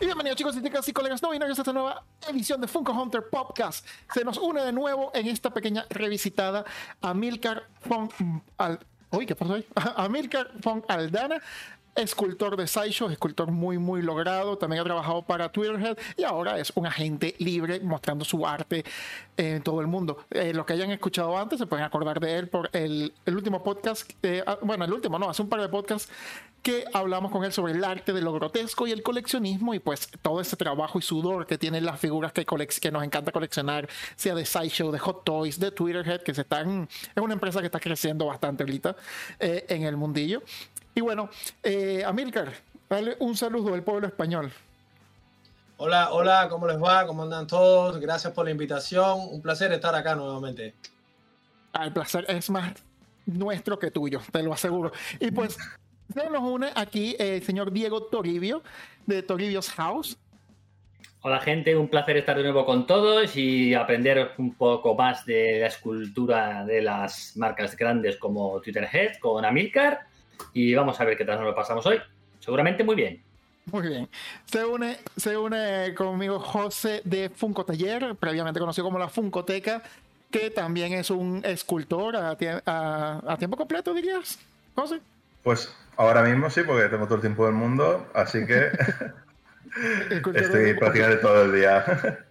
Y 0.00 0.04
bienvenidos 0.04 0.36
chicos 0.36 0.56
y 0.56 0.62
chicas 0.62 0.88
y 0.88 0.92
colegas 0.92 1.20
no 1.20 1.30
binarios 1.30 1.58
a 1.58 1.62
esta 1.62 1.72
nueva 1.72 2.04
edición 2.28 2.60
de 2.60 2.68
Funko 2.68 2.92
Hunter 2.92 3.28
Podcast. 3.28 3.84
Se 4.14 4.24
nos 4.24 4.38
une 4.38 4.62
de 4.62 4.72
nuevo 4.72 5.10
en 5.12 5.26
esta 5.26 5.50
pequeña 5.50 5.86
revisitada 5.90 6.64
a 7.00 7.12
Milcar 7.14 7.64
von 7.84 8.08
Al... 8.58 8.78
Uy, 9.10 9.26
¿qué 9.26 9.34
pasó 9.34 9.54
ahí? 9.54 9.66
A 9.96 10.08
Milcar 10.08 10.52
von 10.62 10.84
Aldana, 10.86 11.40
escultor 11.96 12.56
de 12.56 12.68
Sideshow, 12.68 13.10
escultor 13.10 13.50
muy, 13.50 13.78
muy 13.78 14.02
logrado. 14.02 14.56
También 14.56 14.82
ha 14.82 14.84
trabajado 14.84 15.22
para 15.22 15.50
Twitterhead 15.50 15.98
y 16.16 16.22
ahora 16.22 16.60
es 16.60 16.70
un 16.76 16.86
agente 16.86 17.34
libre 17.38 17.80
mostrando 17.80 18.24
su 18.24 18.46
arte 18.46 18.84
en 19.36 19.62
todo 19.62 19.80
el 19.80 19.88
mundo. 19.88 20.18
Eh, 20.30 20.54
los 20.54 20.64
que 20.64 20.74
hayan 20.74 20.92
escuchado 20.92 21.36
antes 21.36 21.58
se 21.58 21.66
pueden 21.66 21.84
acordar 21.84 22.20
de 22.20 22.38
él 22.38 22.48
por 22.48 22.70
el, 22.72 23.12
el 23.26 23.36
último 23.36 23.64
podcast, 23.64 24.12
eh, 24.22 24.44
ah, 24.46 24.58
bueno, 24.62 24.84
el 24.84 24.92
último, 24.92 25.18
no, 25.18 25.28
hace 25.28 25.42
un 25.42 25.48
par 25.48 25.60
de 25.60 25.68
podcasts 25.68 26.08
que 26.62 26.84
hablamos 26.92 27.30
con 27.30 27.44
él 27.44 27.52
sobre 27.52 27.72
el 27.72 27.84
arte 27.84 28.12
de 28.12 28.20
lo 28.20 28.32
grotesco 28.32 28.86
y 28.86 28.92
el 28.92 29.02
coleccionismo 29.02 29.74
y 29.74 29.78
pues 29.78 30.08
todo 30.22 30.40
ese 30.40 30.56
trabajo 30.56 30.98
y 30.98 31.02
sudor 31.02 31.46
que 31.46 31.58
tienen 31.58 31.84
las 31.84 31.98
figuras 31.98 32.32
que, 32.32 32.44
que 32.44 32.90
nos 32.90 33.04
encanta 33.04 33.32
coleccionar, 33.32 33.88
sea 34.16 34.34
de 34.34 34.44
Sideshow, 34.44 34.90
de 34.90 34.98
Hot 34.98 35.24
Toys, 35.24 35.58
de 35.58 35.70
Twitterhead, 35.70 36.22
que 36.22 36.34
se 36.34 36.42
están, 36.42 36.88
es 37.14 37.22
una 37.22 37.34
empresa 37.34 37.60
que 37.60 37.66
está 37.66 37.80
creciendo 37.80 38.26
bastante 38.26 38.62
ahorita 38.62 38.96
eh, 39.38 39.66
en 39.68 39.84
el 39.84 39.96
mundillo. 39.96 40.42
Y 40.94 41.00
bueno, 41.00 41.30
eh, 41.62 42.02
Amilcar, 42.04 42.52
dale 42.88 43.16
un 43.20 43.36
saludo 43.36 43.74
al 43.74 43.82
pueblo 43.82 44.06
español. 44.06 44.52
Hola, 45.76 46.10
hola, 46.12 46.48
¿cómo 46.50 46.66
les 46.66 46.82
va? 46.82 47.06
¿Cómo 47.06 47.22
andan 47.22 47.46
todos? 47.46 47.98
Gracias 48.00 48.32
por 48.32 48.44
la 48.44 48.50
invitación. 48.50 49.20
Un 49.30 49.40
placer 49.40 49.72
estar 49.72 49.94
acá 49.94 50.16
nuevamente. 50.16 50.74
Ah, 51.72 51.84
el 51.84 51.92
placer 51.92 52.24
es 52.28 52.50
más 52.50 52.72
nuestro 53.26 53.78
que 53.78 53.92
tuyo, 53.92 54.20
te 54.32 54.42
lo 54.42 54.52
aseguro. 54.52 54.90
Y 55.20 55.30
pues 55.30 55.56
se 56.12 56.30
nos 56.30 56.42
une 56.42 56.70
aquí 56.74 57.16
el 57.18 57.42
señor 57.42 57.72
Diego 57.72 58.02
Toribio 58.04 58.62
de 59.06 59.22
Toribio's 59.22 59.70
House. 59.70 60.16
Hola 61.20 61.40
gente, 61.40 61.76
un 61.76 61.88
placer 61.88 62.16
estar 62.16 62.36
de 62.36 62.44
nuevo 62.44 62.64
con 62.64 62.86
todos 62.86 63.36
y 63.36 63.74
aprender 63.74 64.32
un 64.38 64.54
poco 64.54 64.94
más 64.94 65.26
de 65.26 65.58
la 65.60 65.66
escultura 65.66 66.64
de 66.64 66.80
las 66.80 67.36
marcas 67.36 67.76
grandes 67.76 68.16
como 68.16 68.60
Twitterhead 68.60 69.16
con 69.18 69.44
Amilcar 69.44 70.06
y 70.52 70.74
vamos 70.74 71.00
a 71.00 71.04
ver 71.04 71.16
qué 71.16 71.24
tal 71.24 71.36
nos 71.38 71.46
lo 71.46 71.54
pasamos 71.54 71.84
hoy. 71.86 72.00
Seguramente 72.38 72.84
muy 72.84 72.94
bien. 72.94 73.22
Muy 73.72 73.88
bien. 73.88 74.08
Se 74.46 74.64
une, 74.64 74.96
se 75.16 75.36
une 75.36 75.92
conmigo 75.94 76.38
José 76.38 77.02
de 77.04 77.28
Funko 77.28 77.64
Taller, 77.64 78.14
previamente 78.14 78.60
conocido 78.60 78.84
como 78.86 78.98
la 78.98 79.08
Funkoteca, 79.08 79.82
que 80.30 80.50
también 80.50 80.92
es 80.92 81.10
un 81.10 81.42
escultor 81.44 82.16
a, 82.16 82.38
a, 82.64 83.22
a 83.26 83.36
tiempo 83.36 83.56
completo, 83.56 83.92
dirías, 83.92 84.38
José. 84.74 85.00
Pues 85.42 85.74
ahora 85.98 86.22
mismo 86.22 86.48
sí, 86.48 86.62
porque 86.64 86.88
tengo 86.88 87.04
todo 87.04 87.16
el 87.16 87.20
tiempo 87.20 87.44
del 87.44 87.54
mundo, 87.54 88.08
así 88.14 88.46
que 88.46 88.68
estoy 90.34 90.74
prácticamente 90.74 91.16
todo 91.22 91.44
el 91.44 91.52
día. 91.52 92.24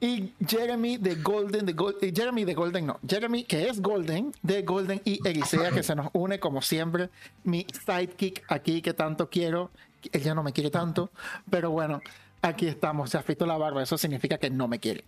y 0.00 0.32
Jeremy 0.44 0.96
de 0.96 1.16
Golden, 1.16 1.66
de 1.66 1.74
Golden, 1.74 2.14
Jeremy 2.14 2.44
de 2.44 2.54
Golden, 2.54 2.86
no, 2.86 2.98
Jeremy 3.06 3.44
que 3.44 3.68
es 3.68 3.80
Golden, 3.80 4.32
de 4.42 4.62
Golden 4.62 5.00
y 5.04 5.20
Erisea, 5.28 5.70
que 5.70 5.82
se 5.82 5.94
nos 5.94 6.08
une 6.14 6.40
como 6.40 6.62
siempre, 6.62 7.10
mi 7.44 7.66
sidekick 7.84 8.44
aquí 8.48 8.82
que 8.82 8.94
tanto 8.94 9.28
quiero, 9.28 9.70
ella 10.10 10.34
no 10.34 10.42
me 10.42 10.52
quiere 10.52 10.70
tanto, 10.70 11.10
pero 11.50 11.70
bueno, 11.70 12.00
aquí 12.40 12.66
estamos, 12.66 13.10
se 13.10 13.18
ha 13.18 13.22
visto 13.22 13.44
la 13.44 13.58
barba, 13.58 13.82
eso 13.82 13.98
significa 13.98 14.38
que 14.38 14.48
no 14.48 14.68
me 14.68 14.78
quiere. 14.78 15.04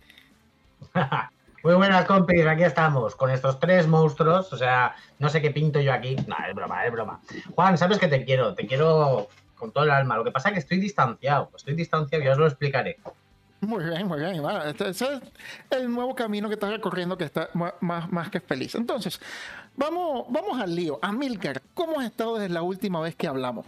Muy 1.63 1.75
buenas, 1.75 2.05
compis, 2.05 2.45
aquí 2.47 2.63
estamos, 2.63 3.15
con 3.15 3.29
estos 3.29 3.59
tres 3.59 3.87
monstruos. 3.87 4.51
O 4.51 4.57
sea, 4.57 4.95
no 5.19 5.29
sé 5.29 5.41
qué 5.41 5.51
pinto 5.51 5.79
yo 5.79 5.93
aquí. 5.93 6.15
No, 6.27 6.35
es 6.47 6.55
broma, 6.55 6.85
es 6.85 6.91
broma. 6.91 7.21
Juan, 7.53 7.77
sabes 7.77 7.99
que 7.99 8.07
te 8.07 8.25
quiero, 8.25 8.55
te 8.55 8.65
quiero 8.65 9.29
con 9.55 9.71
todo 9.71 9.83
el 9.83 9.91
alma. 9.91 10.17
Lo 10.17 10.23
que 10.23 10.31
pasa 10.31 10.49
es 10.49 10.53
que 10.53 10.59
estoy 10.59 10.79
distanciado, 10.79 11.51
estoy 11.55 11.75
distanciado 11.75 12.23
y 12.23 12.27
os 12.29 12.37
lo 12.37 12.47
explicaré. 12.47 12.97
Muy 13.59 13.83
bien, 13.83 14.07
muy 14.07 14.19
bien. 14.19 14.41
Bueno, 14.41 14.63
este, 14.63 14.89
ese 14.89 15.05
es 15.13 15.21
el 15.69 15.93
nuevo 15.93 16.15
camino 16.15 16.47
que 16.47 16.55
estás 16.55 16.71
recorriendo 16.71 17.15
que 17.15 17.25
está 17.25 17.49
más, 17.53 18.11
más 18.11 18.29
que 18.31 18.39
feliz. 18.39 18.73
Entonces, 18.73 19.21
vamos, 19.75 20.25
vamos 20.29 20.59
al 20.59 20.75
lío. 20.75 20.97
Amilcar, 20.99 21.61
¿cómo 21.75 21.99
has 21.99 22.07
estado 22.07 22.39
desde 22.39 22.51
la 22.51 22.63
última 22.63 22.99
vez 23.01 23.15
que 23.15 23.27
hablamos? 23.27 23.67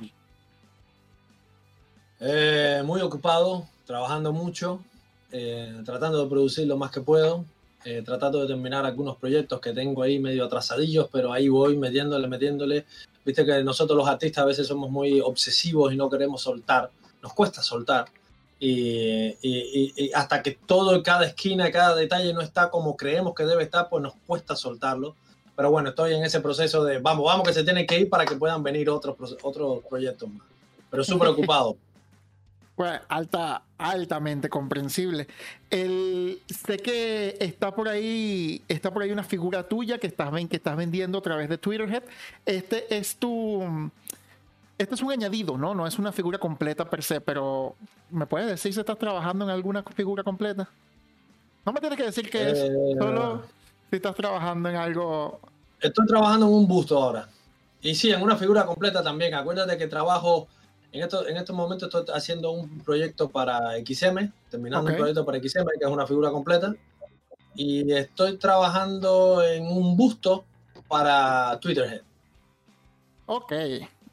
Eh, 2.20 2.82
muy 2.84 3.02
ocupado, 3.02 3.68
trabajando 3.86 4.34
mucho, 4.34 4.80
eh, 5.32 5.80
tratando 5.86 6.24
de 6.24 6.30
producir 6.30 6.66
lo 6.66 6.76
más 6.78 6.90
que 6.90 7.02
puedo. 7.02 7.46
Eh, 7.86 8.02
tratando 8.06 8.40
de 8.40 8.48
terminar 8.48 8.86
algunos 8.86 9.18
proyectos 9.18 9.60
que 9.60 9.74
tengo 9.74 10.04
ahí 10.04 10.18
medio 10.18 10.46
atrasadillos, 10.46 11.10
pero 11.12 11.34
ahí 11.34 11.50
voy 11.50 11.76
metiéndole, 11.76 12.28
metiéndole. 12.28 12.86
Viste 13.26 13.46
que 13.46 13.62
nosotros 13.64 13.98
los 13.98 14.08
artistas 14.08 14.44
a 14.44 14.46
veces 14.46 14.68
somos 14.68 14.90
muy 14.90 15.20
obsesivos 15.20 15.92
y 15.92 15.98
no 15.98 16.10
queremos 16.10 16.42
soltar, 16.42 16.90
nos 17.22 17.34
cuesta 17.34 17.62
soltar. 17.62 18.06
Y, 18.60 20.12
hasta 20.14 20.42
que 20.42 20.52
todo, 20.52 21.04
cada 21.04 21.26
esquina, 21.26 21.70
cada 21.72 21.96
detalle 21.96 22.34
no 22.34 22.40
está 22.40 22.70
como 22.70 22.96
creemos 22.96 23.36
que 23.36 23.44
debe 23.44 23.64
estar, 23.64 23.90
pues 23.90 24.02
nos 24.02 24.14
cuesta 24.26 24.56
soltarlo. 24.56 25.16
Pero 25.56 25.70
bueno, 25.70 25.90
estoy 25.90 26.14
en 26.14 26.24
ese 26.24 26.40
proceso 26.40 26.86
de 26.86 27.00
vamos, 27.00 27.26
vamos 27.26 27.46
que 27.46 27.54
se 27.54 27.66
tienen 27.66 27.86
que 27.86 28.00
ir 28.00 28.10
para 28.10 28.26
que 28.26 28.36
puedan 28.36 28.64
venir 28.64 28.90
otros, 28.90 29.18
otros 29.42 29.84
proyectos 29.90 30.30
más. 30.30 30.48
Pero 30.90 31.04
súper 31.04 31.28
ocupado. 31.30 31.76
Pues 32.75 33.00
alta, 33.07 33.63
altamente 33.78 34.50
comprensible. 34.50 35.28
El, 35.69 36.41
sé 36.47 36.78
que 36.78 37.38
está 37.39 37.75
por 37.75 37.88
ahí, 37.88 38.63
está 38.67 38.91
por 38.91 39.03
ahí 39.03 39.11
una 39.11 39.23
figura 39.23 39.67
tuya 39.67 40.00
que 40.00 40.07
estás, 40.07 40.31
que 40.50 40.56
estás 40.56 40.75
vendiendo 40.75 41.19
a 41.19 41.22
través 41.22 41.50
de 41.50 41.59
Twitterhead. 41.59 42.03
Este 42.45 42.97
es 42.97 43.16
tu. 43.17 43.91
Este 44.78 44.95
es 44.95 45.01
un 45.03 45.11
añadido, 45.11 45.56
¿no? 45.56 45.75
No 45.75 45.85
es 45.85 46.00
una 46.00 46.11
figura 46.11 46.39
completa 46.39 46.89
per 46.89 47.03
se, 47.03 47.22
pero 47.22 47.75
¿me 48.09 48.25
puedes 48.25 48.47
decir 48.47 48.73
si 48.73 48.79
estás 48.79 48.97
trabajando 48.97 49.45
en 49.45 49.51
alguna 49.51 49.84
figura 49.84 50.23
completa? 50.23 50.67
No 51.66 51.72
me 51.72 51.79
tienes 51.79 51.97
que 51.97 52.05
decir 52.05 52.29
que 52.29 52.50
es, 52.50 52.57
eh, 52.57 52.72
solo 52.97 53.44
si 53.91 53.97
estás 53.97 54.16
trabajando 54.16 54.69
en 54.69 54.75
algo. 54.78 55.40
Estoy 55.79 56.07
trabajando 56.07 56.47
en 56.47 56.53
un 56.53 56.67
busto 56.67 56.97
ahora. 56.97 57.29
Y 57.84 57.94
sí, 57.94 58.11
en 58.11 58.22
una 58.23 58.35
figura 58.35 58.66
completa 58.66 59.03
también. 59.03 59.35
Acuérdate 59.35 59.78
que 59.78 59.88
trabajo 59.88 60.47
en, 60.94 61.02
esto, 61.02 61.28
en 61.28 61.38
estos 61.38 61.56
momentos 61.56 61.88
estoy 61.88 62.16
haciendo 62.16 62.52
un 62.52 62.80
proyecto 62.80 63.28
para 63.28 63.72
XM, 63.84 64.31
terminando 64.50 64.92
un 64.92 64.96
proyecto 64.96 65.26
para 65.26 65.40
XM, 65.40 65.66
que 65.80 65.86
es 65.86 65.92
una 65.92 66.06
figura 66.06 66.30
completa. 66.30 66.74
Y 67.56 67.92
estoy 67.92 68.38
trabajando 68.38 69.44
en 69.44 69.66
un 69.66 69.98
busto 69.98 70.46
para 70.88 71.59
Twitterhead. 71.59 72.02
Ok, 73.26 73.53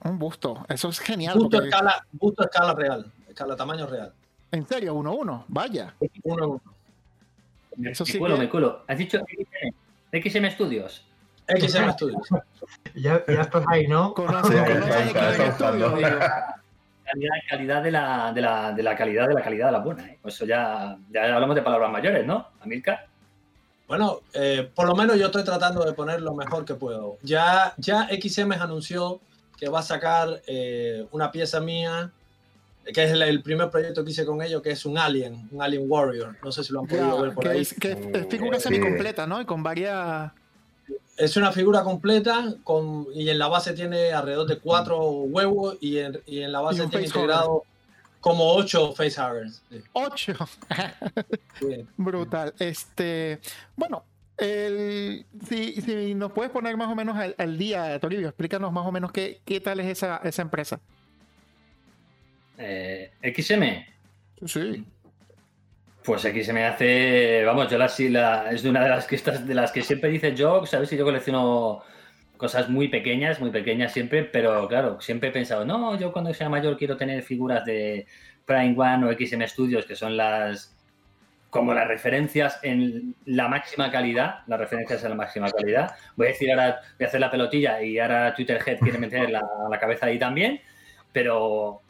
un 0.04 0.18
busto. 0.18 0.64
Eso 0.68 0.88
es 0.88 0.98
genial. 1.00 1.38
Busto, 1.38 1.62
escala, 1.62 2.06
busto 2.12 2.44
escala 2.44 2.72
real, 2.72 3.12
escala 3.28 3.56
tamaño 3.56 3.86
real. 3.86 4.14
¿En 4.50 4.66
serio? 4.66 4.94
¿Uno 4.94 5.14
uno? 5.14 5.44
Vaya. 5.48 5.94
Uno 6.22 6.48
uno. 6.48 7.90
Eso 7.90 8.06
sí 8.06 8.14
me 8.14 8.18
culo, 8.20 8.38
me 8.38 8.48
culo. 8.48 8.84
¿Has 8.88 8.96
dicho 8.96 9.20
XM 10.12 10.50
Studios? 10.52 11.04
XM 11.46 11.92
Studios. 11.92 12.28
ya, 12.94 13.22
ya 13.26 13.40
estás 13.42 13.64
ahí, 13.68 13.86
¿no? 13.86 14.14
Conoce, 14.14 14.56
conoce 14.56 15.52
Studios 15.52 15.92
calidad, 17.48 17.82
de 17.82 17.90
la, 17.90 18.32
de, 18.32 18.40
la, 18.40 18.72
de 18.72 18.82
la 18.82 18.96
calidad 18.96 19.28
de 19.28 19.34
la 19.34 19.42
calidad 19.42 19.66
de 19.66 19.72
la 19.72 19.78
buena. 19.78 20.06
¿eh? 20.06 20.18
Eso 20.24 20.44
ya, 20.44 20.96
ya 21.10 21.34
hablamos 21.34 21.56
de 21.56 21.62
palabras 21.62 21.90
mayores, 21.90 22.26
¿no, 22.26 22.48
Amilcar? 22.60 23.06
Bueno, 23.86 24.20
eh, 24.34 24.70
por 24.72 24.86
lo 24.86 24.94
menos 24.94 25.18
yo 25.18 25.26
estoy 25.26 25.42
tratando 25.42 25.84
de 25.84 25.92
poner 25.92 26.22
lo 26.22 26.32
mejor 26.32 26.64
que 26.64 26.74
puedo. 26.74 27.18
Ya, 27.22 27.74
ya 27.76 28.08
XM 28.08 28.52
anunció 28.52 29.20
que 29.58 29.68
va 29.68 29.80
a 29.80 29.82
sacar 29.82 30.40
eh, 30.46 31.04
una 31.10 31.32
pieza 31.32 31.60
mía, 31.60 32.12
que 32.84 33.04
es 33.04 33.10
el, 33.10 33.42
primer 33.42 33.68
proyecto 33.68 34.04
que 34.04 34.12
hice 34.12 34.24
con 34.24 34.40
ellos, 34.42 34.62
que 34.62 34.70
es 34.70 34.86
un 34.86 34.96
Alien, 34.96 35.48
un 35.50 35.60
Alien 35.60 35.86
Warrior. 35.88 36.36
No 36.42 36.52
sé 36.52 36.62
si 36.62 36.72
lo 36.72 36.80
han 36.80 36.86
podido 36.86 37.20
ver 37.20 37.34
por 37.34 37.44
que 37.44 37.50
ahí. 37.50 37.60
Es, 37.62 37.74
que 37.74 37.92
es 37.92 38.26
figura 38.28 38.60
semi-completa, 38.60 39.26
¿no? 39.26 39.40
Y 39.40 39.44
con 39.44 39.62
varias 39.62 40.30
es 41.20 41.36
una 41.36 41.52
figura 41.52 41.82
completa 41.82 42.54
con, 42.64 43.06
y 43.14 43.28
en 43.28 43.38
la 43.38 43.48
base 43.48 43.74
tiene 43.74 44.12
alrededor 44.12 44.48
de 44.48 44.58
cuatro 44.58 44.98
huevos 45.10 45.76
y 45.80 45.98
en, 45.98 46.18
y 46.26 46.40
en 46.40 46.50
la 46.50 46.60
base 46.60 46.86
tiene 46.86 47.06
integrado 47.06 47.64
como 48.20 48.54
ocho 48.54 48.94
facehuggers. 48.94 49.62
Ocho. 49.92 50.32
Brutal. 51.98 52.54
Este, 52.58 53.38
bueno, 53.76 54.04
el, 54.38 55.26
si, 55.46 55.80
si, 55.82 56.14
nos 56.14 56.32
puedes 56.32 56.50
poner 56.50 56.76
más 56.78 56.90
o 56.90 56.94
menos 56.94 57.18
al, 57.36 57.58
día, 57.58 57.98
Toribio, 58.00 58.28
explícanos 58.28 58.72
más 58.72 58.86
o 58.86 58.92
menos 58.92 59.12
qué, 59.12 59.40
qué 59.44 59.60
tal 59.60 59.78
es 59.80 59.86
esa, 59.88 60.22
esa 60.24 60.40
empresa. 60.40 60.80
Eh, 62.56 63.12
XM. 63.22 64.46
Sí. 64.46 64.84
Pues 66.04 66.24
aquí 66.24 66.42
se 66.42 66.54
me 66.54 66.64
hace, 66.64 67.44
vamos, 67.44 67.70
yo 67.70 67.76
la, 67.76 67.90
la, 68.08 68.50
es 68.50 68.62
de 68.62 68.70
una 68.70 68.82
de 68.82 68.88
las 68.88 69.06
que 69.06 69.18
de 69.18 69.54
las 69.54 69.70
que 69.70 69.82
siempre 69.82 70.08
dice 70.08 70.34
yo, 70.34 70.64
sabes 70.64 70.88
si 70.88 70.96
yo 70.96 71.04
colecciono 71.04 71.82
cosas 72.38 72.70
muy 72.70 72.88
pequeñas, 72.88 73.38
muy 73.38 73.50
pequeñas 73.50 73.92
siempre, 73.92 74.24
pero 74.24 74.66
claro, 74.66 74.98
siempre 75.02 75.28
he 75.28 75.32
pensado, 75.32 75.66
no, 75.66 75.98
yo 75.98 76.10
cuando 76.10 76.32
sea 76.32 76.48
mayor 76.48 76.78
quiero 76.78 76.96
tener 76.96 77.22
figuras 77.22 77.66
de 77.66 78.06
Prime 78.46 78.74
One 78.78 79.06
o 79.06 79.12
XM 79.12 79.46
Studios, 79.46 79.84
que 79.84 79.94
son 79.94 80.16
las 80.16 80.74
como 81.50 81.74
las 81.74 81.86
referencias 81.86 82.60
en 82.62 83.14
la 83.26 83.48
máxima 83.48 83.90
calidad, 83.90 84.40
las 84.46 84.58
referencias 84.58 85.02
en 85.02 85.10
la 85.10 85.16
máxima 85.16 85.50
calidad. 85.50 85.96
Voy 86.16 86.28
a 86.28 86.30
decir 86.30 86.50
ahora, 86.50 86.80
voy 86.96 87.04
a 87.04 87.08
hacer 87.08 87.20
la 87.20 87.30
pelotilla 87.30 87.82
y 87.82 87.98
ahora 87.98 88.34
Twitterhead 88.34 88.78
quiere 88.78 88.98
meter 88.98 89.28
la 89.30 89.78
cabeza 89.80 90.06
ahí 90.06 90.18
también, 90.18 90.60
pero 91.12 91.82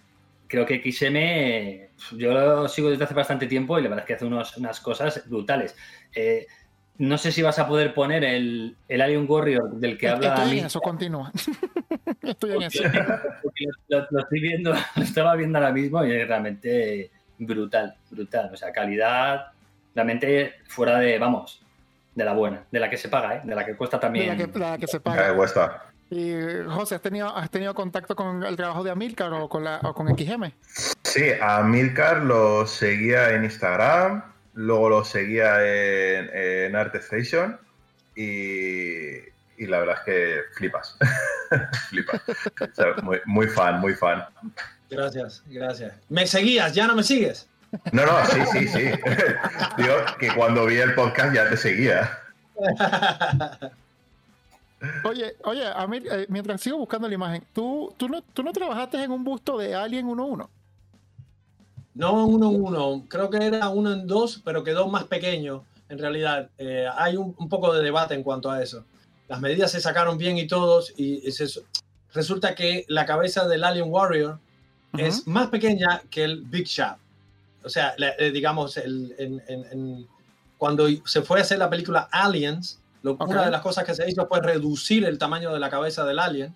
creo 0.50 0.67
que 0.67 0.82
XM, 0.82 2.19
yo 2.19 2.32
lo 2.35 2.69
sigo 2.69 2.91
desde 2.91 3.05
hace 3.05 3.14
bastante 3.14 3.47
tiempo 3.47 3.79
y 3.79 3.82
la 3.82 3.88
verdad 3.88 4.05
es 4.05 4.06
que 4.06 4.14
hace 4.14 4.25
unas 4.26 4.81
cosas 4.81 5.23
brutales. 5.29 5.76
Eh, 6.12 6.47
no 6.99 7.17
sé 7.17 7.31
si 7.31 7.41
vas 7.41 7.58
a 7.61 7.69
poder 7.69 7.94
poner 7.94 8.25
el, 8.25 8.76
el 8.88 9.00
Alien 9.00 9.26
Warrior 9.29 9.70
del 9.76 9.97
que 9.97 10.08
habla. 10.08 10.35
Estoy 10.35 10.58
en 10.58 10.67
eso, 10.67 10.81
continúa. 10.81 11.31
estoy 12.23 12.56
en 12.56 12.62
eso. 12.62 12.82
Lo, 13.88 14.20
estoy 14.20 14.41
viendo, 14.41 14.75
lo 14.97 15.02
estaba 15.02 15.37
viendo 15.37 15.58
ahora 15.58 15.73
mismo 15.73 16.05
y 16.05 16.12
es 16.12 16.26
realmente 16.26 17.12
brutal, 17.38 17.94
brutal. 18.11 18.50
O 18.52 18.56
sea, 18.56 18.73
calidad 18.73 19.52
realmente 19.94 20.55
fuera 20.67 20.99
de, 20.99 21.17
vamos, 21.19 21.62
de 22.12 22.25
la 22.25 22.32
buena, 22.32 22.64
de 22.70 22.81
la 22.81 22.91
que 22.91 22.97
se 22.97 23.08
paga, 23.08 23.37
¿eh? 23.37 23.41
de 23.44 23.55
la 23.55 23.64
que 23.64 23.76
cuesta 23.76 24.00
también. 24.00 24.37
De 24.37 24.58
la 24.58 24.76
que, 24.76 24.88
se 24.88 24.99
paga. 24.99 25.32
cuesta. 25.35 25.89
Y 26.11 26.33
José, 26.69 26.97
¿has 26.97 27.03
tenido, 27.03 27.35
¿has 27.35 27.51
tenido 27.51 27.73
contacto 27.73 28.17
con 28.17 28.43
el 28.43 28.57
trabajo 28.57 28.83
de 28.83 28.91
Amilcar 28.91 29.33
o 29.33 29.49
con, 29.49 29.62
la, 29.62 29.79
o 29.85 29.95
con 29.95 30.09
XM? 30.09 30.51
Sí, 31.05 31.31
a 31.41 31.59
Amilcar 31.59 32.19
lo 32.23 32.67
seguía 32.67 33.31
en 33.31 33.45
Instagram, 33.45 34.25
luego 34.55 34.89
lo 34.89 35.05
seguía 35.05 35.65
en, 35.65 36.29
en 36.35 36.75
ArtStation 36.75 37.61
y, 38.17 39.19
y, 39.57 39.67
la 39.67 39.79
verdad 39.79 39.97
es 39.99 40.03
que 40.05 40.41
flipas. 40.57 40.97
flipas. 41.89 42.21
muy, 43.05 43.21
muy 43.27 43.47
fan, 43.47 43.81
muy 43.81 43.95
fan. 43.95 44.25
Gracias, 44.91 45.45
gracias. 45.47 45.95
¿Me 46.09 46.27
seguías? 46.27 46.75
¿Ya 46.75 46.89
no 46.89 46.97
me 46.97 47.05
sigues? 47.05 47.49
No, 47.93 48.05
no, 48.05 48.27
sí, 48.27 48.41
sí, 48.53 48.67
sí. 48.67 48.91
Digo 49.77 49.95
que 50.19 50.35
cuando 50.35 50.67
vi 50.67 50.79
el 50.79 50.93
podcast 50.95 51.33
ya 51.33 51.49
te 51.49 51.57
seguía. 51.57 52.19
Oye, 55.05 55.37
oye, 55.44 55.67
a 55.67 55.87
mí, 55.87 55.99
eh, 56.11 56.27
mientras 56.29 56.61
sigo 56.61 56.79
buscando 56.79 57.06
la 57.06 57.15
imagen, 57.15 57.44
¿tú, 57.53 57.93
tú, 57.97 58.09
no, 58.09 58.23
¿tú 58.23 58.43
no 58.43 58.53
trabajaste 58.53 59.03
en 59.03 59.11
un 59.11 59.25
busto 59.25 59.59
de 59.59 59.75
Alien 59.75 60.09
1-1? 60.09 60.49
No 61.94 62.27
uno 62.27 62.50
en 62.50 62.62
uno, 62.62 63.05
creo 63.09 63.29
que 63.29 63.44
era 63.44 63.69
uno 63.69 63.93
en 63.93 64.06
dos, 64.06 64.41
pero 64.44 64.65
quedó 64.65 64.88
más 64.88 65.05
pequeño. 65.05 65.65
En 65.88 65.99
realidad, 65.99 66.49
eh, 66.56 66.87
hay 66.97 67.17
un, 67.17 67.35
poco 67.49 67.75
de 67.75 67.82
debate 67.82 68.15
en 68.15 68.23
cuanto 68.23 68.50
a 68.50 68.62
eso. 68.62 68.85
Las 69.29 69.41
medidas 69.41 69.73
se 69.73 69.81
sacaron 69.81 70.17
bien 70.17 70.38
y 70.38 70.47
todos, 70.47 70.94
y 70.97 71.23
resulta 72.15 72.55
que 72.55 72.85
la 72.88 73.05
cabeza 73.06 73.47
del 73.47 73.65
Alien 73.65 73.91
Warrior 73.91 74.38
es 74.97 75.26
más 75.26 75.49
pequeña 75.49 76.03
que 76.11 76.25
el 76.25 76.43
Big 76.43 76.67
Shot. 76.67 76.97
O 77.65 77.69
sea, 77.69 77.94
eh, 78.19 78.31
digamos, 78.31 78.76
el, 78.76 80.06
cuando 80.59 80.88
se 81.05 81.23
fue 81.23 81.41
a 81.41 81.43
hacer 81.43 81.59
la 81.59 81.71
película 81.71 82.09
Aliens, 82.11 82.80
una 83.02 83.44
de 83.44 83.50
las 83.50 83.61
cosas 83.62 83.85
que 83.85 83.94
se 83.94 84.08
hizo 84.08 84.26
fue 84.26 84.41
reducir 84.41 85.05
el 85.05 85.19
tamaño 85.19 85.52
de 85.52 85.58
la 85.58 85.70
cabeza 85.70 86.05
del 86.05 86.19
alien 86.19 86.55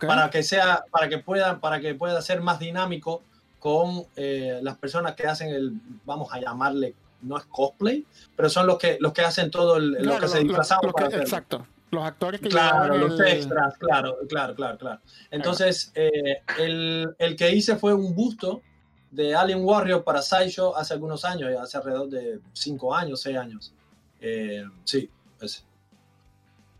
para 0.00 0.30
que 0.30 0.42
sea, 0.42 0.84
para 0.90 1.08
que 1.08 1.18
pueda, 1.18 1.60
para 1.60 1.80
que 1.80 1.94
pueda 1.94 2.20
ser 2.22 2.40
más 2.40 2.58
dinámico 2.58 3.22
con 3.58 4.04
eh, 4.16 4.58
las 4.62 4.76
personas 4.78 5.14
que 5.14 5.26
hacen 5.26 5.50
el, 5.50 5.72
vamos 6.04 6.32
a 6.32 6.40
llamarle, 6.40 6.94
no 7.20 7.36
es 7.36 7.44
cosplay, 7.44 8.04
pero 8.34 8.48
son 8.48 8.66
los 8.66 8.78
que, 8.78 8.96
los 9.00 9.12
que 9.12 9.22
hacen 9.22 9.50
todo 9.50 9.76
el, 9.76 9.92
lo 9.92 10.18
que 10.18 10.28
se 10.28 10.40
disfrazaban. 10.40 10.90
exacto. 11.12 11.66
Los 11.90 12.04
actores 12.04 12.40
que 12.40 12.48
Claro, 12.48 12.96
los 12.96 13.20
extras, 13.20 13.76
claro, 13.76 14.16
claro, 14.26 14.54
claro, 14.54 14.78
claro. 14.78 15.00
Entonces, 15.30 15.92
eh, 15.94 16.42
el, 16.58 17.14
el, 17.18 17.36
que 17.36 17.54
hice 17.54 17.76
fue 17.76 17.92
un 17.92 18.14
busto 18.14 18.62
de 19.10 19.34
Alien 19.34 19.62
Warrior 19.62 20.02
para 20.02 20.22
Sideshow 20.22 20.74
hace 20.74 20.94
algunos 20.94 21.22
años, 21.26 21.54
hace 21.60 21.76
alrededor 21.76 22.08
de 22.08 22.40
5 22.54 22.94
años, 22.94 23.20
6 23.20 23.36
años. 23.36 23.74
Eh, 24.20 24.64
sí, 24.84 25.08
ese. 25.38 25.64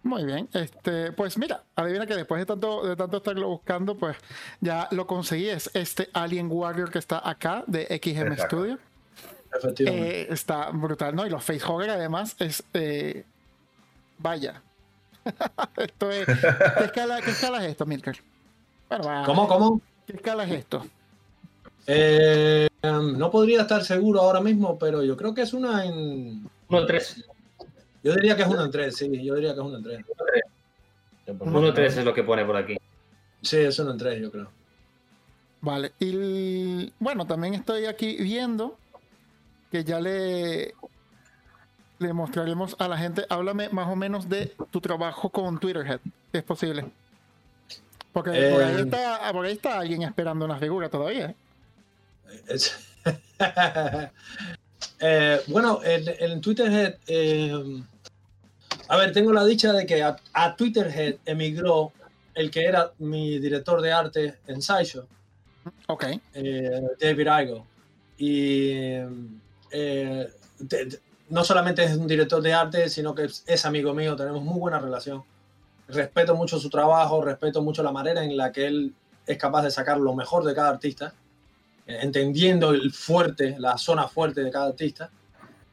Muy 0.05 0.25
bien, 0.25 0.49
este, 0.53 1.13
pues 1.13 1.39
mira, 1.39 1.63
adivina 1.77 2.07
que 2.07 2.17
después 2.17 2.41
de 2.41 2.47
tanto, 2.47 2.87
de 2.87 2.97
tanto 2.97 3.19
estarlo 3.19 3.49
buscando, 3.49 3.97
pues 3.97 4.17
ya 4.61 4.89
lo 4.91 5.07
conseguí. 5.07 5.49
Es 5.49 5.71
este 5.75 6.09
Alien 6.13 6.49
Warrior 6.51 6.91
que 6.91 6.99
está 6.99 7.29
acá 7.29 7.63
de 7.69 7.87
XM 8.03 8.37
Studio. 8.37 8.79
Efectivamente. 9.57 10.23
Eh, 10.23 10.27
está 10.31 10.71
brutal, 10.71 11.15
¿no? 11.15 11.25
Y 11.27 11.31
los 11.31 11.45
facehugger 11.45 11.91
además 11.91 12.35
es. 12.41 12.65
Eh, 12.75 13.25
vaya. 14.19 14.61
esto 15.77 16.11
es. 16.11 16.27
¿qué, 16.27 16.85
escala, 16.85 17.21
¿Qué 17.21 17.31
escala 17.31 17.65
es 17.65 17.71
esto, 17.71 17.87
Milker? 17.87 18.17
Bueno, 18.89 19.23
¿Cómo, 19.25 19.47
cómo? 19.47 19.81
¿Qué 20.07 20.15
escala 20.17 20.45
es 20.45 20.51
esto? 20.51 20.85
Eh, 21.87 22.69
no 22.83 23.31
podría 23.31 23.63
estar 23.63 23.85
seguro 23.85 24.21
ahora 24.21 24.41
mismo, 24.41 24.79
pero 24.79 25.03
yo 25.03 25.17
creo 25.17 25.33
que 25.33 25.43
es 25.43 25.53
una 25.53 25.85
en. 25.85 26.49
1 26.69 26.81
en 26.81 26.87
3. 26.87 27.25
Yo 28.03 28.15
diría 28.15 28.37
que 28.37 28.43
es 28.43 28.49
1 28.49 28.65
en 28.65 28.71
3, 28.71 28.97
sí, 28.97 29.25
yo 29.25 29.35
diría 29.35 29.55
que 29.55 29.61
es 29.61 29.67
1 29.67 29.77
en 29.77 29.83
3. 29.83 30.05
1 31.39 31.69
en 31.69 31.75
3 31.75 31.97
es 31.97 32.05
lo 32.05 32.15
que 32.15 32.25
pone 32.25 32.45
por 32.45 32.57
aquí. 32.57 32.77
Sí, 33.41 33.59
es 33.59 33.79
1 33.79 33.91
en 33.91 33.99
3, 33.99 34.21
yo 34.21 34.31
creo. 34.31 34.51
Vale, 35.61 35.93
y 36.01 36.93
bueno, 36.99 37.25
también 37.27 37.55
estoy 37.55 37.87
aquí 37.87 38.17
viendo 38.17 38.77
que 39.71 39.85
ya 39.85 40.01
le, 40.01 40.75
le 42.01 42.13
mostraremos 42.13 42.75
a 42.79 42.89
la 42.89 42.99
gente. 42.99 43.25
Háblame 43.29 43.69
más 43.69 43.89
o 43.89 43.95
menos 43.95 44.29
de 44.29 44.55
tu 44.71 44.81
trabajo 44.81 45.31
con 45.31 45.59
Twitterhead, 45.61 46.01
si 46.33 46.39
es 46.39 46.43
posible. 46.43 46.91
Porque 48.13 48.31
por, 48.31 48.63
ahí 48.63 48.75
eh, 48.77 48.81
está, 48.81 49.33
por, 49.33 49.47
ahí 49.47 49.53
está, 49.53 49.79
alguien 49.79 50.03
esperando 50.03 50.45
una 50.45 50.59
figura 50.59 50.89
todavía. 50.89 51.35
¿eh? 52.49 52.59
Eh, 55.05 55.41
bueno, 55.49 55.81
en, 55.83 56.41
Twitterhead, 56.41 56.95
eh, 57.09 57.83
a 58.93 58.97
ver, 58.99 59.11
tengo 59.11 59.33
la 59.33 59.47
dicha 59.47 59.73
de 59.73 59.87
que 59.87 60.03
a, 60.03 60.55
Twitterhead 60.55 61.15
emigró 61.25 61.93
el 62.35 62.51
que 62.51 62.67
era 62.67 62.93
mi 62.99 63.39
director 63.39 63.81
de 63.81 63.91
arte 63.91 64.39
en 64.47 64.61
Sideshow. 64.61 65.07
Ok. 65.87 66.05
Eh, 66.35 66.83
David 67.01 67.29
Igo. 67.41 67.67
Y 68.19 68.99
no 71.31 71.43
solamente 71.43 71.85
es 71.85 71.97
un 71.97 72.07
director 72.07 72.43
de 72.43 72.53
arte, 72.53 72.91
sino 72.91 73.15
que 73.15 73.31
es, 73.47 73.65
amigo 73.65 73.95
mío, 73.95 74.15
tenemos 74.15 74.43
muy 74.43 74.61
buena 74.61 74.79
relación. 74.79 75.25
Respeto 75.89 76.37
mucho 76.37 76.59
su 76.59 76.69
trabajo, 76.69 77.23
respeto 77.23 77.63
mucho 77.63 77.83
la 77.83 77.93
manera 77.93 78.23
en 78.23 78.37
la 78.37 78.53
que 78.53 78.67
él 78.67 78.95
es 79.27 79.39
capaz 79.39 79.63
de 79.63 79.71
sacar 79.71 79.97
lo 79.97 80.15
mejor 80.15 80.45
de 80.45 80.55
cada 80.55 80.69
artista 80.69 81.15
entendiendo 81.87 82.73
el 82.73 82.93
fuerte, 82.93 83.57
la 83.59 83.79
zona 83.79 84.07
fuerte 84.07 84.43
de 84.43 84.51
cada 84.51 84.67
artista 84.67 85.11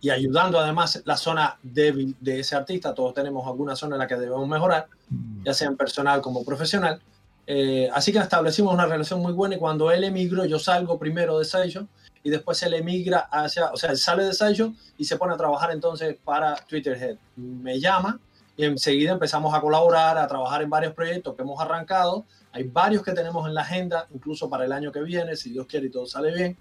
y 0.01 0.10
ayudando 0.10 0.60
además 0.60 1.01
la 1.06 1.18
zona 1.18 1.57
débil 1.62 2.16
de 2.19 2.40
ese 2.40 2.56
artista. 2.56 2.94
Todos 2.94 3.13
tenemos 3.13 3.46
alguna 3.46 3.75
zona 3.75 3.96
en 3.96 4.00
la 4.00 4.07
que 4.07 4.16
debemos 4.16 4.48
mejorar, 4.48 4.88
mm. 5.10 5.44
ya 5.44 5.54
sea 5.54 5.68
en 5.68 5.78
personal 5.78 6.22
como 6.22 6.44
profesional. 6.44 7.01
Eh, 7.48 7.89
así 7.94 8.12
que 8.12 8.20
establecimos 8.20 8.74
una 8.74 8.86
relación 8.86 9.22
muy 9.22 9.34
buena 9.34 9.56
y 9.56 9.60
cuando 9.60 9.91
él 9.91 10.03
emigró, 10.03 10.46
yo 10.46 10.60
salgo 10.60 11.00
primero 11.00 11.39
de 11.39 11.46
Saiyo 11.46 11.88
y 12.22 12.29
después 12.29 12.62
él 12.63 12.75
emigra 12.75 13.27
hacia, 13.32 13.72
o 13.72 13.77
sea, 13.77 13.89
él 13.91 13.98
sale 13.98 14.24
de 14.24 14.34
Saiyo 14.34 14.74
y 14.98 15.06
se 15.06 15.18
pone 15.18 15.34
a 15.34 15.38
trabajar 15.38 15.72
entonces 15.72 16.15
para 16.24 16.56
Twitterhead. 16.56 17.18
Me 17.36 17.79
llama 17.79 18.20
y 18.56 18.65
enseguida 18.65 19.13
empezamos 19.13 19.53
a 19.53 19.62
colaborar, 19.62 20.18
a 20.18 20.27
trabajar 20.27 20.62
en 20.62 20.70
varios 20.70 20.94
proyectos 20.94 21.36
que 21.36 21.41
hemos 21.41 21.60
arrancado 21.60 22.25
hay 22.51 22.63
varios 22.63 23.03
que 23.03 23.12
tenemos 23.12 23.48
en 23.48 23.53
la 23.53 23.62
agenda, 23.62 24.08
incluso 24.13 24.50
para 24.50 24.65
el 24.65 24.72
año 24.72 24.91
que 24.91 25.01
viene, 25.01 25.36
si 25.36 25.51
Dios 25.51 25.68
quiere 25.68 25.88
y 25.88 25.91
todo 25.91 26.06
sale 26.06 26.34
bien. 26.34 26.58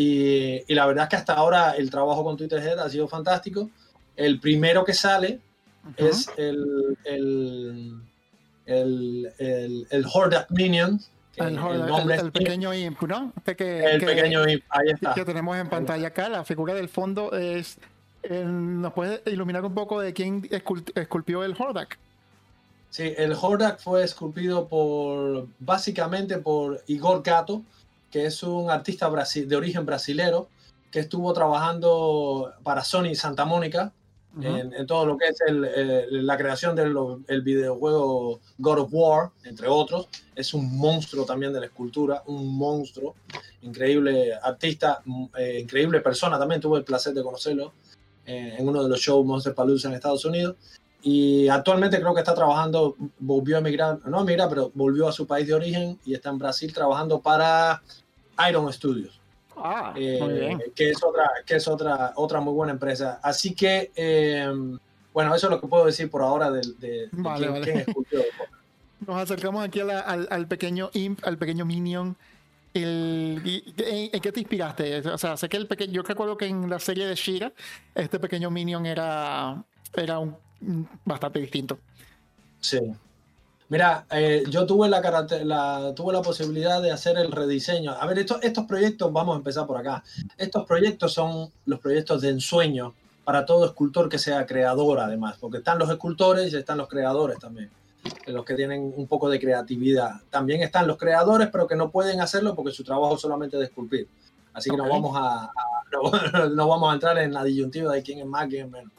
Y, 0.00 0.74
la 0.74 0.86
verdad 0.86 1.04
es 1.04 1.10
que 1.10 1.16
hasta 1.16 1.32
ahora 1.32 1.72
el 1.72 1.90
trabajo 1.90 2.22
con 2.22 2.36
Twitterhead 2.36 2.78
ha 2.78 2.88
sido 2.88 3.08
fantástico. 3.08 3.68
El 4.14 4.38
primero 4.38 4.84
que 4.84 4.94
sale 4.94 5.40
es 5.96 6.30
el, 6.36 6.96
el, 7.04 8.00
el, 8.64 9.32
el. 9.38 9.86
El, 9.90 10.06
el, 12.10 12.32
pequeño 12.32 12.74
imp, 12.74 13.00
¿no? 13.02 13.32
Este 13.36 13.54
que, 13.56 13.84
el 13.84 14.04
pequeño 14.04 14.48
imp, 14.48 14.64
ahí 14.70 14.90
está. 14.90 15.14
Que 15.14 15.24
tenemos 15.24 15.56
en 15.56 15.68
pantalla 15.68 16.08
acá. 16.08 16.28
La 16.28 16.44
figura 16.44 16.74
del 16.74 16.88
fondo 16.88 17.32
es. 17.32 17.78
¿Nos 18.28 18.92
puede 18.92 19.22
iluminar 19.26 19.64
un 19.64 19.74
poco 19.74 20.00
de 20.00 20.12
quién 20.12 20.48
esculpió 20.94 21.42
el 21.42 21.56
Hordak? 21.58 21.98
Sí, 22.90 23.14
el 23.16 23.32
Hordak 23.32 23.80
fue 23.80 24.04
esculpido 24.04 24.68
por, 24.68 25.46
básicamente 25.58 26.38
por 26.38 26.82
Igor 26.86 27.22
Gato, 27.22 27.62
que 28.10 28.26
es 28.26 28.42
un 28.42 28.70
artista 28.70 29.10
de 29.10 29.56
origen 29.56 29.84
brasilero, 29.84 30.48
que 30.90 31.00
estuvo 31.00 31.32
trabajando 31.32 32.52
para 32.62 32.82
Sony 32.82 33.14
Santa 33.14 33.44
Mónica 33.44 33.92
en, 34.40 34.86
todo 34.86 35.04
lo 35.04 35.18
que 35.18 35.26
es 35.26 35.36
la 36.10 36.36
creación 36.36 36.76
del 36.76 37.42
videojuego 37.42 38.40
God 38.58 38.78
of 38.78 38.88
War, 38.92 39.30
entre 39.44 39.68
otros. 39.68 40.08
Es 40.34 40.54
un 40.54 40.78
monstruo 40.78 41.24
también 41.24 41.52
de 41.52 41.60
la 41.60 41.66
escultura, 41.66 42.22
un 42.26 42.56
monstruo, 42.56 43.16
increíble 43.62 44.32
artista, 44.40 45.02
eh, 45.36 45.58
increíble 45.60 46.00
persona. 46.00 46.38
También 46.38 46.60
tuve 46.60 46.78
el 46.78 46.84
placer 46.84 47.12
de 47.14 47.22
conocerlo 47.22 47.72
eh, 48.24 48.54
en 48.58 48.68
uno 48.68 48.82
de 48.82 48.88
los 48.88 49.00
shows 49.00 49.26
Monster 49.26 49.54
Palooza 49.54 49.88
en 49.88 49.94
Estados 49.94 50.24
Unidos 50.24 50.56
y 51.02 51.48
actualmente 51.48 52.00
creo 52.00 52.12
que 52.12 52.20
está 52.20 52.34
trabajando, 52.34 52.96
volvió 53.18 53.56
a 53.56 53.60
emigrar, 53.60 54.00
no 54.06 54.18
a 54.18 54.22
emigrar, 54.22 54.48
pero 54.48 54.70
volvió 54.74 55.06
a 55.08 55.12
su 55.12 55.26
país 55.26 55.46
de 55.46 55.54
origen 55.54 55.98
y 56.04 56.14
está 56.14 56.30
en 56.30 56.38
Brasil 56.38 56.72
trabajando 56.72 57.20
para 57.20 57.82
Iron 58.48 58.72
Studios. 58.72 59.20
Ah, 59.56 59.92
eh, 59.96 60.18
muy 60.20 60.32
bien. 60.34 60.62
Que 60.74 60.90
es 60.90 61.02
otra, 61.02 61.30
que 61.46 61.56
es 61.56 61.68
otra, 61.68 62.12
otra 62.16 62.40
muy 62.40 62.52
buena 62.52 62.72
empresa. 62.72 63.20
Así 63.22 63.54
que, 63.54 63.92
eh, 63.94 64.52
bueno, 65.12 65.34
eso 65.34 65.46
es 65.46 65.50
lo 65.50 65.60
que 65.60 65.68
puedo 65.68 65.86
decir 65.86 66.10
por 66.10 66.22
ahora 66.22 66.50
de, 66.50 66.60
de, 66.78 67.08
Nos 69.06 69.16
acercamos 69.16 69.64
aquí 69.64 69.78
al, 69.80 70.26
al, 70.28 70.48
pequeño 70.48 70.90
imp, 70.92 71.24
al 71.24 71.38
pequeño 71.38 71.64
minion 71.64 72.16
el- 72.74 73.40
¿en, 73.78 74.10
en 74.12 74.20
qué 74.20 74.32
te 74.32 74.40
inspiraste? 74.40 74.98
O 75.08 75.18
sea, 75.18 75.36
sé 75.36 75.48
que 75.48 75.56
el 75.56 75.68
pequeño, 75.68 75.92
yo 75.92 76.02
recuerdo 76.02 76.36
que 76.36 76.46
en 76.46 76.68
la 76.68 76.80
serie 76.80 77.06
de 77.06 77.14
Shira, 77.14 77.52
este 77.94 78.18
pequeño 78.18 78.50
minion 78.50 78.86
era, 78.86 79.64
era 79.94 80.18
un, 80.18 80.36
bastante 81.04 81.40
distinto. 81.40 81.78
Sí. 82.60 82.78
Mira, 83.70 84.06
eh, 84.10 84.44
yo 84.48 84.64
tuve 84.66 84.88
la, 84.88 85.02
tuve 85.94 86.12
la 86.12 86.22
posibilidad 86.22 86.80
de 86.80 86.90
hacer 86.90 87.18
el 87.18 87.30
rediseño. 87.30 87.92
A 87.92 88.06
ver, 88.06 88.18
estos, 88.18 88.42
estos 88.42 88.64
proyectos, 88.64 89.12
vamos 89.12 89.34
a 89.34 89.38
empezar 89.38 89.66
por 89.66 89.76
acá. 89.76 90.02
Estos 90.38 90.64
proyectos 90.66 91.12
son 91.12 91.50
los 91.66 91.78
proyectos 91.78 92.22
de 92.22 92.30
ensueño 92.30 92.94
para 93.24 93.44
todo 93.44 93.66
escultor 93.66 94.08
que 94.08 94.18
sea 94.18 94.46
creador, 94.46 95.00
además, 95.00 95.36
porque 95.38 95.58
están 95.58 95.78
los 95.78 95.90
escultores 95.90 96.50
y 96.50 96.56
están 96.56 96.78
los 96.78 96.88
creadores 96.88 97.38
también, 97.38 97.68
los 98.26 98.42
que 98.46 98.54
tienen 98.54 98.90
un 98.96 99.06
poco 99.06 99.28
de 99.28 99.38
creatividad. 99.38 100.22
También 100.30 100.62
están 100.62 100.86
los 100.86 100.96
creadores, 100.96 101.48
pero 101.52 101.66
que 101.66 101.76
no 101.76 101.90
pueden 101.90 102.22
hacerlo 102.22 102.54
porque 102.54 102.72
su 102.72 102.84
trabajo 102.84 103.16
es 103.16 103.20
solamente 103.20 103.58
de 103.58 103.64
esculpir. 103.64 104.08
Así 104.54 104.70
que 104.70 104.78
no, 104.78 104.88
vamos 104.88 105.14
a, 105.14 105.44
a- 105.44 105.50
no, 106.32 106.48
no 106.48 106.68
vamos 106.68 106.90
a 106.90 106.94
entrar 106.94 107.18
en 107.18 107.34
la 107.34 107.44
disyuntiva 107.44 107.92
de 107.92 108.02
quién 108.02 108.20
es 108.20 108.26
más, 108.26 108.48
quién 108.48 108.64
es 108.64 108.72
menos. 108.72 108.92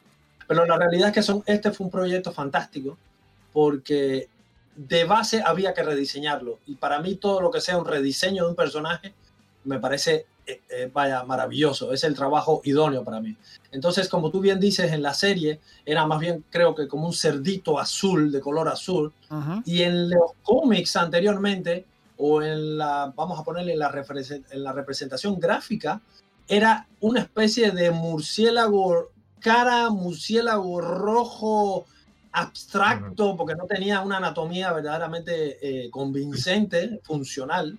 Pero 0.49 0.65
la 0.65 0.77
realidad 0.77 1.09
es 1.09 1.13
que 1.13 1.21
son, 1.21 1.43
este 1.45 1.71
fue 1.71 1.85
un 1.85 1.91
proyecto 1.91 2.31
fantástico 2.31 2.97
porque 3.53 4.29
de 4.75 5.03
base 5.03 5.43
había 5.45 5.75
que 5.75 5.83
rediseñarlo. 5.83 6.57
Y 6.65 6.73
para 6.73 6.99
mí 7.01 7.17
todo 7.17 7.39
lo 7.39 7.51
que 7.51 7.61
sea 7.61 7.77
un 7.77 7.85
rediseño 7.85 8.45
de 8.45 8.49
un 8.49 8.55
personaje 8.55 9.13
me 9.65 9.77
parece, 9.77 10.25
eh, 10.47 10.61
eh, 10.71 10.89
vaya, 10.91 11.21
maravilloso. 11.21 11.93
Es 11.93 12.03
el 12.03 12.15
trabajo 12.15 12.61
idóneo 12.63 13.03
para 13.03 13.21
mí. 13.21 13.37
Entonces, 13.71 14.09
como 14.09 14.31
tú 14.31 14.39
bien 14.39 14.59
dices, 14.59 14.91
en 14.91 15.03
la 15.03 15.13
serie 15.13 15.59
era 15.85 16.07
más 16.07 16.19
bien, 16.19 16.43
creo 16.49 16.73
que 16.73 16.87
como 16.87 17.05
un 17.05 17.13
cerdito 17.13 17.77
azul, 17.77 18.31
de 18.31 18.41
color 18.41 18.69
azul. 18.69 19.13
Y 19.65 19.83
en 19.83 20.09
los 20.09 20.31
cómics 20.41 20.95
anteriormente, 20.95 21.85
o 22.17 22.41
en 22.41 22.79
la, 22.79 23.13
vamos 23.15 23.39
a 23.39 23.43
ponerle 23.43 23.73
en 23.73 23.79
la, 23.79 24.03
en 24.49 24.63
la 24.63 24.73
representación 24.73 25.39
gráfica, 25.39 26.01
era 26.47 26.87
una 27.01 27.19
especie 27.19 27.69
de 27.69 27.91
murciélago, 27.91 29.11
cara 29.39 29.89
murciélago 29.89 30.81
rojo 30.81 31.85
abstracto, 32.31 33.35
porque 33.35 33.55
no 33.55 33.65
tenía 33.65 34.01
una 34.01 34.17
anatomía 34.17 34.71
verdaderamente 34.71 35.57
eh, 35.61 35.89
convincente, 35.89 36.99
funcional. 37.03 37.77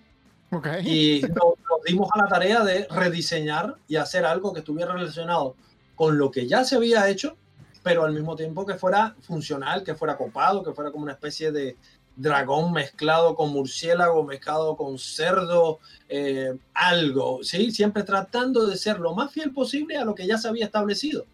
Ok. 0.50 0.66
Y 0.84 1.22
nos, 1.22 1.34
nos 1.34 1.82
dimos 1.86 2.08
a 2.12 2.18
la 2.18 2.26
tarea 2.26 2.64
de 2.64 2.86
rediseñar 2.90 3.76
y 3.86 3.96
hacer 3.96 4.24
algo 4.24 4.52
que 4.52 4.60
estuviera 4.60 4.92
relacionado 4.92 5.54
con 5.94 6.18
lo 6.18 6.30
que 6.30 6.48
ya 6.48 6.64
se 6.64 6.76
había 6.76 7.08
hecho, 7.08 7.36
pero 7.82 8.04
al 8.04 8.12
mismo 8.12 8.34
tiempo 8.34 8.66
que 8.66 8.74
fuera 8.74 9.14
funcional, 9.20 9.84
que 9.84 9.94
fuera 9.94 10.16
copado, 10.16 10.62
que 10.62 10.72
fuera 10.72 10.90
como 10.90 11.04
una 11.04 11.12
especie 11.12 11.52
de 11.52 11.76
dragón 12.16 12.72
mezclado 12.72 13.34
con 13.34 13.50
murciélago, 13.50 14.24
mezclado 14.24 14.76
con 14.76 14.98
cerdo, 14.98 15.78
eh, 16.08 16.58
algo, 16.74 17.40
¿sí? 17.42 17.70
Siempre 17.70 18.02
tratando 18.02 18.66
de 18.66 18.76
ser 18.76 18.98
lo 18.98 19.14
más 19.14 19.32
fiel 19.32 19.52
posible 19.52 19.96
a 19.96 20.04
lo 20.04 20.14
que 20.14 20.26
ya 20.26 20.36
se 20.36 20.48
había 20.48 20.66
establecido, 20.66 21.24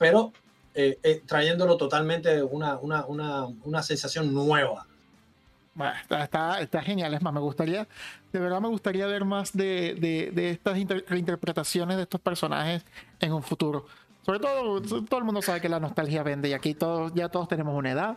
pero 0.00 0.32
eh, 0.74 0.98
eh, 1.02 1.22
trayéndolo 1.26 1.76
totalmente 1.76 2.42
una, 2.42 2.78
una, 2.78 3.04
una, 3.04 3.44
una 3.64 3.82
sensación 3.82 4.32
nueva. 4.32 4.86
Bueno, 5.74 5.92
está, 6.00 6.24
está, 6.24 6.60
está 6.60 6.82
genial, 6.82 7.12
es 7.12 7.20
más, 7.22 7.34
me 7.34 7.40
gustaría, 7.40 7.86
de 8.32 8.38
verdad 8.40 8.60
me 8.62 8.68
gustaría 8.68 9.06
ver 9.06 9.24
más 9.26 9.52
de, 9.52 9.94
de- 10.00 10.30
de 10.32 10.50
estas 10.50 10.78
inter- 10.78 11.04
reinterpretaciones 11.06 11.96
de 11.98 12.04
estos 12.04 12.20
personajes 12.20 12.82
en 13.20 13.32
un 13.34 13.42
futuro. 13.42 13.84
Sobre 14.24 14.38
todo, 14.40 14.80
todo 14.82 15.18
el 15.18 15.24
mundo 15.24 15.42
sabe 15.42 15.60
que 15.60 15.68
la 15.68 15.78
nostalgia 15.80 16.22
vende 16.22 16.48
y 16.48 16.54
aquí 16.54 16.72
todos, 16.74 17.12
ya 17.14 17.28
todos 17.28 17.46
tenemos 17.48 17.74
una 17.76 17.90
edad, 17.92 18.16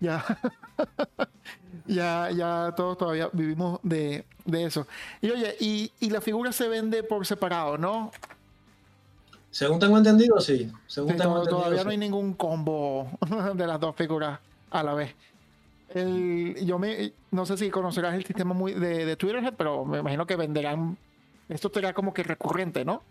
ya, 0.00 0.24
ya, 1.86 2.30
ya 2.30 2.72
todos 2.76 2.98
todavía 2.98 3.28
vivimos 3.32 3.80
de, 3.82 4.24
de 4.44 4.64
eso. 4.64 4.86
Y 5.22 5.30
oye, 5.30 5.56
y, 5.60 5.90
y 6.00 6.10
la 6.10 6.20
figura 6.20 6.52
se 6.52 6.68
vende 6.68 7.02
por 7.02 7.24
separado, 7.26 7.78
¿no? 7.78 8.10
Según 9.54 9.78
tengo 9.78 9.96
entendido, 9.96 10.40
sí. 10.40 10.68
Según 10.88 11.12
Sí, 11.12 11.16
tengo 11.16 11.36
entendido, 11.36 11.58
todavía 11.58 11.78
sí. 11.78 11.84
no 11.84 11.90
hay 11.92 11.96
ningún 11.98 12.34
combo 12.34 13.08
de 13.54 13.66
las 13.68 13.78
dos 13.78 13.94
figuras 13.94 14.40
a 14.70 14.82
la 14.82 14.94
vez. 14.94 15.14
El- 15.90 16.56
yo 16.66 16.76
me, 16.76 17.12
no 17.30 17.46
sé 17.46 17.56
si 17.56 17.70
conocerás 17.70 18.14
el 18.16 18.24
sistema 18.24 18.52
muy 18.52 18.72
de, 18.74 19.04
de 19.06 19.14
Twitter, 19.16 19.54
pero 19.56 19.84
me 19.84 20.00
imagino 20.00 20.26
que 20.26 20.34
venderán. 20.34 20.98
Esto 21.48 21.70
será 21.72 21.92
como 21.92 22.12
que 22.12 22.24
recurrente, 22.24 22.84
¿no? 22.84 23.02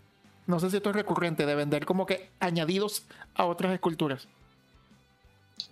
No 0.46 0.60
sé 0.60 0.68
si 0.68 0.76
esto 0.76 0.90
es 0.90 0.96
recurrente, 0.96 1.46
de 1.46 1.54
vender 1.54 1.86
como 1.86 2.04
que 2.04 2.28
añadidos 2.40 3.04
a 3.36 3.46
otras 3.46 3.72
esculturas. 3.72 4.28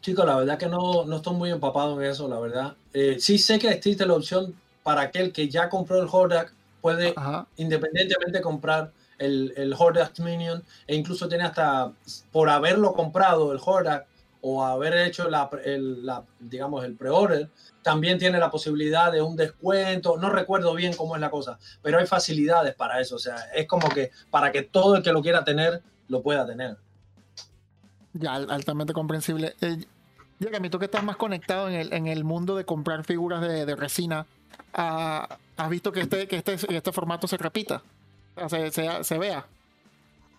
Chicos, 0.00 0.24
la 0.24 0.36
verdad 0.36 0.56
que 0.58 0.68
no, 0.68 1.04
no 1.04 1.16
estoy 1.16 1.34
muy 1.34 1.50
empapado 1.50 2.00
en 2.00 2.10
eso, 2.10 2.28
la 2.28 2.40
verdad. 2.40 2.76
Eh, 2.94 3.16
sí 3.20 3.36
sé 3.36 3.58
que 3.58 3.68
existe 3.68 4.06
la 4.06 4.14
opción 4.14 4.54
para 4.82 5.02
aquel 5.02 5.32
que 5.34 5.50
ya 5.50 5.68
compró 5.68 6.00
el 6.00 6.08
Hordak, 6.10 6.54
puede 6.80 7.12
Ajá. 7.14 7.46
independientemente 7.58 8.40
comprar 8.40 8.90
el, 9.18 9.52
el 9.56 9.74
Hordak 9.76 10.18
Minion 10.20 10.62
e 10.86 10.96
incluso 10.96 11.28
tiene 11.28 11.44
hasta, 11.44 11.92
por 12.30 12.48
haberlo 12.48 12.92
comprado 12.92 13.52
el 13.52 13.60
Hordak 13.64 14.06
o 14.44 14.64
haber 14.64 14.94
hecho 14.94 15.28
la, 15.28 15.48
el, 15.64 16.04
digamos, 16.40 16.84
el 16.84 16.96
pre-order, 16.96 17.48
también 17.82 18.18
tiene 18.18 18.38
la 18.40 18.50
posibilidad 18.50 19.12
de 19.12 19.22
un 19.22 19.36
descuento. 19.36 20.16
No 20.16 20.30
recuerdo 20.30 20.74
bien 20.74 20.94
cómo 20.94 21.14
es 21.14 21.20
la 21.20 21.30
cosa, 21.30 21.58
pero 21.80 22.00
hay 22.00 22.06
facilidades 22.06 22.74
para 22.74 23.00
eso. 23.00 23.14
O 23.14 23.18
sea, 23.20 23.36
es 23.54 23.68
como 23.68 23.88
que 23.88 24.10
para 24.30 24.50
que 24.50 24.62
todo 24.62 24.96
el 24.96 25.02
que 25.04 25.12
lo 25.12 25.22
quiera 25.22 25.44
tener, 25.44 25.80
lo 26.08 26.22
pueda 26.22 26.44
tener. 26.44 26.76
Ya, 28.14 28.34
al- 28.34 28.50
altamente 28.50 28.92
comprensible. 28.92 29.54
Eh, 29.60 29.84
Jeremy, 30.40 30.70
tú 30.70 30.80
que 30.80 30.86
estás 30.86 31.04
más 31.04 31.16
conectado 31.16 31.68
en 31.68 31.74
el, 31.74 31.92
en 31.92 32.08
el 32.08 32.24
mundo 32.24 32.56
de 32.56 32.64
comprar 32.64 33.04
figuras 33.04 33.40
de, 33.42 33.76
resina, 33.76 34.26
ah, 34.74 35.38
¿has 35.56 35.70
visto 35.70 35.92
que 35.92 36.00
este, 36.00 36.26
que 36.26 36.36
este, 36.36 36.54
este 36.54 36.92
formato 36.92 37.28
se 37.28 37.36
repita? 37.36 37.80
Se, 39.02 39.18
vea. 39.18 39.44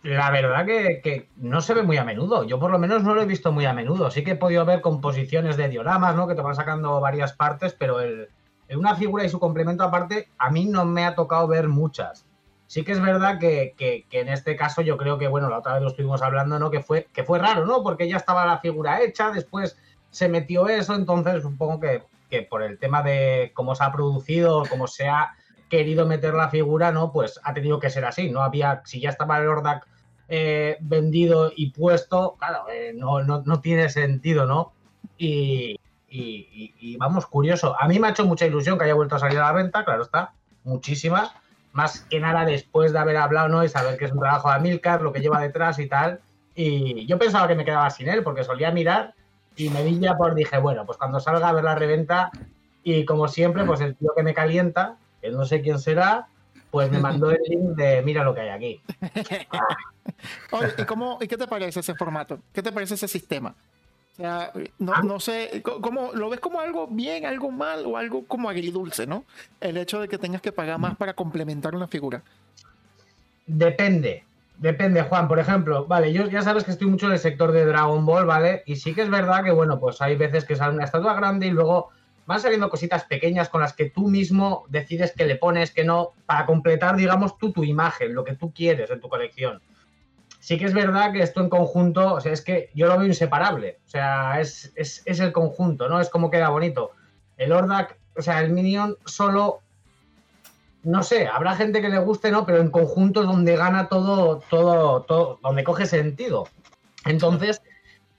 La 0.03 0.31
verdad 0.31 0.65
que, 0.65 0.99
que 1.01 1.29
no 1.37 1.61
se 1.61 1.73
ve 1.73 1.83
muy 1.83 1.97
a 1.97 2.03
menudo. 2.03 2.43
Yo 2.43 2.59
por 2.59 2.71
lo 2.71 2.79
menos 2.79 3.03
no 3.03 3.13
lo 3.15 3.21
he 3.21 3.25
visto 3.25 3.51
muy 3.51 3.65
a 3.65 3.73
menudo. 3.73 4.11
Sí 4.11 4.23
que 4.23 4.31
he 4.31 4.35
podido 4.35 4.65
ver 4.65 4.81
composiciones 4.81 5.55
de 5.57 5.69
dioramas, 5.69 6.15
¿no? 6.15 6.27
Que 6.27 6.35
te 6.35 6.41
van 6.41 6.55
sacando 6.55 6.99
varias 6.99 7.33
partes, 7.33 7.73
pero 7.73 8.01
el, 8.01 8.27
una 8.75 8.95
figura 8.95 9.23
y 9.23 9.29
su 9.29 9.39
complemento 9.39 9.83
aparte, 9.83 10.29
a 10.37 10.49
mí 10.49 10.65
no 10.65 10.85
me 10.85 11.05
ha 11.05 11.15
tocado 11.15 11.47
ver 11.47 11.67
muchas. 11.67 12.25
Sí 12.67 12.83
que 12.83 12.91
es 12.93 13.01
verdad 13.01 13.37
que, 13.39 13.75
que- 13.77 14.05
que 14.09 14.21
en 14.21 14.29
este 14.29 14.55
caso 14.55 14.81
yo 14.81 14.97
creo 14.97 15.17
que, 15.19 15.27
bueno, 15.27 15.47
la 15.49 15.59
otra 15.59 15.73
vez 15.73 15.83
lo 15.83 15.89
estuvimos 15.89 16.21
hablando, 16.23 16.57
¿no? 16.57 16.71
Que 16.71 16.81
fue, 16.81 17.07
que 17.13 17.23
fue 17.23 17.37
raro, 17.39 17.65
¿no? 17.65 17.83
Porque 17.83 18.09
ya 18.09 18.17
estaba 18.17 18.45
la 18.45 18.57
figura 18.59 19.01
hecha, 19.01 19.31
después 19.31 19.77
se 20.09 20.27
metió 20.27 20.67
eso, 20.67 20.95
entonces 20.95 21.43
supongo 21.43 21.79
que, 21.79 22.03
que 22.29 22.41
por 22.41 22.63
el 22.63 22.79
tema 22.79 23.03
de 23.03 23.51
cómo 23.53 23.75
se 23.75 23.83
ha 23.83 23.91
producido, 23.91 24.63
cómo 24.69 24.87
se 24.87 25.07
ha 25.07 25.35
querido 25.77 26.05
meter 26.05 26.35
la 26.35 26.49
figura, 26.49 26.91
¿no? 26.91 27.11
Pues 27.11 27.39
ha 27.43 27.51
tenido 27.51 27.79
que 27.79 27.89
ser 27.89 28.05
así. 28.05 28.29
No 28.29 28.43
había, 28.43 28.83
si 28.85 29.01
ya 29.01 29.09
estaba 29.09 29.39
el 29.39 29.47
Ordak 29.47 29.87
eh, 30.27 30.77
vendido 30.81 31.51
y 31.55 31.71
puesto, 31.71 32.35
claro, 32.37 32.65
eh, 32.71 32.93
no, 32.95 33.23
no, 33.23 33.41
no 33.43 33.59
tiene 33.59 33.89
sentido, 33.89 34.45
¿no? 34.45 34.71
Y, 35.17 35.79
y- 36.07 36.75
y- 36.79 36.97
vamos, 36.97 37.25
curioso. 37.25 37.75
A 37.79 37.87
mí 37.87 37.97
me 37.97 38.05
ha 38.05 38.11
hecho 38.11 38.23
mucha 38.23 38.45
ilusión 38.45 38.77
que 38.77 38.83
haya 38.83 38.93
vuelto 38.93 39.15
a 39.15 39.19
salir 39.19 39.39
a 39.39 39.45
la 39.45 39.51
venta, 39.51 39.83
claro 39.83 40.03
está, 40.03 40.33
muchísima. 40.63 41.33
Más 41.71 42.01
que 42.01 42.19
nada 42.19 42.45
después 42.45 42.93
de 42.93 42.99
haber 42.99 43.17
hablado, 43.17 43.47
¿no? 43.47 43.63
Y 43.63 43.67
saber 43.67 43.97
que 43.97 44.05
es 44.05 44.11
un 44.11 44.19
trabajo 44.19 44.49
de 44.49 44.55
Amilcar, 44.57 45.01
lo 45.01 45.11
que 45.11 45.21
lleva 45.21 45.41
detrás 45.41 45.79
y 45.79 45.87
tal. 45.87 46.19
Y 46.53 47.07
yo 47.07 47.17
pensaba 47.17 47.47
que 47.47 47.55
me 47.55 47.65
quedaba 47.65 47.89
sin 47.89 48.09
él, 48.09 48.21
porque 48.21 48.43
solía 48.43 48.69
mirar 48.69 49.15
y 49.55 49.69
me 49.71 49.99
ya 49.99 50.15
por, 50.17 50.35
dije, 50.35 50.59
bueno, 50.59 50.85
pues 50.85 50.99
cuando 50.99 51.19
salga 51.19 51.49
a 51.49 51.53
ver 51.53 51.63
la 51.63 51.73
reventa, 51.73 52.29
y 52.83 53.05
como 53.05 53.27
siempre, 53.27 53.65
pues 53.65 53.81
el 53.81 53.95
tío 53.95 54.11
que 54.15 54.21
me 54.21 54.35
calienta, 54.35 54.97
que 55.23 55.31
no 55.31 55.45
sé 55.45 55.61
quién 55.61 55.79
será, 55.79 56.27
pues 56.69 56.91
me 56.91 56.99
mandó 56.99 57.31
el 57.31 57.39
link 57.47 57.61
de 57.77 58.01
mira 58.01 58.23
lo 58.25 58.35
que 58.35 58.41
hay 58.41 58.49
aquí. 58.49 58.81
Oye, 60.51 60.73
¿y, 60.77 60.83
cómo, 60.83 61.17
¿y 61.21 61.27
qué 61.27 61.37
te 61.37 61.47
parece 61.47 61.79
ese 61.79 61.95
formato? 61.95 62.39
¿Qué 62.51 62.61
te 62.61 62.73
parece 62.73 62.95
ese 62.95 63.07
sistema? 63.07 63.55
O 64.11 64.15
sea, 64.17 64.51
no, 64.79 64.93
Ah. 64.93 65.01
no 65.01 65.19
sé, 65.21 65.63
¿cómo, 65.63 66.11
¿lo 66.13 66.29
ves 66.29 66.41
como 66.41 66.59
algo 66.59 66.87
bien, 66.87 67.25
algo 67.25 67.51
mal 67.51 67.85
o 67.85 67.95
algo 67.95 68.25
como 68.25 68.49
agridulce, 68.49 69.07
no? 69.07 69.23
El 69.61 69.77
hecho 69.77 70.01
de 70.01 70.09
que 70.09 70.17
tengas 70.17 70.41
que 70.41 70.51
pagar 70.51 70.77
más 70.77 70.97
para 70.97 71.13
complementar 71.13 71.73
una 71.73 71.87
figura. 71.87 72.21
Depende, 73.47 74.25
depende, 74.57 75.01
Juan. 75.03 75.27
Por 75.29 75.39
ejemplo, 75.39 75.85
vale, 75.85 76.11
yo 76.11 76.27
ya 76.27 76.41
sabes 76.41 76.65
que 76.65 76.71
estoy 76.71 76.87
mucho 76.87 77.07
en 77.07 77.13
el 77.13 77.19
sector 77.19 77.53
de 77.53 77.65
Dragon 77.65 78.05
Ball, 78.05 78.25
¿vale? 78.25 78.61
Y 78.65 78.75
sí 78.75 78.93
que 78.93 79.03
es 79.03 79.09
verdad 79.09 79.43
que, 79.43 79.51
bueno, 79.51 79.79
pues 79.79 80.01
hay 80.01 80.15
veces 80.17 80.43
que 80.43 80.55
sale 80.57 80.75
una 80.75 80.83
estatua 80.85 81.13
grande 81.15 81.47
y 81.47 81.51
luego 81.51 81.89
van 82.25 82.39
saliendo 82.39 82.69
cositas 82.69 83.03
pequeñas 83.05 83.49
con 83.49 83.61
las 83.61 83.73
que 83.73 83.89
tú 83.89 84.07
mismo 84.07 84.65
decides 84.69 85.13
que 85.13 85.25
le 85.25 85.35
pones, 85.35 85.71
que 85.71 85.83
no, 85.83 86.11
para 86.25 86.45
completar, 86.45 86.95
digamos, 86.95 87.37
tú 87.37 87.51
tu 87.51 87.63
imagen, 87.63 88.13
lo 88.13 88.23
que 88.23 88.35
tú 88.35 88.53
quieres 88.53 88.89
en 88.89 88.99
tu 89.01 89.09
colección. 89.09 89.61
Sí 90.39 90.57
que 90.57 90.65
es 90.65 90.73
verdad 90.73 91.13
que 91.13 91.21
esto 91.21 91.41
en 91.41 91.49
conjunto, 91.49 92.15
o 92.15 92.21
sea, 92.21 92.33
es 92.33 92.41
que 92.41 92.69
yo 92.73 92.87
lo 92.87 92.97
veo 92.97 93.07
inseparable. 93.07 93.79
O 93.85 93.89
sea, 93.89 94.41
es, 94.41 94.73
es, 94.75 95.01
es 95.05 95.19
el 95.19 95.31
conjunto, 95.31 95.87
¿no? 95.87 96.01
Es 96.01 96.09
como 96.09 96.29
queda 96.29 96.49
bonito. 96.49 96.91
El 97.37 97.53
Ordak, 97.53 97.97
o 98.17 98.21
sea, 98.21 98.41
el 98.41 98.51
Minion 98.51 98.97
solo 99.05 99.61
no 100.83 101.01
sé, 101.01 101.27
habrá 101.27 101.55
gente 101.55 101.81
que 101.81 101.89
le 101.89 101.97
guste, 101.99 102.29
¿no? 102.29 102.45
Pero 102.45 102.59
en 102.59 102.69
conjunto 102.69 103.21
es 103.21 103.27
donde 103.27 103.55
gana 103.55 103.87
todo, 103.87 104.41
todo, 104.49 105.01
todo, 105.03 105.39
donde 105.41 105.63
coge 105.63 105.85
sentido. 105.85 106.47
Entonces, 107.05 107.61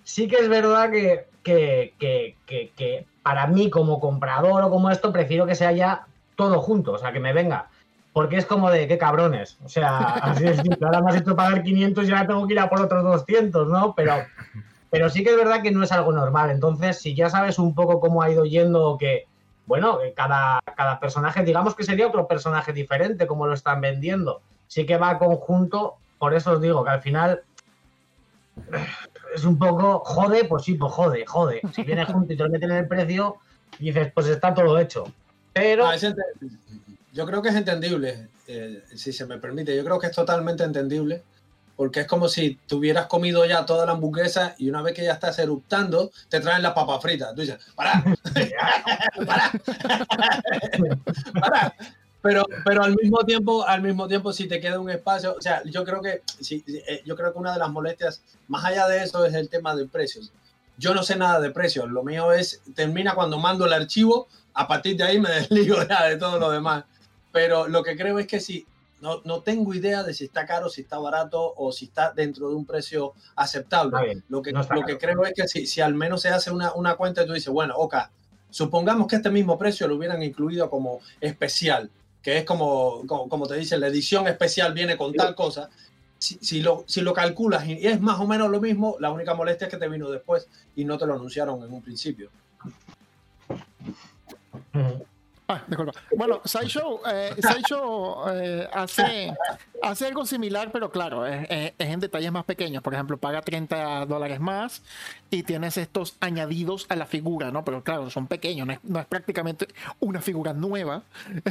sí 0.02 0.28
que 0.28 0.37
es 0.37 0.49
verdad 0.49 0.90
que, 0.90 1.26
que, 1.42 1.94
que, 1.99 2.37
que, 2.46 2.73
que 2.75 3.06
para 3.25 3.49
mí 3.49 3.71
como 3.71 3.99
comprador 3.99 4.62
o 4.62 4.71
como 4.71 4.90
esto, 4.90 5.12
prefiero 5.12 5.47
que 5.47 5.57
sea 5.57 5.73
ya 5.73 6.07
todo 6.37 6.61
junto, 6.61 6.93
o 6.93 6.99
sea, 6.99 7.12
que 7.12 7.19
me 7.19 7.33
venga 7.33 7.69
porque 8.14 8.37
es 8.37 8.47
como 8.47 8.71
de 8.71 8.87
qué 8.87 8.97
cabrones. 8.97 9.59
O 9.64 9.69
sea, 9.69 9.99
así 10.23 10.47
es, 10.47 10.61
ahora 10.81 11.02
me 11.02 11.11
has 11.11 11.16
hecho 11.16 11.37
pagar 11.37 11.62
500 11.62 12.09
y 12.09 12.12
ahora 12.12 12.26
tengo 12.28 12.47
que 12.47 12.54
ir 12.54 12.61
a 12.61 12.71
por 12.71 12.81
otros 12.81 13.02
200, 13.02 13.69
¿no? 13.69 13.93
Pero, 13.95 14.14
pero 14.88 15.11
sí 15.11 15.25
que 15.25 15.31
es 15.31 15.37
verdad 15.37 15.62
que 15.62 15.73
no 15.73 15.83
es 15.83 15.90
algo 15.90 16.12
normal. 16.12 16.50
Entonces, 16.50 17.00
si 17.00 17.14
ya 17.14 17.28
sabes 17.28 17.59
un 17.59 17.75
poco 17.75 17.99
cómo 17.99 18.23
ha 18.23 18.31
ido 18.31 18.45
yendo, 18.45 18.97
que, 18.99 19.26
bueno, 19.66 19.99
cada, 20.14 20.61
cada 20.76 21.00
personaje, 21.00 21.43
digamos 21.43 21.75
que 21.75 21.83
sería 21.83 22.07
otro 22.07 22.28
personaje 22.28 22.73
diferente, 22.73 23.26
como 23.26 23.49
lo 23.49 23.52
están 23.52 23.81
vendiendo. 23.81 24.40
Sí 24.69 24.87
que 24.87 24.97
va 24.97 25.19
conjunto, 25.19 25.97
por 26.21 26.35
eso 26.35 26.52
os 26.52 26.61
digo 26.61 26.85
que 26.85 26.90
al 26.90 27.02
final 27.02 27.43
es 29.35 29.45
un 29.45 29.59
poco, 29.59 30.00
jode, 30.05 30.45
pues 30.45 30.64
sí, 30.64 30.75
pues 30.75 30.93
jode, 30.93 31.25
jode. 31.26 31.61
Si 31.75 31.83
viene 31.83 32.05
junto 32.12 32.33
y 32.33 32.37
te 32.37 32.43
lo 32.43 32.50
meten 32.50 32.71
en 32.71 32.79
el 32.79 32.88
precio, 32.88 33.37
dices, 33.79 34.12
pues 34.14 34.26
está 34.29 34.55
todo 34.55 34.79
hecho. 34.79 35.05
Pero... 35.53 35.87
Ah, 35.87 35.97
yo 37.12 37.26
creo 37.26 37.43
que 37.43 37.50
es 37.50 37.55
entendible, 37.55 38.29
eh, 38.49 38.83
si 38.93 39.12
se 39.12 39.25
me 39.26 39.38
permite, 39.38 39.76
yo 39.76 39.85
creo 39.85 40.00
que 40.00 40.09
es 40.09 40.12
totalmente 40.12 40.64
entendible, 40.64 41.23
porque 41.76 42.00
es 42.00 42.07
como 42.09 42.29
si 42.29 42.57
tuvieras 42.67 43.07
comido 43.07 43.45
ya 43.47 43.64
toda 43.64 43.87
la 43.87 43.93
hamburguesa 43.93 44.57
y 44.59 44.69
una 44.69 44.83
vez 44.83 44.95
que 44.95 45.05
ya 45.05 45.12
estás 45.12 45.38
eruptando, 45.38 46.11
te 46.29 46.41
traen 46.41 46.62
las 46.62 46.73
papas 46.73 47.00
fritas. 47.00 47.33
Tú 47.35 47.43
dices, 47.43 47.59
¡para! 47.76 48.05
¡para! 49.25 49.53
¡para! 51.41 51.75
Pero, 52.25 52.43
pero 52.64 52.83
al 52.83 52.97
mismo 52.97 53.19
tiempo, 53.19 53.66
al 53.66 53.83
mismo 53.83 54.09
tiempo, 54.09 54.33
si 54.33 54.49
te 54.49 54.59
queda 54.59 54.81
un 54.81 54.88
espacio, 54.88 55.35
o 55.37 55.43
sea, 55.43 55.62
yo 55.66 55.85
creo 55.85 56.00
que, 56.00 56.23
si, 56.40 56.64
eh, 56.66 57.02
yo 57.04 57.16
creo 57.16 57.35
que 57.35 57.38
una 57.38 57.52
de 57.52 57.59
las 57.59 57.69
molestias, 57.69 58.23
más 58.49 58.64
allá 58.64 58.88
de 58.88 59.04
eso, 59.04 59.26
es 59.26 59.35
el 59.35 59.50
tema 59.50 59.76
de 59.76 59.87
precios. 59.87 60.33
Yo 60.78 60.95
no 60.95 61.02
sé 61.02 61.16
nada 61.16 61.38
de 61.38 61.50
precios, 61.50 61.87
lo 61.90 62.02
mío 62.02 62.33
es, 62.33 62.62
termina 62.75 63.14
cuando 63.14 63.38
mando 63.38 63.66
el 63.66 63.75
archivo, 63.75 64.26
a 64.54 64.66
partir 64.66 64.97
de 64.97 65.04
ahí 65.04 65.21
me 65.21 65.28
desligo 65.35 65.76
ya 65.87 66.07
de 66.07 66.16
todo 66.16 66.38
lo 66.38 66.50
demás. 66.50 66.85
Pero 67.31 67.69
lo 67.69 67.83
que 67.83 67.95
creo 67.95 68.19
es 68.19 68.26
que 68.26 68.40
si 68.40 68.66
no, 69.02 69.21
no, 69.25 69.43
tengo 69.43 69.75
idea 69.75 70.02
de 70.02 70.14
si 70.14 70.25
está 70.25 70.47
caro, 70.47 70.71
si 70.71 70.81
está 70.81 70.99
barato 70.99 71.52
o 71.59 71.73
si 71.73 71.85
está 71.85 72.11
dentro 72.11 72.49
de 72.49 72.54
un 72.54 72.64
precio 72.64 73.12
aceptable. 73.37 74.23
lo 74.31 74.40
que, 74.40 74.50
lo 74.52 74.87
que 74.87 74.97
creo 74.97 75.26
es 75.26 75.35
que 75.35 75.47
si, 75.47 75.66
si, 75.66 75.83
al 75.83 75.93
menos 75.93 76.23
se 76.23 76.31
hace 76.31 76.50
una, 76.50 76.73
una 76.73 76.95
cuenta 76.95 77.23
y 77.23 77.26
tú 77.26 77.35
dices, 77.35 77.52
bueno, 77.52 77.75
ok, 77.76 77.97
supongamos 78.49 79.09
que 79.09 79.16
este 79.16 79.31
mismo 79.31 79.59
precio 79.59 79.87
lo 79.87 79.97
hubieran 79.97 80.23
incluido 80.23 80.71
como 80.71 81.00
especial 81.21 81.90
que 82.25 82.38
es 82.38 82.45
como, 82.45 83.07
como, 83.07 83.47
te 83.47 83.54
dice, 83.54 83.76
la 83.76 83.88
edición 83.88 84.26
especial 84.26 84.73
viene 84.73 84.97
con 84.97 85.12
tal 85.12 85.35
cosa. 85.35 85.69
Si, 86.19 86.38
si, 86.40 86.62
lo, 86.62 86.85
si 86.87 87.02
lo 87.02 87.12
calculas 87.12 87.66
y 87.69 87.87
es 87.87 88.00
más 88.00 88.19
o 88.19 88.26
menos 88.26 88.50
lo 88.50 88.62
mismo, 88.62 88.97
la 88.99 89.11
única 89.11 89.35
molestia 89.35 89.66
es 89.66 89.71
que 89.71 89.78
te 89.78 89.88
vino 89.90 90.11
después 90.11 90.49
y 90.75 90.87
no 90.87 90.97
te 90.97 91.07
lo 91.07 91.14
anunciaron 91.14 91.62
en 91.62 91.71
un 91.71 91.83
principio. 91.83 92.31
Disculpa. 95.66 95.92
Bueno, 96.16 96.40
Sideshow, 96.44 97.00
eh, 97.06 97.34
eh, 98.32 98.68
hace, 98.73 99.34
hace 99.82 100.06
algo 100.06 100.26
similar, 100.26 100.70
pero 100.73 100.90
claro, 100.90 101.26
es, 101.26 101.73
en 101.78 102.00
detalles 102.00 102.32
más 102.32 102.44
pequeños. 102.44 102.82
Por 102.82 102.94
ejemplo, 102.94 103.16
paga 103.16 103.42
30 103.42 104.06
dólares 104.06 104.40
más 104.40 104.82
y 105.30 105.42
tienes 105.42 105.76
estos 105.76 106.16
añadidos 106.20 106.87
a 106.88 106.96
la 106.96 107.06
figura, 107.06 107.50
¿no? 107.50 107.64
Pero 107.64 107.82
claro, 107.82 108.11
son 108.11 108.26
pequeños, 108.26 108.68
no 108.82 109.00
es, 109.00 109.06
prácticamente 109.06 109.68
una 110.00 110.20
figura 110.20 110.52
nueva 110.52 111.02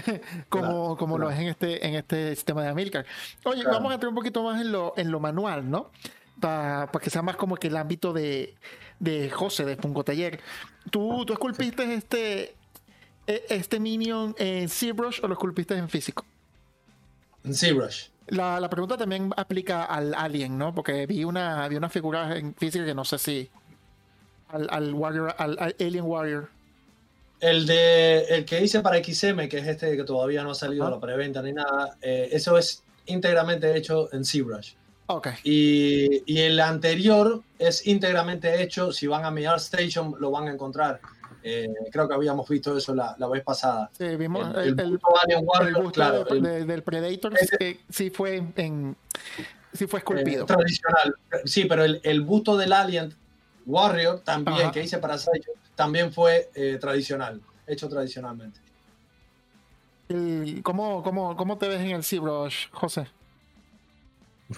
como, 0.49 0.97
como 0.97 1.17
lo 1.17 1.29
es 1.29 1.39
en 1.39 1.47
este, 1.47 1.85
en 1.85 1.95
este 1.95 2.35
sistema 2.35 2.63
de 2.63 2.69
Amilcar. 2.69 3.05
Oye, 3.43 3.63
vamos 3.63 3.91
a 3.91 3.95
entrar 3.95 4.09
un 4.09 4.15
poquito 4.15 4.43
más 4.43 4.61
en 4.61 4.71
lo, 4.71 4.93
en 4.97 5.11
lo 5.11 5.19
manual, 5.19 5.69
¿no? 5.69 5.89
Para, 6.39 6.89
que 7.01 7.09
sea 7.09 7.21
más 7.21 7.35
como 7.35 7.55
que 7.55 7.67
el 7.67 7.77
ámbito 7.77 8.11
de, 8.11 8.55
de 8.99 9.29
José, 9.29 9.65
de 9.65 9.75
Funko 9.77 10.03
Taller. 10.03 10.39
Tú, 10.89 11.25
tú 11.25 11.33
esculpiste 11.33 11.93
este 11.93 12.43
¿E-, 12.43 12.62
¿Este 13.25 13.79
Minion 13.79 14.35
en 14.37 14.67
ZBrush 14.67 15.21
o 15.23 15.27
lo 15.27 15.33
esculpiste 15.33 15.75
en 15.75 15.87
físico? 15.87 16.25
En 17.43 17.53
ZBrush. 17.53 18.07
La, 18.27 18.59
la, 18.59 18.69
pregunta 18.69 18.97
también 18.97 19.31
aplica 19.35 19.83
al 19.83 20.13
Alien, 20.13 20.57
¿no? 20.57 20.73
Porque 20.73 21.05
vi 21.05 21.23
una, 21.23 21.67
vi 21.67 21.75
una 21.75 21.89
figura 21.89 22.37
en 22.37 22.53
física 22.55 22.85
que 22.85 22.93
no 22.93 23.05
sé 23.05 23.17
si. 23.17 23.49
Al, 24.49 24.67
al, 24.69 24.93
warrior, 24.93 25.35
al, 25.37 25.75
Alien 25.79 26.05
Warrior. 26.05 26.49
El 27.39 27.65
de 27.65 28.23
el 28.29 28.45
que 28.45 28.61
hice 28.61 28.81
para 28.81 29.03
XM, 29.03 29.49
que 29.49 29.57
es 29.57 29.67
este 29.67 29.97
que 29.97 30.03
todavía 30.03 30.43
no 30.43 30.51
ha 30.51 30.55
salido 30.55 30.87
a 30.87 30.91
la 30.91 30.99
preventa 30.99 31.41
ni 31.41 31.51
nada, 31.51 31.97
eh, 32.01 32.29
eso 32.31 32.57
es 32.57 32.83
íntegramente 33.05 33.75
hecho 33.75 34.13
en 34.13 34.23
ZBrush. 34.23 34.73
Okay. 35.07 35.33
Y, 35.43 36.23
y, 36.25 36.39
el 36.39 36.59
anterior 36.61 37.43
es 37.59 37.85
íntegramente 37.85 38.63
hecho, 38.63 38.93
si 38.93 39.05
van 39.07 39.25
a 39.25 39.31
mi 39.31 39.43
Station 39.43 40.15
lo 40.17 40.31
van 40.31 40.47
a 40.47 40.51
encontrar 40.51 41.01
eh, 41.43 41.67
creo 41.91 42.07
que 42.07 42.13
habíamos 42.13 42.47
visto 42.47 42.77
eso 42.77 42.95
la, 42.95 43.15
la 43.17 43.27
vez 43.27 43.43
pasada. 43.43 43.89
Sí, 43.97 44.15
vimos 44.15 44.47
el, 44.55 44.79
el, 44.79 44.99
el, 44.99 45.91
claro, 45.91 46.23
del 46.23 46.83
Predator 46.83 47.33
ese, 47.37 47.81
sí 47.89 48.09
fue 48.09 48.43
en 48.55 48.95
sí 49.73 49.87
fue 49.87 49.99
esculpido. 49.99 50.43
Eh, 50.43 50.47
tradicional. 50.47 51.15
Sí, 51.45 51.65
pero 51.65 51.83
el, 51.83 51.99
el 52.03 52.21
busto 52.21 52.55
del 52.55 52.71
Alien 52.71 53.13
Warrior 53.65 54.19
también, 54.19 54.71
que 54.71 54.83
hice 54.83 54.97
para 54.99 55.17
Sayo, 55.17 55.51
también 55.75 56.13
fue 56.13 56.49
eh, 56.55 56.77
tradicional, 56.79 57.41
hecho 57.67 57.89
tradicionalmente. 57.89 58.59
¿Cómo, 60.61 61.01
cómo, 61.01 61.35
¿Cómo 61.35 61.57
te 61.57 61.67
ves 61.67 61.81
en 61.81 61.91
el 61.91 62.03
ZBrush, 62.03 62.69
José? 62.71 63.07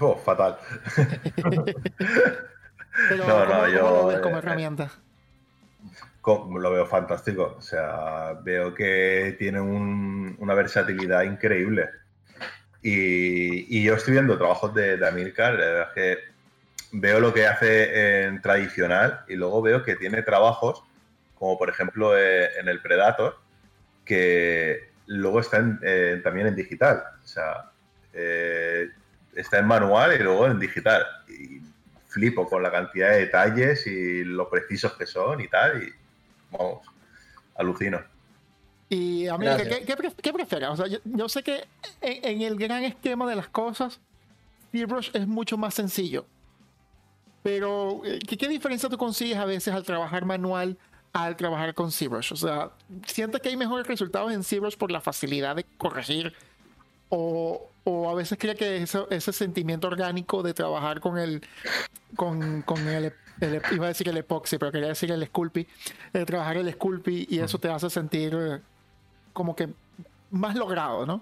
Oh, 0.02 0.16
fatal. 0.16 0.58
pero, 3.10 3.28
no, 3.28 3.46
no, 3.46 3.68
yo, 3.70 3.82
lo 3.82 4.08
ves 4.08 4.20
como 4.20 4.38
herramienta? 4.40 4.92
Lo 6.26 6.72
veo 6.72 6.86
fantástico. 6.86 7.56
O 7.58 7.62
sea, 7.62 8.34
veo 8.44 8.74
que 8.74 9.36
tiene 9.38 9.60
una 9.62 10.54
versatilidad 10.54 11.24
increíble. 11.24 11.90
Y, 12.82 13.84
yo 13.84 13.96
estoy 13.96 14.14
viendo 14.14 14.38
trabajos 14.38 14.74
de, 14.74 14.98
de 14.98 15.08
Amilcar, 15.08 15.54
la 15.54 15.66
verdad 15.66 15.88
es 15.90 15.94
que 15.94 16.18
veo 16.92 17.20
lo 17.20 17.34
que 17.34 17.48
hace 17.48 18.26
en 18.26 18.42
tradicional 18.42 19.22
y 19.28 19.36
luego 19.36 19.62
veo 19.62 19.84
que 19.84 19.96
tiene 19.96 20.22
trabajos, 20.22 20.84
como 21.36 21.58
por 21.58 21.70
ejemplo 21.70 22.18
eh, 22.18 22.50
en 22.60 22.68
el 22.70 22.82
Predator, 22.82 23.38
que 24.06 24.92
luego 25.08 25.40
está 25.40 25.58
también 26.24 26.48
en 26.48 26.56
digital. 26.56 27.04
O 27.24 27.28
sea, 27.28 27.72
eh, 28.14 28.90
está 29.36 29.60
en 29.60 29.68
manual 29.68 30.14
y 30.14 30.24
luego 30.24 30.48
en 30.48 30.60
digital. 30.60 31.06
Y 31.28 31.62
flipo 32.08 32.48
con 32.48 32.64
la 32.64 32.72
cantidad 32.72 33.10
de 33.10 33.26
detalles 33.26 33.86
y 33.88 34.24
lo 34.24 34.50
precisos 34.50 34.94
que 34.94 35.06
son 35.06 35.42
y 35.42 35.48
tal. 35.48 35.84
Y, 35.84 35.94
vamos, 36.52 36.88
alucino. 37.56 38.00
Y 38.90 39.28
a 39.28 39.38
mí, 39.38 39.48
¿qué, 39.58 39.96
qué, 40.22 40.34
prefieres? 40.34 40.70
O 40.70 40.76
sea, 40.76 40.86
yo, 40.88 41.30
sé 41.30 41.42
que 41.42 41.66
en, 42.02 42.42
el 42.42 42.56
gran 42.56 42.84
esquema 42.84 43.28
de 43.28 43.36
las 43.36 43.48
cosas, 43.48 44.00
ZBrush 44.72 45.10
es 45.14 45.28
mucho 45.28 45.58
más 45.58 45.74
sencillo. 45.74 46.26
Pero, 47.42 48.02
eh, 48.06 48.20
¿qué, 48.28 48.38
¿qué, 48.38 48.48
diferencia 48.48 48.90
tú 48.90 48.98
consigues 48.98 49.38
a 49.38 49.46
veces 49.46 49.74
al 49.74 49.84
trabajar 49.84 50.26
manual 50.26 50.78
al 51.16 51.38
trabajar 51.38 51.74
con 51.74 51.92
ZBrush? 51.92 52.34
O 52.34 52.36
sea, 52.36 52.72
¿sientes 53.08 53.40
que 53.40 53.48
hay 53.48 53.56
mejores 53.56 53.88
resultados 53.88 54.34
en 54.34 54.44
ZBrush 54.44 54.76
por 54.76 54.92
la 54.92 55.00
facilidad 55.00 55.56
de 55.56 55.64
corregir? 55.78 56.34
O, 57.10 57.70
o 57.86 58.10
a 58.10 58.16
veces 58.16 58.38
cree 58.38 58.56
que 58.56 58.84
ese 58.84 59.34
sentimiento 59.34 59.88
orgánico 59.88 60.44
de 60.44 60.54
trabajar 60.54 61.00
con 61.00 61.18
el, 61.18 61.42
con, 62.16 62.62
con 62.64 62.88
el 62.88 63.14
iba 63.42 63.86
a 63.86 63.90
decir 63.90 64.10
el 64.10 64.18
epoxi, 64.18 64.58
pero 64.58 64.72
quería 64.72 64.90
decir 64.90 65.12
el 65.12 65.26
Sculpey, 65.26 65.68
de 66.14 66.26
trabajar 66.26 66.58
el 66.58 66.72
Sculpey 66.72 67.28
y 67.30 67.40
eso 67.40 67.60
te 67.60 67.70
hace 67.70 67.90
sentir 67.90 68.36
eh, 68.36 68.60
como 69.34 69.56
que 69.56 69.70
más 70.32 70.56
logrado, 70.56 71.06
¿no? 71.06 71.22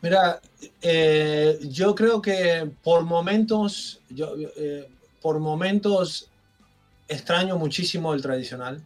Mira, 0.00 0.40
eh, 0.80 1.58
yo 1.62 1.94
creo 1.94 2.22
que 2.22 2.70
por 2.84 3.02
momentos, 3.02 4.00
yo, 4.08 4.32
eh, 4.56 4.88
por 5.20 5.40
momentos 5.40 6.28
extraño 7.08 7.56
muchísimo 7.58 8.14
el 8.14 8.22
tradicional, 8.22 8.80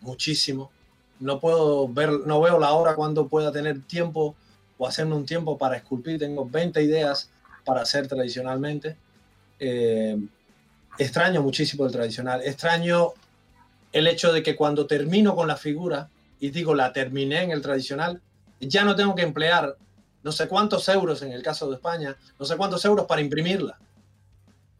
muchísimo. 0.00 0.70
No 1.18 1.40
puedo 1.40 1.88
ver, 1.88 2.10
no 2.26 2.40
veo 2.40 2.60
la 2.60 2.72
hora 2.72 2.94
cuando 2.94 3.26
pueda 3.26 3.50
tener 3.50 3.82
tiempo 3.82 4.36
o 4.78 4.86
hacerme 4.86 5.14
un 5.14 5.26
tiempo 5.26 5.56
para 5.58 5.76
esculpir. 5.76 6.18
Tengo 6.18 6.48
20 6.48 6.82
ideas 6.82 7.30
para 7.64 7.82
hacer 7.82 8.08
tradicionalmente 8.08 8.96
extraño 10.98 11.42
muchísimo 11.42 11.86
el 11.86 11.92
tradicional. 11.92 12.42
Extraño 12.44 13.12
el 13.92 14.06
hecho 14.06 14.32
de 14.32 14.42
que 14.42 14.56
cuando 14.56 14.86
termino 14.86 15.34
con 15.34 15.48
la 15.48 15.56
figura 15.56 16.08
y 16.40 16.50
digo 16.50 16.74
la 16.74 16.92
terminé 16.92 17.42
en 17.42 17.50
el 17.50 17.62
tradicional, 17.62 18.20
ya 18.60 18.84
no 18.84 18.94
tengo 18.94 19.14
que 19.14 19.22
emplear 19.22 19.76
no 20.22 20.32
sé 20.32 20.48
cuántos 20.48 20.88
euros 20.88 21.22
en 21.22 21.32
el 21.32 21.42
caso 21.42 21.68
de 21.68 21.76
España, 21.76 22.16
no 22.38 22.46
sé 22.46 22.56
cuántos 22.56 22.84
euros 22.84 23.06
para 23.06 23.20
imprimirla. 23.20 23.78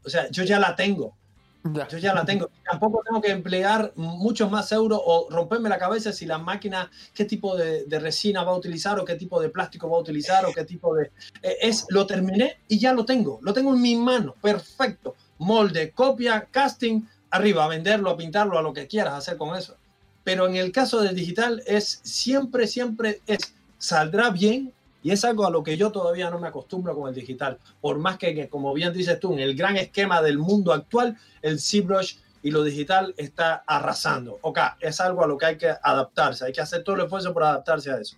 O 0.04 0.11
sea, 0.11 0.28
yo 0.30 0.42
ya 0.44 0.59
la 0.59 0.74
tengo. 0.74 1.16
Yo 1.64 1.98
ya 1.98 2.12
la 2.12 2.24
tengo. 2.24 2.50
Tampoco 2.70 3.03
tengo 3.05 3.22
que 3.22 3.31
emplear 3.31 3.92
muchos 3.96 4.50
más 4.50 4.70
euros 4.72 5.00
o 5.03 5.29
romperme 5.31 5.68
la 5.68 5.79
cabeza 5.79 6.12
si 6.12 6.27
la 6.27 6.38
máquina, 6.38 6.90
qué 7.14 7.24
tipo 7.24 7.57
de, 7.57 7.87
resina 7.98 8.44
va 8.44 8.53
a 8.53 8.57
utilizar 8.57 8.98
o 9.00 9.05
qué 9.05 9.14
tipo 9.14 9.40
de 9.40 9.48
plástico 9.48 9.88
va 9.88 9.96
a 9.96 10.00
utilizar 10.00 10.44
o 10.44 10.53
qué 10.53 10.64
tipo 10.64 10.94
de... 10.94 11.11
Eh, 11.42 11.57
es, 11.62 11.87
lo 11.88 12.07
terminé 12.07 12.59
y 12.68 12.79
ya 12.79 12.92
lo 12.92 13.05
tengo. 13.05 13.38
Lo 13.42 13.53
tengo 13.53 13.74
en 13.74 13.81
mi 13.81 13.96
mano. 13.96 14.35
Perfecto 14.40 15.14
molde, 15.38 15.90
copia, 15.90 16.48
casting, 16.50 17.03
arriba, 17.31 17.64
a 17.64 17.68
venderlo, 17.68 18.11
a 18.11 18.16
pintarlo, 18.16 18.59
a 18.59 18.62
lo 18.62 18.72
que 18.72 18.87
quieras 18.87 19.14
hacer 19.14 19.37
con 19.37 19.57
eso. 19.57 19.77
Pero 20.22 20.46
en 20.46 20.57
el 20.57 20.72
caso 20.72 21.00
del 21.03 21.14
digital 21.14 21.62
es 21.66 22.00
siempre, 22.03 22.66
siempre 22.66 23.20
es, 23.27 23.55
saldrá 23.79 24.31
bien 24.31 24.72
Y 25.04 25.10
es 25.10 25.22
algo 25.22 25.46
a 25.46 25.50
lo 25.50 25.62
que 25.62 25.76
yo 25.76 25.92
todavía 25.92 26.30
no 26.30 26.40
me 26.40 26.48
acostumbro 26.48 26.96
con 26.96 27.10
el 27.10 27.14
digital. 27.14 27.58
Por 27.82 27.98
más 27.98 28.16
que, 28.16 28.48
como 28.48 28.72
bien 28.72 28.90
dices 28.94 29.20
tú, 29.20 29.34
en 29.34 29.38
el 29.38 29.54
gran 29.54 29.76
esquema 29.76 30.22
del 30.22 30.38
mundo 30.38 30.72
actual, 30.72 31.18
el 31.42 31.60
ZBrush 31.60 32.16
y 32.42 32.50
lo 32.50 32.64
digital 32.64 33.14
está 33.18 33.62
arrasando. 33.66 34.38
Ok, 34.40 34.58
es 34.80 35.02
algo 35.02 35.22
a 35.22 35.26
lo 35.26 35.36
que 35.36 35.44
hay 35.44 35.58
que 35.58 35.68
adaptarse, 35.68 36.46
hay 36.46 36.52
que 36.52 36.62
hacer 36.62 36.82
todo 36.82 36.96
el 36.96 37.02
esfuerzo 37.02 37.34
por 37.34 37.44
adaptarse 37.44 37.90
a 37.90 37.98
eso. 37.98 38.16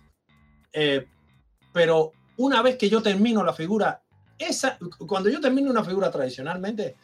Eh, 0.71 1.05
pero 1.73 2.13
una 2.37 2.61
vez 2.61 2.77
que 2.77 2.89
yo 2.89 3.01
termino 3.01 3.43
la 3.43 3.53
figura, 3.53 4.01
esa, 4.39 4.77
cuando 5.05 5.29
yo 5.29 5.41
termino 5.41 5.69
una 5.69 5.83
figura 5.83 6.09
tradicionalmente, 6.09 6.95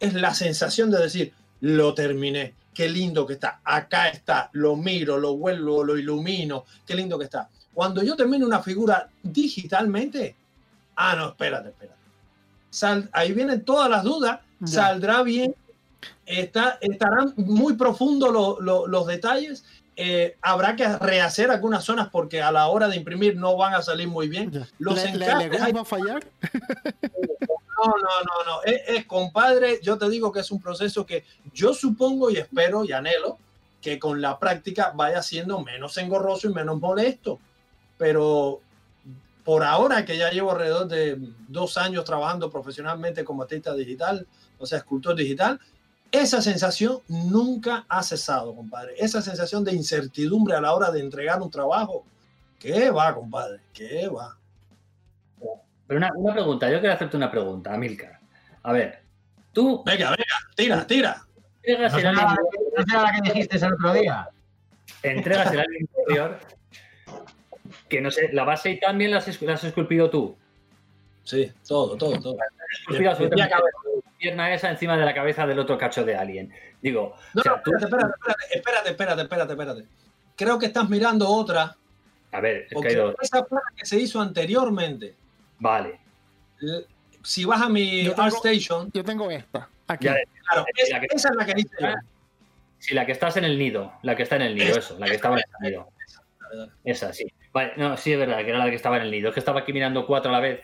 es 0.00 0.14
la 0.14 0.32
sensación 0.32 0.90
de 0.90 0.98
decir, 0.98 1.34
lo 1.60 1.92
terminé, 1.92 2.54
qué 2.72 2.88
lindo 2.88 3.26
que 3.26 3.34
está, 3.34 3.60
acá 3.64 4.08
está, 4.08 4.48
lo 4.52 4.76
miro, 4.76 5.18
lo 5.18 5.36
vuelvo, 5.36 5.84
lo 5.84 5.98
ilumino, 5.98 6.64
qué 6.86 6.94
lindo 6.94 7.18
que 7.18 7.24
está. 7.24 7.50
Cuando 7.76 8.02
yo 8.02 8.16
termino 8.16 8.46
una 8.46 8.62
figura 8.62 9.06
digitalmente, 9.22 10.34
ah, 10.96 11.14
no, 11.14 11.28
espérate, 11.28 11.68
espérate. 11.68 11.98
Sal, 12.70 13.10
ahí 13.12 13.32
vienen 13.34 13.66
todas 13.66 13.90
las 13.90 14.02
dudas, 14.02 14.40
Ya. 14.60 14.66
saldrá 14.66 15.22
bien, 15.22 15.54
está, 16.24 16.78
estarán 16.80 17.34
muy 17.36 17.74
profundos 17.74 18.32
lo- 18.32 18.58
lo- 18.62 18.86
los 18.86 19.06
detalles, 19.06 19.62
eh, 19.94 20.38
habrá 20.40 20.74
que 20.74 20.88
rehacer 20.88 21.50
algunas 21.50 21.84
zonas 21.84 22.08
porque 22.10 22.40
a 22.40 22.50
la 22.50 22.66
hora 22.68 22.88
de 22.88 22.96
imprimir 22.96 23.36
no 23.36 23.58
van 23.58 23.74
a 23.74 23.82
salir 23.82 24.08
muy 24.08 24.26
bien. 24.28 24.50
Ya. 24.50 24.66
Los 24.78 24.94
¿Le, 24.96 25.14
le- 25.14 25.24
encajes 25.26 25.50
le 25.50 25.58
hay- 25.60 25.72
va 25.72 25.80
a 25.82 25.84
fallar? 25.84 26.26
no, 27.12 27.86
no, 27.88 27.94
no, 27.94 28.44
no. 28.46 28.62
Es, 28.64 28.80
es, 28.88 29.04
compadre, 29.04 29.80
yo 29.82 29.98
te 29.98 30.08
digo 30.08 30.32
que 30.32 30.40
es 30.40 30.50
un 30.50 30.62
proceso 30.62 31.04
que 31.04 31.24
yo 31.52 31.74
supongo 31.74 32.30
y 32.30 32.38
espero 32.38 32.84
y 32.86 32.92
anhelo 32.92 33.36
que 33.82 33.98
con 33.98 34.22
la 34.22 34.38
práctica 34.38 34.92
vaya 34.94 35.22
siendo 35.22 35.60
menos 35.60 35.94
engorroso 35.98 36.48
y 36.48 36.54
menos 36.54 36.80
molesto. 36.80 37.38
Pero 37.98 38.60
por 39.44 39.62
ahora 39.62 40.04
que 40.04 40.18
ya 40.18 40.30
llevo 40.30 40.52
alrededor 40.52 40.88
de 40.88 41.16
dos 41.48 41.76
años 41.78 42.04
trabajando 42.04 42.50
profesionalmente 42.50 43.24
como 43.24 43.42
artista 43.42 43.74
digital, 43.74 44.26
o 44.58 44.66
sea, 44.66 44.78
escultor 44.78 45.14
digital, 45.14 45.60
esa 46.10 46.40
sensación 46.40 46.98
nunca 47.08 47.84
ha 47.88 48.02
cesado, 48.02 48.54
compadre. 48.54 48.94
Esa 48.98 49.20
sensación 49.22 49.64
de 49.64 49.74
incertidumbre 49.74 50.54
a 50.56 50.60
la 50.60 50.72
hora 50.72 50.90
de 50.90 51.00
entregar 51.00 51.40
un 51.42 51.50
trabajo, 51.50 52.04
¿qué 52.58 52.90
va, 52.90 53.14
compadre? 53.14 53.60
¿Qué 53.72 54.08
va? 54.08 54.36
Pero 55.86 55.98
una, 55.98 56.10
una 56.16 56.32
pregunta, 56.32 56.70
yo 56.70 56.80
quiero 56.80 56.94
hacerte 56.94 57.16
una 57.16 57.30
pregunta, 57.30 57.72
Amilcar. 57.72 58.18
A 58.62 58.72
ver, 58.72 59.02
tú 59.52 59.82
Venga, 59.84 60.10
venga, 60.10 60.24
tira, 60.56 60.86
tira. 60.86 61.22
entregas 61.62 61.92
¿No 61.92 61.98
el 61.98 62.04
será, 62.04 62.30
alien, 62.30 62.36
¿No 62.76 62.84
será 62.84 63.02
la 63.02 63.12
que 63.12 63.20
dijiste 63.32 63.56
el 63.58 63.72
otro 63.72 63.92
día? 63.92 64.28
entregas 65.02 65.52
el 65.52 65.60
alien 65.60 65.82
interior, 65.82 66.38
que 67.88 68.00
no 68.00 68.10
sé, 68.10 68.30
la 68.32 68.44
base 68.44 68.70
y 68.70 68.80
también 68.80 69.10
la 69.10 69.18
has, 69.18 69.28
es- 69.28 69.40
la 69.42 69.54
has 69.54 69.64
esculpido 69.64 70.10
tú. 70.10 70.36
Sí, 71.24 71.52
todo, 71.66 71.96
todo, 71.96 72.20
todo. 72.20 72.36
La 72.88 73.50
pierna 74.18 74.52
esa 74.54 74.70
encima 74.70 74.96
de 74.96 75.04
la 75.04 75.14
cabeza 75.14 75.46
del 75.46 75.58
otro 75.58 75.76
cacho 75.78 76.04
de 76.04 76.16
alien. 76.16 76.52
Digo, 76.80 77.14
No, 77.34 77.40
o 77.40 77.42
sea, 77.42 77.52
no, 77.56 77.62
tú- 77.62 77.72
espérate, 77.76 78.12
espérate, 78.54 78.54
espérate, 78.54 78.90
espérate, 78.90 79.22
espérate, 79.22 79.52
espérate. 79.52 79.84
Creo 80.36 80.58
que 80.58 80.66
estás 80.66 80.88
mirando 80.88 81.28
otra, 81.28 81.76
a 82.32 82.40
ver, 82.40 82.66
es 82.70 82.80
que 82.82 82.88
hay 82.88 82.94
dos. 82.94 83.14
esa 83.20 83.44
fue 83.44 83.58
la 83.58 83.76
que 83.76 83.86
se 83.86 83.98
hizo 83.98 84.20
anteriormente. 84.20 85.14
Vale. 85.58 85.98
Si 87.22 87.44
vas 87.44 87.62
a 87.62 87.68
mi 87.68 88.06
ArtStation, 88.16 88.90
Yo 88.92 89.02
tengo 89.04 89.30
esta. 89.30 89.68
Aquí. 89.88 90.06
Ya, 90.06 90.16
claro, 90.48 90.66
es 90.76 90.84
es- 90.84 90.90
la 90.90 91.00
que- 91.00 91.06
esa 91.10 91.28
es 91.30 91.36
la 91.36 91.46
que 91.46 91.52
hice 91.60 91.76
yo. 91.80 91.88
Sí, 92.78 92.94
la 92.94 93.06
que 93.06 93.12
estás 93.12 93.36
en 93.36 93.44
el 93.44 93.58
nido, 93.58 93.92
la 94.02 94.14
que 94.14 94.22
está 94.22 94.36
en 94.36 94.42
el 94.42 94.54
nido, 94.54 94.76
eso, 94.76 94.98
la 94.98 95.06
que 95.06 95.14
estaba 95.14 95.36
en 95.36 95.42
el 95.62 95.70
nido. 95.70 95.88
Esa, 96.84 97.12
sí. 97.12 97.26
Vale, 97.56 97.72
no, 97.78 97.96
sí 97.96 98.12
es 98.12 98.18
verdad 98.18 98.44
que 98.44 98.50
era 98.50 98.58
la 98.58 98.68
que 98.68 98.76
estaba 98.76 98.98
en 98.98 99.04
el 99.04 99.10
nido, 99.10 99.28
es 99.28 99.34
que 99.34 99.40
estaba 99.40 99.60
aquí 99.60 99.72
mirando 99.72 100.06
cuatro 100.06 100.28
a 100.28 100.34
la 100.34 100.40
vez. 100.40 100.60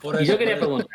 Por 0.00 0.14
Y 0.14 0.22
eso, 0.22 0.34
yo 0.34 0.38
quería 0.38 0.56
preguntar, 0.56 0.86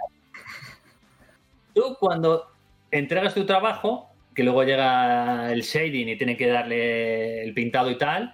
tú 1.76 1.98
cuando 2.00 2.48
entregas 2.90 3.34
tu 3.34 3.46
trabajo, 3.46 4.12
que 4.34 4.44
luego 4.44 4.64
llega 4.64 5.52
el 5.52 5.64
shading 5.64 6.08
y 6.08 6.16
tiene 6.18 6.38
que 6.38 6.48
darle 6.48 7.44
el 7.44 7.54
pintado 7.54 7.92
y 7.92 7.98
tal, 7.98 8.34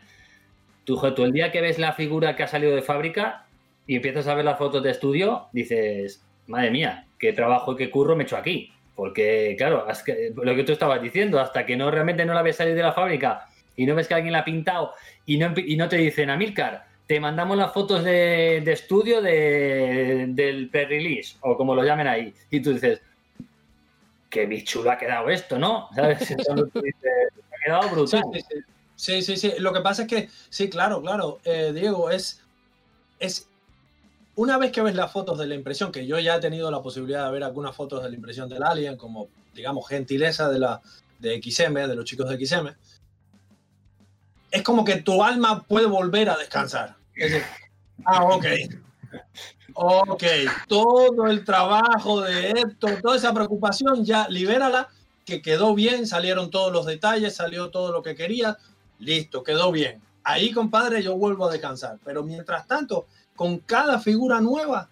tú, 0.84 1.02
tú 1.16 1.24
el 1.24 1.32
día 1.32 1.52
que 1.52 1.60
ves 1.60 1.80
la 1.80 1.94
figura 1.94 2.36
que 2.36 2.44
ha 2.44 2.48
salido 2.48 2.76
de 2.76 2.84
fábrica 2.84 3.48
y 3.88 3.96
empiezas 3.96 4.28
a 4.28 4.36
ver 4.36 4.46
las 4.46 4.60
fotos 4.60 4.84
de 4.84 4.92
estudio, 4.92 5.48
dices, 5.54 6.24
madre 6.46 6.70
mía, 6.70 7.08
qué 7.18 7.34
trabajo 7.34 7.74
y 7.74 7.78
qué 7.78 7.90
curro 7.90 8.16
me 8.16 8.26
he 8.26 8.28
hecho 8.28 8.38
aquí. 8.38 8.72
Porque, 8.94 9.56
claro, 9.58 9.88
que- 10.06 10.34
lo 10.36 10.56
que 10.56 10.64
tú 10.64 10.72
estabas 10.72 11.02
diciendo, 11.02 11.40
hasta 11.40 11.66
que 11.66 11.76
no 11.76 11.90
realmente 11.90 12.26
no 12.26 12.36
la 12.36 12.44
ves 12.44 12.58
salir 12.58 12.76
de 12.76 12.84
la 12.84 12.94
fábrica 12.94 13.48
y 13.76 13.88
no 13.88 13.96
ves 13.96 14.08
que 14.08 14.14
alguien 14.14 14.34
la 14.34 14.40
ha 14.42 14.46
pintado 14.46 14.94
y 15.26 15.40
no, 15.40 15.52
y 15.56 15.78
no 15.78 15.90
te 15.90 15.98
dicen, 15.98 16.30
Amilcar, 16.30 16.87
te 17.08 17.20
mandamos 17.20 17.58
las 17.58 17.72
fotos 17.74 18.04
de, 18.04 18.62
de 18.64 18.72
estudio 18.74 19.22
de- 19.22 20.26
del 20.30 20.70
pre-release, 20.70 21.38
o 21.42 21.56
como 21.58 21.74
lo 21.74 21.84
llamen 21.84 22.08
ahí, 22.08 22.34
y 22.52 22.60
tú 22.60 22.74
dices, 22.74 23.02
qué 24.30 24.46
bichulo 24.46 24.92
ha 24.92 24.98
quedado 24.98 25.30
esto, 25.30 25.58
¿no? 25.58 25.88
¿Sabes? 25.96 26.30
Entonces 26.32 26.72
ha 26.84 27.66
quedado 27.66 27.90
brutal. 27.90 28.24
sí, 28.34 28.42
sí. 28.42 28.56
Sí, 29.00 29.22
sí, 29.22 29.38
sí. 29.38 29.54
Lo 29.60 29.72
que 29.74 29.82
pasa 29.82 30.02
es 30.02 30.08
que, 30.08 30.28
sí, 30.50 30.70
claro, 30.72 31.02
claro, 31.04 31.40
eh, 31.46 31.72
Diego, 31.72 32.10
es, 32.10 32.42
es 33.20 33.48
una 34.36 34.58
vez 34.58 34.72
que 34.72 34.82
ves 34.82 34.96
las 34.96 35.12
fotos 35.12 35.38
de 35.38 35.46
la 35.46 35.54
impresión, 35.54 35.92
que 35.92 36.08
yo 36.08 36.18
ya 36.18 36.38
he 36.38 36.40
tenido 36.40 36.72
la 36.72 36.82
posibilidad 36.82 37.26
de 37.28 37.32
ver 37.32 37.44
algunas 37.44 37.76
fotos 37.76 38.02
de 38.04 38.10
la 38.10 38.16
impresión 38.16 38.50
del 38.50 38.64
Alien, 38.64 38.98
como, 38.98 39.30
digamos, 39.54 39.88
gentileza 39.88 40.50
de, 40.50 40.58
la, 40.60 40.82
de 41.20 41.36
XM, 41.40 41.88
de 41.88 41.96
los 41.96 42.06
chicos 42.06 42.28
de 42.28 42.44
XM, 42.44 42.70
es 44.50 44.62
como 44.64 44.84
que 44.84 44.96
tu 44.98 45.24
alma 45.24 45.64
puede 45.64 45.86
volver 45.86 46.30
a 46.32 46.38
descansar. 46.38 46.96
Ah, 48.06 48.24
ok. 48.24 48.46
Ok, 49.74 50.24
todo 50.68 51.28
el 51.28 51.44
trabajo 51.44 52.22
de 52.22 52.52
esto, 52.52 52.88
toda 53.02 53.16
esa 53.16 53.34
preocupación, 53.34 54.04
ya 54.04 54.28
libérala, 54.28 54.90
que 55.26 55.42
quedó 55.42 55.76
bien, 55.76 56.08
salieron 56.08 56.50
todos 56.50 56.72
los 56.72 56.86
detalles, 56.86 57.36
salió 57.36 57.70
todo 57.70 57.92
lo 57.92 58.02
que 58.02 58.16
quería, 58.16 58.58
listo, 59.00 59.44
quedó 59.44 59.72
bien. 59.72 60.02
Ahí, 60.24 60.52
compadre, 60.52 61.04
yo 61.04 61.16
vuelvo 61.16 61.48
a 61.48 61.52
descansar. 61.52 62.00
Pero 62.04 62.24
mientras 62.24 62.66
tanto, 62.66 63.08
con 63.36 63.60
cada 63.60 64.00
figura 64.00 64.42
nueva, 64.42 64.90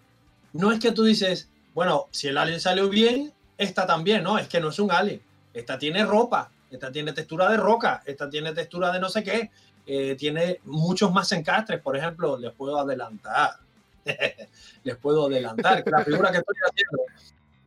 no 0.54 0.72
es 0.72 0.80
que 0.80 0.92
tú 0.92 1.04
dices, 1.04 1.50
bueno, 1.74 2.06
si 2.12 2.28
el 2.28 2.38
alien 2.38 2.60
salió 2.60 2.90
bien, 2.90 3.34
esta 3.58 3.88
también, 3.88 4.24
no, 4.24 4.38
es 4.38 4.48
que 4.48 4.60
no 4.60 4.70
es 4.70 4.80
un 4.80 4.92
alien. 4.92 5.22
Esta 5.54 5.80
tiene 5.80 6.06
ropa, 6.06 6.52
esta 6.70 6.92
tiene 6.92 7.14
textura 7.14 7.50
de 7.50 7.58
roca, 7.58 8.02
esta 8.06 8.30
tiene 8.30 8.54
textura 8.54 8.92
de 8.92 9.00
no 9.00 9.10
sé 9.10 9.24
qué, 9.24 9.52
eh, 9.86 10.16
tiene 10.16 10.60
muchos 10.66 11.12
más 11.12 11.32
encastres. 11.32 11.82
Por 11.82 11.96
ejemplo, 11.96 12.38
les 12.38 12.52
puedo 12.54 12.80
adelantar, 12.80 13.58
les 14.84 14.96
puedo 14.98 15.28
adelantar 15.28 15.84
que 15.84 15.90
la 15.90 16.04
figura 16.04 16.32
que 16.32 16.38
estoy 16.38 16.56
haciendo 16.70 17.04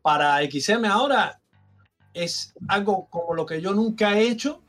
para 0.03 0.39
XM 0.43 0.85
ahora 0.87 1.41
es 2.15 2.55
algo 2.69 3.07
como 3.11 3.35
lo 3.35 3.47
que 3.47 3.61
yo 3.61 3.75
nunca 3.75 4.19
he 4.19 4.29
hecho 4.29 4.61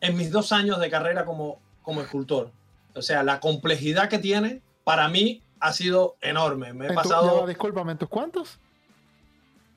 en 0.00 0.16
mis 0.16 0.30
dos 0.30 0.52
años 0.52 0.80
de 0.80 0.90
carrera 0.90 1.24
como, 1.24 1.60
como 1.82 2.00
escultor. 2.00 2.50
O 2.94 3.02
sea, 3.02 3.22
la 3.22 3.40
complejidad 3.40 4.08
que 4.08 4.18
tiene 4.18 4.62
para 4.84 5.08
mí 5.08 5.42
ha 5.60 5.72
sido 5.72 6.16
enorme. 6.20 6.72
Me 6.72 6.86
he 6.86 6.92
pasado 6.92 7.46
discúlpame, 7.46 7.92
¿en 7.92 7.98
tus 7.98 8.08
cuántos? 8.08 8.58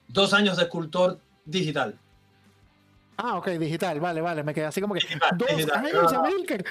dos 0.09 0.33
años 0.33 0.57
de 0.57 0.63
escultor 0.63 1.19
digital. 1.45 1.97
Ah, 3.21 3.35
ok, 3.37 3.47
digital, 3.59 3.99
vale, 3.99 4.21
vale, 4.21 4.43
me 4.43 4.53
quedé 4.53 4.65
así 4.65 4.79
como 4.79 4.93
que 4.93 5.01
Digital, 5.01 5.37
dos 5.37 5.47
digital, 5.49 5.85
años, 5.85 6.13
no. 6.13 6.23
Amilcar. 6.23 6.63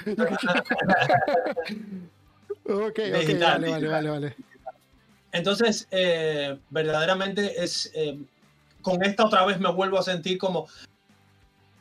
ok, 2.65 2.81
ok, 2.87 2.99
Digital, 2.99 3.61
vale, 3.61 3.69
vale, 3.71 3.87
vale, 3.87 4.09
vale. 4.09 4.35
Entonces, 5.31 5.87
eh, 5.91 6.57
verdaderamente 6.71 7.63
es. 7.63 7.91
eh, 7.93 8.17
con 8.81 9.03
esta 9.03 9.25
otra 9.25 9.45
vez 9.45 9.59
me 9.59 9.71
vuelvo 9.71 9.99
a 9.99 10.03
sentir 10.03 10.39
como. 10.39 10.67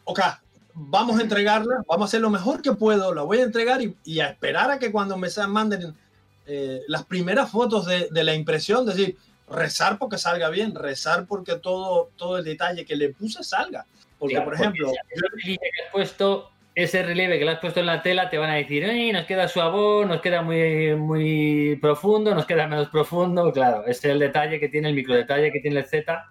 Ok, 0.04 0.20
vamos 0.74 1.18
a 1.18 1.22
entregarla, 1.22 1.83
vamos 1.88 2.02
a 2.02 2.09
hacer 2.09 2.20
lo 2.20 2.28
mejor 2.28 2.61
que 2.61 2.72
puedo, 2.72 3.14
la 3.14 3.22
voy 3.22 3.38
a 3.38 3.44
entregar 3.44 3.81
y, 3.81 3.96
y 4.04 4.20
a 4.20 4.26
esperar 4.28 4.70
a 4.70 4.78
que 4.78 4.92
cuando 4.92 5.16
me 5.16 5.28
manden 5.48 5.94
eh, 6.46 6.83
las 6.88 7.07
primeras 7.07 7.50
fotos 7.50 7.87
de, 7.87 8.09
de 8.11 8.24
la 8.24 8.35
impresión, 8.35 8.85
decir, 8.85 9.16
rezar 9.48 9.96
porque 9.96 10.18
salga 10.18 10.50
bien, 10.50 10.74
rezar 10.74 11.24
porque 11.26 11.57
todo, 11.57 12.11
todo 12.16 12.37
el 12.37 12.44
detalle 12.44 12.85
que 12.85 12.96
le 12.96 13.14
puse 13.14 13.42
salga. 13.42 13.87
Porque, 14.18 14.35
Claro, 14.35 14.50
por 14.50 14.57
porque 14.59 14.62
ejemplo, 14.81 14.92
ese 15.11 15.28
relieve 15.31 15.70
que 15.72 15.83
has 15.85 15.92
puesto, 15.92 16.50
ese 16.74 17.02
relieve 17.02 17.38
que 17.38 17.44
le 17.44 17.50
has 17.52 17.59
puesto 17.61 17.81
en 17.81 17.87
la 17.87 18.02
tela, 18.02 18.31
te 18.31 18.38
van 18.38 18.50
a 18.50 18.54
decir, 18.54 18.85
"Ay, 18.85 19.12
nos 19.12 19.26
queda 19.26 19.48
suavón, 19.48 20.09
nos 20.09 20.20
queda 20.20 20.42
muy, 20.42 20.94
muy 20.96 21.76
profundo, 21.81 22.35
nos 22.35 22.46
queda 22.46 22.66
menos 22.66 22.88
profundo. 22.88 23.52
Claro, 23.52 23.83
ese 23.87 24.09
es 24.09 24.12
el 24.12 24.18
detalle 24.18 24.59
que 24.61 24.68
tiene, 24.68 24.88
el 24.88 24.94
microdetalle 24.94 25.52
que 25.52 25.61
tiene 25.61 25.81
el 25.81 25.87
Z, 25.87 26.24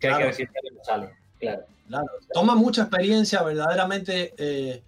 que 0.00 0.06
hay 0.08 0.14
Claro. 0.14 0.18
que 0.18 0.24
ver 0.24 0.34
si 0.34 0.46
sale. 0.82 1.10
Claro. 1.40 1.64
Claro, 1.86 2.06
toma 2.32 2.54
mucha 2.54 2.82
experiencia, 2.82 3.42
verdaderamente, 3.42 4.32
eh, 4.38 4.82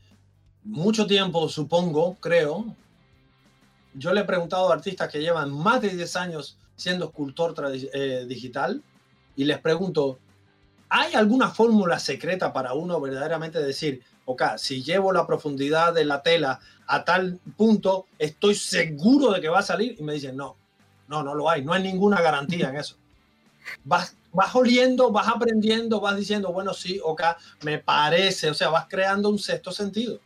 mucho 0.64 1.06
tiempo, 1.06 1.46
supongo, 1.48 2.14
creo. 2.20 2.64
Yo 3.92 4.12
le 4.14 4.22
he 4.22 4.24
preguntado 4.24 4.70
a 4.70 4.74
artistas 4.74 5.10
que 5.10 5.20
llevan 5.20 5.52
más 5.52 5.82
de 5.82 5.90
10 5.90 6.16
años 6.16 6.58
siendo 6.74 7.06
escultor 7.06 7.54
eh, 7.92 8.24
digital 8.26 8.82
y 9.36 9.44
les 9.44 9.58
pregunto, 9.58 10.18
¿hay 10.88 11.14
alguna 11.14 11.50
fórmula 11.50 11.98
secreta 11.98 12.52
para 12.52 12.74
uno 12.74 13.00
verdaderamente 13.00 13.62
decir, 13.62 14.02
ok, 14.24 14.42
si 14.56 14.82
llevo 14.82 15.12
la 15.12 15.26
profundidad 15.26 15.94
de 15.94 16.04
la 16.04 16.22
tela 16.22 16.60
a 16.86 17.04
tal 17.04 17.40
punto, 17.56 18.06
estoy 18.18 18.54
seguro 18.54 19.32
de 19.32 19.40
que 19.40 19.48
va 19.48 19.60
a 19.60 19.62
salir. 19.62 19.96
Y 19.98 20.02
me 20.02 20.14
dicen, 20.14 20.36
no, 20.36 20.56
no, 21.08 21.22
no 21.22 21.34
lo 21.34 21.48
hay, 21.48 21.64
no 21.64 21.72
hay 21.72 21.82
ninguna 21.82 22.20
garantía 22.20 22.68
en 22.68 22.76
eso. 22.76 22.96
Vas, 23.84 24.16
vas 24.32 24.54
oliendo, 24.54 25.10
vas 25.10 25.26
aprendiendo, 25.26 26.00
vas 26.00 26.16
diciendo, 26.16 26.52
bueno, 26.52 26.72
sí, 26.72 27.00
ok, 27.02 27.22
me 27.62 27.78
parece, 27.78 28.48
o 28.48 28.54
sea, 28.54 28.68
vas 28.68 28.86
creando 28.88 29.28
un 29.28 29.40
sexto 29.40 29.72
sentido. 29.72 30.20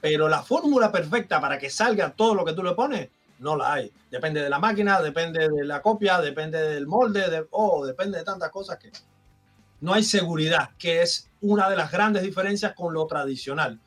Pero 0.00 0.28
la 0.28 0.42
fórmula 0.42 0.90
perfecta 0.90 1.40
para 1.40 1.58
que 1.58 1.70
salga 1.70 2.10
todo 2.10 2.34
lo 2.34 2.44
que 2.44 2.54
tú 2.54 2.62
le 2.64 2.72
pones, 2.72 3.08
no 3.38 3.54
la 3.54 3.74
hay. 3.74 3.92
Depende 4.10 4.42
de 4.42 4.50
la 4.50 4.58
máquina, 4.58 5.00
depende 5.00 5.48
de 5.48 5.64
la 5.64 5.80
copia, 5.80 6.20
depende 6.20 6.60
del 6.60 6.88
molde, 6.88 7.30
de, 7.30 7.46
oh, 7.50 7.84
depende 7.84 8.18
de 8.18 8.24
tantas 8.24 8.50
cosas 8.50 8.78
que 8.78 8.90
no 9.82 9.92
hay 9.92 10.02
seguridad, 10.02 10.70
que 10.78 11.02
es 11.02 11.28
una 11.42 11.68
de 11.68 11.76
las 11.76 11.92
grandes 11.92 12.22
diferencias 12.22 12.72
con 12.74 12.94
lo 12.94 13.06
tradicional. 13.06 13.78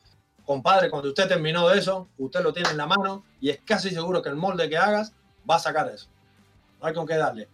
Compadre, 0.45 0.91
cuando 0.91 1.09
usted 1.09 1.27
terminó 1.27 1.67
de 1.69 1.79
eso, 1.79 2.07
usted 2.19 2.41
lo 2.43 2.53
tiene 2.53 2.69
en 2.69 2.77
la 2.77 2.85
mano 2.85 3.23
y 3.41 3.49
es 3.49 3.59
casi 3.65 3.89
seguro 3.89 4.21
que 4.21 4.29
el 4.29 4.35
molde 4.35 4.69
que 4.69 4.77
hagas 4.77 5.13
va 5.49 5.55
a 5.55 5.59
sacar 5.59 5.89
eso. 5.89 6.07
No 6.79 6.87
hay 6.87 6.93
con 6.93 7.07
qué 7.07 7.15
darle. 7.15 7.47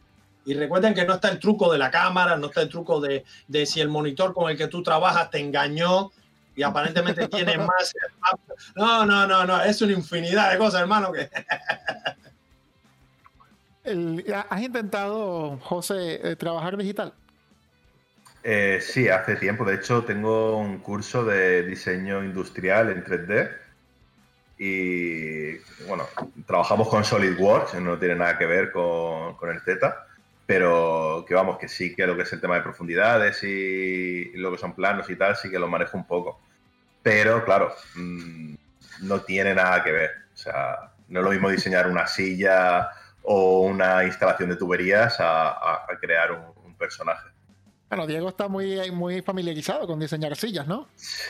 Y 0.44 0.56
recuerden 0.56 0.94
que 0.94 1.06
no 1.06 1.14
está 1.14 1.30
el 1.30 1.40
truco 1.40 1.72
de 1.72 1.78
la 1.78 1.90
cámara, 1.92 2.36
no 2.36 2.48
está 2.48 2.62
el 2.64 2.70
truco 2.70 3.00
de, 3.00 3.24
de 3.48 3.66
si 3.66 3.80
el 3.80 3.88
monitor 3.90 4.34
con 4.34 4.50
el 4.50 4.58
que 4.58 4.68
tú 4.68 4.82
trabajas 4.84 5.30
te 5.30 5.40
engañó 5.40 6.12
y 6.56 6.64
aparentemente 6.64 7.28
tiene 7.30 7.58
más. 7.60 7.94
No, 8.76 9.06
no, 9.06 9.26
no, 9.28 9.46
no, 9.46 9.62
es 9.62 9.82
una 9.84 9.94
infinidad 9.94 10.52
de 10.52 10.58
cosas, 10.58 10.82
hermano. 10.82 11.12
Que... 11.14 11.30
El- 13.84 14.26
¿Has 14.50 14.62
intentado, 14.62 15.58
José, 15.64 16.32
eh, 16.32 16.36
trabajar 16.36 16.76
digital? 16.78 17.14
Eh, 18.44 18.80
sí, 18.82 19.08
hace 19.10 19.36
tiempo. 19.36 19.66
De 19.66 19.76
hecho, 19.76 20.04
tengo 20.04 20.58
un 20.58 20.80
curso 20.80 21.24
de 21.24 21.64
diseño 21.64 22.24
industrial 22.24 22.90
en 22.90 23.04
3D. 23.04 23.52
Y 24.58 25.58
bueno, 25.88 26.08
trabajamos 26.46 26.88
con 26.88 27.04
SolidWorks, 27.04 27.76
no 27.76 27.98
tiene 27.98 28.16
nada 28.16 28.38
que 28.38 28.46
ver 28.46 28.72
con, 28.72 29.50
el 29.50 29.60
Z, 29.62 30.06
pero 30.46 31.26
que 31.28 31.34
vamos, 31.34 31.58
que 31.58 31.68
sí 31.68 31.96
que 31.96 32.06
lo 32.06 32.16
que 32.16 32.24
es 32.24 32.34
el 32.34 32.42
tema 32.42 32.56
de 32.56 32.62
profundidades 32.62 33.44
y 33.44 34.32
lo 34.36 34.52
que 34.52 34.60
son 34.60 34.76
planos 34.76 35.10
y 35.10 35.16
tal, 35.16 35.36
sí 35.36 35.50
que 35.50 35.58
lo 35.58 35.68
manejo 35.68 35.98
un 35.98 36.06
poco. 36.06 36.40
Pero 37.02 37.44
claro, 37.44 37.74
mm, 37.96 38.54
no 39.02 39.22
tiene 39.22 39.56
nada 39.56 39.84
que 39.84 39.92
ver. 39.92 40.12
O 40.34 40.38
sea, 40.38 40.92
no 41.08 41.20
es 41.20 41.26
lo 41.26 41.32
mismo 41.32 41.50
diseñar 41.50 41.88
una 41.88 42.06
silla 42.06 42.92
o 43.24 43.62
una 43.62 44.04
instalación 44.04 44.50
de 44.50 44.58
tuberías 44.58 45.18
a, 45.20 45.86
crear 46.00 46.32
un 46.32 46.76
personaje. 46.76 47.32
Bueno, 47.92 48.08
Diego 48.08 48.30
está 48.30 48.48
muy, 48.48 48.90
muy 48.92 49.22
familiarizado 49.22 49.86
con 49.86 50.00
diseñar 50.00 50.34
sillas, 50.38 50.66
¿no? 50.66 50.88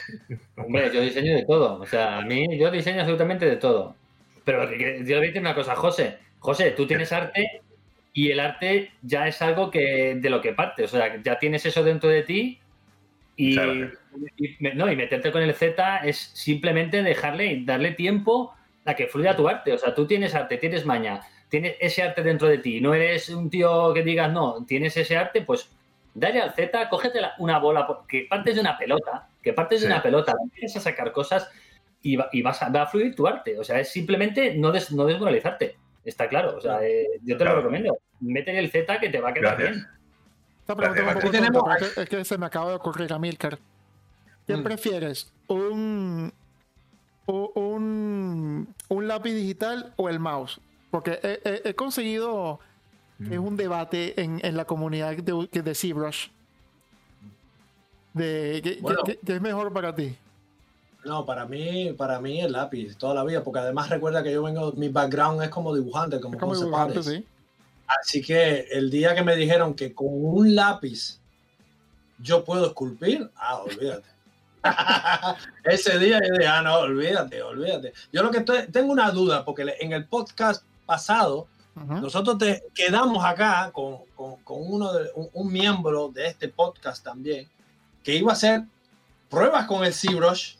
Hombre, 0.58 0.92
yo 0.94 1.02
diseño 1.02 1.34
de 1.36 1.44
todo. 1.46 1.82
O 1.82 1.88
sea, 1.88 2.20
a 2.20 2.22
mí 2.22 2.46
yo 2.60 2.70
diseño 2.70 3.00
absolutamente 3.02 3.48
de 3.48 3.56
todo. 3.58 3.96
Pero 4.46 4.70
yo 4.72 4.78
le 4.78 5.04
voy 5.04 5.14
a 5.16 5.20
decir 5.22 5.42
una 5.42 5.56
cosa, 5.56 5.76
José. 5.76 6.20
José, 6.40 6.72
tú 6.72 6.86
tienes 6.86 7.12
arte 7.12 7.62
y 8.14 8.30
el 8.30 8.40
arte 8.40 8.92
ya 9.02 9.28
es 9.28 9.42
algo 9.42 9.72
que 9.72 10.16
de 10.22 10.30
lo 10.30 10.40
que 10.42 10.54
parte. 10.54 10.84
O 10.84 10.88
sea, 10.88 11.20
ya 11.24 11.40
tienes 11.40 11.66
eso 11.66 11.84
dentro 11.84 12.10
de 12.10 12.24
ti 12.24 12.60
y, 13.36 13.60
y- 14.38 14.58
no, 14.76 14.92
y 14.92 14.96
meterte 14.96 15.32
con 15.32 15.42
el 15.42 15.54
Z 15.56 15.98
es 16.06 16.18
simplemente 16.34 17.02
dejarle, 17.04 17.64
darle 17.66 17.92
tiempo 17.94 18.54
a 18.86 18.96
que 18.96 19.08
fluya 19.08 19.36
tu 19.36 19.48
arte. 19.50 19.74
O 19.74 19.78
sea, 19.80 19.96
tú 19.96 20.06
tienes 20.08 20.36
arte, 20.36 20.58
tienes 20.58 20.86
maña, 20.86 21.22
tienes 21.50 21.76
ese 21.80 22.04
arte 22.04 22.24
dentro 22.24 22.48
de 22.48 22.60
ti. 22.60 22.82
No 22.82 22.94
eres 22.94 23.30
un 23.30 23.50
tío 23.50 23.94
que 23.94 24.04
digas, 24.04 24.32
no, 24.32 24.64
tienes 24.68 24.96
ese 24.98 25.18
arte, 25.18 25.42
pues 25.42 25.70
dale 26.14 26.42
al 26.42 26.54
Z, 26.54 26.90
cógete 26.90 27.22
la- 27.22 27.34
una 27.40 27.60
bola, 27.60 27.88
que 28.08 28.26
partes 28.30 28.56
de 28.56 28.62
una 28.62 28.78
pelota, 28.78 29.28
que 29.42 29.54
partes 29.54 29.82
de 29.82 29.88
una 29.88 30.02
pelota, 30.04 30.34
empiezas 30.44 30.78
a 30.86 30.90
sacar 30.92 31.12
cosas 31.12 31.50
y, 32.02 32.16
va, 32.16 32.30
y 32.32 32.42
vas 32.42 32.62
a, 32.62 32.70
va 32.70 32.84
a 32.84 32.88
fluir 32.88 33.16
tu 33.16 33.28
arte. 33.28 33.58
O 33.60 33.64
sea, 33.64 33.80
es 33.80 33.90
simplemente 33.92 34.56
no, 34.56 34.72
des- 34.72 34.92
no 34.92 35.06
desmoralizarte. 35.06 35.78
Está 36.04 36.28
claro. 36.28 36.58
O 36.58 36.62
sea, 36.62 36.84
eh, 36.84 37.08
yo 37.24 37.38
te 37.38 37.44
Claro. 37.44 37.58
lo 37.58 37.62
recomiendo. 37.62 37.98
Métele 38.20 38.60
el 38.60 38.72
Z 38.72 39.00
que 39.00 39.10
te 39.10 39.22
va 39.22 39.30
a 39.30 39.34
quedar 39.34 39.58
Gracias. 39.58 39.78
bien. 39.78 39.88
Esta 40.62 40.76
pregunta 40.76 41.00
es 41.80 41.98
un 41.98 42.06
que, 42.06 42.26
se 42.26 42.38
me 42.38 42.46
acaba 42.46 42.70
de 42.70 42.76
ocurrir 42.76 43.12
a 43.14 43.20
Milcar. 43.20 43.58
¿Qué 44.48 44.56
Mm. 44.58 44.64
prefieres? 44.64 45.32
¿Un, 45.48 46.34
un, 47.28 48.76
un 48.90 49.08
lápiz 49.08 49.34
digital 49.34 49.94
o 49.96 50.10
el 50.10 50.20
mouse? 50.20 50.60
Porque 50.90 51.20
he, 51.24 51.40
he- 51.44 51.70
he 51.70 51.74
conseguido 51.76 52.60
es 53.30 53.38
un 53.40 53.58
debate 53.58 54.20
en, 54.22 54.40
en 54.44 54.56
la 54.58 54.66
comunidad 54.66 55.16
de, 55.16 55.62
de 55.62 55.76
ZBrush. 55.76 56.28
De 58.14 58.62
¿qué, 58.64 58.76
qué- 58.76 58.82
Bueno. 58.82 59.00
qué- 59.06 59.20
qué 59.26 59.36
es 59.36 59.42
mejor 59.42 59.72
para 59.72 59.94
ti? 59.96 60.16
No, 61.06 61.26
para 61.26 61.46
mí, 61.46 61.94
para 61.98 62.20
mí 62.20 62.42
el 62.42 62.52
lápiz, 62.52 62.96
toda 62.98 63.16
la 63.16 63.24
vida, 63.24 63.44
porque 63.44 63.60
además 63.60 63.90
recuerda 63.90 64.22
que 64.22 64.32
yo 64.32 64.44
vengo, 64.44 64.72
mi 64.74 64.90
background 64.90 65.42
es 65.42 65.50
como 65.50 65.74
dibujante, 65.74 66.20
como, 66.20 66.38
como 66.38 66.56
dibujante, 66.56 67.02
sí. 67.02 67.26
Así 67.88 68.22
que 68.22 68.68
el 68.72 68.90
día 68.92 69.16
que 69.16 69.24
me 69.24 69.36
dijeron 69.36 69.74
que 69.74 69.94
con 69.96 70.08
un 70.10 70.54
lápiz 70.56 71.20
yo 72.20 72.44
puedo 72.44 72.68
esculpir, 72.68 73.30
ah, 73.36 73.62
olvídate. 73.64 74.08
Ese 75.64 75.98
día 75.98 76.20
yo 76.24 76.34
dije, 76.38 76.48
ah, 76.48 76.62
no, 76.62 76.76
olvídate, 76.80 77.42
olvídate. 77.42 77.94
Yo 78.14 78.22
lo 78.22 78.30
que 78.30 78.38
estoy, 78.40 78.68
tengo 78.72 78.92
una 78.94 79.10
duda, 79.10 79.44
porque 79.44 79.76
en 79.80 79.92
el 79.94 80.06
podcast 80.06 80.64
pasado, 80.86 81.48
Nosotros 81.76 82.38
te 82.38 82.64
quedamos 82.76 83.24
acá 83.24 83.72
con, 83.74 84.00
con- 84.16 84.36
con 84.44 84.58
uno 84.62 84.92
de, 84.94 85.10
un, 85.16 85.30
un 85.34 85.52
miembro 85.52 86.10
de 86.10 86.28
este 86.28 86.50
podcast 86.50 87.04
también, 87.04 87.48
que 88.04 88.16
iba 88.16 88.32
a 88.32 88.34
hacer 88.34 88.64
pruebas 89.30 89.66
con 89.68 89.84
el 89.86 89.94
ZBrush, 89.94 90.56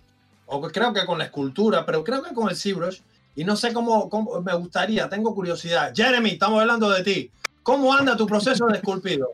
o 0.46 0.62
creo 0.62 0.94
que 0.94 1.06
con 1.06 1.18
la 1.18 1.26
escultura, 1.26 1.86
pero 1.86 2.04
creo 2.04 2.24
que 2.24 2.34
con 2.34 2.50
el 2.50 2.56
ZBrush, 2.56 3.02
y 3.36 3.44
no 3.44 3.56
sé 3.56 3.74
cómo, 3.74 4.10
cómo 4.10 4.42
me 4.42 4.54
gustaría, 4.56 5.10
tengo 5.10 5.34
curiosidad. 5.36 5.94
Jeremy, 5.96 6.32
estamos 6.32 6.60
hablando 6.62 6.90
de 6.90 7.04
ti. 7.04 7.32
¿Cómo 7.64 7.94
anda 7.94 8.18
tu 8.18 8.26
proceso 8.26 8.66
de 8.68 8.78
esculpido? 8.78 9.30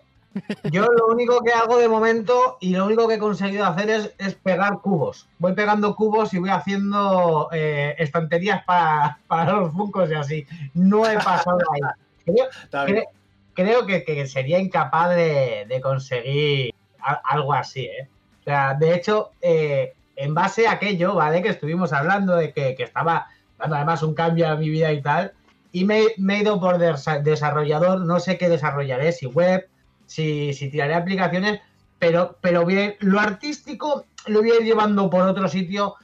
Yo 0.71 0.83
lo 0.85 1.07
único 1.07 1.41
que 1.41 1.51
hago 1.53 1.77
de 1.77 1.87
momento 1.87 2.57
y 2.59 2.75
lo 2.75 2.85
único 2.85 3.07
que 3.07 3.15
he 3.15 3.19
conseguido 3.19 3.65
hacer 3.65 3.89
es, 3.89 4.13
es 4.17 4.35
pegar 4.35 4.79
cubos. 4.81 5.27
Voy 5.39 5.53
pegando 5.53 5.95
cubos 5.95 6.33
y 6.33 6.39
voy 6.39 6.49
haciendo 6.49 7.49
eh, 7.51 7.95
estanterías 7.97 8.63
para, 8.65 9.19
para 9.27 9.53
los 9.53 9.71
funcos 9.73 10.09
y 10.09 10.13
así. 10.13 10.47
No 10.73 11.05
he 11.09 11.15
pasado 11.15 11.59
ahí. 11.73 11.81
Creo, 12.25 12.45
cre- 12.87 13.07
creo 13.53 13.85
que, 13.85 14.03
que 14.03 14.27
sería 14.27 14.59
incapaz 14.59 15.15
de, 15.15 15.65
de 15.67 15.81
conseguir 15.81 16.73
a- 16.99 17.21
algo 17.23 17.53
así, 17.53 17.85
¿eh? 17.85 18.07
O 18.41 18.43
sea, 18.43 18.73
de 18.75 18.95
hecho, 18.95 19.31
eh, 19.41 19.93
en 20.15 20.33
base 20.33 20.67
a 20.67 20.71
aquello, 20.73 21.15
¿vale? 21.15 21.41
Que 21.41 21.49
estuvimos 21.49 21.93
hablando 21.93 22.35
de 22.35 22.53
que, 22.53 22.75
que 22.75 22.83
estaba 22.83 23.27
dando 23.57 23.75
además 23.75 24.03
un 24.03 24.13
cambio 24.13 24.47
a 24.49 24.55
mi 24.55 24.69
vida 24.69 24.91
y 24.91 25.01
tal, 25.01 25.33
y 25.71 25.83
me, 25.83 26.03
me 26.17 26.37
he 26.37 26.41
ido 26.41 26.59
por 26.59 26.77
desa- 26.77 27.21
desarrollador, 27.21 28.01
no 28.01 28.19
sé 28.19 28.37
qué 28.37 28.47
desarrollaré, 28.49 29.11
si 29.11 29.25
web, 29.25 29.67
si, 30.07 30.53
si 30.53 30.69
tiraré 30.69 30.95
aplicaciones, 30.95 31.61
pero, 31.99 32.37
pero 32.41 32.65
bien, 32.65 32.95
lo 32.99 33.19
artístico 33.19 34.05
lo 34.25 34.39
voy 34.39 34.51
a 34.51 34.55
ir 34.55 34.63
llevando 34.63 35.09
por 35.09 35.21
otro 35.27 35.47
sitio 35.47 35.95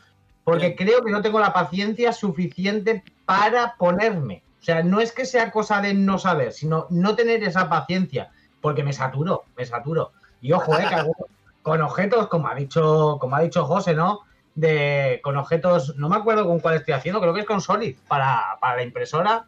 porque 0.44 0.76
creo 0.76 1.04
que 1.04 1.12
no 1.12 1.22
tengo 1.22 1.40
la 1.40 1.54
paciencia 1.54 2.12
suficiente 2.14 3.04
para 3.26 3.76
ponerme. 3.78 4.44
O 4.60 4.64
sea, 4.64 4.84
no 4.84 5.00
es 5.00 5.12
que 5.12 5.26
sea 5.26 5.52
cosa 5.52 5.82
de 5.82 5.94
no 5.94 6.20
saber, 6.20 6.52
sino 6.54 6.88
no 6.90 7.16
tener 7.16 7.44
esa 7.44 7.70
paciencia, 7.70 8.32
porque 8.62 8.84
me 8.84 8.94
saturo, 8.94 9.44
me 9.58 9.66
saturo. 9.66 10.12
Y 10.42 10.52
ojo, 10.52 10.78
eh, 10.78 10.86
que 10.88 10.96
algunos- 10.96 11.28
con 11.64 11.82
objetos, 11.82 12.28
como 12.28 12.48
ha 12.50 12.56
dicho, 12.56 13.18
como 13.20 13.36
ha 13.36 13.42
dicho 13.42 13.66
José, 13.66 13.94
¿no? 13.94 14.20
De, 14.56 15.22
con 15.24 15.38
objetos, 15.38 15.96
no 15.98 16.10
me 16.10 16.18
acuerdo 16.18 16.46
con 16.46 16.60
cuál 16.60 16.76
estoy 16.76 16.94
haciendo, 16.94 17.20
creo 17.22 17.34
que 17.34 17.42
es 17.42 17.46
con 17.46 17.62
Solid, 17.62 17.96
para, 18.08 18.58
para 18.60 18.76
la 18.78 18.84
impresora, 18.84 19.46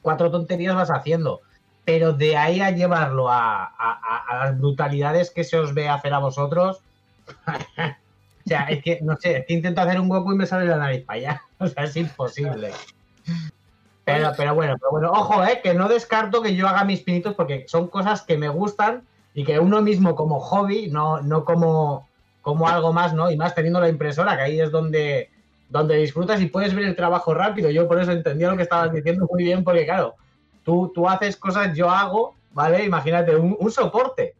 cuatro 0.00 0.30
tonterías 0.30 0.74
vas 0.74 0.90
haciendo. 0.90 1.40
Pero 1.84 2.12
de 2.12 2.36
ahí 2.36 2.60
a 2.60 2.70
llevarlo 2.70 3.28
a, 3.30 3.64
a- 3.64 4.24
a- 4.28 4.44
las 4.46 4.58
brutalidades 4.58 5.30
que 5.30 5.44
se 5.44 5.58
os 5.58 5.74
ve 5.74 5.88
hacer 5.88 6.14
a 6.14 6.18
vosotros, 6.18 6.80
o 7.46 8.48
sea, 8.48 8.62
es 8.64 8.82
que, 8.82 9.00
no 9.02 9.16
sé, 9.16 9.38
es 9.38 9.46
que 9.46 9.54
intento 9.54 9.80
hacer 9.80 9.98
un 10.00 10.10
hueco 10.10 10.32
y 10.32 10.36
me 10.36 10.46
sale 10.46 10.66
la 10.66 10.76
nariz 10.76 11.04
para 11.04 11.18
allá. 11.18 11.42
O 11.58 11.68
sea, 11.68 11.84
es 11.84 11.96
imposible. 11.96 12.72
Pero, 14.04 14.32
pero 14.36 14.54
bueno, 14.54 14.74
pero 14.80 14.90
bueno, 14.90 15.12
ojo, 15.12 15.44
eh, 15.44 15.60
que 15.62 15.74
no 15.74 15.88
descarto 15.88 16.42
que 16.42 16.56
yo 16.56 16.66
haga 16.66 16.84
mis 16.84 17.02
pinitos 17.02 17.34
porque 17.34 17.66
son 17.68 17.86
cosas 17.86 18.22
que 18.22 18.36
me 18.36 18.48
gustan 18.48 19.02
y 19.32 19.44
que 19.44 19.60
uno 19.60 19.80
mismo 19.80 20.16
como 20.16 20.40
hobby, 20.40 20.88
no, 20.90 21.20
no 21.22 21.44
como, 21.44 22.08
como 22.42 22.68
algo 22.68 22.92
más, 22.92 23.14
¿no? 23.14 23.30
Y 23.30 23.36
más 23.36 23.54
teniendo 23.54 23.80
la 23.80 23.88
impresora, 23.88 24.34
que 24.36 24.42
ahí 24.42 24.60
es 24.60 24.72
donde, 24.72 25.30
donde 25.68 25.96
disfrutas 25.98 26.40
y 26.40 26.46
puedes 26.46 26.74
ver 26.74 26.84
el 26.84 26.96
trabajo 26.96 27.32
rápido. 27.32 27.70
Yo 27.70 27.86
por 27.86 28.00
eso 28.00 28.10
entendía 28.10 28.50
lo 28.50 28.56
que 28.56 28.64
estabas 28.64 28.92
diciendo 28.92 29.28
muy 29.30 29.44
bien, 29.44 29.62
porque 29.62 29.84
claro, 29.84 30.16
tú, 30.64 30.90
tú 30.94 31.08
haces 31.08 31.36
cosas, 31.36 31.76
yo 31.76 31.90
hago, 31.90 32.34
¿vale? 32.52 32.84
Imagínate, 32.84 33.36
un, 33.36 33.70
soporte. 33.70 34.34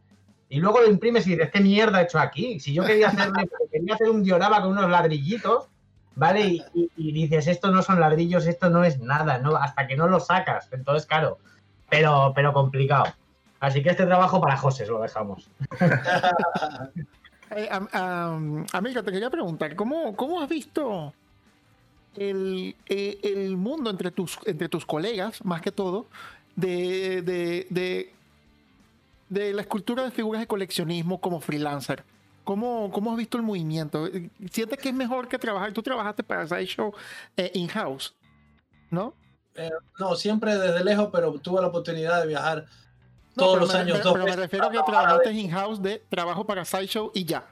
Y 0.49 0.59
luego 0.59 0.81
lo 0.81 0.89
imprimes 0.89 1.25
y 1.27 1.31
dices, 1.31 1.49
¿qué 1.51 1.59
mierda 1.59 2.01
he 2.01 2.03
hecho 2.03 2.19
aquí? 2.19 2.59
Si 2.59 2.73
yo 2.73 2.83
quería, 2.83 3.07
hacerle, 3.07 3.49
quería 3.71 3.95
hacer 3.95 4.09
un 4.09 4.23
diorama 4.23 4.61
con 4.61 4.71
unos 4.71 4.89
ladrillitos, 4.89 5.67
¿vale? 6.15 6.63
Y, 6.73 7.11
dices, 7.11 7.47
esto 7.47 7.71
no 7.71 7.81
son 7.81 7.99
ladrillos, 7.99 8.45
esto 8.45 8.69
no 8.69 8.83
es 8.83 8.99
nada, 8.99 9.39
¿no? 9.39 9.55
Hasta 9.55 9.87
que 9.87 9.95
no 9.95 10.07
lo 10.07 10.19
sacas. 10.19 10.69
Entonces, 10.71 11.07
claro, 11.07 11.39
pero, 11.89 12.33
pero 12.35 12.53
complicado. 12.53 13.05
Así 13.59 13.81
que 13.81 13.91
este 13.91 14.05
trabajo 14.05 14.41
para 14.41 14.57
José 14.57 14.85
lo 14.85 15.01
dejamos. 15.01 15.49
Eh, 17.55 17.69
te 17.69 19.11
quería 19.11 19.29
preguntar, 19.29 19.75
¿cómo, 19.75 20.15
cómo 20.15 20.41
has 20.41 20.49
visto 20.49 21.13
el, 22.15 22.75
eh, 22.87 23.19
el 23.23 23.57
mundo 23.57 23.89
entre 23.89 24.11
tus, 24.11 24.37
entre 24.45 24.69
tus 24.69 24.85
colegas, 24.85 25.43
más 25.45 25.61
que 25.61 25.71
todo, 25.71 26.05
de, 26.55 27.21
de, 27.21 27.67
de, 27.69 28.13
de 29.29 29.53
la 29.53 29.61
escultura 29.61 30.03
de 30.03 30.11
figuras 30.11 30.41
de 30.41 30.47
coleccionismo 30.47 31.19
como 31.19 31.39
freelancer? 31.41 32.03
¿Cómo, 32.43 32.91
¿Cómo 32.91 33.11
has 33.11 33.17
visto 33.17 33.37
el 33.37 33.43
movimiento? 33.43 34.09
¿Sientes 34.51 34.77
que 34.77 34.89
es 34.89 34.95
mejor 34.95 35.27
que 35.29 35.39
trabajar? 35.39 35.71
Tú 35.71 35.81
trabajaste 35.81 36.23
para 36.23 36.45
Sideshow 36.45 36.93
eh, 37.37 37.51
in-house, 37.53 38.13
¿no? 38.89 39.13
Eh, 39.55 39.69
no, 39.99 40.15
siempre 40.15 40.57
desde 40.57 40.83
lejos, 40.83 41.09
pero 41.11 41.31
tuve 41.39 41.61
la 41.61 41.67
oportunidad 41.67 42.21
de 42.21 42.27
viajar 42.27 42.65
todos 43.35 43.59
los 43.59 43.73
años. 43.73 44.01
dos 44.03 44.13
pero 44.13 44.25
me 44.25 44.35
refiero 44.35 44.65
a 44.65 44.69
que 44.71 44.73
trabajar 44.77 44.93
trabajaste 45.03 45.29
de- 45.29 45.35
in-house 45.39 45.81
de 45.81 46.03
trabajo 46.09 46.45
para 46.45 46.65
Sideshow 46.65 47.11
y 47.13 47.23
ya. 47.23 47.47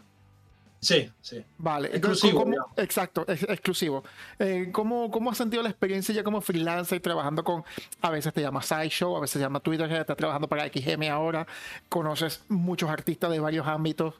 Sí, 0.81 1.11
sí. 1.21 1.43
Vale, 1.59 1.89
Exclusivo, 1.89 2.39
¿cómo- 2.39 2.51
digamos. 2.53 2.71
exacto, 2.77 3.23
ex- 3.27 3.43
exclusivo. 3.43 4.03
Eh, 4.39 4.69
¿cómo, 4.71 5.11
¿Cómo 5.11 5.29
has 5.29 5.37
sentido 5.37 5.61
la 5.61 5.69
experiencia 5.69 6.13
ya 6.15 6.23
como 6.23 6.41
freelancer 6.41 6.99
trabajando 7.01 7.43
con, 7.43 7.63
a 8.01 8.09
veces 8.09 8.33
te 8.33 8.41
llama 8.41 8.63
SciShow, 8.63 9.15
a 9.15 9.19
veces 9.19 9.33
se 9.33 9.39
llama 9.39 9.59
Twitter, 9.59 9.91
estás 9.91 10.17
trabajando 10.17 10.47
para 10.47 10.65
XM 10.67 11.07
ahora, 11.11 11.45
conoces 11.87 12.43
muchos 12.49 12.89
artistas 12.89 13.29
de 13.29 13.39
varios 13.39 13.67
ámbitos. 13.67 14.15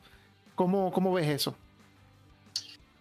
¿Cómo, 0.53 0.91
cómo 0.91 1.11
ves 1.13 1.27
eso? 1.29 1.55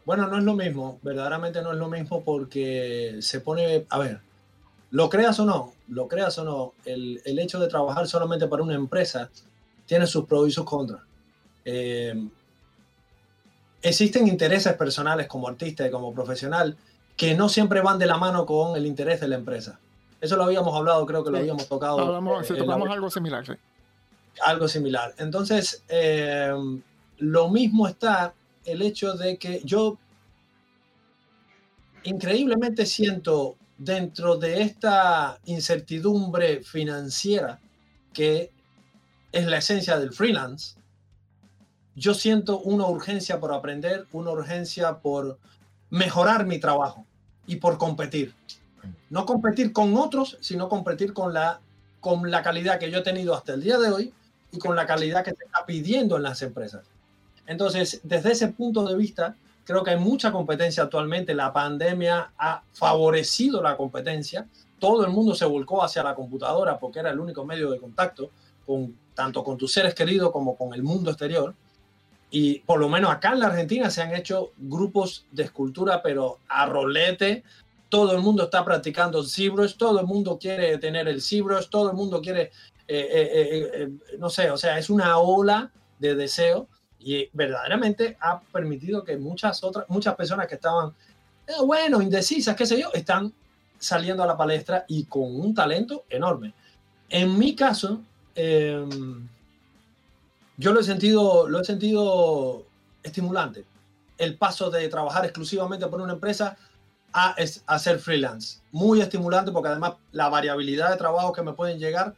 Bueno, 0.06 0.26
no 0.26 0.38
es 0.38 0.44
lo 0.44 0.54
mismo, 0.54 0.98
verdaderamente 1.02 1.60
no 1.62 1.72
es 1.72 1.78
lo 1.78 1.88
mismo 1.88 2.24
porque 2.24 3.18
se 3.20 3.40
pone, 3.40 3.84
a 3.90 3.98
ver, 3.98 4.20
lo 4.90 5.10
creas 5.10 5.38
o 5.38 5.44
no, 5.44 5.74
lo 5.88 6.08
creas 6.08 6.38
o 6.38 6.44
no, 6.44 6.72
el, 6.86 7.20
el 7.26 7.38
hecho 7.38 7.60
de 7.60 7.68
trabajar 7.68 8.08
solamente 8.08 8.48
para 8.48 8.62
una 8.62 8.74
empresa 8.74 9.28
tiene 9.84 10.06
sus 10.06 10.24
pros 10.24 10.48
y 10.48 10.50
sus 10.50 10.64
contras. 10.64 11.02
Eh, 11.64 12.14
existen 13.82 14.28
intereses 14.28 14.74
personales 14.74 15.26
como 15.26 15.48
artista 15.48 15.86
y 15.86 15.90
como 15.90 16.12
profesional 16.12 16.76
que 17.16 17.34
no 17.34 17.48
siempre 17.48 17.80
van 17.80 17.98
de 17.98 18.06
la 18.06 18.16
mano 18.16 18.46
con 18.46 18.76
el 18.76 18.86
interés 18.86 19.20
de 19.20 19.28
la 19.28 19.36
empresa. 19.36 19.78
Eso 20.20 20.36
lo 20.36 20.44
habíamos 20.44 20.74
hablado, 20.74 21.04
creo 21.06 21.24
que 21.24 21.30
lo 21.30 21.38
habíamos 21.38 21.66
tocado. 21.68 21.98
Hablamos, 21.98 22.42
eh, 22.50 22.54
si 22.54 22.66
la- 22.66 22.74
algo 22.74 23.10
similar, 23.10 23.46
sí. 23.46 23.52
algo 24.44 24.68
similar. 24.68 25.14
Entonces, 25.18 25.82
eh, 25.88 26.52
lo 27.18 27.48
mismo 27.50 27.88
está 27.88 28.32
el 28.64 28.82
hecho 28.82 29.14
de 29.14 29.36
que 29.38 29.60
yo 29.64 29.98
increíblemente 32.04 32.86
siento 32.86 33.56
dentro 33.76 34.36
de 34.36 34.62
esta 34.62 35.38
incertidumbre 35.46 36.62
financiera 36.62 37.58
que 38.12 38.50
es 39.32 39.46
la 39.46 39.58
esencia 39.58 39.98
del 39.98 40.12
freelance, 40.12 40.74
yo 42.00 42.14
siento 42.14 42.58
una 42.60 42.86
urgencia 42.86 43.38
por 43.38 43.52
aprender, 43.52 44.06
una 44.12 44.30
urgencia 44.30 45.00
por 45.00 45.38
mejorar 45.90 46.46
mi 46.46 46.58
trabajo 46.58 47.04
y 47.46 47.56
por 47.56 47.76
competir. 47.76 48.34
No 49.10 49.26
competir 49.26 49.74
con 49.74 49.94
otros, 49.94 50.38
sino 50.40 50.70
competir 50.70 51.12
con 51.12 51.34
la, 51.34 51.60
con 52.00 52.30
la 52.30 52.42
calidad 52.42 52.78
que 52.78 52.90
yo 52.90 53.00
he 53.00 53.02
tenido 53.02 53.34
hasta 53.34 53.52
el 53.52 53.62
día 53.62 53.78
de 53.78 53.90
hoy 53.90 54.14
y 54.50 54.58
con 54.58 54.74
la 54.76 54.86
calidad 54.86 55.22
que 55.22 55.34
se 55.34 55.44
está 55.44 55.66
pidiendo 55.66 56.16
en 56.16 56.22
las 56.22 56.40
empresas. 56.40 56.86
Entonces, 57.46 58.00
desde 58.02 58.32
ese 58.32 58.48
punto 58.48 58.82
de 58.82 58.96
vista, 58.96 59.36
creo 59.64 59.84
que 59.84 59.90
hay 59.90 59.98
mucha 59.98 60.32
competencia 60.32 60.84
actualmente. 60.84 61.34
La 61.34 61.52
pandemia 61.52 62.32
ha 62.38 62.62
favorecido 62.72 63.62
la 63.62 63.76
competencia. 63.76 64.46
Todo 64.78 65.04
el 65.04 65.12
mundo 65.12 65.34
se 65.34 65.44
volcó 65.44 65.84
hacia 65.84 66.02
la 66.02 66.14
computadora 66.14 66.78
porque 66.78 67.00
era 67.00 67.10
el 67.10 67.20
único 67.20 67.44
medio 67.44 67.70
de 67.70 67.78
contacto, 67.78 68.30
con, 68.64 68.96
tanto 69.14 69.44
con 69.44 69.58
tus 69.58 69.70
seres 69.70 69.94
queridos 69.94 70.30
como 70.32 70.56
con 70.56 70.72
el 70.72 70.82
mundo 70.82 71.10
exterior. 71.10 71.54
Y 72.30 72.60
por 72.60 72.78
lo 72.78 72.88
menos 72.88 73.10
acá 73.10 73.32
en 73.32 73.40
la 73.40 73.46
Argentina 73.46 73.90
se 73.90 74.02
han 74.02 74.14
hecho 74.14 74.52
grupos 74.56 75.26
de 75.32 75.42
escultura, 75.44 76.00
pero 76.02 76.38
a 76.48 76.66
rolete. 76.66 77.42
Todo 77.88 78.14
el 78.14 78.22
mundo 78.22 78.44
está 78.44 78.64
practicando 78.64 79.24
ZBrush, 79.24 79.76
todo 79.76 79.98
el 79.98 80.06
mundo 80.06 80.38
quiere 80.40 80.78
tener 80.78 81.08
el 81.08 81.20
ZBrush, 81.20 81.68
todo 81.68 81.90
el 81.90 81.96
mundo 81.96 82.20
quiere, 82.20 82.52
eh, 82.86 83.08
eh, 83.10 83.30
eh, 83.32 83.70
eh, 83.74 84.16
no 84.18 84.30
sé, 84.30 84.48
o 84.48 84.56
sea, 84.56 84.78
es 84.78 84.90
una 84.90 85.18
ola 85.18 85.72
de 85.98 86.14
deseo 86.14 86.68
y 87.00 87.28
verdaderamente 87.32 88.16
ha 88.20 88.40
permitido 88.40 89.02
que 89.02 89.16
muchas 89.16 89.64
otras, 89.64 89.86
muchas 89.88 90.14
personas 90.14 90.46
que 90.46 90.54
estaban, 90.54 90.94
eh, 91.48 91.52
bueno, 91.64 92.00
indecisas, 92.00 92.54
qué 92.54 92.64
sé 92.64 92.80
yo, 92.80 92.90
están 92.94 93.32
saliendo 93.76 94.22
a 94.22 94.26
la 94.26 94.36
palestra 94.36 94.84
y 94.86 95.04
con 95.04 95.34
un 95.40 95.52
talento 95.52 96.04
enorme. 96.08 96.54
En 97.08 97.36
mi 97.36 97.56
caso, 97.56 98.02
eh, 98.36 98.86
yo 100.60 100.72
lo 100.72 100.80
he 100.80 100.84
sentido, 100.84 101.48
lo 101.48 101.60
he 101.60 101.64
sentido 101.64 102.66
estimulante. 103.02 103.64
El 104.18 104.36
paso 104.36 104.70
de 104.70 104.86
trabajar 104.88 105.24
exclusivamente 105.24 105.86
por 105.86 106.00
una 106.00 106.12
empresa 106.12 106.56
a, 107.12 107.34
es- 107.38 107.62
a 107.66 107.78
ser 107.78 107.98
freelance. 107.98 108.58
Muy 108.70 109.00
estimulante 109.00 109.50
porque 109.52 109.70
además 109.70 109.94
la 110.12 110.28
variabilidad 110.28 110.90
de 110.90 110.96
trabajo 110.98 111.32
que 111.32 111.42
me 111.42 111.54
pueden 111.54 111.78
llegar 111.78 112.14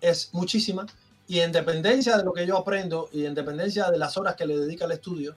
es 0.00 0.28
muchísima 0.32 0.86
y 1.26 1.40
en 1.40 1.52
dependencia 1.52 2.16
de 2.18 2.24
lo 2.24 2.32
que 2.32 2.46
yo 2.46 2.56
aprendo 2.58 3.08
y 3.12 3.24
en 3.24 3.34
dependencia 3.34 3.90
de 3.90 3.98
las 3.98 4.16
horas 4.18 4.36
que 4.36 4.46
le 4.46 4.58
dedica 4.58 4.84
al 4.84 4.92
estudio, 4.92 5.34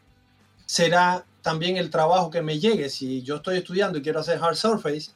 será 0.65 1.25
también 1.41 1.77
el 1.77 1.89
trabajo 1.89 2.29
que 2.29 2.41
me 2.41 2.59
llegue. 2.59 2.89
Si 2.89 3.23
yo 3.23 3.37
estoy 3.37 3.57
estudiando 3.57 3.97
y 3.97 4.01
quiero 4.01 4.19
hacer 4.19 4.37
hard 4.43 4.55
surface, 4.55 5.11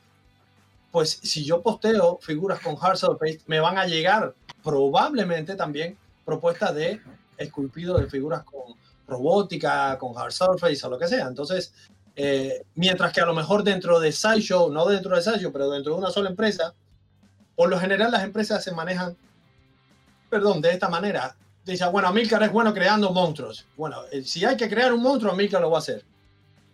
pues 0.92 1.20
si 1.22 1.44
yo 1.44 1.62
posteo 1.62 2.20
figuras 2.22 2.60
con 2.62 2.76
hard 2.82 2.98
surface, 2.98 3.42
me 3.48 3.60
van 3.60 3.78
a 3.78 3.86
llegar 3.86 4.34
probablemente 4.64 5.56
también 5.56 5.98
propuestas 6.26 6.74
de 6.74 7.02
esculpido 7.38 7.98
de 7.98 8.08
figuras 8.08 8.44
con 8.44 8.76
robótica, 9.08 9.98
con 9.98 10.18
hard 10.18 10.32
surface 10.32 10.86
o 10.86 10.90
lo 10.90 10.98
que 10.98 11.08
sea. 11.08 11.28
Entonces, 11.28 11.74
eh, 12.16 12.64
mientras 12.76 13.12
que 13.12 13.22
a 13.22 13.26
lo 13.26 13.34
mejor 13.34 13.64
dentro 13.64 14.00
de 14.00 14.12
SciShow, 14.12 14.72
no 14.72 14.86
dentro 14.86 15.16
de 15.16 15.22
SciShow, 15.22 15.52
pero 15.52 15.70
dentro 15.70 15.94
de 15.94 16.00
una 16.00 16.12
sola 16.12 16.30
empresa, 16.30 16.74
por 17.56 17.70
lo 17.70 17.80
general 17.80 18.12
las 18.12 18.24
empresas 18.24 18.64
se 18.64 18.72
manejan, 18.72 19.16
perdón, 20.30 20.62
de 20.62 20.72
esta 20.72 20.90
manera. 20.90 21.36
Dice, 21.66 21.86
bueno, 21.88 22.10
Amilcar 22.10 22.44
es 22.44 22.52
bueno 22.52 22.74
creando 22.74 23.12
monstruos. 23.12 23.66
Bueno, 23.78 24.02
eh, 24.12 24.24
si 24.24 24.44
hay 24.44 24.58
que 24.58 24.70
crear 24.70 24.94
un 24.94 25.02
monstruo, 25.02 25.32
Amilcar 25.32 25.62
lo 25.62 25.70
va 25.72 25.78
a 25.78 25.80
hacer. 25.80 26.04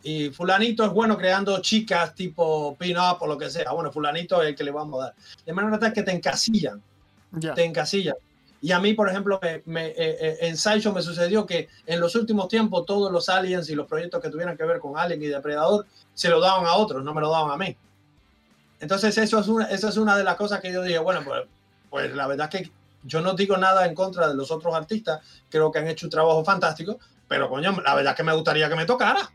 Y 0.01 0.29
fulanito 0.29 0.85
es 0.85 0.91
bueno 0.91 1.17
creando 1.17 1.59
chicas 1.61 2.15
tipo 2.15 2.75
pin-up 2.77 3.17
o 3.19 3.27
lo 3.27 3.37
que 3.37 3.49
sea. 3.49 3.71
Bueno, 3.73 3.91
fulanito 3.91 4.41
es 4.41 4.49
el 4.49 4.55
que 4.55 4.63
le 4.63 4.71
vamos 4.71 5.01
a 5.01 5.05
dar. 5.07 5.15
De 5.45 5.51
manera 5.53 5.77
tal 5.77 5.91
que 5.93 6.03
te 6.03 6.11
encasillan 6.11 6.81
Ya. 7.33 7.53
te 7.53 7.65
encasillan. 7.65 8.15
Y 8.61 8.71
a 8.71 8.79
mí, 8.79 8.93
por 8.93 9.07
ejemplo, 9.09 9.39
me, 9.41 9.61
me, 9.65 9.87
eh, 9.87 9.95
eh, 9.97 10.37
en 10.41 10.57
Sideshow 10.57 10.93
me 10.93 11.01
sucedió 11.01 11.45
que 11.45 11.69
en 11.85 11.99
los 11.99 12.15
últimos 12.15 12.49
tiempos 12.49 12.85
todos 12.85 13.11
los 13.11 13.29
aliens 13.29 13.69
y 13.69 13.75
los 13.75 13.87
proyectos 13.87 14.21
que 14.21 14.29
tuvieran 14.29 14.57
que 14.57 14.65
ver 14.65 14.79
con 14.79 14.97
Alien 14.97 15.23
y 15.23 15.27
Depredador 15.27 15.85
se 16.13 16.29
lo 16.29 16.41
daban 16.41 16.65
a 16.65 16.73
otros, 16.73 17.03
no 17.03 17.13
me 17.13 17.21
lo 17.21 17.31
daban 17.31 17.51
a 17.51 17.57
mí. 17.57 17.75
Entonces 18.81 19.17
eso 19.17 19.39
es 19.39 19.47
una, 19.47 19.65
esa 19.65 19.89
es 19.89 19.97
una 19.97 20.17
de 20.17 20.23
las 20.23 20.35
cosas 20.35 20.59
que 20.59 20.71
yo 20.71 20.81
dije, 20.81 20.99
bueno, 20.99 21.21
pues, 21.23 21.43
pues 21.89 22.13
la 22.13 22.27
verdad 22.27 22.49
es 22.53 22.61
que 22.61 22.71
yo 23.03 23.21
no 23.21 23.33
digo 23.33 23.55
nada 23.57 23.85
en 23.85 23.95
contra 23.95 24.27
de 24.27 24.35
los 24.35 24.51
otros 24.51 24.73
artistas, 24.75 25.21
creo 25.49 25.71
que 25.71 25.79
han 25.79 25.87
hecho 25.87 26.05
un 26.05 26.11
trabajo 26.11 26.43
fantástico, 26.43 26.99
pero 27.29 27.49
coño, 27.49 27.71
la 27.81 27.95
verdad 27.95 28.11
es 28.11 28.17
que 28.17 28.23
me 28.23 28.33
gustaría 28.33 28.67
que 28.67 28.75
me 28.75 28.85
tocara, 28.85 29.29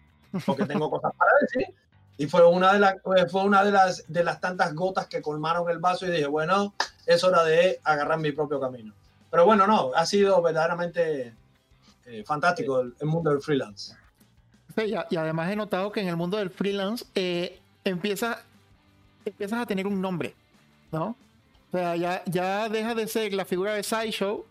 porque 0.45 0.67
tengo 0.67 0.91
cosas 0.91 1.13
para 1.17 1.31
decir. 1.41 1.75
Y 2.17 2.27
fue 2.27 2.47
una 2.47 2.73
de 2.73 2.79
las, 2.79 2.97
fue 3.31 3.43
una 3.43 3.65
de 3.65 3.73
las, 3.73 4.05
de 4.07 4.23
las 4.23 4.41
tantas 4.41 4.75
gotas 4.75 5.07
que 5.07 5.23
colmaron 5.23 5.69
el 5.71 5.79
vaso 5.79 6.07
y 6.07 6.11
dije, 6.11 6.27
bueno, 6.27 6.75
es 7.07 7.25
hora 7.25 7.43
de 7.43 7.81
agarrar 7.85 8.19
mi 8.19 8.33
propio 8.33 8.61
camino. 8.61 8.93
Pero 9.35 9.47
bueno, 9.47 9.67
no, 9.67 9.91
ha 9.97 10.07
sido 10.07 10.41
verdaderamente 10.41 11.35
eh, 12.07 12.23
fantástico 12.25 12.83
el, 12.83 12.95
el 13.01 13.07
mundo 13.09 13.31
del 13.31 13.41
freelance. 13.41 13.97
Sí, 14.77 14.95
y, 15.11 15.17
además 15.17 15.51
he 15.51 15.57
notado 15.57 15.91
que 15.91 16.01
en 16.01 16.07
el 16.07 16.15
mundo 16.17 16.37
del 16.37 16.51
freelance 16.51 17.05
eh, 17.17 17.59
empieza, 17.83 18.45
empiezas 19.25 19.59
a 19.61 19.67
tener 19.67 19.89
un 19.89 20.01
nombre, 20.01 20.37
¿no? 20.93 21.17
O 21.73 21.77
sea, 21.77 21.97
ya, 21.97 22.23
ya 22.27 22.69
deja 22.69 22.95
de 22.95 23.09
ser 23.09 23.35
la 23.35 23.45
figura 23.45 23.75
de 23.75 23.83
Sideshow 23.83 24.47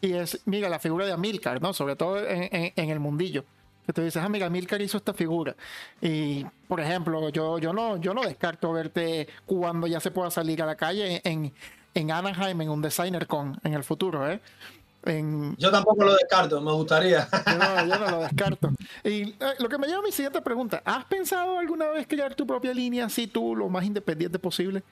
y 0.00 0.14
es, 0.14 0.40
mira, 0.44 0.68
la 0.68 0.80
figura 0.80 1.06
de 1.06 1.12
Amilcar, 1.12 1.62
¿no? 1.62 1.72
Sobre 1.72 1.94
todo 1.94 2.18
en, 2.18 2.48
en- 2.52 2.72
en 2.74 2.90
el 2.90 2.98
mundillo. 2.98 3.44
Que 3.86 3.92
tú 3.92 4.02
dices, 4.02 4.20
ah, 4.20 4.28
mira, 4.28 4.46
Amilcar 4.46 4.82
hizo 4.82 4.96
esta 4.98 5.14
figura. 5.14 5.54
Y, 6.02 6.44
por 6.66 6.80
ejemplo, 6.80 7.28
yo, 7.28 7.58
yo, 7.60 7.72
no, 7.72 7.96
yo 7.98 8.12
no 8.12 8.22
descarto 8.22 8.72
verte 8.72 9.28
cuando 9.46 9.86
ya 9.86 10.00
se 10.00 10.10
pueda 10.10 10.32
salir 10.32 10.60
a 10.62 10.66
la 10.66 10.74
calle 10.74 11.20
en, 11.22 11.52
en 11.94 12.10
Anaheim, 12.10 12.60
en 12.60 12.70
un 12.70 12.82
designer 12.82 13.26
con 13.26 13.58
en 13.64 13.74
el 13.74 13.84
futuro, 13.84 14.30
¿eh? 14.30 14.40
En, 15.02 15.56
Yo 15.56 15.70
tampoco 15.70 16.04
lo 16.04 16.14
descarto, 16.14 16.60
me 16.60 16.72
gustaría. 16.72 17.26
yo 17.46 17.58
no, 17.58 17.86
yo 17.86 17.98
no 17.98 18.10
lo 18.10 18.20
descarto. 18.22 18.70
Y 19.02 19.22
eh, 19.22 19.36
lo 19.58 19.68
que 19.68 19.78
me 19.78 19.86
lleva 19.86 20.00
a 20.00 20.02
mi 20.02 20.12
siguiente 20.12 20.42
pregunta: 20.42 20.82
¿has 20.84 21.04
pensado 21.06 21.58
alguna 21.58 21.88
vez 21.88 22.06
crear 22.06 22.34
tu 22.34 22.46
propia 22.46 22.74
línea 22.74 23.06
así 23.06 23.26
tú, 23.26 23.56
lo 23.56 23.68
más 23.68 23.84
independiente 23.84 24.38
posible? 24.38 24.82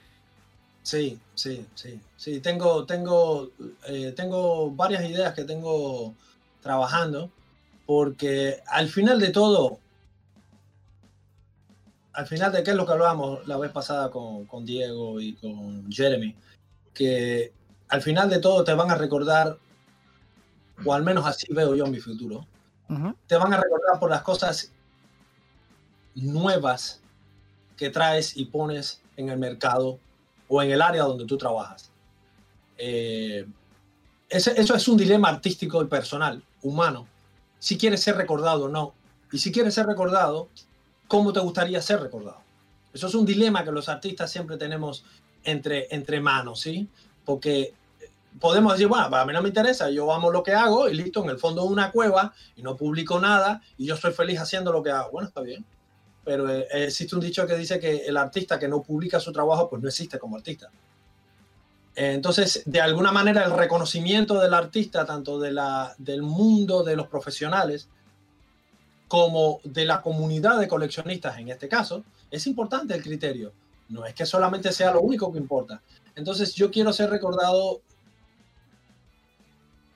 Sí, 0.82 1.18
sí, 1.34 1.66
sí, 1.74 2.00
sí. 2.16 2.40
Tengo, 2.40 2.86
tengo, 2.86 3.50
eh, 3.86 4.14
tengo 4.16 4.70
varias 4.70 5.04
ideas 5.04 5.34
que 5.34 5.44
tengo 5.44 6.14
trabajando, 6.62 7.30
porque 7.84 8.62
al 8.66 8.88
final 8.88 9.20
de 9.20 9.28
todo, 9.28 9.78
al 12.14 12.26
final 12.26 12.52
de 12.52 12.62
qué 12.62 12.70
es 12.70 12.76
lo 12.76 12.86
que 12.86 12.92
hablábamos 12.92 13.46
la 13.46 13.58
vez 13.58 13.70
pasada 13.70 14.10
con, 14.10 14.46
con 14.46 14.64
Diego 14.64 15.20
y 15.20 15.34
con 15.34 15.92
Jeremy, 15.92 16.34
que 16.98 17.52
al 17.88 18.02
final 18.02 18.28
de 18.28 18.40
todo 18.40 18.64
te 18.64 18.74
van 18.74 18.90
a 18.90 18.96
recordar, 18.96 19.56
o 20.84 20.92
al 20.92 21.04
menos 21.04 21.24
así 21.26 21.46
veo 21.54 21.76
yo 21.76 21.86
mi 21.86 22.00
futuro, 22.00 22.44
te 23.28 23.36
van 23.36 23.52
a 23.54 23.56
recordar 23.60 24.00
por 24.00 24.10
las 24.10 24.22
cosas 24.22 24.72
nuevas 26.14 27.00
que 27.76 27.90
traes 27.90 28.36
y 28.36 28.46
pones 28.46 29.00
en 29.16 29.28
el 29.28 29.38
mercado 29.38 29.98
o 30.48 30.62
en 30.62 30.70
el 30.72 30.82
área 30.82 31.04
donde 31.04 31.24
tú 31.26 31.36
trabajas. 31.38 31.90
Eh, 32.78 33.46
ese- 34.28 34.60
eso 34.60 34.74
es 34.74 34.88
un 34.88 34.96
dilema 34.96 35.28
artístico 35.28 35.80
y 35.82 35.86
personal, 35.86 36.42
humano. 36.62 37.06
Si 37.60 37.76
quieres 37.78 38.00
ser 38.02 38.16
recordado 38.16 38.64
o 38.64 38.68
no. 38.68 38.94
Y 39.30 39.38
si 39.38 39.52
quieres 39.52 39.74
ser 39.74 39.86
recordado, 39.86 40.48
¿cómo 41.06 41.32
te 41.32 41.40
gustaría 41.40 41.80
ser 41.82 42.00
recordado? 42.00 42.40
Eso 42.92 43.06
es 43.06 43.14
un 43.14 43.26
dilema 43.26 43.62
que 43.64 43.70
los 43.72 43.88
artistas 43.88 44.30
siempre 44.32 44.56
tenemos 44.56 45.04
entre, 45.50 45.86
entre 45.90 46.20
manos, 46.20 46.60
¿sí? 46.60 46.88
Porque 47.24 47.74
podemos 48.38 48.72
decir, 48.72 48.88
bueno, 48.88 49.04
a 49.14 49.24
mí 49.24 49.32
no 49.32 49.42
me 49.42 49.48
interesa, 49.48 49.90
yo 49.90 50.12
amo 50.12 50.30
lo 50.30 50.42
que 50.42 50.52
hago 50.52 50.88
y 50.88 50.94
listo, 50.94 51.22
en 51.24 51.30
el 51.30 51.38
fondo 51.38 51.62
de 51.62 51.68
una 51.68 51.90
cueva 51.90 52.32
y 52.56 52.62
no 52.62 52.76
publico 52.76 53.20
nada 53.20 53.62
y 53.76 53.86
yo 53.86 53.96
soy 53.96 54.12
feliz 54.12 54.38
haciendo 54.38 54.72
lo 54.72 54.82
que 54.82 54.90
hago. 54.90 55.10
Bueno, 55.10 55.28
está 55.28 55.40
bien. 55.40 55.64
Pero 56.24 56.48
eh, 56.48 56.66
existe 56.70 57.14
un 57.14 57.22
dicho 57.22 57.46
que 57.46 57.56
dice 57.56 57.80
que 57.80 58.06
el 58.06 58.16
artista 58.16 58.58
que 58.58 58.68
no 58.68 58.82
publica 58.82 59.18
su 59.18 59.32
trabajo, 59.32 59.68
pues 59.68 59.82
no 59.82 59.88
existe 59.88 60.18
como 60.18 60.36
artista. 60.36 60.70
Eh, 61.96 62.12
Entonces, 62.12 62.62
de 62.66 62.80
alguna 62.80 63.10
manera, 63.12 63.44
el 63.44 63.52
reconocimiento 63.52 64.38
del 64.38 64.54
artista, 64.54 65.04
tanto 65.04 65.40
de 65.40 65.52
la, 65.52 65.94
del 65.98 66.22
mundo 66.22 66.82
de 66.82 66.96
los 66.96 67.08
profesionales 67.08 67.88
como 69.08 69.60
de 69.64 69.86
la 69.86 70.02
comunidad 70.02 70.60
de 70.60 70.68
coleccionistas 70.68 71.38
en 71.38 71.48
este 71.48 71.66
caso, 71.66 72.04
es 72.30 72.46
importante 72.46 72.94
el 72.94 73.02
criterio. 73.02 73.52
No 73.88 74.04
es 74.04 74.14
que 74.14 74.26
solamente 74.26 74.72
sea 74.72 74.92
lo 74.92 75.00
único 75.00 75.32
que 75.32 75.38
importa. 75.38 75.80
Entonces, 76.14 76.54
yo 76.54 76.70
quiero 76.70 76.92
ser 76.92 77.10
recordado 77.10 77.80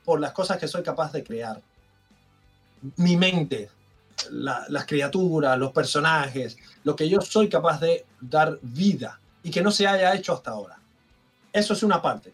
por 0.05 0.21
las 0.21 0.33
cosas 0.33 0.59
que 0.59 0.69
soy 0.69 0.83
capaz 0.83 1.13
de 1.13 1.23
crear. 1.23 1.61
Mi 2.97 3.17
mente, 3.17 3.71
la- 4.31 4.65
las 4.69 4.87
criaturas, 4.87 5.59
los 5.59 5.73
personajes, 5.73 6.57
lo 6.85 6.97
que 6.97 7.09
yo 7.09 7.21
soy 7.21 7.49
capaz 7.49 7.81
de 7.81 8.05
dar 8.21 8.59
vida 8.63 9.21
y 9.43 9.51
que 9.51 9.63
no 9.63 9.71
se 9.71 9.87
haya 9.87 10.15
hecho 10.15 10.33
hasta 10.33 10.51
ahora. 10.53 10.79
Eso 11.53 11.75
es 11.75 11.83
una 11.83 12.01
parte. 12.01 12.33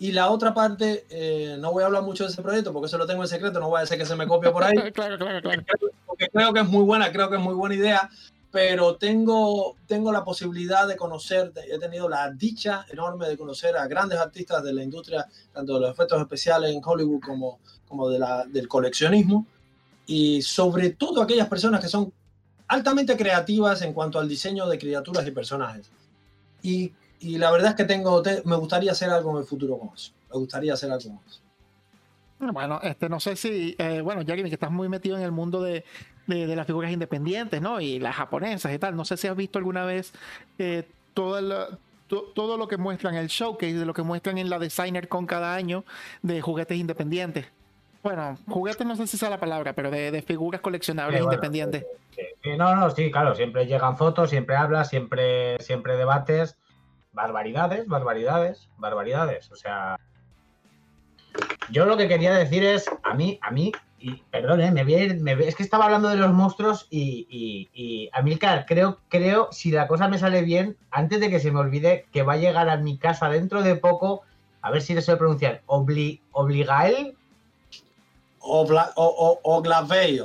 Y 0.00 0.12
la 0.12 0.30
otra 0.30 0.54
parte, 0.54 1.06
eh, 1.10 1.56
no 1.58 1.72
voy 1.72 1.82
a 1.82 1.86
hablar 1.86 2.02
mucho 2.04 2.22
de 2.24 2.30
ese 2.30 2.40
proyecto 2.42 2.72
porque 2.72 2.86
eso 2.86 2.98
lo 2.98 3.06
tengo 3.06 3.22
en 3.22 3.28
secreto, 3.28 3.58
no 3.58 3.68
voy 3.68 3.78
a 3.78 3.80
decir 3.80 3.98
que 3.98 4.06
se 4.06 4.14
me 4.14 4.28
copia 4.28 4.52
por 4.52 4.62
ahí 4.62 4.74
claro, 4.92 5.18
claro, 5.18 5.40
claro. 5.42 5.62
porque 6.06 6.28
creo 6.28 6.52
que 6.52 6.60
es 6.60 6.68
muy 6.68 6.84
buena, 6.84 7.10
creo 7.10 7.28
que 7.28 7.34
es 7.36 7.42
muy 7.42 7.54
buena 7.54 7.74
idea, 7.74 8.08
pero 8.50 8.96
tengo, 8.96 9.76
tengo 9.86 10.10
la 10.10 10.24
posibilidad 10.24 10.88
de 10.88 10.96
conocer, 10.96 11.52
he 11.70 11.78
tenido 11.78 12.08
la 12.08 12.30
dicha 12.30 12.86
enorme 12.90 13.28
de 13.28 13.36
conocer 13.36 13.76
a 13.76 13.86
grandes 13.86 14.18
artistas 14.18 14.62
de 14.64 14.72
la 14.72 14.82
industria, 14.82 15.26
tanto 15.52 15.74
de 15.74 15.80
los 15.80 15.90
efectos 15.90 16.20
especiales 16.20 16.74
en 16.74 16.80
Hollywood 16.84 17.20
como, 17.20 17.58
como 17.86 18.08
de 18.08 18.18
la, 18.18 18.44
del 18.46 18.66
coleccionismo, 18.66 19.46
y 20.06 20.40
sobre 20.40 20.90
todo 20.90 21.20
aquellas 21.20 21.48
personas 21.48 21.80
que 21.80 21.88
son 21.88 22.12
altamente 22.68 23.16
creativas 23.16 23.82
en 23.82 23.92
cuanto 23.92 24.18
al 24.18 24.28
diseño 24.28 24.66
de 24.66 24.78
criaturas 24.78 25.26
y 25.26 25.30
personajes. 25.30 25.90
Y, 26.62 26.92
y 27.20 27.36
la 27.38 27.50
verdad 27.50 27.70
es 27.70 27.76
que 27.76 27.84
tengo, 27.84 28.22
te- 28.22 28.42
me 28.44 28.56
gustaría 28.56 28.92
hacer 28.92 29.10
algo 29.10 29.32
en 29.32 29.38
el 29.38 29.44
futuro 29.44 29.78
con 29.78 29.90
eso. 29.94 30.12
Me 30.32 30.38
gustaría 30.38 30.72
hacer 30.72 30.90
algo 30.90 31.08
con 31.10 31.20
eso. 31.28 31.40
Bueno, 32.40 32.78
este, 32.82 33.08
no 33.08 33.18
sé 33.20 33.34
si, 33.36 33.74
eh, 33.78 34.00
bueno, 34.00 34.22
Jeremy, 34.24 34.48
que 34.48 34.54
estás 34.54 34.70
muy 34.70 34.88
metido 34.88 35.16
en 35.16 35.22
el 35.24 35.32
mundo 35.32 35.60
de, 35.62 35.84
de- 36.26 36.46
de 36.46 36.56
las 36.56 36.66
figuras 36.66 36.92
independientes, 36.92 37.60
¿no? 37.60 37.80
Y 37.80 37.98
las 37.98 38.14
japonesas 38.14 38.72
y 38.72 38.78
tal. 38.78 38.94
No 38.96 39.04
sé 39.04 39.16
si 39.16 39.26
has 39.26 39.36
visto 39.36 39.58
alguna 39.58 39.84
vez 39.84 40.12
eh, 40.58 40.84
todo, 41.14 41.38
el, 41.38 41.52
to- 42.06 42.32
todo 42.34 42.56
lo 42.56 42.68
que 42.68 42.76
muestran, 42.76 43.14
el 43.16 43.26
showcase 43.26 43.74
de 43.74 43.84
lo 43.84 43.92
que 43.94 44.02
muestran 44.02 44.38
en 44.38 44.48
la 44.50 44.58
Designer 44.60 45.08
con 45.08 45.26
cada 45.26 45.54
año 45.54 45.84
de 46.22 46.40
juguetes 46.40 46.78
independientes. 46.78 47.46
Bueno, 48.04 48.38
juguetes 48.46 48.86
no 48.86 48.94
sé 48.94 49.08
si 49.08 49.16
sea 49.18 49.28
la 49.30 49.40
palabra, 49.40 49.72
pero 49.72 49.90
de, 49.90 50.12
de 50.12 50.22
figuras 50.22 50.60
coleccionables 50.60 51.18
Sí, 51.18 51.24
bueno, 51.24 51.34
independientes. 51.34 51.84
Sí, 52.14 52.22
sí, 52.42 52.50
no, 52.56 52.74
no, 52.76 52.90
sí, 52.90 53.10
claro, 53.10 53.34
siempre 53.34 53.66
llegan 53.66 53.96
fotos, 53.96 54.30
siempre 54.30 54.54
hablas, 54.54 54.88
siempre, 54.88 55.58
siempre 55.60 55.96
debates. 55.96 56.56
Barbaridades, 57.12 57.88
barbaridades, 57.88 58.68
barbaridades. 58.76 59.50
O 59.50 59.56
sea, 59.56 59.98
yo 61.70 61.84
lo 61.86 61.96
que 61.96 62.08
quería 62.08 62.32
decir 62.34 62.64
es, 62.64 62.86
a 63.02 63.14
mí, 63.14 63.38
a 63.42 63.50
mí, 63.50 63.72
y 64.00 64.14
perdón, 64.30 64.60
eh, 64.60 64.70
me 64.70 64.84
voy 64.84 64.94
a 64.94 65.04
ir- 65.04 65.20
me 65.20 65.34
voy- 65.34 65.44
es 65.48 65.56
que 65.56 65.62
estaba 65.64 65.86
hablando 65.86 66.08
de 66.08 66.16
los 66.16 66.32
monstruos 66.32 66.86
y, 66.90 67.26
y, 67.28 67.68
y 67.72 68.10
Amilcar, 68.12 68.64
creo, 68.66 68.98
creo, 69.08 69.48
si 69.50 69.70
la 69.72 69.88
cosa 69.88 70.08
me 70.08 70.18
sale 70.18 70.42
bien, 70.42 70.76
antes 70.90 71.20
de 71.20 71.30
que 71.30 71.40
se 71.40 71.50
me 71.50 71.58
olvide, 71.60 72.06
que 72.12 72.22
va 72.22 72.34
a 72.34 72.36
llegar 72.36 72.68
a 72.68 72.76
mi 72.76 72.96
casa 72.98 73.28
dentro 73.28 73.62
de 73.62 73.74
poco, 73.76 74.22
a 74.62 74.70
ver 74.70 74.82
si 74.82 74.94
le 74.94 75.02
sé 75.02 75.16
pronunciar, 75.16 75.62
Obli, 75.66 76.20
Obligael, 76.32 77.14
O, 78.40 78.64
Bla- 78.66 78.92
o, 78.96 79.04
o, 79.06 79.40
o 79.42 79.62
Glaveil. 79.62 80.24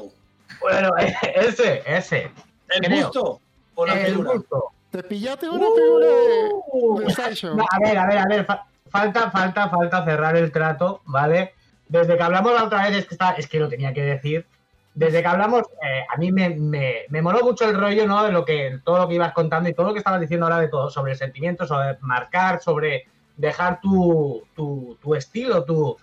bueno, 0.62 0.90
ese, 1.36 1.82
ese, 1.86 2.32
¿El 2.70 2.82
Creo. 2.82 3.06
busto 3.08 3.42
o 3.76 3.86
la 3.86 3.94
el 4.00 4.06
figura? 4.12 4.34
gusto. 4.34 4.66
¿Te 4.92 5.04
pillaste 5.04 5.50
una 5.50 5.66
figura 5.72 6.08
Uh, 6.08 7.00
de, 7.00 7.04
de? 7.04 7.54
No, 7.56 7.66
a 7.70 7.80
ver, 7.80 7.98
a 7.98 8.06
ver, 8.08 8.18
a 8.20 8.26
ver. 8.28 8.46
fa- 8.46 8.68
falta, 8.94 9.32
falta, 9.32 9.70
falta 9.70 10.06
cerrar 10.06 10.38
el 10.38 10.52
trato, 10.52 11.02
¿vale? 11.06 11.54
Desde 11.88 12.16
que 12.16 12.24
hablamos 12.24 12.54
la 12.54 12.66
otra 12.66 12.84
vez, 12.84 12.96
es 12.96 13.08
que, 13.08 13.16
está, 13.16 13.32
es 13.32 13.48
que 13.48 13.60
lo 13.60 13.68
tenía 13.68 13.92
que 13.92 14.04
decir. 14.04 14.46
Desde 14.94 15.22
que 15.22 15.28
hablamos, 15.28 15.64
eh, 15.84 16.06
a 16.14 16.16
mí 16.18 16.32
me, 16.32 16.52
me, 16.52 16.98
me 17.10 17.22
moló 17.24 17.44
mucho 17.44 17.68
el 17.68 17.76
rollo, 17.76 18.06
¿no? 18.06 18.24
De 18.24 18.32
lo 18.32 18.46
que, 18.46 18.80
todo 18.86 19.00
lo 19.00 19.08
que 19.08 19.16
ibas 19.16 19.34
contando 19.34 19.68
y 19.68 19.74
todo 19.74 19.88
lo 19.88 19.94
que 19.94 19.98
estabas 19.98 20.22
diciendo 20.22 20.46
ahora 20.46 20.60
de 20.60 20.68
todo, 20.68 20.92
sobre 20.92 21.14
el 21.14 21.18
sentimiento, 21.18 21.66
sobre 21.66 21.98
marcar, 22.02 22.62
sobre 22.62 23.08
dejar 23.36 23.82
tu, 23.82 24.44
tu, 24.56 24.96
tu 25.02 25.16
estilo, 25.16 25.64
tu. 25.66 25.98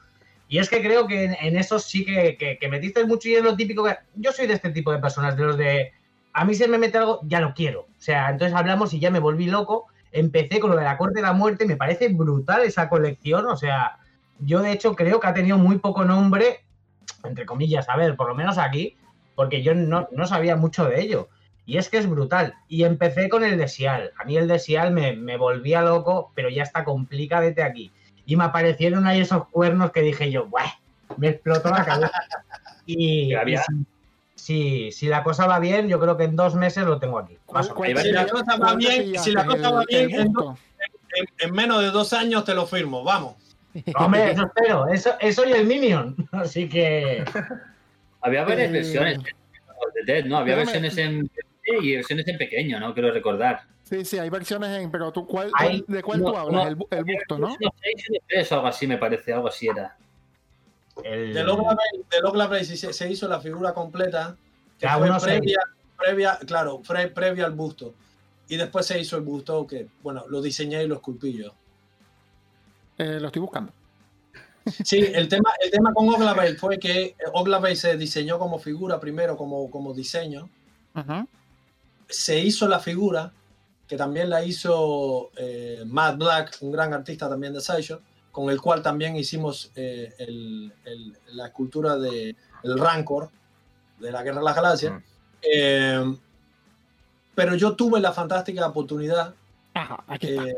Y 0.48 0.58
es 0.58 0.68
que 0.68 0.82
creo 0.82 1.06
que 1.06 1.26
en, 1.26 1.36
en 1.40 1.56
eso 1.56 1.78
sí 1.78 2.04
que, 2.04 2.36
que, 2.36 2.58
que 2.58 2.68
metiste 2.68 3.04
mucho 3.04 3.28
y 3.28 3.36
es 3.36 3.44
lo 3.44 3.54
típico 3.54 3.84
que. 3.84 3.96
Yo 4.16 4.32
soy 4.32 4.48
de 4.48 4.54
este 4.54 4.70
tipo 4.70 4.90
de 4.90 4.98
personas, 4.98 5.36
de 5.36 5.44
los 5.44 5.56
de. 5.56 5.92
A 6.32 6.44
mí 6.44 6.56
se 6.56 6.66
me 6.66 6.78
mete 6.78 6.98
algo, 6.98 7.20
ya 7.22 7.40
lo 7.40 7.54
quiero. 7.54 7.82
O 7.82 8.02
sea, 8.02 8.30
entonces 8.30 8.56
hablamos 8.56 8.92
y 8.92 8.98
ya 8.98 9.12
me 9.12 9.20
volví 9.20 9.46
loco 9.46 9.86
empecé 10.12 10.60
con 10.60 10.70
lo 10.70 10.76
de 10.76 10.84
la 10.84 10.96
Corte 10.96 11.16
de 11.20 11.22
la 11.22 11.32
Muerte, 11.32 11.66
me 11.66 11.76
parece 11.76 12.08
brutal 12.08 12.62
esa 12.62 12.88
colección, 12.88 13.46
o 13.46 13.56
sea, 13.56 13.98
yo 14.38 14.60
de 14.62 14.72
hecho 14.72 14.94
creo 14.94 15.20
que 15.20 15.26
ha 15.26 15.34
tenido 15.34 15.58
muy 15.58 15.78
poco 15.78 16.04
nombre, 16.04 16.60
entre 17.24 17.46
comillas, 17.46 17.88
a 17.88 17.96
ver, 17.96 18.16
por 18.16 18.28
lo 18.28 18.34
menos 18.34 18.58
aquí, 18.58 18.96
porque 19.34 19.62
yo 19.62 19.74
no, 19.74 20.08
no 20.12 20.26
sabía 20.26 20.56
mucho 20.56 20.84
de 20.86 21.00
ello. 21.00 21.28
Y 21.66 21.76
es 21.76 21.88
que 21.88 21.98
es 21.98 22.08
brutal. 22.08 22.54
Y 22.68 22.82
empecé 22.84 23.28
con 23.28 23.44
el 23.44 23.56
de 23.56 23.68
Sial. 23.68 24.12
A 24.18 24.24
mí 24.24 24.36
el 24.36 24.48
de 24.48 24.58
Sial 24.58 24.90
me, 24.92 25.14
me 25.14 25.36
volvía 25.36 25.82
loco, 25.82 26.32
pero 26.34 26.48
ya 26.48 26.62
está 26.64 26.84
complicadete 26.84 27.62
aquí. 27.62 27.92
Y 28.26 28.36
me 28.36 28.44
aparecieron 28.44 29.06
ahí 29.06 29.20
esos 29.20 29.46
cuernos 29.48 29.92
que 29.92 30.02
dije 30.02 30.30
yo, 30.32 30.46
¡buah! 30.46 30.66
Me 31.16 31.28
explotó 31.28 31.70
la 31.70 31.84
cabeza. 31.84 32.10
Y, 32.86 33.34
había- 33.34 33.62
si, 34.40 34.90
si, 34.92 35.06
la 35.06 35.22
cosa 35.22 35.46
va 35.46 35.58
bien, 35.58 35.88
yo 35.88 35.98
creo 36.00 36.16
que 36.16 36.24
en 36.24 36.36
dos 36.36 36.54
meses 36.54 36.84
lo 36.84 36.98
tengo 36.98 37.18
aquí. 37.18 37.36
Más 37.52 37.70
o 37.70 37.74
menos. 37.74 37.94
¿Cuál- 37.94 38.04
Si 38.04 38.12
la 38.12 38.26
cosa 38.26 38.56
va 38.56 38.74
bien, 38.74 39.02
pillaste? 39.04 39.18
si 39.30 39.34
la 39.34 39.44
cosa 39.46 39.70
va 39.70 39.80
El- 39.82 39.86
bien, 40.06 40.10
el 40.14 40.20
en, 40.26 40.32
busto. 40.32 40.58
en- 41.16 41.48
en 41.48 41.54
menos 41.54 41.82
de 41.82 41.90
dos 41.90 42.12
años 42.12 42.44
te 42.44 42.54
lo 42.54 42.66
firmo. 42.66 43.02
Vamos. 43.04 43.34
Hombre, 43.96 44.32
eso 44.32 44.44
espero. 44.46 44.88
Eso, 44.88 45.10
eso 45.20 45.44
y 45.46 45.52
el 45.52 45.66
Minion. 45.66 46.16
Así 46.32 46.68
que. 46.68 47.24
Había 48.22 48.44
varias 48.44 48.68
Eh, 48.68 48.72
versiones 48.72 49.18
de 49.22 49.32
Dead, 50.12 50.24
¿no? 50.24 50.38
Había 50.38 50.56
versiones 50.56 50.96
en 50.98 51.30
y 51.82 51.94
versiones 51.96 52.26
en 52.26 52.36
pequeño, 52.36 52.80
¿no? 52.80 52.92
Quiero 52.94 53.12
recordar. 53.12 53.62
Sí, 53.84 54.04
sí, 54.04 54.18
hay 54.18 54.28
versiones 54.30 54.70
en. 54.78 54.90
Pero 54.90 55.12
tú, 55.12 55.26
¿cuál, 55.26 55.50
Hay- 55.54 55.84
¿de 55.86 56.02
cuál 56.02 56.20
no, 56.20 56.32
tú 56.32 56.36
hablas? 56.36 56.64
no. 56.64 56.68
el, 56.68 56.98
el 56.98 57.04
busto, 57.04 57.38
¿no? 57.38 57.48
No 57.60 57.68
o 57.68 58.54
algo 58.54 58.66
así 58.66 58.86
me 58.86 58.98
parece, 58.98 59.32
algo 59.32 59.48
así 59.48 59.68
era. 59.68 59.96
El... 61.04 61.34
De 61.34 61.42
Logla 61.44 62.64
se, 62.64 62.92
se 62.92 63.10
hizo 63.10 63.28
la 63.28 63.40
figura 63.40 63.72
completa, 63.72 64.36
que 64.78 64.86
Ya, 64.86 64.98
fue 64.98 65.10
previa, 65.20 65.58
previa, 65.96 66.38
claro, 66.46 66.80
pre- 66.86 67.08
previa 67.08 67.46
al 67.46 67.52
busto. 67.52 67.94
Y 68.48 68.56
después 68.56 68.86
se 68.86 68.98
hizo 68.98 69.16
el 69.16 69.22
busto 69.22 69.66
que, 69.66 69.86
bueno, 70.02 70.24
lo 70.28 70.42
diseñé 70.42 70.82
y 70.82 70.88
lo 70.88 70.96
esculpí 70.96 71.34
yo. 71.34 71.52
Eh, 72.98 73.18
lo 73.20 73.28
estoy 73.28 73.40
buscando. 73.40 73.72
Sí, 74.84 74.98
el 74.98 75.28
tema, 75.28 75.50
el 75.64 75.70
tema 75.70 75.92
con 75.94 76.08
Oglabay 76.08 76.54
fue 76.56 76.78
que 76.78 77.16
Oglabay 77.32 77.74
se 77.76 77.96
diseñó 77.96 78.38
como 78.38 78.58
figura 78.58 79.00
primero, 79.00 79.36
como, 79.36 79.70
como 79.70 79.94
diseño. 79.94 80.48
Se 82.08 82.38
hizo 82.38 82.68
la 82.68 82.78
figura, 82.78 83.32
que 83.86 83.96
también 83.96 84.28
la 84.28 84.44
hizo 84.44 85.30
eh, 85.36 85.82
Matt 85.86 86.18
Black, 86.18 86.58
un 86.60 86.72
gran 86.72 86.92
artista 86.92 87.28
también 87.28 87.52
de 87.52 87.60
Sideshow, 87.60 88.00
con 88.32 88.50
el 88.50 88.60
cual 88.60 88.82
también 88.82 89.16
hicimos 89.16 89.72
eh, 89.74 90.14
el- 90.18 90.72
el- 90.84 91.16
la 91.32 91.46
escultura 91.46 91.96
de 91.96 92.36
el 92.62 92.78
Rancor, 92.78 93.30
de 93.98 94.12
la 94.12 94.22
Guerra 94.22 94.38
de 94.38 94.44
las 94.44 94.56
Galaxias. 94.56 94.92
Mm. 94.92 95.02
Eh, 95.42 96.16
pero 97.34 97.54
yo 97.54 97.74
tuve 97.74 98.00
la 98.00 98.12
fantástica 98.12 98.66
oportunidad 98.66 99.34
Ajá, 99.74 100.02
aquí 100.06 100.28
está. 100.28 100.46
eh, 100.48 100.54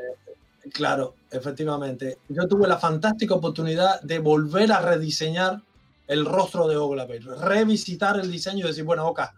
claro, 0.73 1.15
efectivamente. 1.31 2.19
Yo 2.29 2.49
tuve 2.49 2.67
la 2.67 2.79
fantástica 2.79 3.35
oportunidad 3.35 4.01
de 4.03 4.19
volver 4.19 4.73
a 4.73 4.81
rediseñar 4.81 5.61
el 6.09 6.25
rostro 6.25 6.67
de 6.67 6.77
Oglabay, 6.77 7.21
revisitar 7.21 8.19
el 8.19 8.31
diseño 8.31 8.65
y 8.65 8.69
decir, 8.69 8.85
bueno, 8.85 9.07
Oka, 9.07 9.35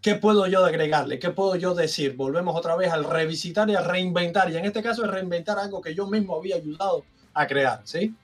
¿qué 0.00 0.14
puedo 0.14 0.46
yo 0.46 0.64
agregarle? 0.64 1.18
¿Qué 1.18 1.30
puedo 1.30 1.56
yo 1.56 1.74
decir? 1.74 2.16
Volvemos 2.16 2.56
otra 2.56 2.74
vez 2.76 2.90
al 2.90 3.04
revisitar 3.04 3.68
y 3.70 3.74
a 3.74 3.80
reinventar. 3.82 4.50
Y 4.50 4.56
en 4.56 4.64
este 4.64 4.82
caso 4.82 5.04
es 5.04 5.10
reinventar 5.10 5.58
algo 5.58 5.80
que 5.82 5.94
yo 5.94 6.06
mismo 6.06 6.36
había 6.36 6.56
ayudado 6.56 7.04
a 7.34 7.46
crear, 7.46 7.80
¿sí? 7.84 8.14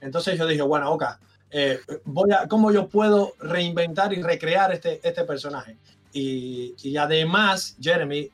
Entonces 0.00 0.38
yo 0.38 0.46
dije, 0.46 0.62
bueno, 0.62 0.90
Oka, 0.92 1.18
eh, 1.50 1.80
voy 2.04 2.32
a, 2.32 2.48
cómo 2.48 2.72
yo 2.72 2.88
puedo 2.88 3.32
reinventar 3.38 4.12
y 4.12 4.22
recrear 4.22 4.72
este, 4.72 5.00
este 5.06 5.24
personaje. 5.24 5.76
Y, 6.12 6.74
y 6.82 6.96
además, 6.96 7.76
Jeremy, 7.80 8.30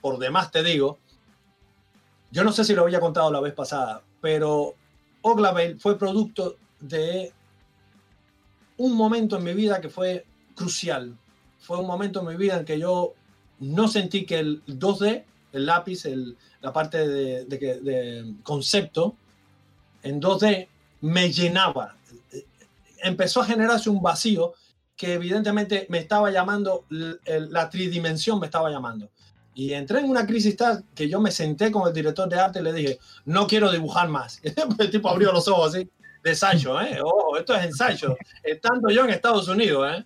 por 0.00 0.18
demás 0.18 0.50
te 0.50 0.62
digo, 0.62 0.98
yo 2.30 2.44
no 2.44 2.52
sé 2.52 2.64
si 2.64 2.74
lo 2.74 2.82
había 2.82 3.00
contado 3.00 3.32
la 3.32 3.40
vez 3.40 3.54
pasada, 3.54 4.02
pero 4.20 4.74
Oglavale 5.22 5.76
fue 5.76 5.98
producto 5.98 6.56
de 6.80 7.32
un 8.76 8.94
momento 8.94 9.36
en 9.36 9.44
mi 9.44 9.54
vida 9.54 9.80
que 9.80 9.88
fue 9.88 10.24
crucial. 10.54 11.16
Fue 11.58 11.78
un 11.78 11.86
momento 11.86 12.20
en 12.20 12.26
mi 12.26 12.36
vida 12.36 12.58
en 12.58 12.64
que 12.64 12.78
yo 12.78 13.14
no 13.60 13.88
sentí 13.88 14.24
que 14.24 14.38
el 14.38 14.64
2D, 14.66 15.24
el 15.52 15.66
lápiz, 15.66 16.04
el, 16.04 16.36
la 16.60 16.72
parte 16.72 17.06
de, 17.08 17.44
de, 17.46 17.80
de 17.80 18.34
concepto 18.42 19.16
en 20.02 20.20
2D 20.20 20.68
me 21.00 21.32
llenaba. 21.32 21.96
Empezó 22.98 23.42
a 23.42 23.46
generarse 23.46 23.90
un 23.90 24.02
vacío 24.02 24.54
que 24.96 25.14
evidentemente 25.14 25.86
me 25.88 25.98
estaba 25.98 26.30
llamando, 26.30 26.84
la 26.90 27.70
tridimensión 27.70 28.40
me 28.40 28.46
estaba 28.46 28.68
llamando. 28.68 29.08
Y 29.54 29.72
entré 29.72 30.00
en 30.00 30.08
una 30.08 30.26
crisis 30.26 30.56
tal 30.56 30.84
que 30.94 31.08
yo 31.08 31.20
me 31.20 31.30
senté 31.30 31.70
con 31.70 31.86
el 31.86 31.94
director 31.94 32.28
de 32.28 32.38
arte 32.38 32.60
y 32.60 32.62
le 32.62 32.72
dije, 32.72 32.98
no 33.24 33.46
quiero 33.46 33.72
dibujar 33.72 34.08
más. 34.08 34.40
El 34.78 34.90
tipo 34.90 35.08
abrió 35.08 35.32
los 35.32 35.48
ojos 35.48 35.74
así, 35.74 35.88
de 36.22 36.30
ensayo, 36.30 36.80
¿eh? 36.80 37.00
Ojo, 37.02 37.36
esto 37.36 37.54
es 37.54 37.64
ensayo. 37.64 38.16
Estando 38.42 38.88
yo 38.90 39.04
en 39.04 39.10
Estados 39.10 39.48
Unidos, 39.48 39.88
¿eh? 39.92 40.04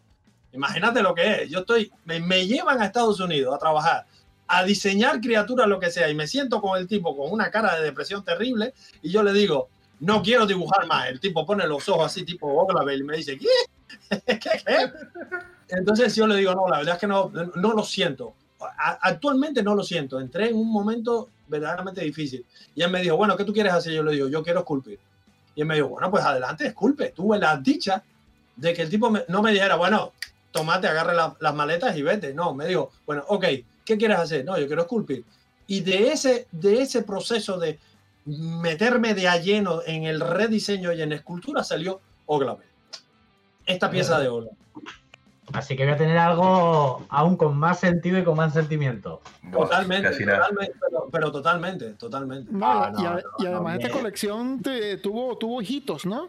Imagínate 0.53 1.03
lo 1.03 1.14
que 1.14 1.43
es. 1.43 1.51
Yo 1.51 1.61
estoy, 1.61 1.93
me, 2.05 2.20
me, 2.20 2.47
llevan 2.47 2.80
a 2.80 2.86
Estados 2.86 3.20
Unidos 3.20 3.55
a 3.55 3.59
trabajar, 3.59 4.07
a 4.47 4.64
diseñar 4.64 5.20
criaturas, 5.20 5.66
lo 5.66 5.78
que 5.78 5.90
sea, 5.90 6.09
y 6.09 6.14
me 6.14 6.26
siento 6.26 6.61
con 6.61 6.78
el 6.78 6.86
tipo 6.86 7.16
con 7.16 7.30
una 7.30 7.51
cara 7.51 7.76
de 7.76 7.84
depresión 7.84 8.24
terrible 8.24 8.72
y 9.03 9.11
yo 9.11 9.22
le 9.22 9.34
digo, 9.34 9.68
no 10.03 10.20
quiero 10.20 10.46
dibujar 10.46 10.86
más. 10.86 11.09
El 11.09 11.20
tipo 11.20 11.46
pone 11.46 11.66
los 11.66 11.88
ojos 11.88 12.07
así, 12.07 12.24
tipo 12.24 12.48
Oglavel, 12.48 13.00
y 13.00 13.05
me 13.05 13.16
dice, 13.16 13.38
¿qué? 13.38 14.38
¿Qué. 14.38 14.92
Entonces 15.68 16.14
yo 16.16 16.26
le 16.26 16.36
digo, 16.36 16.55
no, 16.55 16.68
la 16.68 16.78
verdad 16.78 16.94
es 16.94 17.00
que 17.00 17.07
no, 17.07 17.30
no 17.55 17.72
lo 17.72 17.84
siento. 17.84 18.34
Actualmente 19.00 19.62
no 19.62 19.76
lo 19.76 19.84
siento. 19.84 20.20
Entré 20.20 20.50
en 20.50 20.57
un 20.57 20.70
momento 20.70 21.30
verdaderamente 21.46 22.03
difícil. 22.03 22.44
Y 22.74 22.82
él 22.82 22.90
me 22.90 23.00
dijo, 23.00 23.16
bueno, 23.16 23.36
¿qué 23.36 23.44
tú 23.44 23.53
quieres 23.53 23.72
hacer? 23.72 23.92
Yo 23.92 24.03
le 24.03 24.12
digo, 24.12 24.28
yo 24.28 24.42
quiero 24.42 24.61
esculpir. 24.61 24.98
Y 25.55 25.61
él 25.61 25.66
me 25.68 25.76
dijo, 25.76 25.88
bueno, 25.88 26.11
pues 26.11 26.24
adelante, 26.24 26.66
esculpe. 26.66 27.11
Tuve 27.11 27.38
la 27.38 27.57
dicha 27.57 28.03
de 28.57 28.74
que 28.74 28.82
el 28.82 28.90
tipo 28.90 29.09
me, 29.09 29.24
no 29.28 29.40
me 29.40 29.53
dijera, 29.53 29.76
bueno, 29.76 30.12
tomate, 30.50 30.88
agarre 30.88 31.14
la, 31.14 31.36
las 31.38 31.55
maletas 31.55 31.96
y 31.96 32.03
vete. 32.03 32.34
No, 32.34 32.55
me 32.55 32.66
dijo, 32.66 32.90
bueno, 33.07 33.24
ok, 33.28 33.44
¿qué 33.84 33.96
quieres 33.96 34.18
hacer? 34.18 34.44
No, 34.44 34.59
yo 34.59 34.66
quiero 34.66 34.82
esculpir. 34.82 35.24
Y 35.68 35.80
de 35.80 36.11
ese, 36.11 36.48
de 36.50 36.82
ese 36.82 37.03
proceso 37.03 37.57
de 37.57 37.78
meterme 38.26 39.14
de 39.14 39.28
a 39.28 39.36
lleno 39.36 39.80
en 39.84 40.04
el 40.04 40.20
rediseño 40.20 40.92
y 40.92 41.02
en 41.02 41.12
escultura 41.12 41.64
salió 41.64 42.00
Oglavel. 42.26 42.66
Esta 43.66 43.90
pieza 43.90 44.18
de 44.18 44.28
oro. 44.28 44.50
Así 45.52 45.76
que 45.76 45.84
voy 45.84 45.92
a 45.92 45.96
tener 45.96 46.16
algo 46.16 47.04
aún 47.08 47.36
con 47.36 47.56
más 47.56 47.80
sentido 47.80 48.18
y 48.18 48.24
con 48.24 48.36
más 48.36 48.54
sentimiento. 48.54 49.20
Totalmente, 49.52 50.10
totalmente 50.10 50.74
pero, 50.80 51.08
pero, 51.10 51.32
totalmente, 51.32 51.90
totalmente. 51.94 52.50
No, 52.52 52.66
ah, 52.66 52.90
no, 52.90 53.02
y, 53.02 53.06
a, 53.06 53.22
y, 53.38 53.46
además 53.46 53.78
esta 53.80 53.90
colección 53.90 54.62
te, 54.62 54.96
tuvo, 54.98 55.36
tuvo 55.36 55.60
hitos, 55.60 56.06
¿no? 56.06 56.28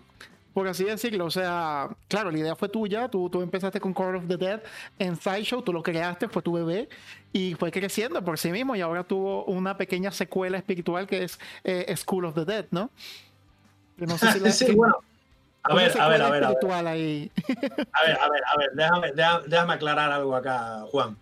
Por 0.54 0.68
así 0.68 0.84
decirlo, 0.84 1.26
o 1.26 1.32
sea, 1.32 1.90
claro, 2.08 2.30
la 2.30 2.38
idea 2.38 2.56
fue 2.56 2.70
tuya, 2.70 3.10
tú, 3.10 3.28
tú 3.30 3.42
empezaste 3.42 3.80
con 3.80 3.94
Call 3.94 4.18
of 4.18 4.28
the 4.28 4.38
Dead 4.38 4.62
en 5.00 5.16
Sideshow, 5.16 5.64
tú 5.64 5.74
lo 5.74 5.82
creaste, 5.82 6.28
fue 6.30 6.44
tu 6.44 6.54
bebé 6.54 6.90
y 7.32 7.56
fue 7.56 7.72
creciendo 7.72 8.24
por 8.24 8.38
sí 8.38 8.52
mismo 8.52 8.76
y 8.76 8.82
ahora 8.82 9.04
tuvo 9.04 9.46
una 9.46 9.76
pequeña 9.76 10.12
secuela 10.12 10.58
espiritual 10.58 11.08
que 11.08 11.24
es 11.24 11.40
eh, 11.64 11.92
School 11.98 12.26
of 12.26 12.36
the 12.36 12.46
Dead, 12.46 12.66
¿no? 12.70 12.92
no 13.98 14.18
sé 14.18 14.32
si 14.32 14.40
la, 14.42 14.52
sí, 14.52 14.72
bueno. 14.76 14.96
A 15.64 15.74
ver, 15.74 16.00
a 16.00 16.10
ver, 16.10 16.22
a 16.22 16.30
ver, 16.30 16.44
a 16.44 16.50
ver. 16.50 16.88
Ahí. 16.88 17.32
a 17.48 18.06
ver, 18.06 18.20
a 18.20 18.30
ver, 18.30 18.44
a 18.46 18.58
ver, 18.58 18.72
déjame, 18.74 19.12
déjame, 19.14 19.48
déjame 19.48 19.74
aclarar 19.74 20.12
algo 20.12 20.36
acá, 20.36 20.84
Juan. 20.92 21.18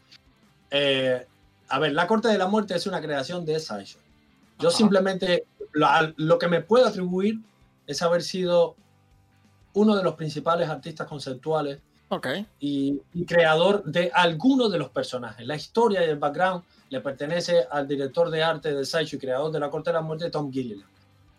Eh, 0.72 1.26
a 1.70 1.80
ver, 1.80 1.94
La 1.94 2.08
Corte 2.08 2.28
de 2.28 2.40
la 2.40 2.48
Muerte 2.48 2.76
es 2.76 2.88
una 2.88 3.02
creación 3.02 3.46
de 3.46 3.60
Sideshow. 3.60 4.02
Yo 4.58 4.70
Ajá. 4.70 4.78
simplemente, 4.78 5.46
lo, 5.74 5.88
lo 6.18 6.40
que 6.40 6.48
me 6.48 6.62
puedo 6.62 6.88
atribuir 6.88 7.40
es 7.86 8.02
haber 8.02 8.24
sido 8.24 8.76
uno 9.74 9.96
de 9.96 10.04
los 10.04 10.16
principales 10.16 10.70
artistas 10.70 11.08
conceptuales 11.08 11.80
okay. 12.10 12.46
y, 12.60 13.02
y, 13.14 13.26
creador 13.26 13.84
de 13.84 14.12
algunos 14.14 14.72
de 14.72 14.78
los 14.78 14.90
personajes. 14.90 15.46
La 15.46 15.56
historia 15.56 16.06
y 16.06 16.10
el 16.10 16.18
background 16.18 16.64
le 16.90 17.00
pertenece 17.00 17.66
al 17.72 17.88
director 17.88 18.30
de 18.30 18.44
arte 18.44 18.74
de 18.74 18.86
Sideshow 18.86 19.18
y 19.18 19.20
creador 19.20 19.52
de 19.52 19.60
La 19.60 19.70
Corte 19.70 19.90
de 19.90 19.96
la 19.96 20.02
Muerte, 20.02 20.30
Tom 20.30 20.52
Gilliland. 20.52 20.90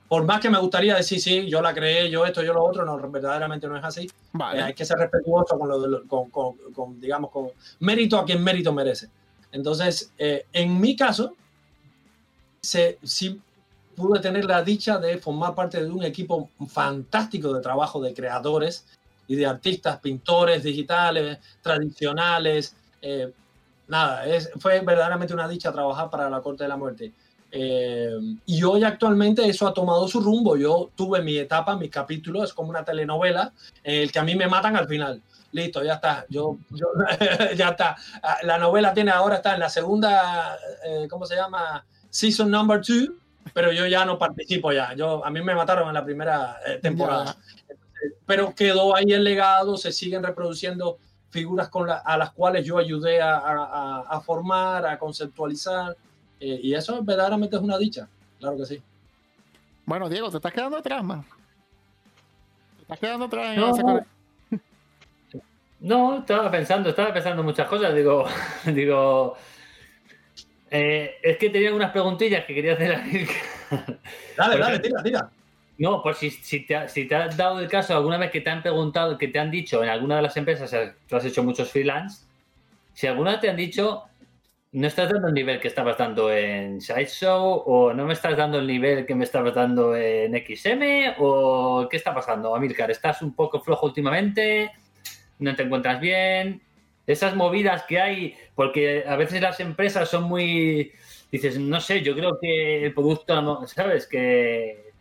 Por 0.08 0.24
más 0.24 0.40
que 0.40 0.50
me 0.50 0.58
gustaría 0.58 0.94
decir, 0.94 1.20
sí, 1.20 1.48
yo 1.48 1.62
la 1.62 1.72
creé, 1.72 2.10
yo 2.10 2.26
esto, 2.26 2.42
yo 2.42 2.52
lo 2.52 2.62
otro, 2.62 2.84
no, 2.84 2.98
verdaderamente 3.10 3.66
no 3.66 3.76
es 3.76 3.84
así. 3.84 4.10
Vale. 4.32 4.60
Eh, 4.60 4.62
hay 4.62 4.74
que 4.74 4.84
ser 4.84 4.98
respetuoso 4.98 5.58
con, 5.58 5.68
lo, 5.68 6.06
con, 6.06 6.30
con, 6.30 6.56
con, 6.74 7.00
digamos, 7.00 7.30
con 7.30 7.48
mérito 7.80 8.18
a 8.18 8.24
quien 8.24 8.42
mérito 8.42 8.72
merece. 8.72 9.08
Entonces, 9.52 10.12
eh, 10.18 10.46
en 10.52 10.78
mi 10.78 10.96
caso, 10.96 11.34
se, 12.60 12.98
sí 13.02 13.40
pude 13.94 14.20
tener 14.20 14.44
la 14.44 14.62
dicha 14.62 14.98
de 14.98 15.18
formar 15.18 15.54
parte 15.54 15.82
de 15.82 15.90
un 15.90 16.04
equipo 16.04 16.50
fantástico 16.68 17.52
de 17.52 17.60
trabajo 17.60 18.00
de 18.00 18.14
creadores 18.14 18.86
y 19.26 19.36
de 19.36 19.46
artistas, 19.46 19.98
pintores 20.00 20.62
digitales, 20.62 21.38
tradicionales. 21.60 22.74
Eh, 23.00 23.32
nada, 23.88 24.26
es, 24.26 24.50
fue 24.58 24.80
verdaderamente 24.80 25.34
una 25.34 25.48
dicha 25.48 25.72
trabajar 25.72 26.10
para 26.10 26.28
la 26.28 26.40
Corte 26.40 26.64
de 26.64 26.68
la 26.68 26.76
Muerte. 26.76 27.12
Eh, 27.54 28.16
y 28.46 28.62
hoy 28.62 28.82
actualmente 28.82 29.46
eso 29.46 29.66
ha 29.66 29.74
tomado 29.74 30.08
su 30.08 30.20
rumbo. 30.20 30.56
Yo 30.56 30.90
tuve 30.96 31.22
mi 31.22 31.36
etapa, 31.36 31.76
mi 31.76 31.88
capítulo, 31.88 32.42
es 32.42 32.52
como 32.52 32.70
una 32.70 32.84
telenovela 32.84 33.52
en 33.84 34.02
el 34.02 34.12
que 34.12 34.18
a 34.18 34.24
mí 34.24 34.34
me 34.34 34.48
matan 34.48 34.76
al 34.76 34.88
final. 34.88 35.20
Listo, 35.52 35.84
ya 35.84 35.94
está. 35.94 36.24
Yo, 36.30 36.56
yo 36.70 36.86
ya 37.56 37.70
está. 37.70 37.96
La 38.42 38.56
novela 38.56 38.94
tiene 38.94 39.10
ahora 39.10 39.36
está 39.36 39.54
en 39.54 39.60
la 39.60 39.68
segunda, 39.68 40.56
eh, 40.84 41.06
¿cómo 41.10 41.26
se 41.26 41.36
llama? 41.36 41.84
Season 42.08 42.50
number 42.50 42.80
two 42.80 43.21
pero 43.52 43.72
yo 43.72 43.86
ya 43.86 44.04
no 44.04 44.18
participo 44.18 44.72
ya. 44.72 44.94
Yo, 44.94 45.24
a 45.24 45.30
mí 45.30 45.42
me 45.42 45.54
mataron 45.54 45.88
en 45.88 45.94
la 45.94 46.04
primera 46.04 46.58
eh, 46.66 46.78
temporada. 46.80 47.36
Pero 48.26 48.54
quedó 48.54 48.96
ahí 48.96 49.12
el 49.12 49.24
legado, 49.24 49.76
se 49.76 49.92
siguen 49.92 50.22
reproduciendo 50.22 50.98
figuras 51.30 51.68
con 51.68 51.86
la, 51.86 51.96
a 51.96 52.16
las 52.16 52.32
cuales 52.32 52.66
yo 52.66 52.78
ayudé 52.78 53.20
a, 53.20 53.36
a, 53.36 54.00
a 54.08 54.20
formar, 54.20 54.86
a 54.86 54.98
conceptualizar. 54.98 55.96
Eh, 56.40 56.60
y 56.62 56.74
eso 56.74 57.02
verdaderamente 57.02 57.56
es 57.56 57.62
una 57.62 57.78
dicha, 57.78 58.08
claro 58.40 58.56
que 58.56 58.66
sí. 58.66 58.82
Bueno, 59.86 60.08
Diego, 60.08 60.30
te 60.30 60.36
estás 60.36 60.52
quedando 60.52 60.76
atrás, 60.76 61.02
man. 61.04 61.24
Te 62.76 62.82
estás 62.82 62.98
quedando 62.98 63.26
atrás 63.26 63.54
en 63.54 63.60
no, 63.60 63.76
esa 63.76 64.06
no, 65.82 66.18
estaba 66.18 66.48
pensando, 66.48 66.90
estaba 66.90 67.12
pensando 67.12 67.42
muchas 67.42 67.68
cosas. 67.68 67.94
Digo, 67.94 68.24
digo, 68.66 69.36
eh, 70.74 71.16
es 71.22 71.36
que 71.36 71.50
tenía 71.50 71.74
unas 71.74 71.92
preguntillas 71.92 72.46
que 72.46 72.54
quería 72.54 72.72
hacer 72.72 72.94
a 72.94 73.04
Dale, 74.38 74.58
dale, 74.58 74.78
tira, 74.78 75.02
tira. 75.02 75.30
No, 75.76 76.02
por 76.02 76.14
si, 76.14 76.30
si, 76.30 76.60
te 76.60 76.74
ha, 76.74 76.88
si, 76.88 77.06
te 77.06 77.14
has 77.14 77.36
dado 77.36 77.60
el 77.60 77.68
caso 77.68 77.94
alguna 77.94 78.16
vez 78.16 78.30
que 78.30 78.40
te 78.40 78.48
han 78.48 78.62
preguntado, 78.62 79.18
que 79.18 79.28
te 79.28 79.38
han 79.38 79.50
dicho 79.50 79.84
en 79.84 79.90
alguna 79.90 80.16
de 80.16 80.22
las 80.22 80.36
empresas, 80.38 80.74
tú 81.06 81.16
has 81.16 81.26
hecho 81.26 81.42
muchos 81.42 81.70
freelance, 81.70 82.24
si 82.94 83.06
alguna 83.06 83.38
te 83.38 83.50
han 83.50 83.56
dicho, 83.56 84.04
no 84.72 84.86
estás 84.86 85.10
dando 85.10 85.28
el 85.28 85.34
nivel 85.34 85.60
que 85.60 85.68
estabas 85.68 85.98
dando 85.98 86.32
en 86.32 86.80
Sideshow, 86.80 87.64
o 87.66 87.92
no 87.92 88.06
me 88.06 88.14
estás 88.14 88.34
dando 88.34 88.58
el 88.58 88.66
nivel 88.66 89.04
que 89.04 89.14
me 89.14 89.24
estabas 89.24 89.54
dando 89.54 89.94
en 89.94 90.32
XM, 90.34 91.16
o 91.18 91.86
qué 91.90 91.98
está 91.98 92.14
pasando, 92.14 92.56
Amilcar, 92.56 92.90
¿estás 92.90 93.20
un 93.20 93.34
poco 93.34 93.60
flojo 93.60 93.84
últimamente? 93.84 94.72
¿No 95.38 95.54
te 95.54 95.64
encuentras 95.64 96.00
bien? 96.00 96.62
Esas 97.06 97.34
movidas 97.34 97.82
que 97.84 98.00
hay, 98.00 98.36
porque 98.54 99.04
a 99.06 99.16
veces 99.16 99.40
las 99.40 99.58
empresas 99.60 100.08
son 100.08 100.24
muy, 100.24 100.92
dices, 101.30 101.58
no 101.58 101.80
sé, 101.80 102.02
yo 102.02 102.14
creo 102.14 102.38
que 102.40 102.86
el 102.86 102.94
producto, 102.94 103.66
¿sabes? 103.66 104.06
Que 104.06 104.92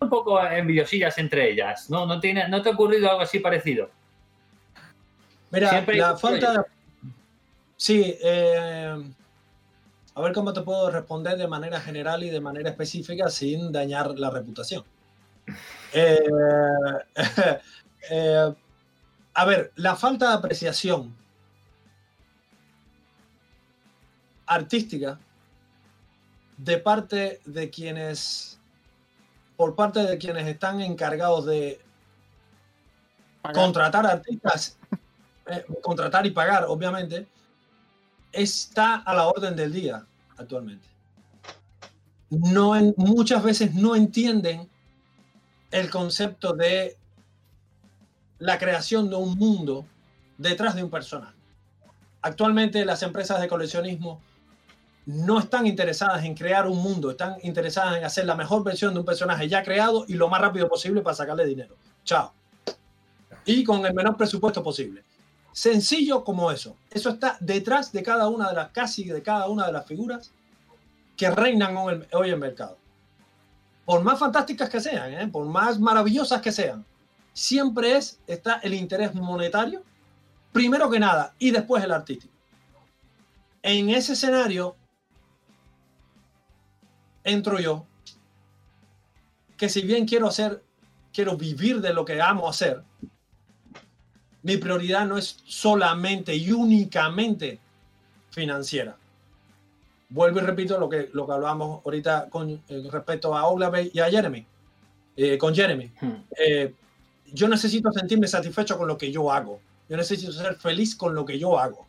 un 0.00 0.08
poco 0.08 0.42
envidiosillas 0.42 1.18
entre 1.18 1.50
ellas, 1.50 1.90
¿no? 1.90 2.06
¿No, 2.06 2.20
tiene, 2.20 2.48
¿No 2.48 2.62
te 2.62 2.70
ha 2.70 2.72
ocurrido 2.72 3.10
algo 3.10 3.22
así 3.22 3.38
parecido? 3.40 3.90
Mira, 5.50 5.70
Siempre 5.70 5.96
la 5.96 6.16
falta... 6.16 6.66
Sí, 7.76 8.16
eh... 8.22 9.12
a 10.14 10.20
ver 10.22 10.32
cómo 10.32 10.52
te 10.52 10.62
puedo 10.62 10.90
responder 10.90 11.36
de 11.36 11.48
manera 11.48 11.80
general 11.80 12.22
y 12.22 12.30
de 12.30 12.40
manera 12.40 12.70
específica 12.70 13.28
sin 13.28 13.70
dañar 13.72 14.18
la 14.18 14.30
reputación. 14.30 14.84
Eh... 15.96 16.18
eh... 18.10 18.54
a 19.34 19.44
ver, 19.44 19.70
la 19.76 19.94
falta 19.94 20.30
de 20.30 20.34
apreciación 20.34 21.14
artística 24.46 25.18
de 26.56 26.78
parte 26.78 27.40
de 27.44 27.70
quienes, 27.70 28.58
por 29.56 29.74
parte 29.74 30.00
de 30.00 30.18
quienes 30.18 30.46
están 30.46 30.80
encargados 30.80 31.46
de 31.46 31.80
pagar. 33.42 33.62
contratar 33.62 34.06
artistas, 34.06 34.78
eh, 35.46 35.64
contratar 35.82 36.26
y 36.26 36.30
pagar, 36.30 36.64
obviamente, 36.68 37.26
está 38.32 38.96
a 38.96 39.14
la 39.14 39.26
orden 39.26 39.56
del 39.56 39.72
día 39.72 40.04
actualmente. 40.36 40.86
No 42.30 42.76
en, 42.76 42.94
muchas 42.96 43.42
veces 43.42 43.74
no 43.74 43.94
entienden 43.94 44.68
el 45.70 45.90
concepto 45.90 46.52
de 46.52 46.96
la 48.38 48.58
creación 48.58 49.10
de 49.10 49.16
un 49.16 49.36
mundo 49.38 49.86
detrás 50.38 50.74
de 50.74 50.82
un 50.82 50.90
personaje. 50.90 51.34
Actualmente 52.22 52.84
las 52.84 53.02
empresas 53.02 53.40
de 53.40 53.48
coleccionismo 53.48 54.20
no 55.06 55.38
están 55.38 55.66
interesadas 55.66 56.24
en 56.24 56.34
crear 56.34 56.66
un 56.66 56.78
mundo, 56.78 57.10
están 57.10 57.36
interesadas 57.42 57.98
en 57.98 58.04
hacer 58.04 58.24
la 58.24 58.34
mejor 58.34 58.64
versión 58.64 58.94
de 58.94 59.00
un 59.00 59.06
personaje 59.06 59.48
ya 59.48 59.62
creado 59.62 60.04
y 60.08 60.14
lo 60.14 60.28
más 60.28 60.40
rápido 60.40 60.68
posible 60.68 61.02
para 61.02 61.14
sacarle 61.14 61.44
dinero. 61.44 61.76
Chao. 62.04 62.32
Y 63.44 63.64
con 63.64 63.84
el 63.84 63.92
menor 63.92 64.16
presupuesto 64.16 64.62
posible. 64.62 65.04
Sencillo 65.52 66.24
como 66.24 66.50
eso. 66.50 66.76
Eso 66.90 67.10
está 67.10 67.36
detrás 67.40 67.92
de 67.92 68.02
cada 68.02 68.28
una 68.28 68.48
de 68.48 68.54
las, 68.54 68.70
casi 68.70 69.04
de 69.04 69.22
cada 69.22 69.48
una 69.48 69.66
de 69.66 69.72
las 69.72 69.86
figuras 69.86 70.32
que 71.16 71.30
reinan 71.30 71.76
hoy 71.76 72.28
en 72.28 72.34
el 72.34 72.38
mercado. 72.38 72.78
Por 73.84 74.02
más 74.02 74.18
fantásticas 74.18 74.70
que 74.70 74.80
sean, 74.80 75.12
¿eh? 75.12 75.28
por 75.28 75.46
más 75.46 75.78
maravillosas 75.78 76.40
que 76.40 76.50
sean, 76.50 76.84
siempre 77.34 77.96
es, 77.96 78.18
está 78.26 78.54
el 78.62 78.72
interés 78.72 79.14
monetario, 79.14 79.82
primero 80.52 80.88
que 80.88 80.98
nada, 80.98 81.34
y 81.38 81.50
después 81.50 81.84
el 81.84 81.92
artístico. 81.92 82.32
En 83.62 83.90
ese 83.90 84.14
escenario, 84.14 84.76
entro 87.24 87.58
yo, 87.58 87.86
que 89.56 89.68
si 89.68 89.82
bien 89.82 90.06
quiero 90.06 90.28
hacer, 90.28 90.62
quiero 91.12 91.36
vivir 91.36 91.80
de 91.80 91.92
lo 91.94 92.04
que 92.04 92.20
amo 92.20 92.48
hacer, 92.48 92.82
mi 94.42 94.58
prioridad 94.58 95.06
no 95.06 95.16
es 95.16 95.38
solamente 95.46 96.36
y 96.36 96.52
únicamente 96.52 97.58
financiera. 98.30 98.96
Vuelvo 100.10 100.38
y 100.38 100.42
repito 100.42 100.78
lo 100.78 100.88
que, 100.88 101.08
lo 101.12 101.26
que 101.26 101.32
hablábamos 101.32 101.84
ahorita 101.84 102.28
con 102.28 102.50
eh, 102.50 102.88
respecto 102.90 103.34
a 103.34 103.46
Oglave 103.46 103.90
y 103.92 104.00
a 104.00 104.10
Jeremy, 104.10 104.46
eh, 105.16 105.38
con 105.38 105.54
Jeremy. 105.54 105.90
Hmm. 106.00 106.12
Eh, 106.38 106.74
yo 107.32 107.48
necesito 107.48 107.90
sentirme 107.90 108.28
satisfecho 108.28 108.76
con 108.76 108.86
lo 108.86 108.98
que 108.98 109.10
yo 109.10 109.32
hago. 109.32 109.60
Yo 109.88 109.96
necesito 109.96 110.30
ser 110.30 110.56
feliz 110.56 110.94
con 110.94 111.14
lo 111.14 111.24
que 111.24 111.38
yo 111.38 111.58
hago. 111.58 111.86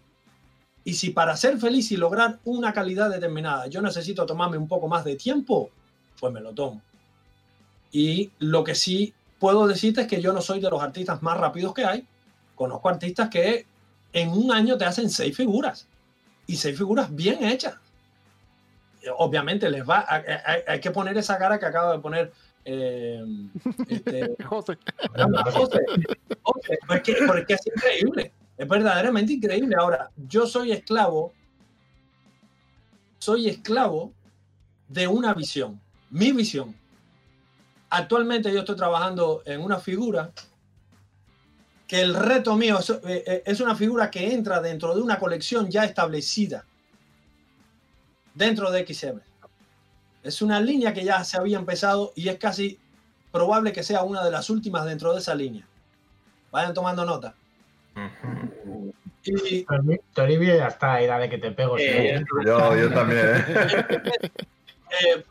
Y 0.86 0.93
si 0.93 1.09
para 1.09 1.36
ser 1.36 1.57
feliz 1.57 1.91
y 1.91 1.97
lograr 1.97 2.39
una 2.45 2.71
calidad 2.71 3.09
determinada 3.09 3.67
yo 3.67 3.81
necesito 3.81 4.25
tomarme 4.25 4.57
un 4.57 4.67
poco 4.67 4.88
más 4.88 5.03
de 5.03 5.15
tiempo, 5.15 5.71
pues 6.19 6.31
me 6.31 6.39
lo 6.39 6.53
tomo. 6.53 6.81
Y 7.91 8.31
lo 8.39 8.63
que 8.63 8.75
sí 8.75 9.13
puedo 9.39 9.67
decirte 9.67 10.01
es 10.01 10.07
que 10.07 10.21
yo 10.21 10.31
no 10.31 10.41
soy 10.41 10.59
de 10.59 10.69
los 10.69 10.81
artistas 10.81 11.23
más 11.23 11.38
rápidos 11.38 11.73
que 11.73 11.86
hay. 11.86 12.07
Conozco 12.53 12.88
artistas 12.88 13.29
que 13.29 13.65
en 14.13 14.29
un 14.29 14.51
año 14.51 14.77
te 14.77 14.86
hacen 14.86 15.09
seis 15.09 15.36
figuras. 15.36 15.88
Y 16.45 16.55
seis 16.55 16.77
figuras 16.77 17.13
bien 17.13 17.43
hechas. 17.43 17.75
Obviamente 19.17 19.69
les 19.69 19.88
va, 19.88 20.05
hay, 20.67 20.79
que 20.79 20.91
poner 20.91 21.17
esa 21.17 21.38
cara 21.38 21.59
que 21.59 21.65
acaba 21.65 21.93
de 21.93 21.99
poner 21.99 22.31
eh, 22.63 23.23
este, 23.88 24.36
José. 24.45 24.77
José. 25.53 25.79
José. 26.43 26.77
porque 26.88 27.53
es 27.53 27.67
increíble. 27.67 28.31
Es 28.58 28.68
verdaderamente 28.68 29.34
increíble. 29.34 29.76
Ahora, 29.78 30.10
yo 30.16 30.47
soy 30.47 30.72
esclavo, 30.72 31.34
soy 33.20 33.49
esclavo 33.49 34.14
de 34.88 35.08
una 35.08 35.34
visión, 35.34 35.82
mi 36.10 36.32
visión. 36.32 36.76
Actualmente 37.89 38.51
yo 38.51 38.60
estoy 38.60 38.76
trabajando 38.76 39.41
en 39.45 39.62
una 39.62 39.80
figura 39.80 40.32
que 41.88 42.01
el 42.01 42.16
reto 42.16 42.56
mío 42.56 42.80
es, 42.80 42.89
eh, 42.89 43.43
eh, 43.45 43.64
una 43.64 43.76
figura 43.76 44.10
que 44.10 44.34
entra 44.34 44.60
dentro 44.60 44.95
de 44.95 45.01
una 45.01 45.20
colección 45.20 45.70
ya 45.70 45.86
establecida 45.86 46.66
dentro 48.34 48.72
de 48.72 48.86
XM. 48.86 49.22
Es 50.24 50.41
una 50.41 50.60
línea 50.60 50.93
que 50.93 51.03
ya 51.03 51.24
se 51.24 51.38
había 51.38 51.58
empezado 51.58 52.12
y 52.16 52.30
es 52.30 52.38
casi 52.38 52.80
probable 53.32 53.72
que 53.72 53.84
sea 53.84 54.03
una 54.03 54.24
de 54.24 54.32
las 54.32 54.49
últimas 54.49 54.86
dentro 54.86 55.14
de 55.14 55.20
esa 55.20 55.36
línea. 55.36 55.68
Vayan 56.51 56.74
tomando 56.74 57.06
nota. 57.06 57.36
Y, 59.24 59.66
Toribio 60.14 60.56
ya 60.56 60.68
está 60.68 60.93
ahí, 60.93 61.08
de 61.08 61.30
que 61.30 61.38
te 61.38 61.52
pego. 61.52 61.78
Eh, 61.78 62.24
yo, 62.46 62.76
yo, 62.76 62.93
también. 62.93 63.26
¿eh? 63.26 64.02
Eh, 65.02 65.26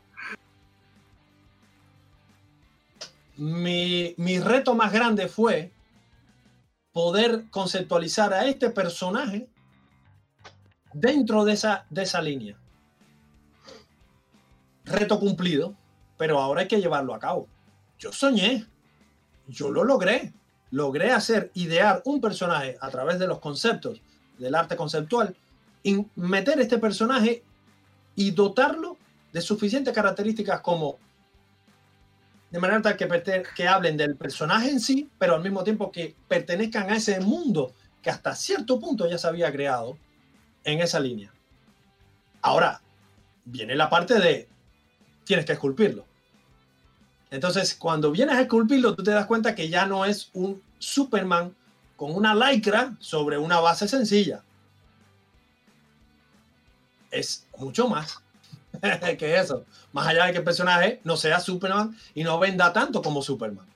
mi, 3.36 4.14
mi, 4.18 4.38
reto 4.40 4.74
más 4.74 4.92
grande 4.92 5.28
fue 5.28 5.72
poder 6.92 7.44
conceptualizar 7.50 8.32
a 8.32 8.46
este 8.46 8.70
personaje 8.70 9.48
dentro 10.92 11.44
de 11.44 11.52
esa, 11.52 11.86
de 11.90 12.02
esa 12.02 12.20
línea. 12.20 12.56
Reto 14.84 15.18
cumplido, 15.18 15.74
pero 16.16 16.40
ahora 16.40 16.62
hay 16.62 16.68
que 16.68 16.80
llevarlo 16.80 17.14
a 17.14 17.18
cabo. 17.18 17.48
Yo 17.98 18.12
soñé, 18.12 18.66
yo 19.46 19.70
lo 19.70 19.84
logré 19.84 20.32
logré 20.70 21.12
hacer, 21.12 21.50
idear 21.54 22.02
un 22.04 22.20
personaje 22.20 22.76
a 22.80 22.90
través 22.90 23.18
de 23.18 23.26
los 23.26 23.38
conceptos 23.38 24.00
del 24.38 24.54
arte 24.54 24.76
conceptual, 24.76 25.36
y 25.82 26.04
meter 26.16 26.58
este 26.60 26.78
personaje 26.78 27.44
y 28.16 28.30
dotarlo 28.30 28.96
de 29.32 29.40
suficientes 29.40 29.94
características 29.94 30.60
como 30.60 30.98
de 32.50 32.60
manera 32.60 32.80
tal 32.80 32.96
que, 32.96 33.42
que 33.54 33.68
hablen 33.68 33.96
del 33.96 34.16
personaje 34.16 34.70
en 34.70 34.80
sí, 34.80 35.10
pero 35.18 35.34
al 35.34 35.42
mismo 35.42 35.64
tiempo 35.64 35.90
que 35.90 36.14
pertenezcan 36.28 36.88
a 36.90 36.96
ese 36.96 37.18
mundo 37.20 37.72
que 38.00 38.10
hasta 38.10 38.34
cierto 38.34 38.78
punto 38.78 39.08
ya 39.08 39.18
se 39.18 39.26
había 39.26 39.50
creado 39.50 39.98
en 40.62 40.80
esa 40.80 41.00
línea. 41.00 41.32
Ahora, 42.42 42.80
viene 43.44 43.74
la 43.74 43.90
parte 43.90 44.20
de 44.20 44.48
tienes 45.24 45.46
que 45.46 45.52
esculpirlo. 45.52 46.06
Entonces, 47.34 47.74
cuando 47.74 48.12
vienes 48.12 48.36
a 48.36 48.42
esculpirlo, 48.42 48.94
tú 48.94 49.02
te 49.02 49.10
das 49.10 49.26
cuenta 49.26 49.56
que 49.56 49.68
ya 49.68 49.86
no 49.86 50.04
es 50.04 50.30
un 50.34 50.62
Superman 50.78 51.52
con 51.96 52.14
una 52.14 52.32
lycra 52.32 52.94
sobre 53.00 53.36
una 53.36 53.58
base 53.58 53.88
sencilla. 53.88 54.40
Es 57.10 57.44
mucho 57.58 57.88
más 57.88 58.22
que 59.18 59.36
eso. 59.36 59.64
Más 59.92 60.06
allá 60.06 60.26
de 60.26 60.30
que 60.32 60.38
el 60.38 60.44
personaje 60.44 61.00
no 61.02 61.16
sea 61.16 61.40
Superman 61.40 61.98
y 62.14 62.22
no 62.22 62.38
venda 62.38 62.72
tanto 62.72 63.02
como 63.02 63.20
Superman. 63.20 63.66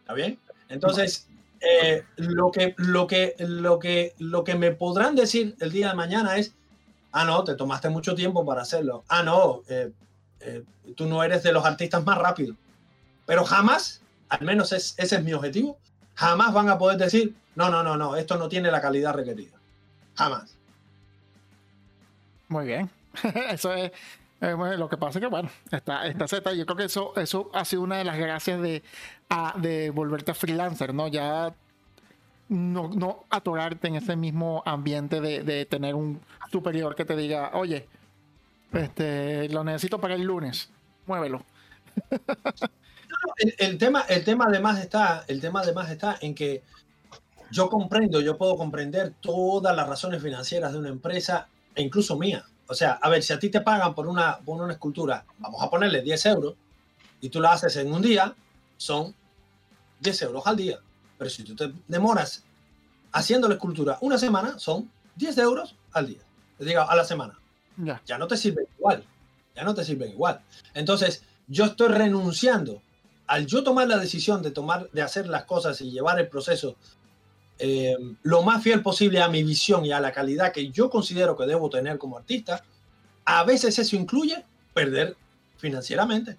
¿Está 0.00 0.12
bien? 0.12 0.38
Entonces, 0.68 1.28
eh, 1.62 2.04
lo, 2.16 2.50
que, 2.50 2.74
lo, 2.76 3.06
que, 3.06 3.34
lo, 3.38 3.78
que, 3.78 4.14
lo 4.18 4.44
que 4.44 4.56
me 4.56 4.72
podrán 4.72 5.14
decir 5.14 5.56
el 5.60 5.72
día 5.72 5.88
de 5.88 5.94
mañana 5.94 6.36
es, 6.36 6.52
ah, 7.12 7.24
no, 7.24 7.44
te 7.44 7.54
tomaste 7.54 7.88
mucho 7.88 8.14
tiempo 8.14 8.44
para 8.44 8.60
hacerlo. 8.60 9.04
Ah, 9.08 9.22
no, 9.22 9.62
eh, 9.70 9.90
eh, 10.40 10.62
tú 10.96 11.06
no 11.06 11.22
eres 11.22 11.42
de 11.42 11.52
los 11.52 11.64
artistas 11.64 12.04
más 12.04 12.18
rápidos. 12.18 12.56
Pero 13.26 13.44
jamás, 13.44 14.02
al 14.28 14.44
menos 14.44 14.72
ese 14.72 14.96
es 14.98 15.24
mi 15.24 15.32
objetivo, 15.32 15.78
jamás 16.14 16.52
van 16.52 16.68
a 16.68 16.78
poder 16.78 16.98
decir, 16.98 17.34
no, 17.54 17.70
no, 17.70 17.82
no, 17.82 17.96
no, 17.96 18.16
esto 18.16 18.36
no 18.36 18.48
tiene 18.48 18.70
la 18.70 18.80
calidad 18.80 19.14
requerida. 19.14 19.56
Jamás. 20.14 20.56
Muy 22.48 22.66
bien. 22.66 22.90
eso 23.50 23.72
es 23.74 23.92
lo 24.40 24.88
que 24.88 24.96
pasa 24.96 25.18
que, 25.18 25.26
bueno, 25.26 25.48
está, 25.70 26.06
está 26.06 26.28
Z. 26.28 26.52
Yo 26.52 26.66
creo 26.66 26.76
que 26.76 26.84
eso, 26.84 27.12
eso 27.16 27.50
ha 27.54 27.64
sido 27.64 27.82
una 27.82 27.98
de 27.98 28.04
las 28.04 28.18
gracias 28.18 28.60
de, 28.60 28.82
de 29.56 29.90
volverte 29.90 30.34
freelancer, 30.34 30.94
¿no? 30.94 31.08
Ya 31.08 31.54
no, 32.48 32.88
no 32.88 33.24
atorarte 33.30 33.88
en 33.88 33.96
ese 33.96 34.16
mismo 34.16 34.62
ambiente 34.66 35.20
de, 35.20 35.42
de 35.42 35.64
tener 35.66 35.94
un 35.94 36.20
superior 36.52 36.94
que 36.94 37.04
te 37.04 37.16
diga, 37.16 37.50
oye, 37.54 37.88
este, 38.76 39.48
lo 39.48 39.64
necesito 39.64 40.00
para 40.00 40.14
el 40.14 40.22
lunes. 40.22 40.70
Muévelo. 41.06 41.44
el, 43.58 43.78
tema, 43.78 44.02
el 44.08 44.24
tema 44.24 44.46
además 44.48 44.78
está, 44.80 45.24
el 45.28 45.40
tema 45.40 45.60
además 45.60 45.90
está 45.90 46.16
en 46.20 46.34
que 46.34 46.62
yo 47.50 47.68
comprendo, 47.68 48.20
yo 48.20 48.36
puedo 48.36 48.56
comprender 48.56 49.14
todas 49.20 49.74
las 49.74 49.88
razones 49.88 50.22
financieras 50.22 50.72
de 50.72 50.78
una 50.78 50.88
empresa 50.88 51.48
e 51.74 51.82
incluso 51.82 52.16
mía. 52.16 52.44
O 52.68 52.74
sea, 52.74 52.92
a 52.94 53.08
ver, 53.08 53.22
si 53.22 53.32
a 53.32 53.38
ti 53.38 53.48
te 53.48 53.60
pagan 53.60 53.94
por 53.94 54.08
una, 54.08 54.38
por 54.38 54.60
una 54.60 54.72
escultura, 54.72 55.24
vamos 55.38 55.62
a 55.62 55.70
ponerle 55.70 56.02
10 56.02 56.26
euros, 56.26 56.54
y 57.20 57.28
tú 57.28 57.40
la 57.40 57.52
haces 57.52 57.76
en 57.76 57.92
un 57.92 58.02
día, 58.02 58.34
son 58.76 59.14
10 60.00 60.22
euros 60.22 60.46
al 60.46 60.56
día. 60.56 60.78
Pero 61.16 61.30
si 61.30 61.44
tú 61.44 61.54
te 61.54 61.72
demoras 61.88 62.44
haciendo 63.12 63.48
la 63.48 63.54
escultura 63.54 63.98
una 64.00 64.18
semana, 64.18 64.58
son 64.58 64.90
10 65.16 65.38
euros 65.38 65.76
al 65.92 66.08
día. 66.08 66.20
Digo, 66.58 66.82
a 66.82 66.94
la 66.94 67.04
semana. 67.04 67.38
Ya. 67.76 68.18
no 68.18 68.26
te 68.26 68.36
sirve 68.36 68.66
igual. 68.78 69.04
Ya 69.54 69.64
no 69.64 69.74
te 69.74 69.84
sirven 69.84 70.10
igual. 70.10 70.40
Entonces, 70.74 71.22
yo 71.46 71.64
estoy 71.66 71.88
renunciando 71.88 72.82
al 73.26 73.46
yo 73.46 73.64
tomar 73.64 73.88
la 73.88 73.98
decisión 73.98 74.42
de 74.42 74.50
tomar, 74.50 74.88
de 74.90 75.02
hacer 75.02 75.26
las 75.26 75.44
cosas 75.44 75.80
y 75.80 75.90
llevar 75.90 76.18
el 76.20 76.28
proceso 76.28 76.76
eh, 77.58 77.96
lo 78.22 78.42
más 78.42 78.62
fiel 78.62 78.82
posible 78.82 79.20
a 79.22 79.28
mi 79.28 79.42
visión 79.42 79.84
y 79.84 79.92
a 79.92 80.00
la 80.00 80.12
calidad 80.12 80.52
que 80.52 80.70
yo 80.70 80.90
considero 80.90 81.36
que 81.36 81.46
debo 81.46 81.70
tener 81.70 81.98
como 81.98 82.18
artista, 82.18 82.62
a 83.24 83.44
veces 83.44 83.78
eso 83.78 83.96
incluye 83.96 84.44
perder 84.74 85.16
financieramente. 85.56 86.36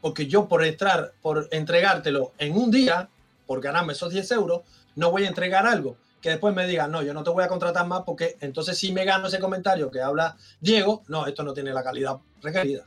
Porque 0.00 0.26
yo 0.26 0.46
por 0.46 0.64
entrar, 0.64 1.12
por 1.22 1.48
entregártelo 1.50 2.32
en 2.38 2.56
un 2.56 2.70
día, 2.70 3.08
por 3.46 3.60
ganarme 3.60 3.94
esos 3.94 4.12
10 4.12 4.30
euros, 4.32 4.62
no 4.94 5.10
voy 5.10 5.24
a 5.24 5.28
entregar 5.28 5.66
algo 5.66 5.96
que 6.20 6.30
después 6.30 6.54
me 6.54 6.66
digan, 6.66 6.90
no, 6.90 7.02
yo 7.02 7.14
no 7.14 7.22
te 7.22 7.30
voy 7.30 7.44
a 7.44 7.48
contratar 7.48 7.86
más 7.86 8.02
porque 8.04 8.36
entonces 8.40 8.76
si 8.76 8.92
me 8.92 9.04
gano 9.04 9.28
ese 9.28 9.38
comentario 9.38 9.90
que 9.90 10.00
habla 10.00 10.36
Diego, 10.60 11.02
no, 11.08 11.26
esto 11.26 11.42
no 11.42 11.52
tiene 11.52 11.72
la 11.72 11.82
calidad 11.82 12.18
requerida. 12.42 12.86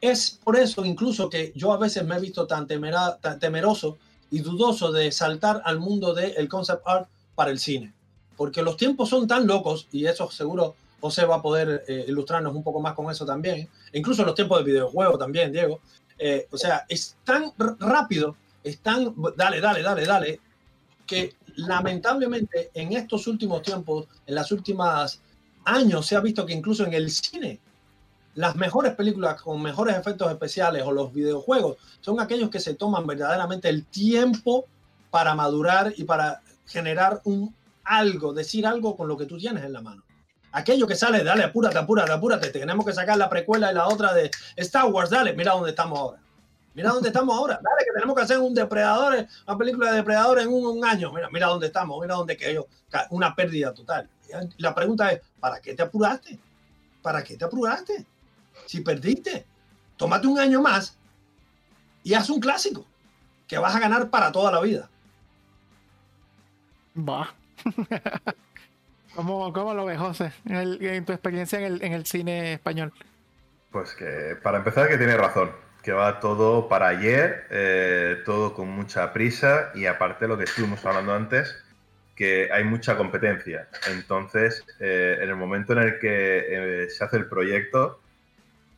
Es 0.00 0.38
por 0.42 0.56
eso 0.56 0.84
incluso 0.84 1.28
que 1.28 1.52
yo 1.54 1.72
a 1.72 1.78
veces 1.78 2.04
me 2.04 2.16
he 2.16 2.20
visto 2.20 2.46
tan, 2.46 2.66
temera, 2.66 3.16
tan 3.18 3.38
temeroso 3.38 3.98
y 4.30 4.40
dudoso 4.40 4.92
de 4.92 5.10
saltar 5.10 5.62
al 5.64 5.78
mundo 5.78 6.14
del 6.14 6.48
concept 6.48 6.82
art 6.86 7.08
para 7.34 7.50
el 7.50 7.58
cine. 7.58 7.92
Porque 8.36 8.62
los 8.62 8.76
tiempos 8.76 9.08
son 9.08 9.26
tan 9.26 9.46
locos, 9.46 9.88
y 9.90 10.06
eso 10.06 10.30
seguro 10.30 10.76
José 11.00 11.24
va 11.24 11.36
a 11.36 11.42
poder 11.42 11.84
eh, 11.88 12.04
ilustrarnos 12.08 12.54
un 12.54 12.62
poco 12.62 12.80
más 12.80 12.94
con 12.94 13.10
eso 13.10 13.24
también, 13.24 13.68
incluso 13.92 14.24
los 14.24 14.34
tiempos 14.34 14.58
de 14.58 14.64
videojuegos 14.64 15.18
también, 15.18 15.52
Diego. 15.52 15.80
Eh, 16.18 16.46
o 16.50 16.56
sea, 16.56 16.84
es 16.88 17.16
tan 17.24 17.52
rápido, 17.78 18.36
es 18.62 18.80
tan, 18.80 19.14
dale, 19.36 19.60
dale, 19.60 19.82
dale, 19.82 20.04
dale, 20.04 20.40
que 21.08 21.34
lamentablemente 21.56 22.70
en 22.74 22.92
estos 22.92 23.26
últimos 23.26 23.62
tiempos, 23.62 24.06
en 24.26 24.36
las 24.36 24.52
últimas 24.52 25.20
años, 25.64 26.06
se 26.06 26.14
ha 26.14 26.20
visto 26.20 26.46
que 26.46 26.52
incluso 26.52 26.84
en 26.84 26.92
el 26.92 27.10
cine, 27.10 27.58
las 28.34 28.54
mejores 28.54 28.94
películas 28.94 29.42
con 29.42 29.60
mejores 29.60 29.96
efectos 29.96 30.30
especiales 30.30 30.84
o 30.84 30.92
los 30.92 31.12
videojuegos 31.12 31.78
son 32.00 32.20
aquellos 32.20 32.50
que 32.50 32.60
se 32.60 32.74
toman 32.74 33.04
verdaderamente 33.04 33.68
el 33.68 33.84
tiempo 33.86 34.66
para 35.10 35.34
madurar 35.34 35.92
y 35.96 36.04
para 36.04 36.42
generar 36.66 37.20
un 37.24 37.52
algo, 37.82 38.32
decir 38.32 38.66
algo 38.66 38.96
con 38.96 39.08
lo 39.08 39.16
que 39.16 39.26
tú 39.26 39.38
tienes 39.38 39.64
en 39.64 39.72
la 39.72 39.80
mano. 39.80 40.04
Aquello 40.52 40.86
que 40.86 40.94
sale, 40.94 41.24
dale, 41.24 41.44
apúrate, 41.44 41.78
apúrate, 41.78 42.12
apúrate, 42.12 42.50
tenemos 42.50 42.84
que 42.86 42.92
sacar 42.92 43.16
la 43.16 43.28
precuela 43.28 43.72
y 43.72 43.74
la 43.74 43.88
otra 43.88 44.12
de 44.14 44.30
Star 44.56 44.86
Wars, 44.86 45.10
dale, 45.10 45.32
mira 45.32 45.52
dónde 45.52 45.70
estamos 45.70 45.98
ahora. 45.98 46.20
Mira 46.78 46.90
dónde 46.90 47.08
estamos 47.08 47.36
ahora. 47.36 47.54
Dale, 47.60 47.84
que 47.84 47.92
tenemos 47.92 48.14
que 48.14 48.22
hacer 48.22 48.38
un 48.38 48.54
depredador, 48.54 49.26
una 49.48 49.58
película 49.58 49.90
de 49.90 49.96
depredador 49.96 50.38
en 50.38 50.48
un, 50.48 50.84
año. 50.84 51.12
Mira, 51.12 51.28
mira 51.28 51.48
dónde 51.48 51.66
estamos, 51.66 52.00
mira 52.00 52.14
dónde 52.14 52.36
que 52.36 52.54
yo, 52.54 52.68
una 53.10 53.34
pérdida 53.34 53.74
total. 53.74 54.08
Y 54.56 54.62
la 54.62 54.72
pregunta 54.76 55.10
es, 55.10 55.20
¿para 55.40 55.58
qué 55.58 55.74
te 55.74 55.82
apuraste? 55.82 56.38
¿Para 57.02 57.24
qué 57.24 57.36
te 57.36 57.44
apuraste? 57.44 58.06
Si 58.66 58.82
perdiste, 58.82 59.44
tómate 59.96 60.28
un 60.28 60.38
año 60.38 60.62
más 60.62 60.96
y 62.04 62.14
haz 62.14 62.30
un 62.30 62.38
clásico 62.38 62.86
que 63.48 63.58
vas 63.58 63.74
a 63.74 63.80
ganar 63.80 64.08
para 64.08 64.30
toda 64.30 64.52
la 64.52 64.60
vida. 64.60 64.88
Va. 66.96 67.34
¿Cómo, 69.16 69.52
¿Cómo, 69.52 69.74
lo 69.74 69.84
ves, 69.84 69.98
José, 69.98 70.32
en, 70.44 71.04
tu 71.04 71.12
experiencia 71.12 71.58
en 71.58 71.64
el, 71.64 71.82
en 71.82 71.92
el, 71.92 72.06
cine 72.06 72.52
español? 72.52 72.92
Pues 73.72 73.94
que 73.94 74.36
para 74.40 74.58
empezar 74.58 74.88
que 74.88 74.96
tiene 74.96 75.16
razón, 75.16 75.50
que 75.88 75.94
va 75.94 76.20
todo 76.20 76.68
para 76.68 76.88
ayer, 76.88 77.46
eh, 77.48 78.20
todo 78.26 78.52
con 78.52 78.68
mucha 78.68 79.10
prisa 79.14 79.70
y 79.74 79.86
aparte 79.86 80.28
lo 80.28 80.36
que 80.36 80.44
estuvimos 80.44 80.84
hablando 80.84 81.14
antes, 81.14 81.56
que 82.14 82.50
hay 82.52 82.62
mucha 82.62 82.94
competencia. 82.94 83.66
Entonces, 83.90 84.62
eh, 84.80 85.16
en 85.22 85.30
el 85.30 85.36
momento 85.36 85.72
en 85.72 85.78
el 85.78 85.98
que 85.98 86.82
eh, 86.82 86.90
se 86.90 87.02
hace 87.02 87.16
el 87.16 87.24
proyecto, 87.24 88.02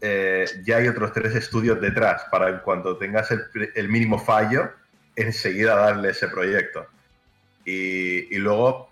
ya 0.01 0.77
hay 0.77 0.87
otros 0.87 1.13
tres 1.13 1.35
estudios 1.35 1.81
detrás 1.81 2.27
para 2.31 2.49
en 2.49 2.61
cuanto 2.61 2.97
tengas 2.97 3.29
el, 3.33 3.89
mínimo 3.89 4.21
fallo, 4.21 4.71
enseguida 5.17 5.75
darle 5.75 6.11
ese 6.11 6.29
proyecto. 6.29 6.87
Y, 7.65 8.33
y, 8.33 8.39
luego, 8.39 8.89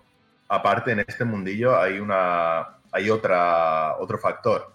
aparte, 0.49 0.91
en 0.91 0.99
este 1.07 1.23
mundillo 1.23 1.79
hay, 1.79 2.01
una, 2.01 2.79
hay 2.91 3.09
otra, 3.09 3.95
otro 3.95 4.17
factor, 4.17 4.73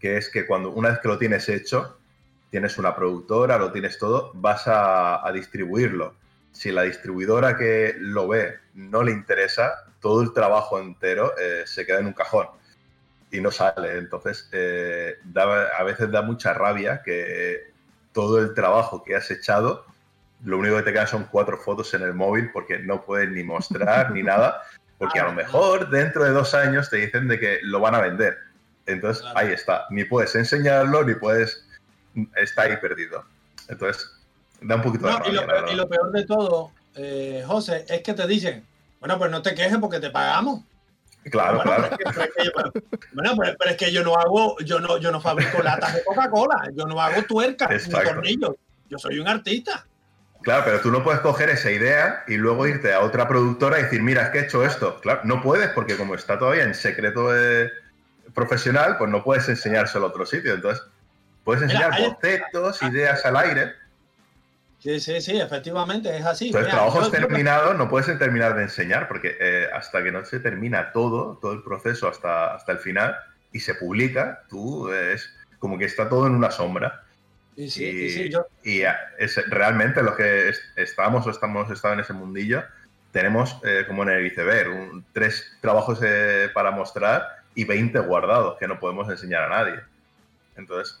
que 0.00 0.16
es 0.16 0.30
que 0.30 0.46
cuando 0.46 0.70
una 0.70 0.88
vez 0.88 1.00
que 1.00 1.08
lo 1.08 1.18
tienes 1.18 1.46
hecho, 1.50 1.98
tienes 2.52 2.76
una 2.76 2.94
productora, 2.94 3.56
lo 3.56 3.72
tienes 3.72 3.98
todo, 3.98 4.30
vas 4.34 4.64
a, 4.66 5.28
distribuirlo. 5.32 6.14
Si 6.52 6.70
la 6.70 6.82
distribuidora 6.82 7.56
que 7.56 7.96
lo 7.98 8.28
ve 8.28 8.58
no 8.74 9.02
le 9.02 9.10
interesa, 9.10 9.72
todo 10.00 10.20
el 10.20 10.34
trabajo 10.34 10.78
entero 10.78 11.32
eh, 11.38 11.62
se 11.64 11.86
queda 11.86 12.00
en 12.00 12.08
un 12.08 12.12
cajón 12.12 12.48
y 13.30 13.40
no 13.40 13.50
sale. 13.50 13.96
Entonces, 13.96 14.50
eh, 14.52 15.16
a 15.34 15.82
veces 15.82 16.10
da 16.10 16.20
mucha 16.20 16.52
rabia 16.52 17.00
que 17.02 17.72
todo 18.12 18.38
el 18.38 18.52
trabajo 18.52 19.02
que 19.02 19.16
has 19.16 19.30
echado, 19.30 19.86
lo 20.44 20.58
único 20.58 20.76
que 20.76 20.82
te 20.82 20.92
quedan 20.92 21.08
son 21.08 21.28
cuatro 21.30 21.56
fotos 21.56 21.94
en 21.94 22.02
el 22.02 22.12
móvil 22.12 22.50
porque 22.52 22.78
no 22.80 23.02
puedes 23.02 23.30
ni 23.30 23.42
mostrar 23.42 24.10
ni 24.10 24.22
nada, 24.22 24.60
porque 24.98 25.18
a 25.20 25.24
lo 25.24 25.32
mejor 25.32 25.88
dentro 25.88 26.22
de 26.24 26.32
dos 26.32 26.52
años 26.52 26.90
te 26.90 26.98
dicen 26.98 27.28
de 27.28 27.40
que 27.40 27.60
lo 27.62 27.80
van 27.80 27.94
a 27.94 28.02
vender. 28.02 28.36
Entonces, 28.84 29.24
ahí 29.34 29.52
está. 29.52 29.86
Ni 29.88 30.04
puedes 30.04 30.34
enseñarlo, 30.34 31.02
ni 31.02 31.14
puedes 31.14 31.66
está 32.36 32.62
ahí 32.62 32.76
perdido. 32.76 33.24
Entonces, 33.68 34.10
da 34.60 34.76
un 34.76 34.82
poquito 34.82 35.06
de 35.06 35.12
rabia, 35.12 35.72
y, 35.72 35.76
lo 35.76 35.88
peor, 35.88 36.12
de 36.12 36.24
todo, 36.24 36.72
eh, 36.94 37.44
José, 37.46 37.84
es 37.88 38.02
que 38.02 38.14
te 38.14 38.26
dicen, 38.26 38.64
bueno, 39.00 39.18
pues 39.18 39.30
no 39.30 39.42
te 39.42 39.54
quejes 39.54 39.78
porque 39.78 40.00
te 40.00 40.10
pagamos. 40.10 40.62
Claro, 41.30 41.60
claro. 41.62 41.88
bueno, 43.12 43.36
pero, 43.36 43.70
es 43.70 43.76
que 43.76 43.92
yo 43.92 44.02
no 44.02 44.16
hago, 44.16 44.58
yo 44.60 44.80
no, 44.80 44.98
yo 44.98 45.12
no 45.12 45.20
fabrico 45.20 45.62
latas 45.62 45.94
de 45.94 46.04
Coca-Cola, 46.04 46.68
yo 46.74 46.84
no 46.86 47.00
hago 47.00 47.22
tuercas 47.22 47.86
ni 47.86 47.92
tornillos, 47.92 48.56
yo 48.88 48.98
soy 48.98 49.20
un 49.20 49.28
artista. 49.28 49.86
Claro, 50.42 50.64
pero 50.64 50.80
tú 50.80 50.90
no 50.90 51.04
puedes 51.04 51.20
coger 51.20 51.50
esa 51.50 51.70
idea 51.70 52.24
y 52.26 52.36
luego 52.36 52.66
irte 52.66 52.92
a 52.92 53.00
otra 53.00 53.28
productora 53.28 53.78
y 53.78 53.84
decir, 53.84 54.02
mira, 54.02 54.22
es 54.24 54.30
que 54.30 54.38
he 54.38 54.42
hecho 54.42 54.64
esto. 54.64 55.00
Claro, 55.00 55.20
no 55.22 55.40
puedes 55.40 55.70
porque 55.70 55.96
como 55.96 56.16
está 56.16 56.36
todavía 56.38 56.64
en 56.64 56.74
secreto 56.74 57.28
profesional, 58.34 58.96
pues 58.98 59.08
no 59.08 59.22
puedes 59.22 59.48
enseñárselo 59.48 60.06
a 60.06 60.08
otro 60.08 60.26
sitio. 60.26 60.54
Entonces, 60.54 60.84
Puedes 61.44 61.62
enseñar 61.62 61.90
bocetos, 62.00 62.82
ideas 62.82 63.24
al 63.24 63.36
aire. 63.36 63.72
Sí, 64.78 64.98
sí, 64.98 65.20
sí, 65.20 65.40
efectivamente, 65.40 66.16
es 66.16 66.24
así. 66.24 66.46
Entonces, 66.46 66.72
trabajos 66.72 67.10
terminados 67.10 67.76
no 67.76 67.88
puedes 67.88 68.18
terminar 68.18 68.56
de 68.56 68.64
enseñar, 68.64 69.06
porque 69.06 69.36
eh, 69.38 69.68
hasta 69.72 70.02
que 70.02 70.10
no 70.10 70.24
se 70.24 70.40
termina 70.40 70.90
todo, 70.92 71.38
todo 71.40 71.52
el 71.52 71.62
proceso 71.62 72.08
hasta, 72.08 72.54
hasta 72.54 72.72
el 72.72 72.78
final, 72.78 73.14
y 73.52 73.60
se 73.60 73.74
publica, 73.74 74.42
tú 74.48 74.90
es 74.92 75.32
como 75.58 75.78
que 75.78 75.84
está 75.84 76.08
todo 76.08 76.26
en 76.26 76.34
una 76.34 76.50
sombra. 76.50 77.04
Y, 77.54 77.68
sí, 77.68 78.30
y 78.64 78.82
es, 79.18 79.36
realmente 79.48 80.02
los 80.02 80.16
que 80.16 80.52
estamos 80.76 81.26
o 81.26 81.30
estamos 81.30 81.70
estado 81.70 81.94
en 81.94 82.00
ese 82.00 82.14
mundillo, 82.14 82.64
tenemos 83.12 83.58
eh, 83.62 83.84
como 83.86 84.02
en 84.02 84.08
el 84.08 84.26
iceberg, 84.26 85.04
tres 85.12 85.56
trabajos 85.60 86.00
eh, 86.02 86.50
para 86.52 86.70
mostrar 86.70 87.42
y 87.54 87.64
20 87.64 87.98
guardados 88.00 88.58
que 88.58 88.66
no 88.66 88.80
podemos 88.80 89.08
enseñar 89.10 89.44
a 89.44 89.48
nadie. 89.50 89.80
Entonces, 90.56 90.98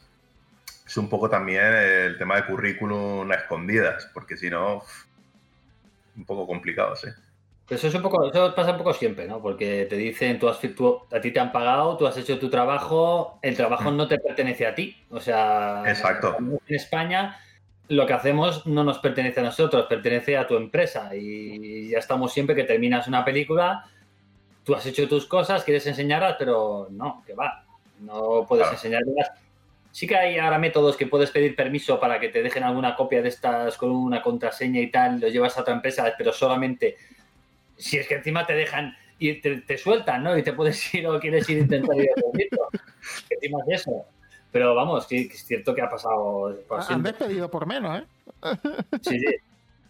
es 0.92 0.98
un 0.98 1.08
poco 1.08 1.30
también 1.30 1.64
el 1.64 2.18
tema 2.18 2.36
de 2.36 2.44
currículum 2.44 3.30
a 3.30 3.34
escondidas, 3.34 4.10
porque 4.12 4.36
si 4.36 4.50
no, 4.50 4.82
un 6.14 6.24
poco 6.26 6.46
complicado, 6.46 6.94
sí. 6.94 7.08
Eso 7.70 7.88
es 7.88 7.94
un 7.94 8.02
poco, 8.02 8.28
eso 8.28 8.54
pasa 8.54 8.72
un 8.72 8.76
poco 8.76 8.92
siempre, 8.92 9.26
¿no? 9.26 9.40
Porque 9.40 9.86
te 9.88 9.96
dicen, 9.96 10.38
tú, 10.38 10.50
has, 10.50 10.58
a 10.58 11.20
ti 11.22 11.30
te 11.30 11.40
han 11.40 11.50
pagado, 11.50 11.96
tú 11.96 12.06
has 12.06 12.18
hecho 12.18 12.38
tu 12.38 12.50
trabajo, 12.50 13.38
el 13.40 13.56
trabajo 13.56 13.90
mm. 13.90 13.96
no 13.96 14.06
te 14.06 14.18
pertenece 14.18 14.66
a 14.66 14.74
ti. 14.74 14.94
O 15.08 15.18
sea, 15.18 15.82
Exacto. 15.86 16.36
en 16.38 16.60
España 16.68 17.38
lo 17.88 18.06
que 18.06 18.12
hacemos 18.12 18.66
no 18.66 18.84
nos 18.84 18.98
pertenece 18.98 19.40
a 19.40 19.44
nosotros, 19.44 19.86
pertenece 19.86 20.36
a 20.36 20.46
tu 20.46 20.56
empresa. 20.56 21.16
Y 21.16 21.88
ya 21.88 22.00
estamos 22.00 22.34
siempre 22.34 22.54
que 22.54 22.64
terminas 22.64 23.08
una 23.08 23.24
película, 23.24 23.86
tú 24.62 24.74
has 24.74 24.84
hecho 24.84 25.08
tus 25.08 25.24
cosas, 25.24 25.64
quieres 25.64 25.86
enseñarlas, 25.86 26.36
pero 26.38 26.88
no, 26.90 27.22
que 27.26 27.32
va. 27.32 27.64
No 28.00 28.44
puedes 28.46 28.70
enseñarlas 28.70 29.30
Sí 29.92 30.06
que 30.06 30.16
hay 30.16 30.38
ahora 30.38 30.58
métodos 30.58 30.96
que 30.96 31.06
puedes 31.06 31.30
pedir 31.30 31.54
permiso 31.54 32.00
para 32.00 32.18
que 32.18 32.30
te 32.30 32.42
dejen 32.42 32.64
alguna 32.64 32.96
copia 32.96 33.22
de 33.22 33.28
estas 33.28 33.76
con 33.76 33.90
una 33.90 34.22
contraseña 34.22 34.80
y 34.80 34.90
tal, 34.90 35.20
lo 35.20 35.28
llevas 35.28 35.56
a 35.56 35.60
otra 35.60 35.74
empresa, 35.74 36.12
pero 36.16 36.32
solamente 36.32 36.96
si 37.76 37.98
es 37.98 38.08
que 38.08 38.14
encima 38.14 38.46
te 38.46 38.54
dejan 38.54 38.96
y 39.18 39.34
te, 39.40 39.78
sueltan, 39.78 40.24
¿no? 40.24 40.36
Y 40.36 40.42
te 40.42 40.52
puedes 40.52 40.94
ir 40.94 41.06
o 41.06 41.20
quieres 41.20 41.48
ir 41.48 41.58
a 41.58 41.60
intentar 41.60 41.96
ir 41.96 42.08
a 42.10 42.78
encima 43.30 43.58
de 43.66 43.74
eso. 43.74 44.06
Pero 44.50 44.74
vamos, 44.74 45.06
que, 45.06 45.20
es 45.22 45.46
cierto 45.46 45.74
que 45.74 45.82
ha 45.82 45.88
pasado. 45.88 46.58
Han 46.88 47.02
despedido 47.02 47.50
por 47.50 47.66
menos, 47.66 48.00
¿eh? 48.00 48.04
Sí, 49.00 49.18
sí. 49.18 49.36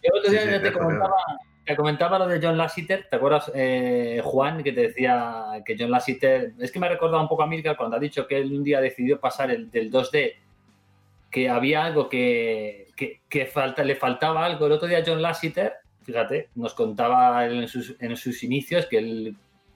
Yo 0.03 0.19
otro 0.19 0.31
día 0.31 0.61
te 0.61 0.71
comentaba, 0.71 1.15
te 1.65 1.75
comentaba 1.75 2.19
lo 2.19 2.27
de 2.27 2.39
John 2.41 2.57
Lasseter, 2.57 3.07
¿te 3.09 3.15
acuerdas, 3.15 3.51
eh, 3.55 4.21
Juan, 4.23 4.63
que 4.63 4.73
te 4.73 4.81
decía 4.81 5.61
que 5.65 5.77
John 5.79 5.91
Lasseter, 5.91 6.53
es 6.59 6.71
que 6.71 6.79
me 6.79 6.87
ha 6.87 6.89
recordado 6.89 7.21
un 7.21 7.29
poco 7.29 7.43
a 7.43 7.47
Milka 7.47 7.77
cuando 7.77 7.95
ha 7.95 7.99
dicho 7.99 8.27
que 8.27 8.37
él 8.37 8.51
un 8.51 8.63
día 8.63 8.81
decidió 8.81 9.19
pasar 9.19 9.49
el 9.49 9.71
del 9.71 9.89
2D, 9.89 10.33
que 11.31 11.49
había 11.49 11.85
algo 11.85 12.09
que, 12.09 12.87
que, 12.95 13.45
falta, 13.45 13.83
le 13.83 13.95
faltaba 13.95 14.45
algo. 14.45 14.65
El 14.65 14.73
otro 14.73 14.87
día 14.87 15.03
John 15.05 15.21
Lasseter, 15.21 15.73
fíjate, 16.03 16.49
nos 16.55 16.73
contaba 16.73 17.45
en 17.45 17.67
sus, 17.67 17.95
en 17.99 18.15
sus 18.17 18.43
inicios 18.43 18.85
que 18.85 18.97
él, 18.97 19.35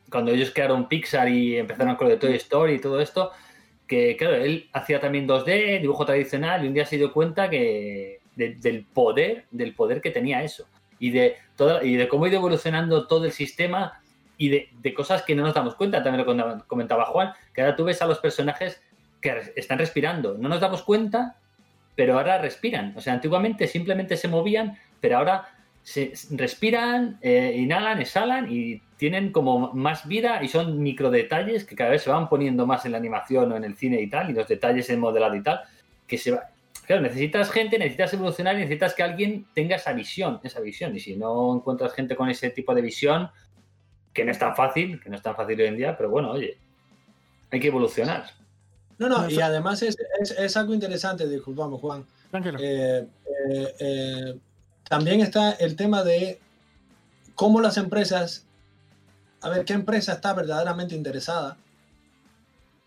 cuando 0.10 0.32
ellos 0.32 0.52
crearon 0.54 0.90
Pixar 0.90 1.30
y 1.30 1.58
empezaron 1.58 1.96
con 1.96 2.12
el 2.12 2.20
Toy 2.20 2.36
Story 2.36 2.74
y 2.74 2.80
todo 2.80 3.00
esto, 3.00 3.32
que 3.88 4.18
claro, 4.18 4.36
él 4.36 4.70
hacía 4.74 5.00
también 5.00 5.26
2D, 5.26 5.80
dibujo 5.80 6.06
tradicional, 6.06 6.66
y 6.66 6.68
un 6.68 6.74
día 6.74 6.86
se 6.86 6.98
dio 6.98 7.14
cuenta 7.14 7.50
que 7.50 8.20
del 8.36 8.86
poder, 8.94 9.46
del 9.50 9.74
poder 9.74 10.02
que 10.02 10.12
tenía 10.12 10.44
eso 10.44 10.68
y 11.00 11.12
de, 11.12 11.36
toda, 11.56 11.84
y 11.84 11.96
de 11.96 12.08
cómo 12.08 12.26
ha 12.26 12.30
ido 12.30 12.38
evolucionando 12.38 13.08
todo 13.08 13.26
el 13.26 13.32
sistema 13.32 14.02
y 14.38 14.50
de, 14.50 14.94
cosas 14.94 15.24
que 15.24 15.36
no 15.36 15.44
nos 15.44 15.54
damos 15.54 15.76
cuenta. 15.76 16.04
También 16.04 16.26
lo 16.26 16.68
comentaba 16.68 17.06
Juan, 17.06 17.34
que 17.54 17.62
ahora 17.62 17.76
tú 17.76 17.84
ves 17.86 18.02
a 18.02 18.06
los 18.06 18.20
personajes 18.20 18.82
que 19.22 19.54
están 19.56 19.80
respirando. 19.80 20.38
No 20.38 20.48
nos 20.50 20.62
damos 20.62 20.84
cuenta, 20.84 21.38
pero 21.96 22.18
ahora 22.18 22.38
respiran. 22.38 22.94
O 22.96 23.02
sea, 23.02 23.14
antiguamente 23.14 23.68
simplemente 23.68 24.16
se 24.16 24.28
movían, 24.28 24.78
pero 25.02 25.18
ahora 25.18 25.50
se 25.84 26.14
respiran, 26.32 27.18
eh, 27.22 27.56
inhalan, 27.58 28.02
exhalan 28.02 28.52
y 28.52 28.82
tienen 28.98 29.32
como 29.32 29.74
más 29.74 30.08
vida 30.08 30.44
y 30.44 30.50
son 30.50 30.82
micro 30.84 31.10
detalles 31.10 31.64
que 31.64 31.76
cada 31.76 31.92
vez 31.92 32.04
se 32.04 32.10
van 32.10 32.28
poniendo 32.28 32.66
más 32.68 32.86
en 32.86 32.92
la 32.92 32.98
animación 32.98 33.52
o 33.52 33.56
en 33.56 33.64
el 33.64 33.76
cine 33.76 34.02
y 34.02 34.10
tal, 34.10 34.30
y 34.30 34.34
los 34.34 34.48
detalles 34.48 34.90
en 34.90 35.00
modelado 35.00 35.36
y 35.36 35.44
tal, 35.44 35.62
que 36.06 36.18
se 36.18 36.32
va, 36.32 36.50
claro, 36.88 37.02
necesitas 37.02 37.52
gente, 37.52 37.78
necesitas 37.78 38.14
evolucionar 38.14 38.56
y 38.56 38.60
necesitas 38.60 38.94
que 38.96 39.04
alguien 39.04 39.46
tenga 39.54 39.76
esa 39.76 39.92
visión, 39.92 40.40
esa 40.44 40.62
visión. 40.62 40.96
Y 40.96 41.00
si 41.02 41.18
no 41.18 41.54
encuentras 41.54 41.94
gente 41.94 42.16
con 42.16 42.30
ese 42.30 42.50
tipo 42.50 42.74
de 42.74 42.82
visión, 42.82 43.30
que 44.14 44.24
no 44.24 44.32
es 44.32 44.40
tan 44.40 44.56
fácil, 44.56 45.00
que 45.02 45.10
no 45.10 45.18
es 45.18 45.22
tan 45.22 45.36
fácil 45.36 45.60
hoy 45.60 45.68
en 45.68 45.78
día, 45.78 45.98
pero 45.98 46.10
bueno, 46.10 46.32
oye, 46.32 46.58
hay 47.52 47.60
que 47.60 47.68
evolucionar. 47.68 48.26
No, 48.98 49.10
no, 49.10 49.30
y 49.30 49.40
además 49.40 49.84
es, 49.84 49.98
es, 50.22 50.32
es 50.32 50.58
algo 50.58 50.74
interesante, 50.74 51.28
disculpame, 51.28 51.78
Juan. 51.78 52.06
Tranquilo. 52.32 52.58
Eh, 52.60 53.08
eh, 53.50 53.76
eh, 53.80 54.40
también 54.88 55.22
está 55.22 55.52
el 55.52 55.76
tema 55.76 56.04
de 56.04 56.40
cómo 57.36 57.62
las 57.62 57.78
empresas, 57.78 58.48
a 59.42 59.50
ver, 59.50 59.66
qué 59.66 59.74
empresa 59.74 60.14
está 60.14 60.34
verdaderamente 60.34 60.96
interesada 60.96 61.58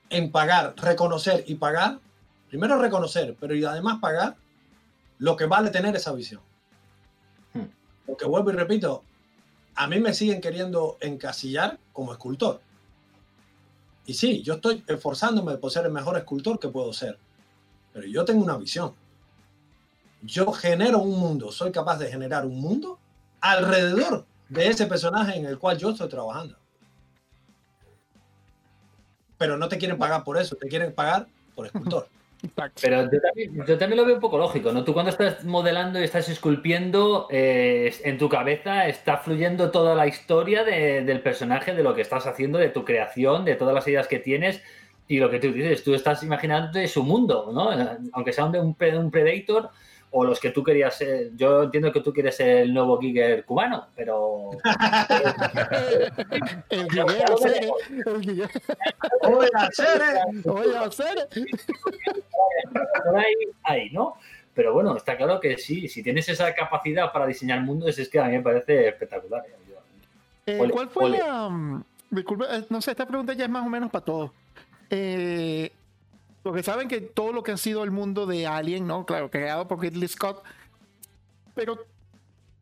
en 0.08 0.32
pagar, 0.32 0.74
reconocer 0.78 1.44
y 1.46 1.54
pagar, 1.56 2.00
primero 2.50 2.76
reconocer, 2.78 3.36
pero 3.38 3.54
y 3.54 3.64
además 3.64 4.00
pagar 4.00 4.36
lo 5.18 5.36
que 5.36 5.46
vale 5.46 5.70
tener 5.70 5.94
esa 5.94 6.12
visión. 6.12 6.42
Hmm. 7.54 7.66
Porque 8.04 8.26
vuelvo 8.26 8.50
y 8.50 8.54
repito, 8.54 9.04
a 9.76 9.86
mí 9.86 10.00
me 10.00 10.12
siguen 10.12 10.40
queriendo 10.40 10.98
encasillar 11.00 11.78
como 11.92 12.12
escultor. 12.12 12.60
Y 14.04 14.14
sí, 14.14 14.42
yo 14.42 14.54
estoy 14.54 14.82
esforzándome 14.88 15.58
por 15.58 15.70
ser 15.70 15.86
el 15.86 15.92
mejor 15.92 16.16
escultor 16.16 16.58
que 16.58 16.68
puedo 16.68 16.92
ser, 16.92 17.18
pero 17.92 18.08
yo 18.08 18.24
tengo 18.24 18.42
una 18.42 18.56
visión. 18.56 18.94
Yo 20.22 20.50
genero 20.50 20.98
un 20.98 21.20
mundo, 21.20 21.52
soy 21.52 21.70
capaz 21.70 21.98
de 21.98 22.10
generar 22.10 22.44
un 22.44 22.60
mundo 22.60 22.98
alrededor 23.40 24.26
de 24.48 24.66
ese 24.66 24.86
personaje 24.86 25.38
en 25.38 25.46
el 25.46 25.56
cual 25.56 25.78
yo 25.78 25.90
estoy 25.90 26.08
trabajando. 26.08 26.56
Pero 29.38 29.56
no 29.56 29.68
te 29.68 29.78
quieren 29.78 29.98
pagar 29.98 30.24
por 30.24 30.36
eso, 30.36 30.56
te 30.56 30.66
quieren 30.66 30.92
pagar 30.92 31.28
por 31.54 31.66
escultor. 31.66 32.08
Pero 32.80 33.10
yo 33.66 33.78
también, 33.78 33.96
lo 33.98 34.06
veo 34.06 34.14
un 34.14 34.20
poco 34.20 34.38
lógico, 34.38 34.72
¿no? 34.72 34.82
Tú 34.84 34.94
cuando 34.94 35.10
estás 35.10 35.44
modelando 35.44 36.00
y 36.00 36.04
estás 36.04 36.28
esculpiendo, 36.28 37.28
eh, 37.30 37.94
en 38.04 38.16
tu 38.18 38.28
cabeza 38.28 38.86
está 38.88 39.18
fluyendo 39.18 39.70
toda 39.70 39.94
la 39.94 40.06
historia 40.06 40.64
de- 40.64 41.02
del 41.04 41.20
personaje, 41.20 41.74
de 41.74 41.82
lo 41.82 41.94
que 41.94 42.00
estás 42.02 42.26
haciendo, 42.26 42.58
de 42.58 42.70
tu 42.70 42.84
creación, 42.84 43.44
de 43.44 43.56
todas 43.56 43.74
las 43.74 43.86
ideas 43.88 44.06
que 44.08 44.18
tienes 44.18 44.62
y 45.06 45.18
lo 45.18 45.28
que 45.28 45.38
tú 45.40 45.52
dices, 45.52 45.82
tú 45.84 45.92
estás 45.94 46.22
imaginándote 46.22 46.86
su 46.88 47.02
mundo, 47.02 47.50
¿no? 47.52 47.70
Aunque 48.12 48.32
sea 48.32 48.44
un, 48.44 48.56
un 48.56 49.10
Predator 49.10 49.70
o 50.12 50.24
los 50.24 50.40
que 50.40 50.50
tú 50.50 50.64
querías 50.64 50.96
ser. 50.96 51.30
Yo 51.36 51.64
entiendo 51.64 51.92
que 51.92 52.00
tú 52.00 52.12
quieres 52.12 52.36
ser 52.36 52.58
el 52.58 52.74
nuevo 52.74 52.98
Giger 53.00 53.44
cubano, 53.44 53.88
pero... 53.94 54.50
El 56.70 56.88
Guille 56.88 57.24
hacer, 57.24 57.68
el 58.06 58.20
Guille, 58.20 58.48
Oye, 59.22 59.48
por 63.04 63.18
ahí, 63.18 63.34
ahí, 63.64 63.90
¿no? 63.90 64.14
Pero 64.54 64.72
bueno, 64.74 64.96
está 64.96 65.16
claro 65.16 65.40
que 65.40 65.56
sí, 65.58 65.88
si 65.88 66.02
tienes 66.02 66.28
esa 66.28 66.54
capacidad 66.54 67.12
para 67.12 67.26
diseñar 67.26 67.60
mundos, 67.62 67.98
es 67.98 68.08
que 68.08 68.18
a 68.18 68.24
mí 68.24 68.32
me 68.32 68.42
parece 68.42 68.88
espectacular. 68.88 69.42
¿eh? 69.46 69.54
Eh, 70.46 70.68
¿Cuál 70.70 70.88
fue 70.88 71.06
ole. 71.06 71.18
la. 71.18 71.48
mm, 71.48 71.84
Disculpe, 72.10 72.44
eh, 72.50 72.64
no 72.68 72.80
sé, 72.80 72.90
esta 72.90 73.06
pregunta 73.06 73.32
ya 73.34 73.44
es 73.44 73.50
más 73.50 73.64
o 73.64 73.70
menos 73.70 73.90
para 73.90 74.04
todos. 74.04 74.32
Eh, 74.90 75.70
porque 76.42 76.62
saben 76.62 76.88
que 76.88 77.00
todo 77.00 77.32
lo 77.32 77.42
que 77.42 77.52
ha 77.52 77.56
sido 77.56 77.84
el 77.84 77.90
mundo 77.90 78.26
de 78.26 78.46
Alien, 78.46 78.86
¿no? 78.86 79.04
Claro, 79.06 79.30
creado 79.30 79.66
por 79.68 79.80
Ridley 79.80 80.08
Scott. 80.08 80.42
Pero 81.54 81.84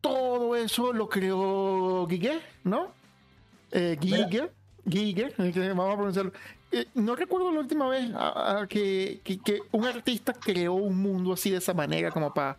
todo 0.01 0.55
eso 0.55 0.91
lo 0.93 1.07
creó 1.09 2.05
Giger, 2.09 2.41
¿no? 2.63 2.91
Eh, 3.71 3.97
Giger, 4.01 5.33
vamos 5.75 5.93
a 5.93 5.95
pronunciarlo. 5.95 6.31
Eh, 6.71 6.85
no 6.93 7.15
recuerdo 7.15 7.51
la 7.51 7.59
última 7.59 7.87
vez 7.89 8.11
ah, 8.13 8.59
ah, 8.61 8.67
que, 8.67 9.21
que- 9.23 9.39
que 9.39 9.59
un 9.71 9.85
artista 9.85 10.33
creó 10.33 10.73
un 10.73 10.97
mundo 11.01 11.33
así 11.33 11.49
de 11.49 11.57
esa 11.57 11.73
manera, 11.73 12.11
como 12.11 12.33
para, 12.33 12.57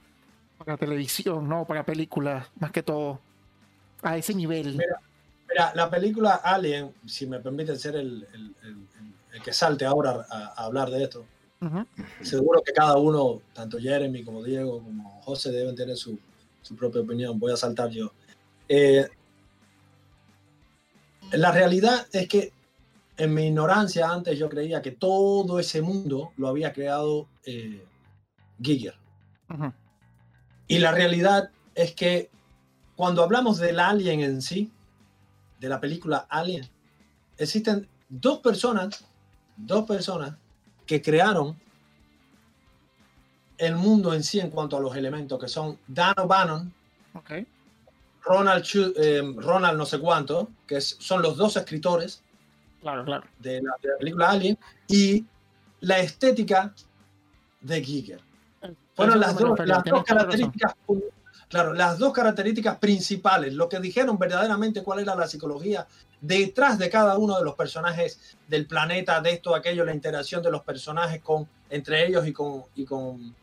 para 0.59 0.77
televisión, 0.77 1.49
¿no? 1.49 1.65
Para 1.65 1.85
películas, 1.85 2.47
más 2.59 2.73
que 2.73 2.83
todo. 2.83 3.21
A 4.03 4.17
ese 4.17 4.35
nivel. 4.35 4.79
Mira, 5.49 5.73
la 5.75 5.91
película 5.91 6.37
Alien, 6.43 6.93
si 7.07 7.27
me 7.27 7.39
permite 7.41 7.77
ser 7.77 7.97
el, 7.97 8.27
el- 8.33 8.55
el- 8.63 8.87
el 9.33 9.43
que 9.43 9.53
salte 9.53 9.85
ahora 9.85 10.27
a, 10.29 10.55
a 10.57 10.65
hablar 10.65 10.91
de 10.91 11.05
esto, 11.05 11.25
Ujú. 11.61 11.87
seguro 12.23 12.63
que 12.63 12.73
cada 12.73 12.97
uno, 12.97 13.43
tanto 13.53 13.79
Jeremy 13.79 14.25
como 14.25 14.43
Diego, 14.43 14.83
como 14.83 15.21
José, 15.23 15.51
deben 15.51 15.77
tener 15.77 15.97
su, 15.97 16.19
su 16.63 16.75
propia 16.75 17.03
opinión. 17.03 17.39
Voy 17.39 17.53
a 17.53 17.57
saltar 17.57 17.91
yo. 17.91 18.13
Eh, 18.69 19.07
la 21.33 21.53
realidad 21.53 22.07
es 22.13 22.29
que 22.29 22.53
en 23.17 23.35
mi 23.35 23.49
ignorancia 23.49 24.11
antes 24.11 24.39
yo 24.39 24.49
creía 24.49 24.81
que 24.81 24.93
todo 24.93 25.59
ese 25.59 25.83
mundo 25.83 26.33
lo 26.37 26.49
había 26.49 26.73
creado 26.73 27.29
eh, 27.45 27.85
Giger. 28.61 28.95
Ujú. 29.53 29.73
Y 30.67 30.79
la 30.79 30.93
realidad 30.93 31.51
es 31.75 31.95
que 31.95 32.31
cuando 32.97 33.23
hablamos 33.23 33.59
del 33.59 33.81
alien 33.81 34.21
en 34.21 34.43
sí, 34.43 34.71
de 35.59 35.69
la 35.69 35.81
película 35.81 36.27
Alien, 36.29 36.69
existen 37.37 37.87
dos 38.09 38.39
personas, 38.39 39.05
dos 39.67 39.85
personas 39.87 40.35
que 40.87 41.01
crearon 41.01 41.57
el 43.59 43.77
mundo 43.77 44.15
en 44.15 44.23
sí 44.23 44.41
en 44.41 44.51
cuanto 44.51 44.77
a 44.77 44.81
los 44.81 44.97
elementos, 44.97 45.39
que 45.39 45.49
son 45.49 45.79
Dan 45.87 46.15
O'Bannon. 46.19 46.73
Ronald, 48.23 48.65
eh, 48.97 49.23
Ronald 49.37 49.79
no 49.79 49.87
sé 49.87 49.99
cuánto, 49.99 50.51
que 50.67 50.77
es- 50.77 50.97
son 51.01 51.23
los 51.23 51.37
dos 51.37 51.57
escritores 51.57 52.23
Claro, 52.81 53.05
claro. 53.05 53.27
de 53.39 53.63
la, 53.63 53.73
de 53.83 53.89
la 53.89 53.97
película 53.99 54.31
Alien, 54.31 54.59
y 54.89 55.25
la 55.81 55.99
estética 56.01 56.73
de 57.61 57.83
Giger. 57.83 58.21
Fueron 58.95 59.21
las 59.21 59.37
dos, 59.39 59.59
las 59.67 59.85
dos 59.85 60.05
características, 60.05 60.75
claro, 61.49 61.73
las 61.73 61.99
dos 61.99 62.13
características 62.13 62.79
principales, 62.79 63.55
lo 63.55 63.69
que 63.69 63.81
dijeron 63.81 64.19
verdaderamente 64.19 64.83
cuál 64.83 65.01
era 65.01 65.15
la 65.15 65.27
psicología 65.27 65.87
detrás 66.21 66.79
de 66.79 66.91
cada 66.91 67.19
uno 67.19 67.39
de 67.39 67.45
los 67.45 67.55
personajes 67.55 68.37
del 68.49 68.67
planeta, 68.67 69.21
de 69.21 69.33
esto, 69.33 69.55
aquello, 69.55 69.85
la 69.85 69.95
interacción 69.95 70.43
de 70.43 70.51
los 70.51 70.63
personajes 70.63 71.23
con, 71.23 71.49
entre 71.71 72.07
ellos 72.07 72.27
y 72.27 72.33
con, 72.33 72.65
y 72.75 72.85
con, 72.85 73.35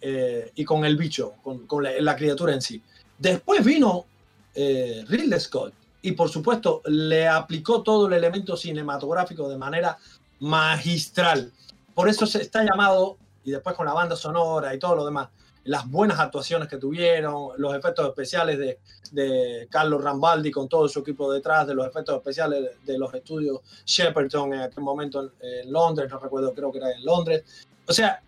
eh, 0.00 0.50
y 0.54 0.64
con 0.64 0.84
el 0.84 0.96
bicho, 0.96 1.34
con, 1.42 1.66
con 1.66 1.84
la, 1.84 1.92
la 2.00 2.16
criatura 2.16 2.52
en 2.52 2.62
sí. 2.62 2.82
Después 3.18 3.64
vino 3.64 4.06
eh, 4.54 5.04
Ridley 5.08 5.40
Scott 5.40 5.72
y 6.02 6.12
por 6.12 6.28
supuesto 6.28 6.82
le 6.86 7.26
aplicó 7.28 7.82
todo 7.82 8.06
el 8.06 8.12
elemento 8.12 8.56
cinematográfico 8.56 9.48
de 9.48 9.56
manera 9.56 9.98
magistral. 10.40 11.52
Por 11.94 12.08
eso 12.08 12.26
se 12.26 12.42
está 12.42 12.62
llamado, 12.62 13.16
y 13.44 13.50
después 13.50 13.74
con 13.74 13.86
la 13.86 13.92
banda 13.92 14.16
sonora 14.16 14.74
y 14.74 14.78
todo 14.78 14.96
lo 14.96 15.04
demás, 15.04 15.28
las 15.66 15.88
buenas 15.90 16.18
actuaciones 16.18 16.68
que 16.68 16.78
tuvieron, 16.78 17.50
los 17.58 17.74
efectos 17.74 18.08
especiales 18.08 18.58
de, 18.58 19.68
Carlos 19.70 20.02
Rambaldi 20.02 20.50
con 20.50 20.68
todo 20.68 20.88
su 20.88 21.00
equipo 21.00 21.32
detrás, 21.32 21.66
de 21.66 21.74
los 21.74 21.86
efectos 21.86 22.16
especiales 22.16 22.70
de, 22.84 22.98
los 22.98 23.12
estudios 23.14 23.60
Shepperton 23.84 24.54
en 24.54 24.60
aquel 24.60 24.82
momento 24.82 25.30
en, 25.40 25.72
Londres, 25.72 26.10
no 26.10 26.18
recuerdo, 26.18 26.52
creo 26.52 26.72
que 26.72 26.78
era 26.78 26.90
en 26.92 27.04
Londres. 27.04 27.44
O 27.86 27.92
sea, 27.92 28.20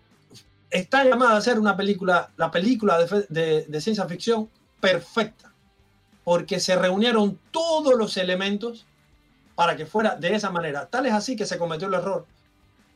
está 0.69 1.03
llamada 1.03 1.37
a 1.37 1.41
ser 1.41 1.59
una 1.59 1.75
película, 1.75 2.31
la 2.37 2.49
película 2.49 2.97
de- 3.29 3.65
de 3.67 3.81
ciencia 3.81 4.05
ficción 4.05 4.49
perfecta, 4.79 5.53
porque 6.23 6.59
se 6.59 6.75
reunieron 6.75 7.39
todos 7.51 7.95
los 7.95 8.15
elementos 8.17 8.85
para 9.55 9.75
que 9.75 9.85
fuera 9.85 10.15
de 10.15 10.35
esa 10.35 10.49
manera. 10.49 10.85
Tal 10.85 11.05
es 11.05 11.13
así 11.13 11.35
que 11.35 11.45
se 11.45 11.57
cometió 11.57 11.87
el 11.89 11.93
error 11.93 12.25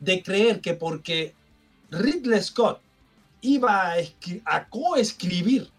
de 0.00 0.22
creer 0.22 0.60
que 0.60 0.74
porque 0.74 1.34
Ridley 1.90 2.40
Scott 2.40 2.80
iba 3.44 3.92
a, 3.92 3.94
a 4.46 4.68
coescribir 4.68 5.70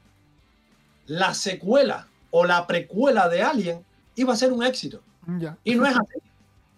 la 1.07 1.34
secuela 1.34 2.07
o 2.32 2.45
la 2.45 2.66
precuela 2.68 3.28
de 3.28 3.41
Alien, 3.41 3.86
iba 4.16 4.34
a 4.34 4.38
ser 4.38 4.51
un 4.53 4.63
éxito. 4.63 5.01
Ya. 5.39 5.57
Y 5.63 5.76
no 5.76 5.86
es 5.86 5.95
así. 5.95 6.20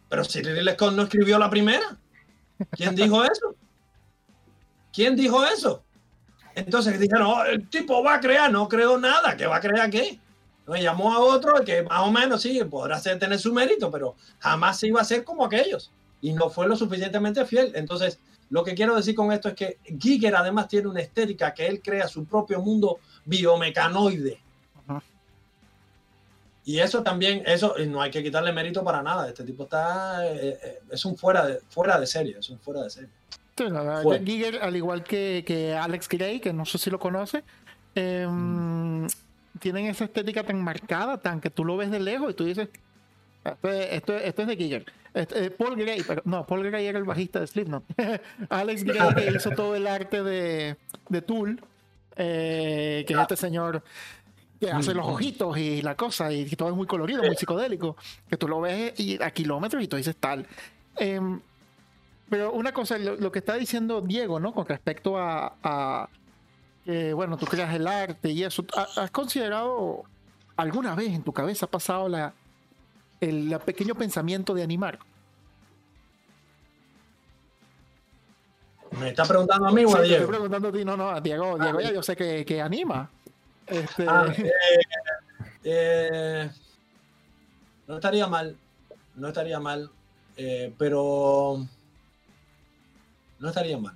Pero 0.09 0.23
si 0.23 0.41
Ridley 0.41 0.73
Scott 0.73 0.93
no 0.93 1.03
escribió 1.03 1.37
la 1.37 1.49
primera, 1.49 1.97
¿quién 2.71 2.95
dijo 2.95 3.23
eso? 3.23 3.55
¿Quién 4.93 5.15
dijo 5.15 5.45
eso? 5.45 5.83
Entonces 6.55 6.99
dijeron, 6.99 7.27
"Oh, 7.27 7.43
el 7.43 7.67
tipo 7.69 8.01
va 8.03 8.15
a 8.15 8.19
crear, 8.19 8.51
no 8.51 8.67
creó 8.67 8.97
nada, 8.97 9.35
¿qué 9.35 9.45
va 9.45 9.57
a 9.57 9.61
crear 9.61 9.89
qué? 9.89 10.19
Me 10.65 10.81
llamó 10.81 11.13
a 11.13 11.19
otro 11.19 11.63
que 11.65 11.83
más 11.83 12.01
o 12.01 12.11
menos 12.11 12.41
sí, 12.41 12.61
podrá 12.63 12.99
ser, 12.99 13.19
tener 13.19 13.39
su 13.39 13.53
mérito, 13.53 13.91
pero 13.91 14.15
jamás 14.39 14.79
se 14.79 14.87
iba 14.87 14.99
a 14.99 15.03
hacer 15.03 15.23
como 15.23 15.45
aquellos. 15.45 15.91
Y 16.21 16.33
no 16.33 16.49
fue 16.49 16.67
lo 16.67 16.75
suficientemente 16.75 17.45
fiel. 17.45 17.71
Entonces, 17.75 18.19
lo 18.49 18.63
que 18.63 18.73
quiero 18.75 18.95
decir 18.95 19.13
con 19.13 19.31
esto 19.31 19.49
es 19.49 19.55
que 19.55 19.77
Giger 19.99 20.35
además 20.35 20.67
tiene 20.67 20.87
una 20.87 21.01
estética 21.01 21.53
que 21.53 21.67
él 21.67 21.81
crea 21.81 22.07
su 22.07 22.25
propio 22.25 22.61
mundo 22.61 22.99
biomecanoide. 23.25 24.39
Ajá. 24.87 25.03
Y 26.63 26.79
eso 26.79 27.03
también, 27.03 27.43
eso 27.45 27.75
no 27.87 28.01
hay 28.01 28.11
que 28.11 28.23
quitarle 28.23 28.51
mérito 28.53 28.83
para 28.83 29.01
nada. 29.01 29.27
Este 29.27 29.43
tipo 29.43 29.63
está, 29.63 30.25
eh, 30.27 30.59
eh, 30.61 30.79
es 30.91 31.03
un 31.05 31.17
fuera 31.17 31.45
de, 31.45 31.59
fuera 31.69 31.99
de 31.99 32.07
serie, 32.07 32.37
es 32.39 32.49
un 32.49 32.59
fuera 32.59 32.83
de 32.83 32.89
serie. 32.89 33.09
Sí, 33.57 33.63
la 33.69 33.81
verdad, 33.81 34.03
Fue. 34.03 34.23
Giger, 34.23 34.59
al 34.61 34.75
igual 34.75 35.03
que, 35.03 35.43
que 35.45 35.73
Alex 35.73 36.07
Gray, 36.07 36.39
que 36.39 36.53
no 36.53 36.65
sé 36.65 36.77
si 36.77 36.89
lo 36.89 36.99
conoce, 36.99 37.43
em, 37.95 39.07
tienen 39.59 39.87
esa 39.87 40.05
estética 40.05 40.43
tan 40.43 40.61
marcada, 40.61 41.17
tan 41.17 41.41
que 41.41 41.49
tú 41.49 41.65
lo 41.65 41.75
ves 41.75 41.89
de 41.89 41.99
lejos 41.99 42.31
y 42.31 42.33
tú 42.33 42.45
dices, 42.45 42.69
esto 43.43 43.69
es, 43.69 43.87
esto, 43.93 44.15
esto 44.15 44.41
es 44.43 44.47
de 44.47 44.55
Giger. 44.55 44.85
Este, 45.17 45.45
eh, 45.45 45.51
Paul 45.51 45.75
Gray, 45.75 46.03
pero 46.07 46.21
no, 46.25 46.45
Paul 46.45 46.63
Gray 46.63 46.85
era 46.85 46.99
el 46.99 47.05
bajista 47.05 47.39
de 47.39 47.47
Slipknot. 47.47 47.83
Alex 48.49 48.83
Gray 48.83 49.15
que 49.15 49.31
hizo 49.35 49.49
todo 49.51 49.75
el 49.75 49.87
arte 49.87 50.21
de, 50.23 50.77
de 51.09 51.21
Tool, 51.21 51.61
eh, 52.15 53.03
que 53.07 53.13
es 53.13 53.19
este 53.19 53.35
señor 53.37 53.83
que 54.59 54.71
hace 54.71 54.93
los 54.95 55.05
ojitos 55.05 55.55
y 55.57 55.81
la 55.83 55.95
cosa, 55.95 56.31
y 56.31 56.45
todo 56.55 56.69
es 56.69 56.75
muy 56.75 56.87
colorido, 56.87 57.21
muy 57.23 57.35
psicodélico, 57.35 57.95
que 58.29 58.37
tú 58.37 58.47
lo 58.47 58.59
ves 58.61 58.99
y 58.99 59.21
a 59.21 59.29
kilómetros 59.31 59.83
y 59.83 59.87
tú 59.87 59.97
dices 59.97 60.15
tal. 60.19 60.47
Em, 60.95 61.39
pero 62.29 62.51
una 62.51 62.71
cosa, 62.71 62.97
lo, 62.97 63.15
lo 63.15 63.31
que 63.31 63.39
está 63.39 63.53
diciendo 63.55 64.01
Diego, 64.01 64.39
¿no? 64.39 64.53
Con 64.53 64.65
respecto 64.65 65.17
a, 65.17 65.53
a 65.63 66.09
bueno, 67.15 67.37
tú 67.37 67.45
creas 67.45 67.73
el 67.75 67.85
arte 67.85 68.31
y 68.31 68.43
eso, 68.43 68.65
¿ha- 68.75 69.03
¿has 69.03 69.11
considerado 69.11 70.03
alguna 70.55 70.95
vez 70.95 71.13
en 71.13 71.21
tu 71.21 71.33
cabeza 71.33 71.65
ha 71.67 71.69
pasado 71.69 72.07
la, 72.09 72.33
el 73.21 73.59
pequeño 73.65 73.95
pensamiento 73.95 74.53
de 74.53 74.63
animar? 74.63 74.99
¿Me 78.99 79.09
está 79.09 79.25
preguntando 79.25 79.67
a 79.67 79.71
mí 79.71 79.83
o 79.85 79.89
Sí, 79.89 79.93
a 79.95 79.97
te 79.97 80.03
estoy 80.03 80.17
Diego? 80.17 80.31
preguntando 80.31 80.67
a 80.69 80.71
ti, 80.71 80.85
no, 80.85 80.97
no, 80.97 81.09
a 81.09 81.21
Diego, 81.21 81.57
Diego 81.59 81.79
ya 81.81 81.91
yo 81.91 82.01
sé 82.01 82.15
que, 82.15 82.45
que 82.45 82.61
anima. 82.61 83.09
Este, 83.67 84.05
Ah, 84.07 84.25
eh, 84.37 84.51
eh, 85.63 86.49
no 87.87 87.95
estaría 87.95 88.27
mal, 88.27 88.57
no 89.15 89.27
estaría 89.27 89.59
mal, 89.59 89.89
eh, 90.37 90.73
pero 90.77 91.65
no 93.39 93.49
estaría 93.49 93.77
mal. 93.77 93.95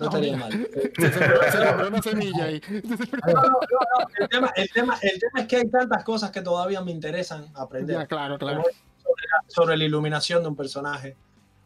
No 0.00 0.06
No, 0.06 0.16
estaría 0.16 0.36
mal. 0.36 0.68
Se 0.96 1.12
sembró, 1.12 1.42
se 1.42 1.50
sembró 1.52 1.88
una 1.88 2.02
semilla 2.02 2.44
ahí. 2.44 2.60
no, 2.70 3.32
no, 3.32 3.42
no, 3.42 3.42
no, 3.42 4.08
El 4.18 4.28
tema, 4.28 4.52
el, 4.56 4.70
tema, 4.70 4.98
el 5.02 5.18
tema 5.20 5.40
es 5.40 5.46
que 5.46 5.56
hay 5.56 5.68
tantas 5.68 6.02
cosas 6.04 6.30
que 6.30 6.40
todavía 6.42 6.80
me 6.80 6.90
interesan 6.90 7.46
aprender. 7.54 7.96
Ya, 7.98 8.06
claro, 8.06 8.38
claro. 8.38 8.62
sobre 8.62 9.22
la, 9.28 9.44
sobre 9.48 9.76
la 9.76 9.84
iluminación 9.84 10.42
de 10.42 10.48
un 10.48 10.56
personaje. 10.56 11.16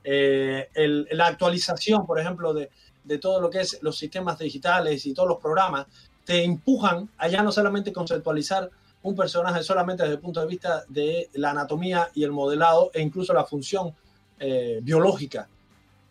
Eh, 0.03 0.69
el- 0.75 1.09
la 1.13 1.27
actualización, 1.29 2.07
por 2.07 2.19
ejemplo, 2.21 2.53
de, 2.53 2.71
de 3.05 3.19
todo 3.19 3.41
lo 3.41 3.49
que 3.51 3.61
es 3.61 3.79
los 3.83 3.97
sistemas 3.97 4.39
digitales 4.39 5.07
y 5.07 5.15
todos 5.15 5.29
los 5.29 5.39
programas, 5.39 5.87
te 6.25 6.43
empujan 6.45 7.09
a 7.19 7.29
ya 7.29 7.43
no 7.43 7.53
solamente 7.53 7.93
conceptualizar 7.93 8.69
un 9.03 9.15
personaje 9.15 9.63
solamente 9.63 10.03
desde 10.03 10.15
el 10.17 10.21
punto 10.21 10.41
de 10.41 10.47
vista 10.47 10.83
de 10.89 11.29
la 11.35 11.51
anatomía 11.51 12.09
y 12.15 12.25
el 12.25 12.33
modelado 12.33 12.91
e 12.95 13.03
incluso 13.03 13.33
la 13.35 13.45
función 13.45 13.95
eh, 14.39 14.81
biológica, 14.83 15.47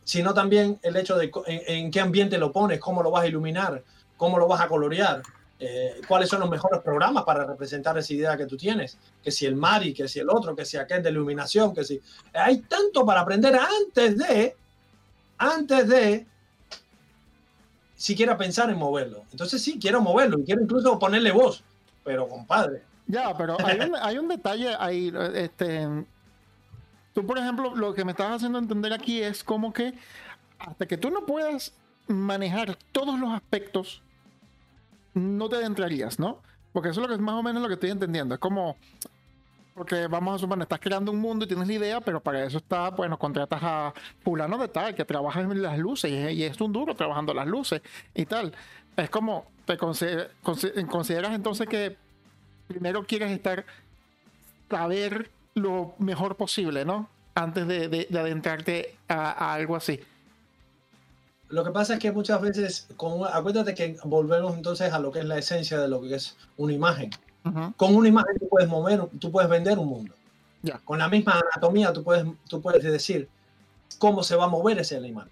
sino 0.03 0.33
también 0.33 0.79
el 0.81 0.95
hecho 0.95 1.17
de 1.17 1.31
en, 1.45 1.61
en 1.85 1.91
qué 1.91 1.99
ambiente 1.99 2.37
lo 2.37 2.51
pones, 2.51 2.79
cómo 2.79 3.01
lo 3.03 3.11
vas 3.11 3.23
a 3.23 3.27
iluminar, 3.27 3.83
cómo 4.17 4.37
lo 4.37 4.47
vas 4.47 4.61
a 4.61 4.67
colorear, 4.67 5.21
eh, 5.59 6.01
cuáles 6.07 6.27
son 6.27 6.41
los 6.41 6.49
mejores 6.49 6.81
programas 6.81 7.23
para 7.23 7.45
representar 7.45 7.97
esa 7.97 8.13
idea 8.13 8.35
que 8.35 8.45
tú 8.45 8.57
tienes, 8.57 8.97
que 9.23 9.31
si 9.31 9.45
el 9.45 9.55
Mari, 9.55 9.93
que 9.93 10.07
si 10.09 10.19
el 10.19 10.29
otro, 10.29 10.55
que 10.55 10.65
si 10.65 10.77
aquel 10.77 11.01
de 11.01 11.09
iluminación, 11.09 11.73
que 11.73 11.85
si... 11.85 12.01
Hay 12.33 12.57
tanto 12.61 13.05
para 13.05 13.21
aprender 13.21 13.55
antes 13.55 14.17
de, 14.17 14.55
antes 15.37 15.87
de 15.87 16.27
siquiera 17.95 18.37
pensar 18.37 18.69
en 18.69 18.77
moverlo. 18.77 19.23
Entonces 19.31 19.61
sí, 19.61 19.79
quiero 19.79 20.01
moverlo 20.01 20.39
y 20.39 20.43
quiero 20.43 20.61
incluso 20.61 20.99
ponerle 20.99 21.31
voz, 21.31 21.63
pero 22.03 22.27
compadre, 22.27 22.81
Ya, 23.07 23.33
pero 23.37 23.55
hay 23.65 23.79
un, 23.79 23.95
hay 23.95 24.17
un 24.17 24.27
detalle 24.27 24.75
ahí. 24.77 25.13
Este, 25.33 25.87
tú, 27.13 27.25
por 27.25 27.37
ejemplo, 27.37 27.75
lo 27.75 27.93
que 27.93 28.05
me 28.05 28.11
estás 28.11 28.31
haciendo 28.31 28.59
entender 28.59 28.93
aquí 28.93 29.21
es 29.21 29.43
como 29.43 29.71
que 29.73 29.93
hasta 30.59 30.85
que 30.87 30.97
tú 30.97 31.09
no 31.09 31.25
puedas 31.25 31.73
manejar 32.07 32.77
todos 32.91 33.19
los 33.19 33.31
aspectos, 33.31 34.01
no 35.13 35.47
te 35.49 35.57
adentrarías, 35.57 36.19
¿no? 36.19 36.39
Porque 36.71 36.89
eso 36.89 36.99
es 36.99 37.03
lo 37.03 37.07
que 37.07 37.15
es 37.15 37.19
más 37.21 37.35
o 37.35 37.43
menos 37.43 37.61
lo 37.61 37.67
que 37.67 37.75
estoy 37.75 37.91
entendiendo. 37.91 38.33
Es 38.33 38.39
como, 38.39 38.77
porque 39.75 40.07
vamos 40.07 40.35
a 40.35 40.39
suponer, 40.39 40.63
estás 40.63 40.79
creando 40.79 41.11
un 41.11 41.19
mundo 41.19 41.45
y 41.45 41.47
tienes 41.47 41.67
la 41.67 41.73
idea, 41.73 42.01
pero 42.01 42.19
para 42.21 42.43
eso 42.45 42.57
está, 42.57 42.89
bueno, 42.89 43.17
contratas 43.19 43.59
a 43.61 43.93
fulano 44.23 44.57
de 44.57 44.67
tal, 44.69 44.95
que 44.95 45.05
trabaja 45.05 45.41
en 45.41 45.61
las 45.61 45.77
luces 45.77 46.11
y, 46.11 46.43
es- 46.43 46.59
un 46.61 46.71
duro 46.73 46.95
trabajando 46.95 47.33
las 47.33 47.47
luces 47.47 47.81
y 48.15 48.25
tal. 48.25 48.53
Es 48.97 49.09
como, 49.09 49.45
te 49.65 49.77
consider- 49.77 50.31
consi- 50.43 50.87
consideras 50.87 51.33
entonces 51.33 51.67
que 51.67 51.95
primero 52.67 53.03
quieres 53.05 53.31
estar, 53.31 53.65
saber 54.69 55.29
lo 55.55 55.93
mejor 55.99 56.35
posible, 56.35 56.85
¿no? 56.85 57.09
Antes 57.35 57.67
de, 57.67 57.87
de- 57.87 58.07
de 58.09 58.19
adentrarte 58.19 58.95
a, 59.07 59.31
a 59.31 59.53
algo 59.53 59.75
así. 59.75 59.99
Lo 61.49 61.63
que 61.63 61.71
pasa 61.71 61.93
es 61.93 61.99
que 61.99 62.11
muchas 62.11 62.41
veces, 62.41 62.87
con, 62.97 63.27
acuérdate 63.31 63.75
que 63.75 63.97
volvemos 64.03 64.55
entonces 64.55 64.91
a 64.91 64.99
lo 64.99 65.11
que 65.11 65.19
es 65.19 65.25
la 65.25 65.37
esencia 65.37 65.79
de 65.79 65.87
lo 65.87 66.01
que 66.01 66.15
es 66.15 66.35
una 66.57 66.73
imagen. 66.73 67.11
Ujú. 67.45 67.73
Con 67.75 67.95
una 67.95 68.07
imagen 68.07 68.39
tú 68.39 68.47
puedes 68.49 68.67
mover, 68.69 69.01
tú 69.19 69.31
puedes 69.31 69.49
vender 69.49 69.77
un 69.77 69.87
mundo. 69.87 70.13
Ya. 70.63 70.79
Con 70.79 70.97
la 70.99 71.09
misma 71.09 71.39
anatomía 71.51 71.91
tú 71.93 72.03
puedes, 72.03 72.25
tú 72.47 72.61
puedes 72.61 72.83
decir 72.83 73.27
cómo 73.99 74.23
se 74.23 74.35
va 74.35 74.45
a 74.45 74.47
mover 74.47 74.79
ese 74.79 74.95
animal. 74.95 75.29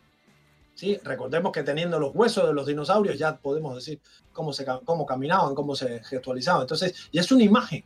¿Sí? 0.76 0.99
Recordemos 1.03 1.51
que 1.51 1.63
teniendo 1.63 1.99
los 1.99 2.13
huesos 2.15 2.47
de 2.47 2.53
los 2.53 2.65
dinosaurios 2.65 3.17
ya 3.17 3.36
podemos 3.38 3.76
decir 3.76 3.99
cómo, 4.34 4.51
se, 4.53 4.65
cómo 4.86 5.05
caminaban, 5.05 5.53
cómo 5.55 5.76
se 5.76 6.03
gestualizaban. 6.03 6.61
Entonces, 6.63 7.09
y 7.11 7.19
es 7.19 7.32
una 7.32 7.43
imagen. 7.43 7.84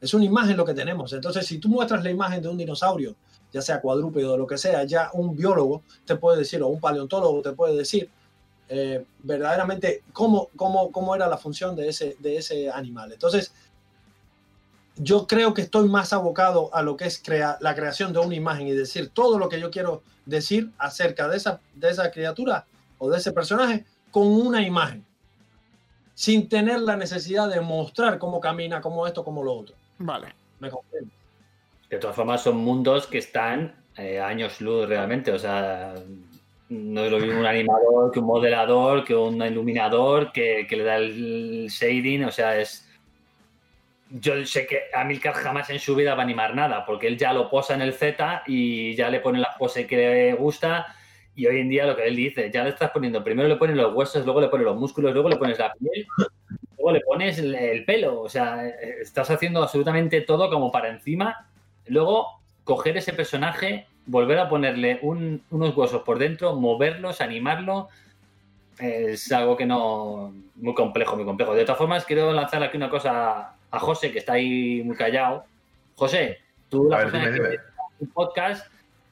Es 0.00 0.14
una 0.14 0.24
imagen 0.24 0.56
lo 0.56 0.64
que 0.64 0.74
tenemos. 0.74 1.12
Entonces, 1.12 1.46
si 1.46 1.58
tú 1.58 1.68
muestras 1.68 2.02
la 2.02 2.10
imagen 2.10 2.42
de 2.42 2.48
un 2.48 2.56
dinosaurio, 2.56 3.14
ya 3.52 3.60
sea 3.60 3.80
cuadrúpedo 3.80 4.34
o 4.34 4.36
lo 4.36 4.46
que 4.46 4.56
sea, 4.56 4.84
ya 4.84 5.10
un 5.12 5.36
biólogo 5.36 5.82
te 6.04 6.16
puede 6.16 6.38
decir, 6.38 6.62
o 6.62 6.68
un 6.68 6.80
paleontólogo 6.80 7.42
te 7.42 7.52
puede 7.52 7.76
decir 7.76 8.08
eh, 8.68 9.04
verdaderamente 9.22 10.04
cómo, 10.12 10.48
cómo, 10.56 10.92
cómo 10.92 11.14
era 11.14 11.26
la 11.26 11.36
función 11.36 11.74
de 11.74 11.88
ese, 11.88 12.16
de 12.20 12.36
ese 12.36 12.70
animal. 12.70 13.12
Entonces, 13.12 13.52
yo 14.96 15.26
creo 15.26 15.54
que 15.54 15.62
estoy 15.62 15.88
más 15.88 16.12
abocado 16.12 16.72
a 16.74 16.82
lo 16.82 16.96
que 16.96 17.06
es 17.06 17.22
la 17.60 17.74
creación 17.74 18.12
de 18.12 18.18
una 18.18 18.34
imagen 18.34 18.68
y 18.68 18.72
decir 18.72 19.10
todo 19.10 19.38
lo 19.38 19.48
que 19.48 19.60
yo 19.60 19.70
quiero 19.70 20.02
decir 20.26 20.70
acerca 20.78 21.26
de 21.28 21.36
esa, 21.36 21.60
de 21.74 21.90
esa 21.90 22.10
criatura 22.10 22.66
o 22.98 23.10
de 23.10 23.18
ese 23.18 23.32
personaje 23.32 23.86
con 24.10 24.26
una 24.26 24.62
imagen, 24.62 25.04
sin 26.14 26.48
tener 26.48 26.80
la 26.80 26.96
necesidad 26.96 27.48
de 27.48 27.60
mostrar 27.60 28.18
cómo 28.18 28.40
camina, 28.40 28.80
cómo 28.80 29.06
esto, 29.06 29.24
cómo 29.24 29.42
lo 29.42 29.54
otro. 29.54 29.74
Vale. 30.00 30.28
¿Me 30.60 30.70
comprendo? 30.70 31.10
De 31.90 31.98
todas 31.98 32.16
formas, 32.16 32.42
son 32.42 32.56
mundos 32.56 33.06
que 33.06 33.18
están 33.18 33.74
eh, 33.96 34.18
años 34.18 34.60
luz 34.60 34.88
realmente. 34.88 35.30
O 35.30 35.38
sea, 35.38 35.94
no 36.70 37.04
es 37.04 37.10
lo 37.10 37.18
mismo 37.18 37.40
un 37.40 37.46
animador 37.46 38.10
que 38.10 38.18
un 38.18 38.26
modelador, 38.26 39.04
que 39.04 39.14
un 39.14 39.42
iluminador, 39.42 40.32
que, 40.32 40.66
que 40.68 40.76
le 40.76 40.84
da 40.84 40.96
el 40.96 41.68
shading. 41.68 42.24
O 42.24 42.30
sea, 42.30 42.58
es. 42.58 42.86
Yo 44.08 44.44
sé 44.44 44.66
que 44.66 44.84
Amilcar 44.92 45.34
jamás 45.34 45.70
en 45.70 45.78
su 45.78 45.94
vida 45.94 46.14
va 46.14 46.22
a 46.22 46.24
animar 46.24 46.54
nada, 46.54 46.84
porque 46.84 47.06
él 47.06 47.16
ya 47.16 47.32
lo 47.32 47.48
posa 47.48 47.74
en 47.74 47.82
el 47.82 47.92
Z 47.92 48.42
y 48.46 48.94
ya 48.96 49.08
le 49.08 49.20
pone 49.20 49.38
la 49.38 49.54
pose 49.56 49.86
que 49.86 49.96
le 49.96 50.34
gusta. 50.34 50.96
Y 51.36 51.46
hoy 51.46 51.60
en 51.60 51.68
día 51.68 51.86
lo 51.86 51.94
que 51.94 52.06
él 52.06 52.16
dice, 52.16 52.50
ya 52.52 52.64
le 52.64 52.70
estás 52.70 52.90
poniendo, 52.90 53.22
primero 53.22 53.48
le 53.48 53.54
pones 53.56 53.76
los 53.76 53.94
huesos, 53.94 54.24
luego 54.24 54.40
le 54.40 54.48
pones 54.48 54.64
los 54.64 54.76
músculos, 54.76 55.12
luego 55.12 55.28
le 55.28 55.36
pones 55.36 55.58
la 55.58 55.72
piel, 55.72 56.06
luego 56.80 56.92
le 56.92 57.00
pones 57.00 57.38
el, 57.38 57.54
el 57.54 57.84
pelo. 57.84 58.20
O 58.22 58.28
sea, 58.28 58.66
estás 58.66 59.30
haciendo 59.30 59.62
absolutamente 59.62 60.22
todo 60.22 60.48
como 60.50 60.72
para 60.72 60.88
encima. 60.88 61.46
Luego, 61.86 62.26
coger 62.64 62.96
ese 62.96 63.12
personaje, 63.12 63.86
volver 64.06 64.38
a 64.38 64.48
ponerle 64.48 64.98
un- 65.02 65.42
unos 65.50 65.76
huesos 65.76 66.02
por 66.02 66.18
dentro, 66.18 66.54
moverlos, 66.56 67.20
animarlo, 67.20 67.88
es 68.78 69.30
algo 69.32 69.56
que 69.56 69.66
no. 69.66 70.32
Muy 70.56 70.74
complejo, 70.74 71.16
muy 71.16 71.24
complejo. 71.24 71.54
De 71.54 71.64
todas 71.64 71.78
formas, 71.78 72.04
quiero 72.04 72.32
lanzar 72.32 72.62
aquí 72.62 72.76
una 72.76 72.88
cosa 72.90 73.54
a 73.70 73.78
José, 73.78 74.10
que 74.10 74.18
está 74.18 74.34
ahí 74.34 74.82
muy 74.84 74.96
callado. 74.96 75.44
José, 75.96 76.38
tú 76.68 76.88
la 76.88 76.98
ver, 76.98 77.10
persona 77.10 77.30
dime, 77.30 77.48
dime. 77.50 77.62
un 78.00 78.08
podcast 78.08 78.66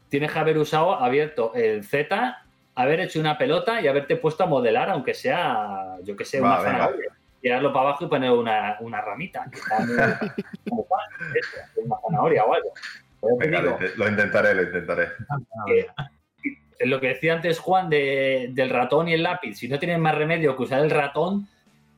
tienes 0.09 0.33
que 0.33 0.39
haber 0.39 0.57
usado, 0.57 0.95
abierto 0.95 1.53
el 1.55 1.85
Z, 1.85 2.43
haber 2.75 3.01
hecho 3.01 3.21
una 3.21 3.37
pelota 3.37 3.81
y 3.83 3.89
haberte 3.89 4.17
puesto 4.17 4.45
a 4.45 4.47
modelar, 4.47 4.89
aunque 4.89 5.13
sea, 5.13 5.97
yo 6.03 6.17
que 6.17 6.25
sé, 6.25 6.41
Va, 6.41 6.61
una 6.61 6.63
zanahoria. 6.63 7.13
Tirarlo 7.41 7.73
para 7.73 7.89
abajo 7.91 8.05
y 8.05 8.09
poner 8.09 8.31
una, 8.33 8.77
una 8.81 9.01
ramita. 9.01 9.47
Que 9.51 9.59
está 9.59 9.79
muy, 9.81 9.97
como 10.69 10.87
una 11.85 11.97
zanahoria 12.05 12.45
o 12.45 12.55
algo. 12.55 12.71
Venga, 13.39 13.61
digo, 13.63 13.79
lo, 13.97 14.09
intentaré, 14.09 14.55
lo 14.55 14.63
intentaré. 14.63 15.09
que 15.67 15.87
lo 16.87 17.01
que 17.01 17.09
decía 17.09 17.35
antes 17.35 17.59
Juan 17.59 17.91
de- 17.91 18.51
del 18.53 18.71
ratón 18.71 19.09
y 19.09 19.15
el 19.15 19.23
lápiz, 19.25 19.57
si 19.57 19.69
no 19.69 19.79
tienes 19.79 19.99
más 19.99 20.15
remedio 20.15 20.57
que 20.57 20.63
usar 20.63 20.81
el 20.85 20.91
ratón, 20.91 21.49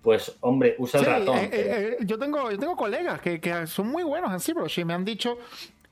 pues 0.03 0.34
hombre, 0.41 0.74
usa 0.78 1.01
el 1.01 1.07
ratón. 1.07 1.36
eh, 1.36 1.51
eh, 1.53 1.97
eh, 2.01 2.05
yo, 2.07 2.18
tengo, 2.18 2.51
yo 2.51 2.59
tengo 2.59 2.74
colegas 2.76 3.20
que, 3.20 3.38
que 3.41 3.66
son 3.66 3.88
muy 3.88 4.03
buenos 4.03 4.32
en 4.32 4.41
ZBrush 4.41 4.80
y 4.80 4.84
me 4.86 4.95
han 4.95 5.05
dicho 5.05 5.36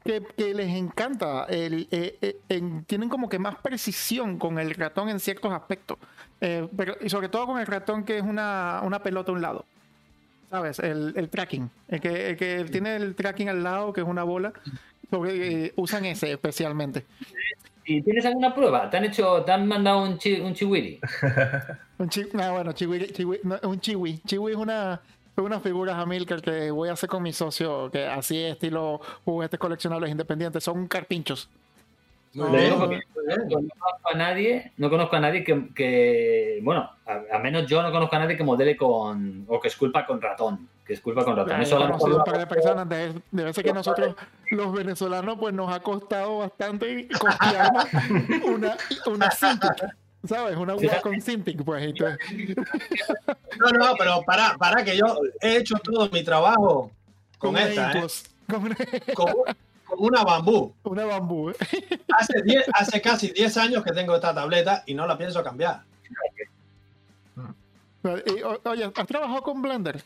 que, 0.02 0.22
que 0.34 0.54
les 0.54 0.68
encanta, 0.74 1.44
el, 1.50 1.86
eh, 1.90 2.16
eh, 2.22 2.36
en- 2.48 2.84
tienen 2.84 3.10
como 3.10 3.28
que 3.28 3.38
más 3.38 3.56
precisión 3.56 4.38
con 4.38 4.58
el 4.58 4.74
ratón 4.74 5.10
en 5.10 5.20
ciertos 5.20 5.52
aspectos, 5.52 5.98
Eh, 6.40 6.68
pero, 6.76 6.96
y 7.00 7.08
sobre 7.08 7.28
todo 7.28 7.46
con 7.46 7.58
el 7.60 7.66
ratón 7.66 8.04
que 8.04 8.18
es 8.18 8.22
una, 8.22 8.80
una 8.84 9.00
pelota 9.02 9.32
a 9.32 9.34
un 9.34 9.42
lado. 9.42 9.64
¿Sabes? 10.50 10.78
El, 10.78 11.12
el 11.16 11.28
tracking. 11.28 11.70
El 11.88 12.00
que, 12.00 12.30
el 12.30 12.36
que 12.36 12.64
tiene 12.70 12.96
el 12.96 13.14
tracking 13.14 13.48
al 13.50 13.62
lado, 13.62 13.92
que 13.92 14.00
es 14.00 14.06
una 14.06 14.22
bola. 14.22 14.52
sobre- 15.10 15.64
eh, 15.66 15.72
usan 15.76 16.04
ese 16.06 16.32
especialmente. 16.32 17.04
¿Y 17.84 18.02
tienes 18.02 18.24
alguna 18.26 18.54
prueba? 18.54 18.88
¿Te 18.90 18.98
han 18.98 19.04
hecho, 19.04 19.42
te 19.44 19.52
han 19.52 19.66
mandado 19.66 20.02
un, 20.02 20.18
chi, 20.18 20.40
un 20.40 20.54
chihuiri? 20.54 21.00
Un 21.98 22.08
chi- 22.08 22.28
ah, 22.38 22.52
bueno, 22.52 22.72
chiwi, 22.72 22.98
chiwi- 23.12 23.40
no, 23.42 23.58
un 23.68 23.80
chiwi. 23.80 24.20
Chiwi 24.24 24.52
es 24.52 24.56
una, 24.58 25.00
unas 25.36 25.60
figuras 25.62 25.96
a 25.96 26.06
Milker 26.06 26.40
que 26.40 26.70
voy 26.70 26.88
a 26.90 26.92
hacer 26.92 27.08
con 27.08 27.22
mi 27.24 27.32
socio, 27.32 27.90
que 27.90 28.06
así 28.06 28.38
estilo 28.40 29.00
juguetes 29.24 29.58
coleccionables 29.58 30.08
independientes, 30.10 30.62
son 30.62 30.86
carpinchos. 30.86 31.48
No 32.34 32.44
conozco 32.46 34.08
a 34.12 34.16
nadie, 34.16 34.72
no 34.76 34.90
conozco 34.90 35.16
a 35.16 35.20
nadie 35.20 35.44
que, 35.44 35.68
que- 35.74 36.60
bueno, 36.62 36.90
a, 37.06 37.36
a 37.36 37.38
menos 37.38 37.66
yo 37.66 37.82
no 37.82 37.90
conozco 37.90 38.16
a 38.16 38.18
nadie 38.20 38.36
que 38.36 38.44
modele 38.44 38.76
con, 38.76 39.44
o 39.48 39.60
que 39.60 39.68
esculpa 39.68 40.06
con 40.06 40.20
ratón, 40.20 40.68
que 40.86 40.92
esculpa 40.94 41.24
con 41.24 41.36
ratón. 41.36 41.60
Eso 41.62 41.78
lo 41.78 41.96
un 41.96 42.24
par 42.24 42.38
de 42.38 42.46
personas, 42.46 42.88
de, 42.88 43.14
debe 43.30 43.52
ser 43.52 43.64
que 43.64 43.72
nosotros, 43.72 44.14
los 44.50 44.72
venezolanos, 44.72 45.36
pues 45.38 45.54
nos 45.54 45.72
ha 45.74 45.80
costado 45.80 46.38
bastante 46.38 47.08
costearnos 47.18 47.86
una, 48.46 48.76
una 49.06 49.30
Cintiq, 49.30 49.84
¿sabes? 50.26 50.56
Una 50.56 50.72
aguja 50.74 51.00
con 51.00 51.20
Cintiq, 51.20 51.64
pues. 51.64 51.82
Entonces, 51.84 52.18
No, 53.58 53.70
no, 53.70 53.94
pero 53.98 54.22
para, 54.26 54.54
para 54.58 54.84
que 54.84 54.96
yo 54.96 55.18
he 55.40 55.56
hecho 55.56 55.76
todo 55.82 56.08
mi 56.10 56.22
trabajo 56.22 56.90
con 57.38 57.50
una 57.50 57.64
esta, 57.64 57.92
¿eh? 57.92 58.06
Con 58.48 58.74
con, 59.14 59.32
con 59.88 59.98
una 60.04 60.22
bambú. 60.24 60.74
una 60.84 61.04
bambú. 61.06 61.50
¿eh? 61.50 61.56
Hace, 62.16 62.42
10 62.42 62.66
hace 62.72 63.00
casi 63.00 63.28
10 63.32 63.56
años 63.56 63.84
que 63.84 63.92
tengo 63.92 64.14
esta 64.14 64.34
tableta 64.34 64.82
y 64.86 64.94
no 64.94 65.06
la 65.06 65.16
pienso 65.16 65.42
cambiar. 65.42 65.82
Oye, 68.64 68.92
¿has 68.94 69.06
trabajado 69.06 69.42
con 69.42 69.60
Blender? 69.60 70.02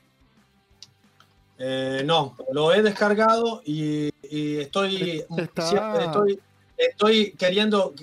Eh, 1.59 2.03
no, 2.05 2.37
lo 2.53 2.73
he 2.73 2.83
descargado 2.83 3.63
y, 3.65 4.11
y 4.23 4.59
estoy, 4.59 5.25
Está- 5.37 6.03
estoy, 6.05 6.41
estoy 6.77 7.33
queriendo, 7.33 7.95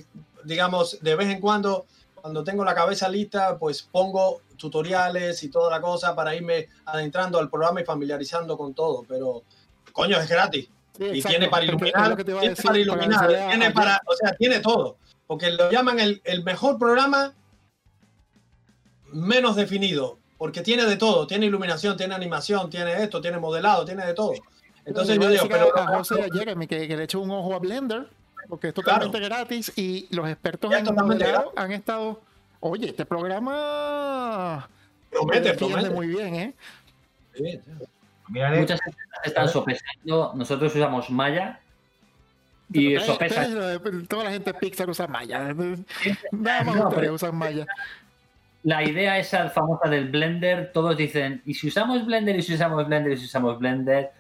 digamos, 0.46 1.00
de 1.02 1.16
vez 1.16 1.28
en 1.30 1.42
cuando, 1.42 1.86
cuando 2.16 2.44
tengo 2.44 2.64
la 2.64 2.76
cabeza 2.76 3.10
lista, 3.10 3.58
pues 3.58 3.82
pongo 3.82 4.42
tutoriales 4.56 5.44
y 5.44 5.50
toda 5.50 5.70
la 5.72 5.82
cosa 5.82 6.16
para 6.16 6.36
irme 6.36 6.68
adentrando 6.86 7.40
al 7.40 7.50
programa 7.50 7.82
y 7.82 7.86
familiarizando 7.86 8.58
con 8.58 8.74
todo. 8.74 9.04
Pero, 9.08 9.44
coño, 9.92 10.18
es 10.20 10.30
gratis. 10.30 10.70
Sí, 11.00 11.06
y 11.14 11.22
tiene 11.22 11.48
para 11.48 11.64
iluminar, 11.64 12.18
que 12.18 12.26
tiene 12.26 12.42
decir, 12.42 12.66
para 12.66 12.78
iluminar, 12.78 13.30
tiene 13.30 13.72
para, 13.72 14.02
o 14.06 14.14
sea, 14.16 14.34
tiene 14.34 14.60
todo. 14.60 14.98
Porque 15.28 15.50
lo 15.50 15.72
llaman 15.72 15.98
el, 16.02 16.22
el 16.26 16.44
mejor 16.44 16.78
programa 16.78 17.34
menos 19.14 19.56
definido, 19.56 20.18
porque 20.38 20.62
tiene 20.62 20.86
de 20.86 20.98
todo, 20.98 21.26
tiene 21.26 21.46
iluminación, 21.46 21.96
tiene 21.96 22.16
animación, 22.16 22.70
tiene 22.70 23.02
esto, 23.02 23.22
tiene 23.22 23.38
modelado, 23.38 23.86
tiene 23.86 24.06
de 24.06 24.14
todo. 24.14 24.34
Entonces 24.84 25.18
yo 25.18 25.30
digo, 25.30 25.46
pero 25.48 25.78
a, 25.78 25.88
José 25.88 26.22
a 26.22 26.28
Jeremy 26.34 26.68
que, 26.68 26.86
que 26.86 26.98
le 26.98 27.04
eche 27.04 27.18
un 27.18 27.32
ojo 27.32 27.54
a 27.54 27.60
Blender, 27.60 28.08
porque 28.50 28.70
es 28.70 28.74
totalmente 28.74 29.20
gratis 29.20 29.72
y 29.78 30.08
los 30.12 30.28
expertos 30.28 30.74
en 30.74 30.84
modelado 30.96 31.54
han 31.56 31.72
estado. 31.72 32.20
Oye, 32.60 32.88
este 32.88 33.06
programa 33.06 34.68
promete, 35.10 35.54
promete. 35.54 35.90
muy 35.92 36.08
bien, 36.08 36.36
¿eh? 36.36 36.54
Sí, 37.36 37.60
sí. 37.64 37.86
Miraré. 38.30 38.60
muchas 38.60 38.80
empresas 38.86 39.20
están 39.26 39.50
sopesando, 39.50 40.34
nosotros 40.36 40.76
usamos 40.76 41.10
Maya 41.10 41.60
y 42.72 42.90
Pero, 42.94 43.02
sopesa. 43.06 43.48
pero, 43.84 44.04
toda 44.08 44.26
la 44.26 44.32
gente 44.32 44.54
de 44.54 44.60
Pixar 44.60 44.90
usa 44.90 45.08
Maya. 45.08 45.54
Nada 46.32 46.64
más 46.64 46.76
No, 46.76 46.90
pero- 46.90 47.14
usan 47.14 47.36
Maya. 47.36 47.66
La 48.64 48.84
idea 48.84 49.18
esa 49.18 49.50
famosa 49.50 49.90
del 49.90 50.10
Blender, 50.10 50.72
todos 50.74 50.96
dicen, 50.98 51.42
¿y 51.46 51.54
si 51.54 51.70
usamos 51.70 52.06
Blender? 52.06 52.36
¿Y 52.36 52.42
si 52.42 52.54
usamos 52.56 52.86
Blender? 52.86 53.14
¿Y 53.14 53.18
si 53.18 53.26
usamos 53.26 53.58
Blender? 53.58 54.12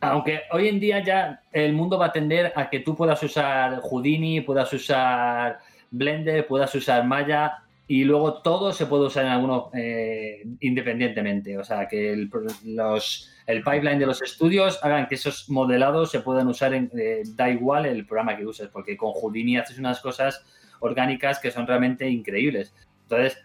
Aunque 0.00 0.42
hoy 0.52 0.68
en 0.68 0.80
día 0.80 1.00
ya 1.02 1.42
el 1.52 1.72
mundo 1.72 1.98
va 1.98 2.06
a 2.06 2.12
tender 2.12 2.52
a 2.56 2.70
que 2.70 2.80
tú 2.80 2.96
puedas 2.96 3.22
usar 3.22 3.80
Houdini, 3.82 4.40
puedas 4.40 4.72
usar 4.72 5.58
Blender, 5.90 6.46
puedas 6.46 6.74
usar 6.74 7.04
Maya 7.04 7.58
y 7.88 8.04
luego 8.04 8.40
todo 8.42 8.72
se 8.72 8.86
puede 8.86 9.06
usar 9.06 9.24
en 9.24 9.32
alguno 9.32 9.70
eh, 9.74 10.46
independientemente. 10.60 11.58
O 11.58 11.64
sea, 11.64 11.88
que 11.88 12.12
el, 12.12 12.30
los, 12.64 13.30
el 13.46 13.62
pipeline 13.62 13.98
de 13.98 14.06
los 14.06 14.22
estudios 14.22 14.78
hagan 14.82 15.08
que 15.08 15.16
esos 15.16 15.50
modelados 15.50 16.10
se 16.10 16.20
puedan 16.20 16.48
usar, 16.48 16.74
en, 16.74 16.90
eh, 16.96 17.22
da 17.34 17.50
igual 17.50 17.86
el 17.86 18.06
programa 18.06 18.36
que 18.36 18.46
uses, 18.46 18.68
porque 18.68 18.96
con 18.96 19.12
Houdini 19.12 19.58
haces 19.58 19.78
unas 19.78 20.00
cosas 20.00 20.44
orgánicas 20.80 21.38
que 21.38 21.50
son 21.50 21.66
realmente 21.66 22.08
increíbles. 22.08 22.74
Entonces, 23.02 23.38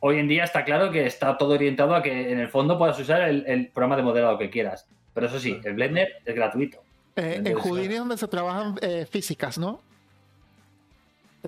hoy 0.00 0.18
en 0.18 0.28
día 0.28 0.44
está 0.44 0.64
claro 0.64 0.90
que 0.90 1.06
está 1.06 1.36
todo 1.38 1.54
orientado 1.54 1.94
a 1.94 2.02
que 2.02 2.32
en 2.32 2.40
el 2.40 2.48
fondo 2.48 2.78
puedas 2.78 2.98
usar 2.98 3.28
el, 3.28 3.44
el 3.46 3.68
programa 3.68 3.96
de 3.96 4.02
modelado 4.02 4.38
que 4.38 4.50
quieras. 4.50 4.88
Pero 5.14 5.28
eso 5.28 5.38
sí, 5.38 5.58
el 5.64 5.74
Blender 5.74 6.08
es 6.24 6.34
gratuito. 6.34 6.78
Eh, 7.16 7.40
en 7.42 7.54
Houdini 7.54 7.94
es 7.94 7.98
donde 8.00 8.18
se 8.18 8.28
trabajan 8.28 8.76
eh, 8.82 9.06
físicas, 9.10 9.56
¿no? 9.56 9.80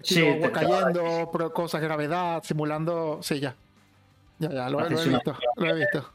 Sí, 0.03 0.23
te- 0.41 0.51
cayendo, 0.53 1.29
pro- 1.33 1.53
cosas, 1.53 1.81
gravedad, 1.81 2.43
simulando. 2.45 3.19
Sí, 3.23 3.41
ya. 3.41 3.55
Ya, 4.39 4.53
ya, 4.53 4.71
lo, 4.71 4.85
he 4.87 4.89
visto. 4.89 5.37
Lo 5.57 5.67
he 5.67 5.75
visto. 5.75 6.09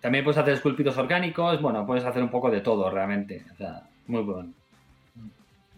También 0.00 0.22
puedes 0.22 0.38
hacer 0.38 0.54
esculpidos 0.54 0.96
orgánicos, 0.98 1.60
bueno, 1.60 1.84
puedes 1.86 2.04
hacer 2.04 2.22
un 2.22 2.30
poco 2.30 2.50
de 2.50 2.60
todo 2.60 2.88
realmente. 2.90 3.44
O 3.52 3.56
sea, 3.56 3.82
muy 4.06 4.22
bueno. 4.22 4.50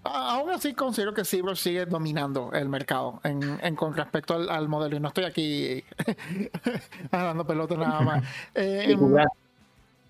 Aún 0.02 0.50
así 0.50 0.72
considero 0.74 1.12
que 1.14 1.24
ZBrush 1.24 1.56
sigue 1.58 1.86
dominando 1.86 2.52
el 2.52 2.68
mercado 2.68 3.20
en, 3.24 3.58
en- 3.62 3.74
con 3.74 3.94
respecto 3.96 4.34
al, 4.34 4.48
al 4.50 4.68
modelo. 4.68 4.96
Y 4.96 5.00
no 5.00 5.08
estoy 5.08 5.24
aquí 5.24 5.82
dando 7.10 7.46
pelota 7.46 7.74
nada 7.76 8.00
más. 8.00 8.24
Eh, 8.54 8.86
em, 8.92 9.16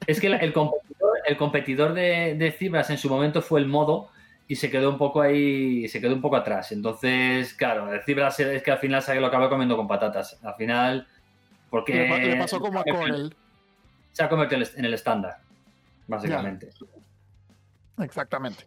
Es 0.07 0.21
que 0.21 0.27
el 0.27 0.53
competidor, 0.53 1.13
el 1.27 1.37
competidor 1.37 1.95
de, 1.95 2.35
de 2.35 2.53
Cibras 2.53 2.91
en 2.91 2.99
su 2.99 3.09
momento 3.09 3.41
fue 3.43 3.61
el 3.61 3.67
modo 3.67 4.09
y 4.49 4.57
se 4.57 4.71
quedó 4.71 4.91
un 4.91 4.99
poco 4.99 5.21
ahí, 5.21 5.89
se 5.89 6.01
quedó 6.01 6.15
un 6.15 6.21
poco 6.21 6.37
atrás. 6.37 6.71
Entonces, 6.73 7.53
claro, 7.55 7.93
el 7.93 8.03
Cibras 8.05 8.39
es 8.41 8.63
que 8.63 8.71
al 8.71 8.79
final 8.79 9.03
se 9.03 9.15
lo 9.21 9.27
acabó 9.27 9.49
comiendo 9.49 9.77
con 9.77 9.89
patatas. 9.89 10.39
Al 10.43 10.55
final, 10.55 11.07
porque 11.71 11.95
le, 11.95 12.27
le 12.29 12.37
pasó 12.37 12.61
como 12.61 12.79
a 12.81 12.85
Corel. 12.85 13.35
se 14.13 14.23
ha 14.23 14.29
convertido 14.29 14.63
en 14.77 14.85
el- 14.85 14.95
estándar, 14.95 15.39
básicamente. 16.07 16.71
Exactamente. 17.99 18.65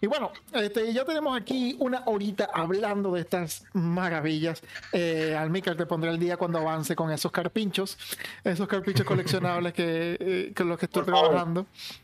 Y 0.00 0.06
bueno, 0.06 0.32
este, 0.52 0.92
ya 0.92 1.04
tenemos 1.06 1.34
aquí 1.40 1.76
una 1.78 2.02
horita 2.04 2.50
hablando 2.52 3.12
de 3.14 3.22
estas 3.22 3.64
maravillas. 3.72 4.62
Eh, 4.92 5.34
al 5.38 5.48
Mika 5.48 5.74
te 5.74 5.86
pondré 5.86 6.10
el 6.10 6.18
día 6.18 6.36
cuando 6.36 6.58
avance 6.58 6.94
con 6.94 7.10
esos 7.10 7.32
carpinchos, 7.32 7.96
esos 8.42 8.68
carpinchos 8.68 9.06
coleccionables 9.06 9.72
que, 9.72 10.16
eh, 10.20 10.52
con 10.54 10.68
los 10.68 10.78
que 10.78 10.86
estoy 10.86 11.04
trabajando. 11.04 11.64
Favor. 11.64 12.03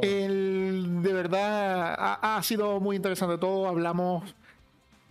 De 0.00 1.12
verdad 1.12 1.94
ha, 2.22 2.42
sido 2.42 2.80
muy 2.80 2.96
interesante 2.96 3.38
todo. 3.38 3.66
Hablamos, 3.68 4.34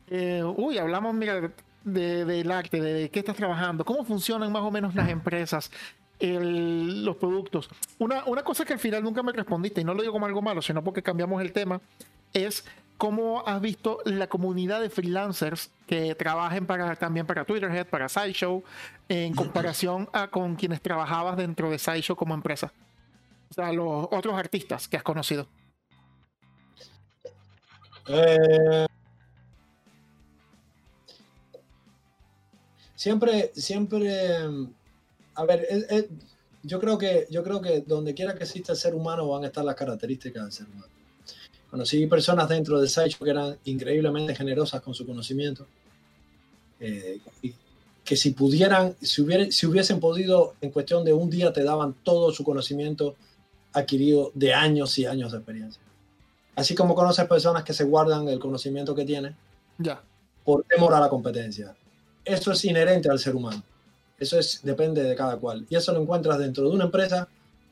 eh, 0.08 0.44
uy, 0.44 0.78
hablamos, 0.78 1.14
mira, 1.14 1.40
de- 1.42 1.52
de- 1.84 2.26
del 2.26 2.52
arte, 2.52 2.82
de, 2.82 3.10
qué 3.10 3.20
estás 3.20 3.36
trabajando, 3.36 3.84
cómo 3.86 4.04
funcionan 4.06 4.52
más 4.52 4.64
o 4.64 4.72
menos 4.72 4.96
las 4.96 5.10
empresas, 5.10 5.72
los 6.20 7.16
productos. 7.18 7.70
Una, 8.00 8.24
una 8.26 8.44
cosa 8.44 8.64
que 8.66 8.74
al 8.74 8.80
final 8.80 9.04
nunca 9.04 9.22
me 9.24 9.32
respondiste, 9.32 9.82
y 9.82 9.84
no 9.84 9.94
lo 9.94 10.02
digo 10.02 10.14
como 10.14 10.26
algo 10.26 10.42
malo, 10.42 10.62
sino 10.62 10.84
porque 10.84 11.04
cambiamos 11.04 11.42
el 11.42 11.52
tema, 11.52 11.82
es 12.34 12.66
cómo 12.98 13.44
has 13.46 13.60
visto 13.60 14.00
la 14.06 14.28
comunidad 14.28 14.80
de 14.80 14.90
freelancers 14.90 15.70
que 15.88 16.16
trabajen 16.16 16.66
para, 16.66 16.96
también 16.96 17.26
para 17.26 17.44
Twitterhead, 17.44 17.88
para 17.88 18.08
SciShow, 18.08 18.64
en 19.10 19.34
comparación 19.36 20.08
a 20.14 20.28
con 20.28 20.56
quienes 20.56 20.82
trabajabas 20.82 21.36
dentro 21.36 21.70
de 21.70 21.78
SciShow 21.78 22.16
como 22.16 22.34
empresa. 22.34 22.72
Sea, 23.54 23.72
los 23.72 24.08
otros 24.12 24.34
artistas 24.34 24.88
que 24.88 24.98
has 24.98 25.04
conocido. 25.04 25.48
Eh, 28.08 28.88
siempre, 32.96 33.52
siempre, 33.56 34.38
a 35.36 35.46
ver, 35.46 35.68
es- 35.70 35.86
es- 35.92 36.06
yo 36.64 36.80
creo 36.80 36.98
que, 36.98 37.28
yo 37.30 37.44
creo 37.44 37.62
que 37.62 37.82
donde 37.82 38.14
quiera 38.14 38.34
que 38.36 38.44
exista 38.44 38.72
el 38.72 38.78
ser 38.78 38.96
humano 38.96 39.28
van 39.28 39.44
a 39.44 39.48
estar 39.48 39.64
las 39.64 39.76
características 39.76 40.44
del 40.44 40.52
ser 40.52 40.66
humano. 40.68 40.88
Conocí 41.70 42.06
personas 42.08 42.50
dentro 42.50 42.80
de 42.82 42.88
Sideshow 42.88 43.24
que 43.26 43.32
eran 43.32 43.58
increíblemente 43.66 44.34
generosas 44.36 44.82
con 44.82 44.94
su 44.94 45.06
conocimiento, 45.06 45.68
eh, 46.80 47.20
y 47.42 47.54
que 48.04 48.16
si 48.16 48.32
pudieran, 48.32 48.96
si, 49.02 49.22
hubiera- 49.22 49.52
si 49.52 49.66
hubiesen 49.68 50.00
podido, 50.00 50.56
en 50.62 50.72
cuestión 50.72 51.06
de 51.06 51.14
un 51.14 51.30
día 51.30 51.54
te 51.54 51.64
daban 51.64 51.94
todo 52.04 52.32
su 52.32 52.44
conocimiento 52.44 53.16
adquirido 53.74 54.32
de 54.34 54.54
años 54.54 54.98
y 54.98 55.06
años 55.06 55.32
de 55.32 55.38
experiencia. 55.40 55.82
Así 56.56 56.76
como 56.76 56.94
conoces 56.96 57.26
personas 57.28 57.64
que 57.64 57.74
se 57.74 57.84
guardan 57.84 58.28
el 58.28 58.40
conocimiento 58.40 58.94
que 58.94 59.06
tienen 59.06 59.36
Ya. 59.80 60.02
por 60.44 60.64
temor 60.66 60.94
a 60.94 61.00
la 61.00 61.10
competencia. 61.10 61.76
Eso 62.24 62.52
es 62.52 62.64
inherente 62.66 63.10
al 63.10 63.20
ser 63.20 63.36
humano. 63.36 63.64
Eso 64.20 64.38
es, 64.40 64.62
depende 64.64 65.04
de 65.04 65.16
cada 65.16 65.38
cual. 65.38 65.66
Y 65.70 65.76
eso 65.76 65.92
lo 65.94 66.02
encuentras 66.02 66.38
dentro 66.38 66.70
de 66.70 66.76
una 66.76 66.86
empresa 66.86 67.28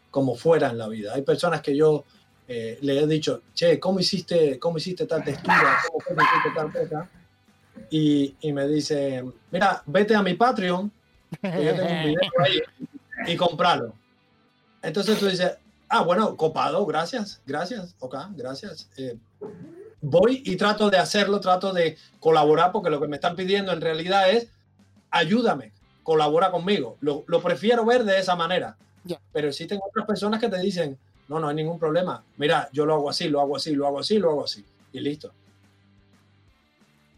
como 0.09 0.35
fuera 0.35 0.69
en 0.71 0.77
la 0.77 0.87
vida. 0.87 1.13
Hay 1.13 1.21
personas 1.21 1.61
que 1.61 1.75
yo 1.75 2.03
eh, 2.47 2.77
le 2.81 2.99
he 2.99 3.07
dicho, 3.07 3.43
che, 3.53 3.79
¿cómo 3.79 3.99
hiciste, 3.99 4.59
cómo 4.59 4.77
hiciste 4.77 5.05
tal 5.05 5.23
textura? 5.23 5.77
¿Cómo 5.89 6.21
hiciste 6.21 6.49
tal 6.55 6.71
cosa? 6.73 7.09
Y, 7.89 8.35
y 8.41 8.51
me 8.51 8.67
dice, 8.67 9.23
mira, 9.51 9.81
vete 9.85 10.15
a 10.15 10.21
mi 10.23 10.33
Patreon, 10.33 10.91
que 11.41 11.63
yo 11.63 11.75
tengo 11.75 11.89
un 11.89 12.03
video 12.05 12.31
ahí, 12.43 12.59
y 13.27 13.35
compralo. 13.37 13.93
Entonces 14.81 15.17
tú 15.19 15.27
dices, 15.27 15.53
ah, 15.91 16.03
bueno, 16.03 16.37
copado, 16.37 16.85
gracias, 16.85 17.41
gracias, 17.45 17.95
ok, 17.99 18.15
gracias. 18.31 18.89
Eh, 18.97 19.17
voy 20.01 20.41
y 20.45 20.55
trato 20.55 20.89
de 20.89 20.97
hacerlo, 20.97 21.39
trato 21.39 21.73
de 21.73 21.97
colaborar, 22.19 22.71
porque 22.71 22.89
lo 22.89 22.99
que 22.99 23.07
me 23.07 23.17
están 23.17 23.35
pidiendo 23.35 23.73
en 23.73 23.81
realidad 23.81 24.29
es, 24.29 24.47
ayúdame, 25.11 25.73
colabora 26.03 26.49
conmigo. 26.49 26.97
Lo, 27.01 27.25
lo 27.27 27.41
prefiero 27.41 27.85
ver 27.85 28.05
de 28.05 28.19
esa 28.19 28.35
manera. 28.35 28.77
Pero 29.33 29.49
existen 29.49 29.79
otras 29.85 30.05
personas 30.05 30.39
que 30.39 30.47
te 30.47 30.59
dicen, 30.59 30.97
no, 31.27 31.39
no 31.39 31.49
hay 31.49 31.55
ningún 31.55 31.77
problema. 31.77 32.23
Mira, 32.37 32.69
yo 32.71 32.85
lo 32.85 32.93
hago 32.93 33.09
así, 33.09 33.27
lo 33.27 33.41
hago 33.41 33.57
así, 33.57 33.75
lo 33.75 33.87
hago 33.87 33.99
así, 33.99 34.17
lo 34.17 34.29
hago 34.29 34.43
así. 34.45 34.65
Y 34.93 34.99
listo. 35.01 35.33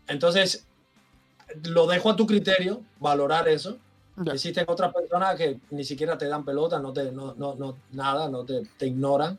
Entonces, 0.08 0.66
lo 1.64 1.86
dejo 1.88 2.10
a 2.10 2.16
tu 2.16 2.26
criterio, 2.26 2.82
valorar 3.00 3.48
eso. 3.48 3.78
Ya. 4.18 4.34
Existen 4.34 4.65
otras 4.68 4.94
personas 4.94 5.35
que 5.35 5.57
ni 5.72 5.84
siquiera 5.84 6.18
te 6.18 6.27
dan 6.27 6.45
pelota, 6.45 6.80
no 6.80 6.94
te, 6.94 7.11
no, 7.11 7.34
no, 7.35 7.56
no, 7.56 7.76
nada, 7.94 8.30
no 8.30 8.44
te, 8.45 8.61
te 8.77 8.88
ignoran. 8.88 9.38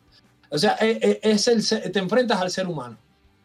O 0.50 0.58
sea, 0.58 0.76
e- 0.80 0.98
e- 1.00 1.20
es 1.30 1.46
el, 1.48 1.92
te 1.92 1.98
enfrentas 1.98 2.40
al 2.40 2.50
ser 2.50 2.66
humano. 2.66 2.96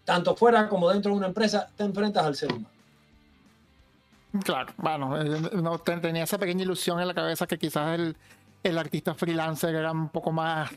Tanto 0.06 0.36
fuera 0.36 0.68
como 0.68 0.90
dentro 0.90 1.12
de 1.12 1.18
una 1.18 1.28
empresa, 1.28 1.70
te 1.76 1.84
enfrentas 1.84 2.26
al 2.26 2.36
ser 2.36 2.52
humano. 2.52 2.70
Claro, 4.44 4.74
bueno, 4.78 5.20
eh, 5.22 5.50
no 5.62 5.80
te- 5.80 5.98
tenía 5.98 6.24
esa 6.24 6.38
pequeña 6.38 6.64
ilusión 6.64 7.00
en 7.00 7.08
la 7.08 7.14
cabeza 7.14 7.48
que 7.48 7.58
quizás 7.58 8.00
el, 8.00 8.16
el 8.64 8.78
artista 8.78 9.14
freelancer 9.16 9.74
era 9.76 9.92
un 9.92 10.10
poco 10.10 10.32
más, 10.32 10.70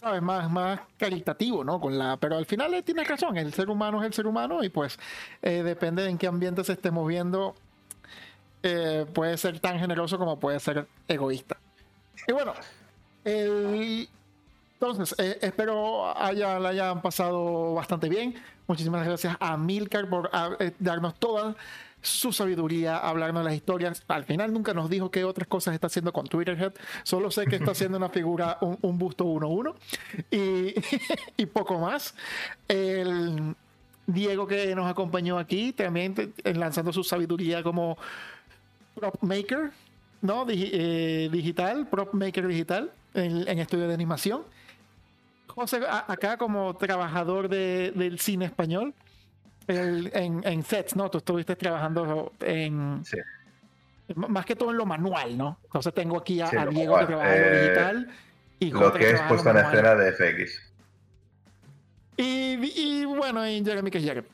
¿sabes? 0.00 0.22
Más, 0.22 0.50
más 0.50 0.80
caritativo, 0.96 1.64
¿no? 1.64 1.80
Con 1.80 1.98
la, 1.98 2.16
pero 2.18 2.36
al 2.36 2.46
final 2.46 2.72
eh, 2.74 2.82
tienes 2.82 3.08
razón, 3.08 3.36
el 3.36 3.52
ser 3.52 3.68
humano 3.68 4.00
es 4.00 4.06
el 4.06 4.12
ser 4.12 4.26
humano 4.26 4.62
y 4.62 4.68
pues 4.68 4.98
eh, 5.40 5.62
depende 5.64 6.02
de 6.02 6.10
en 6.10 6.18
qué 6.18 6.26
ambiente 6.28 6.62
se 6.62 6.72
esté 6.74 6.90
moviendo, 6.92 7.54
eh, 8.62 9.06
puede 9.12 9.36
ser 9.36 9.60
tan 9.60 9.78
generoso 9.78 10.18
como 10.18 10.38
puede 10.38 10.60
ser 10.60 10.86
egoísta. 11.08 11.56
Y 12.26 12.32
bueno, 12.32 12.52
el- 13.24 14.08
entonces, 14.74 15.14
eh, 15.18 15.38
espero 15.42 16.16
haya, 16.20 16.58
la 16.58 16.70
hayan 16.70 17.02
pasado 17.02 17.74
bastante 17.74 18.08
bien. 18.08 18.34
Muchísimas 18.66 19.06
gracias 19.06 19.36
a 19.38 19.56
Milcar 19.56 20.08
por 20.08 20.28
ah, 20.32 20.50
eh, 20.58 20.72
darnos 20.78 21.14
toda 21.20 21.54
su 22.00 22.32
sabiduría, 22.32 22.96
hablarnos 22.98 23.44
las 23.44 23.54
historias. 23.54 24.02
Al 24.08 24.24
final 24.24 24.52
nunca 24.52 24.74
nos 24.74 24.90
dijo 24.90 25.08
qué 25.12 25.22
otras 25.22 25.46
cosas 25.46 25.74
está 25.74 25.86
haciendo 25.86 26.12
con 26.12 26.26
Twitterhead. 26.26 26.72
Solo 27.04 27.30
sé 27.30 27.46
que 27.46 27.56
está 27.56 27.70
haciendo 27.70 27.96
una 27.96 28.08
figura, 28.08 28.58
un, 28.60 28.76
un 28.82 28.98
busto 28.98 29.24
1-1 29.24 29.74
y, 30.32 30.74
y 31.42 31.46
poco 31.46 31.78
más. 31.78 32.14
El 32.66 33.54
Diego 34.08 34.48
que 34.48 34.74
nos 34.74 34.90
acompañó 34.90 35.38
aquí 35.38 35.72
también 35.72 36.34
lanzando 36.42 36.92
su 36.92 37.04
sabiduría 37.04 37.62
como 37.62 37.96
prop 38.94 39.22
maker, 39.22 39.70
¿no? 40.20 40.46
Digi- 40.46 40.70
eh, 40.72 41.28
digital, 41.32 41.86
prop 41.88 42.12
maker 42.14 42.46
digital 42.46 42.90
en, 43.14 43.46
en 43.48 43.58
estudio 43.58 43.88
de 43.88 43.94
animación. 43.94 44.42
José, 45.48 45.80
a- 45.88 46.10
acá 46.10 46.36
como 46.36 46.74
trabajador 46.76 47.48
de- 47.48 47.92
del 47.94 48.18
cine 48.18 48.46
español, 48.46 48.94
el- 49.66 50.10
en, 50.14 50.42
en 50.46 50.62
sets, 50.62 50.96
¿no? 50.96 51.10
Tú 51.10 51.18
estuviste 51.18 51.56
trabajando 51.56 52.32
en. 52.40 53.02
Sí. 53.04 53.18
Más 54.14 54.44
que 54.44 54.56
todo 54.56 54.70
en 54.72 54.76
lo 54.76 54.84
manual, 54.84 55.38
¿no? 55.38 55.58
Entonces 55.64 55.94
tengo 55.94 56.18
aquí 56.18 56.40
a, 56.40 56.46
Sí, 56.48 56.56
a 56.56 56.64
lo 56.66 56.70
Diego 56.72 56.98
que 56.98 57.06
trabaja 57.06 57.36
en 57.36 57.42
lo 57.42 57.48
Eh, 57.48 57.62
digital. 57.62 58.08
Y 58.58 58.70
Lo 58.70 58.92
que 58.92 59.10
es 59.10 59.20
puesta 59.22 59.50
en 59.50 59.56
escena 59.58 59.94
de 59.94 60.12
FX. 60.12 60.72
Y, 62.16 62.58
y 62.76 63.04
bueno, 63.04 63.46
y 63.48 63.64
Jeremy 63.64 63.90
que 63.90 63.98
es 63.98 64.04
Jeremy. 64.04 64.28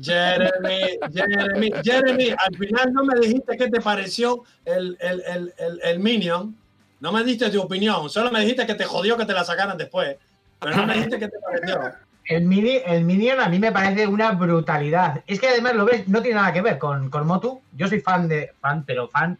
Jeremy, 0.00 0.98
Jeremy, 1.12 1.72
Jeremy, 1.82 2.30
al 2.30 2.56
final 2.56 2.92
no 2.92 3.04
me 3.04 3.20
dijiste 3.20 3.56
qué 3.56 3.68
te 3.68 3.80
pareció 3.80 4.44
el, 4.64 4.96
el, 5.00 5.22
el, 5.26 5.80
el, 5.82 5.98
Minion. 6.00 6.56
No 7.00 7.12
me 7.12 7.22
diste 7.22 7.50
tu 7.50 7.60
opinión, 7.60 8.08
solo 8.10 8.30
me 8.30 8.40
dijiste 8.40 8.66
que 8.66 8.74
te 8.74 8.84
jodió 8.84 9.16
que 9.16 9.26
te 9.26 9.32
la 9.32 9.44
sacaran 9.44 9.76
después. 9.76 10.16
Pero 10.58 10.76
no 10.76 10.86
me 10.86 10.94
dijiste 10.94 11.18
qué 11.18 11.28
te 11.28 11.38
pareció. 11.38 11.92
El, 12.24 12.44
mini, 12.44 12.80
el 12.84 13.04
Minion 13.04 13.40
a 13.40 13.48
mí 13.48 13.58
me 13.58 13.72
parece 13.72 14.06
una 14.06 14.32
brutalidad. 14.32 15.22
Es 15.26 15.40
que 15.40 15.48
además 15.48 15.74
lo 15.74 15.84
ves, 15.84 16.08
no 16.08 16.20
tiene 16.20 16.36
nada 16.36 16.52
que 16.52 16.62
ver 16.62 16.78
con, 16.78 17.08
con 17.10 17.26
Motu. 17.26 17.60
Yo 17.72 17.88
soy 17.88 18.00
fan 18.00 18.28
de. 18.28 18.52
fan, 18.60 18.84
pero 18.84 19.08
fan. 19.08 19.38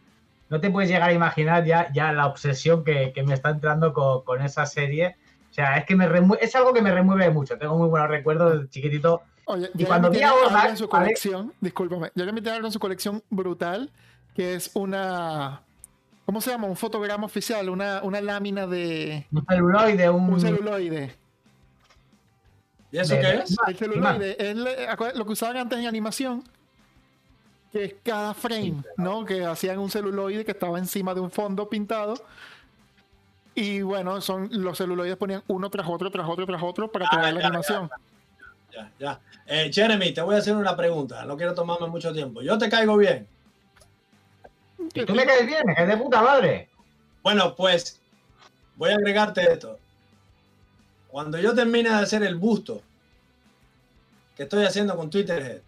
No 0.49 0.59
te 0.59 0.71
puedes 0.71 0.89
llegar 0.89 1.09
a 1.09 1.13
imaginar 1.13 1.65
ya, 1.65 1.91
ya 1.93 2.11
la 2.11 2.25
obsesión 2.25 2.83
que, 2.83 3.11
que 3.13 3.21
me 3.21 3.35
está 3.35 3.49
entrando 3.49 3.93
con, 3.93 4.23
con 4.23 4.41
esa 4.41 4.65
serie. 4.65 5.17
O 5.51 5.53
sea, 5.53 5.77
es 5.77 5.85
que 5.85 5.95
me 5.95 6.07
es 6.41 6.55
algo 6.55 6.73
que 6.73 6.81
me 6.81 6.91
remueve 6.91 7.29
mucho. 7.29 7.57
Tengo 7.57 7.77
muy 7.77 7.89
buenos 7.89 8.09
recuerdos 8.09 8.61
de 8.61 8.69
chiquitito. 8.69 9.23
Oye, 9.51 9.71
Y 9.73 9.83
cuando 9.83 10.09
vi 10.11 10.17
tiene 10.17 10.31
a 10.31 10.35
Orban, 10.35 10.67
en 10.69 10.77
su 10.77 10.87
¿vale? 10.87 11.05
colección, 11.05 11.53
discúlpame, 11.59 12.11
Jeremy 12.15 12.39
tiene 12.41 12.55
algo 12.57 12.67
en 12.67 12.71
su 12.71 12.79
colección 12.79 13.23
brutal, 13.31 13.89
que 14.35 14.53
es 14.53 14.69
una, 14.75 15.61
¿cómo 16.25 16.39
se 16.39 16.51
llama? 16.51 16.67
Un 16.67 16.75
fotograma 16.75 17.25
oficial, 17.25 17.67
una, 17.69 18.01
una 18.03 18.21
lámina 18.21 18.67
de 18.67 19.25
Un 19.31 19.43
celuloide, 19.47 20.09
un. 20.09 20.31
un 20.33 20.39
celuloide. 20.39 21.15
¿Y 22.91 22.97
eso 22.99 23.15
de- 23.15 23.21
qué 23.21 23.29
es? 23.39 23.55
El 23.67 23.75
celuloide 23.77 24.51
es 24.51 24.87
acuérdate, 24.87 25.17
lo 25.17 25.25
que 25.25 25.31
usaban 25.31 25.57
antes 25.57 25.79
en 25.79 25.87
animación, 25.87 26.43
que 27.71 27.85
es 27.85 27.95
cada 28.03 28.33
frame, 28.35 28.83
¿no? 28.97 29.25
Que 29.25 29.45
hacían 29.45 29.79
un 29.79 29.89
celuloide 29.89 30.45
que 30.45 30.51
estaba 30.51 30.77
encima 30.79 31.13
de 31.15 31.21
un 31.21 31.31
fondo 31.31 31.69
pintado. 31.69 32.13
Y 33.55 33.81
bueno, 33.81 34.21
son 34.21 34.47
los 34.51 34.77
celuloides 34.77 35.17
ponían 35.17 35.43
uno 35.47 35.69
tras 35.71 35.87
otro, 35.87 36.09
tras 36.11 36.27
otro, 36.29 36.45
tras 36.45 36.61
otro 36.63 36.91
para 36.91 37.05
Ah, 37.07 37.09
crear 37.11 37.33
la 37.33 37.41
ya, 37.41 37.47
animación. 37.47 37.89
Ya, 37.89 37.95
ya. 38.99 39.19
Eh, 39.45 39.71
Jeremy, 39.73 40.13
te 40.13 40.21
voy 40.21 40.35
a 40.35 40.39
hacer 40.39 40.55
una 40.55 40.75
pregunta. 40.75 41.25
No 41.25 41.37
quiero 41.37 41.53
tomarme 41.53 41.87
mucho 41.87 42.13
tiempo. 42.13 42.41
Yo 42.41 42.57
te 42.57 42.69
caigo 42.69 42.97
bien. 42.97 43.27
Y 44.93 45.05
tú 45.05 45.13
me 45.13 45.25
caes 45.25 45.45
bien, 45.45 45.69
es 45.75 45.87
de 45.87 45.97
puta 45.97 46.21
madre. 46.21 46.69
Bueno, 47.21 47.55
pues 47.55 47.99
voy 48.75 48.91
a 48.91 48.95
agregarte 48.95 49.51
esto. 49.51 49.77
Cuando 51.09 51.39
yo 51.39 51.53
termine 51.53 51.89
de 51.89 51.95
hacer 51.95 52.23
el 52.23 52.35
busto 52.35 52.81
que 54.35 54.43
estoy 54.43 54.65
haciendo 54.65 54.95
con 54.95 55.09
Twitterhead, 55.09 55.61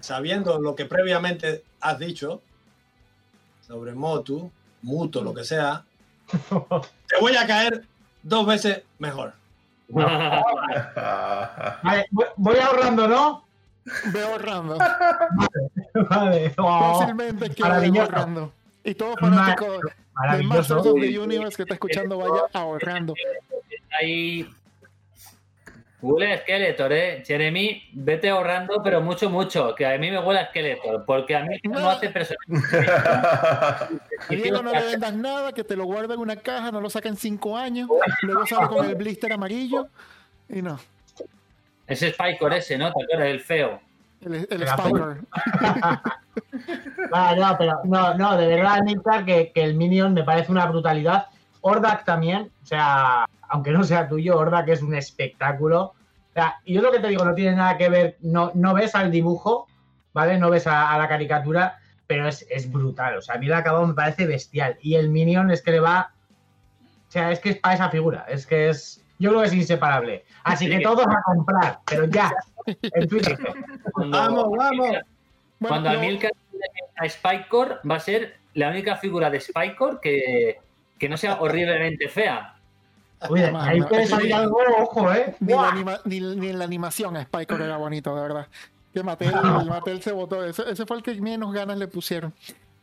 sabiendo 0.00 0.58
lo 0.60 0.74
que 0.74 0.86
previamente 0.86 1.64
has 1.80 1.98
dicho 1.98 2.40
sobre 3.66 3.92
Motu, 3.94 4.50
Muto, 4.82 5.22
lo 5.22 5.34
que 5.34 5.44
sea, 5.44 5.84
te 6.28 7.20
voy 7.20 7.36
a 7.36 7.46
caer 7.46 7.84
dos 8.22 8.46
veces 8.46 8.82
mejor. 8.98 9.34
Vale, 11.82 12.06
voy- 12.36 12.58
ahorrando, 12.58 13.08
¿no? 13.08 13.44
Veo 14.12 14.28
ahorrando. 14.32 14.78
Vale. 16.10 16.54
Oh, 16.58 16.98
Fácilmente 17.00 17.50
que 17.50 17.62
ahorrando. 17.64 18.52
Y 18.84 18.94
todo 18.94 19.16
fanático 19.16 19.72
de 19.72 19.78
maravilloso. 20.14 20.54
Masters 20.58 20.86
of 20.86 21.00
the 21.00 21.18
Universe 21.18 21.56
que 21.56 21.62
está 21.62 21.74
escuchando 21.74 22.18
vaya 22.18 22.42
ahorrando. 22.52 23.14
Ahí. 24.00 24.48
Huele 26.02 26.32
a 26.32 26.38
Skeletor, 26.38 26.92
¿eh? 26.92 27.22
Jeremy, 27.26 27.82
vete 27.92 28.30
ahorrando, 28.30 28.82
pero 28.82 29.02
mucho, 29.02 29.28
mucho. 29.28 29.74
Que 29.74 29.86
a 29.86 29.98
mí 29.98 30.10
me 30.10 30.18
huele 30.18 30.40
a 30.40 30.46
Skeletor. 30.48 31.04
Porque 31.04 31.36
a 31.36 31.44
mí 31.44 31.58
no 31.64 31.90
hace 31.90 32.08
personaje. 32.08 32.40
A 32.90 33.88
Y 34.30 34.36
Diego 34.36 34.62
no 34.62 34.72
le 34.72 34.82
vendas 34.84 35.14
nada, 35.14 35.52
que 35.52 35.64
te 35.64 35.76
lo 35.76 35.84
guarda 35.84 36.14
en 36.14 36.20
una 36.20 36.36
caja, 36.36 36.70
no 36.70 36.80
lo 36.80 36.88
saca 36.88 37.08
en 37.08 37.16
cinco 37.16 37.56
años, 37.56 37.88
luego 38.22 38.46
sale 38.46 38.68
con 38.68 38.86
el 38.86 38.94
blister 38.94 39.32
amarillo 39.32 39.88
y 40.48 40.62
no, 40.62 40.78
Ese 41.86 42.12
Spikor 42.12 42.54
ese, 42.54 42.76
¿no? 42.76 42.92
¿Te 42.92 43.04
acuerdas? 43.04 43.28
El 43.28 43.40
feo. 43.40 43.80
el, 44.22 44.66
Spiker. 44.66 45.18
Ah, 47.12 47.34
no, 47.38 47.56
pero 47.58 47.80
no, 47.84 48.14
no, 48.14 48.36
de 48.36 48.46
verdad, 48.46 48.82
Níctar, 48.82 49.24
que, 49.24 49.52
que 49.52 49.62
el 49.62 49.74
Minion 49.74 50.12
me 50.12 50.24
parece 50.24 50.50
una 50.50 50.66
brutalidad. 50.66 51.26
Ordak 51.62 52.04
también, 52.04 52.50
o 52.62 52.66
sea, 52.66 53.26
aunque 53.50 53.72
no 53.72 53.84
sea 53.84 54.08
tuyo, 54.08 54.38
Ordak 54.38 54.68
es 54.68 54.82
un 54.82 54.94
espectáculo. 54.94 55.82
O 55.82 56.32
sea, 56.32 56.60
y 56.64 56.74
yo 56.74 56.82
lo 56.82 56.92
que 56.92 57.00
te 57.00 57.08
digo, 57.08 57.24
no 57.24 57.34
tiene 57.34 57.56
nada 57.56 57.76
que 57.76 57.88
ver, 57.88 58.16
no, 58.20 58.52
no 58.54 58.72
ves 58.74 58.94
al 58.94 59.10
dibujo, 59.10 59.66
¿vale? 60.12 60.38
No 60.38 60.50
ves 60.50 60.66
a, 60.66 60.92
a 60.92 60.98
la 60.98 61.08
caricatura, 61.08 61.78
pero 62.06 62.28
es, 62.28 62.46
es 62.48 62.70
brutal. 62.70 63.18
O 63.18 63.22
sea, 63.22 63.34
a 63.34 63.38
mí 63.38 63.46
el 63.46 63.52
acabado 63.52 63.86
me 63.86 63.94
parece 63.94 64.26
bestial. 64.26 64.78
Y 64.80 64.94
el 64.94 65.10
Minion 65.10 65.50
es 65.50 65.62
que 65.62 65.72
le 65.72 65.80
va. 65.80 66.12
O 67.08 67.12
sea, 67.12 67.32
es 67.32 67.40
que 67.40 67.50
es 67.50 67.56
para 67.58 67.74
esa 67.74 67.90
figura. 67.90 68.24
Es 68.28 68.46
que 68.46 68.68
es. 68.68 69.04
Yo 69.18 69.30
creo 69.30 69.42
que 69.42 69.48
es 69.48 69.54
inseparable. 69.54 70.24
Así 70.44 70.68
que 70.68 70.78
Sí. 70.78 70.82
todos 70.82 71.06
a 71.06 71.22
comprar, 71.24 71.80
pero 71.84 72.06
ya. 72.06 72.32
En 72.66 73.08
Twitter. 73.08 73.38
Cuando, 73.92 74.16
Vamos, 74.16 74.44
vamos. 74.56 74.76
Bueno, 74.78 75.04
Cuando 75.68 75.90
Amilcar 75.90 76.32
a 76.96 77.88
va 77.88 77.96
a 77.96 78.00
ser 78.00 78.36
la 78.54 78.68
única 78.68 78.96
figura 78.96 79.30
de 79.30 79.40
Spikor 79.40 80.00
que, 80.00 80.58
que 80.98 81.08
no 81.08 81.16
sea 81.16 81.40
horriblemente 81.40 82.08
fea. 82.08 82.54
Uy, 83.28 83.40
ahí 83.40 83.82
puede 83.82 84.06
salir 84.06 84.32
algo, 84.34 84.56
ojo, 84.78 85.12
¿eh? 85.12 85.34
ni, 85.40 85.52
la 85.52 85.68
anima- 85.68 86.00
ni- 86.04 86.20
ni 86.20 86.48
en 86.48 86.58
la 86.58 86.64
animación 86.64 87.16
a 87.16 87.22
Spiker 87.22 87.60
era 87.60 87.76
bonito, 87.76 88.14
de 88.14 88.22
verdad. 88.22 88.46
Que 88.94 89.02
Mattel, 89.02 89.32
Mattel 89.68 90.02
se 90.02 90.12
votó, 90.12 90.44
ese, 90.44 90.70
ese 90.70 90.86
fue 90.86 90.96
el 90.96 91.02
que 91.02 91.14
menos 91.20 91.52
ganas 91.52 91.76
le 91.78 91.86
pusieron. 91.88 92.32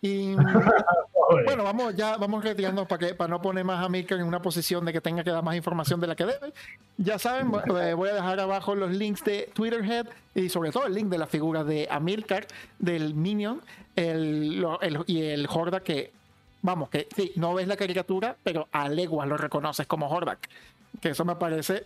Y 0.01 0.35
Pobre. 1.27 1.43
bueno, 1.43 1.63
vamos 1.63 1.95
ya, 1.95 2.15
vamos 2.17 2.43
retirando 2.43 2.85
para 2.87 3.07
que 3.07 3.15
para 3.15 3.27
no 3.29 3.41
poner 3.41 3.65
más 3.65 3.83
a 3.83 3.89
Milker 3.89 4.19
en 4.19 4.25
una 4.27 4.41
posición 4.41 4.85
de 4.85 4.93
que 4.93 5.01
tenga 5.01 5.23
que 5.23 5.31
dar 5.31 5.43
más 5.43 5.55
información 5.55 5.99
de 5.99 6.07
la 6.07 6.15
que 6.15 6.25
debe. 6.25 6.53
Ya 6.97 7.19
saben, 7.19 7.51
eh, 7.81 7.93
voy 7.95 8.09
a 8.09 8.13
dejar 8.13 8.39
abajo 8.39 8.75
los 8.75 8.91
links 8.91 9.23
de 9.25 9.49
Twitterhead 9.53 10.05
y 10.35 10.47
sobre 10.49 10.71
todo 10.71 10.85
el 10.85 10.93
link 10.93 11.07
de 11.09 11.17
la 11.17 11.27
figura 11.27 11.63
de 11.65 11.87
Amilcar, 11.91 12.47
del 12.79 13.13
Minion, 13.15 13.61
el, 13.97 14.63
el- 14.81 15.03
y 15.07 15.23
el 15.23 15.47
Hordak 15.51 15.83
que, 15.83 16.13
vamos, 16.61 16.89
que 16.89 17.07
sí, 17.15 17.31
no 17.35 17.53
ves 17.53 17.67
la 17.67 17.77
caricatura, 17.77 18.35
pero 18.43 18.67
a 18.71 18.89
leguas 18.89 19.27
lo 19.27 19.37
reconoces 19.37 19.87
como 19.87 20.09
Hordak. 20.09 20.47
Que 21.01 21.09
eso 21.09 21.25
me 21.25 21.35
parece 21.35 21.85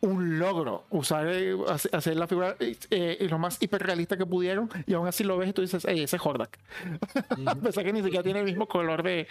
un 0.00 0.40
logro 0.40 0.84
usar 0.90 1.28
eh, 1.28 1.56
hace- 1.68 1.88
hacer 1.92 2.16
la 2.16 2.26
figura 2.26 2.56
eh, 2.58 3.24
lo 3.30 3.38
más 3.38 3.62
hiperrealista 3.62 4.16
que 4.16 4.26
pudieron 4.26 4.68
y 4.84 4.94
aún 4.94 5.06
así 5.06 5.22
lo 5.22 5.38
ves 5.38 5.50
y 5.50 5.52
tú 5.52 5.62
dices, 5.62 5.84
"Ey, 5.84 6.02
ese 6.02 6.16
es 6.16 6.22
Hordak. 6.26 6.58
A 7.46 7.54
pesar 7.54 7.84
que 7.84 7.92
ni 7.92 8.02
siquiera 8.02 8.22
tiene 8.24 8.40
el 8.40 8.44
mismo 8.44 8.66
color 8.66 9.04
de, 9.04 9.28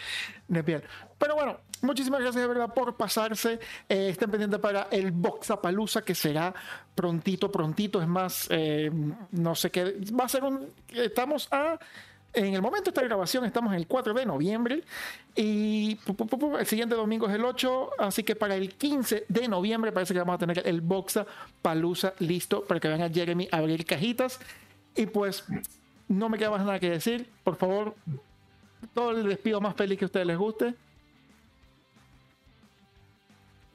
de 0.47 0.63
piel. 0.63 0.81
Pero 1.17 1.35
bueno, 1.35 1.57
muchísimas 1.81 2.21
gracias 2.21 2.41
de 2.41 2.47
verdad 2.47 2.73
por 2.73 2.95
pasarse. 2.95 3.59
Eh, 3.89 4.09
estén 4.11 4.31
pendientes 4.31 4.61
para 4.61 4.87
el 4.91 5.11
Boxapalooza 5.11 6.03
que 6.03 6.15
será 6.15 6.53
prontito, 6.95 7.51
prontito. 7.51 8.01
Es 8.01 8.07
más, 8.07 8.47
eh, 8.49 8.89
no 9.31 9.55
sé 9.55 9.71
qué. 9.71 9.97
Va 10.17 10.23
a 10.23 10.29
ser 10.29 10.45
un. 10.45 10.69
Estamos 10.93 11.49
a. 11.51 11.77
En 12.33 12.53
el 12.53 12.61
momento 12.61 12.85
de 12.85 12.89
esta 12.91 13.03
grabación 13.03 13.43
estamos 13.43 13.73
en 13.73 13.79
el 13.79 13.87
4 13.87 14.13
de 14.13 14.25
noviembre 14.25 14.83
y 15.35 15.99
el 16.59 16.65
siguiente 16.65 16.95
domingo 16.95 17.27
es 17.27 17.35
el 17.35 17.43
8, 17.43 17.91
así 17.99 18.23
que 18.23 18.35
para 18.35 18.55
el 18.55 18.73
15 18.73 19.25
de 19.27 19.47
noviembre 19.49 19.91
parece 19.91 20.13
que 20.13 20.19
vamos 20.19 20.35
a 20.35 20.37
tener 20.37 20.65
el 20.65 20.79
Boxa 20.79 21.25
Palusa 21.61 22.13
listo 22.19 22.63
para 22.63 22.79
que 22.79 23.09
Jeremy 23.13 23.49
a 23.51 23.57
abrir 23.57 23.85
cajitas. 23.85 24.39
Y 24.95 25.07
pues 25.07 25.43
no 26.07 26.29
me 26.29 26.37
queda 26.37 26.51
más 26.51 26.65
nada 26.65 26.79
que 26.79 26.89
decir. 26.89 27.29
Por 27.43 27.57
favor, 27.57 27.95
todo 28.93 29.11
el 29.11 29.27
despido 29.27 29.59
más 29.59 29.75
feliz 29.75 29.97
que 29.99 30.05
a 30.05 30.07
ustedes 30.07 30.25
les 30.25 30.37
guste. 30.37 30.73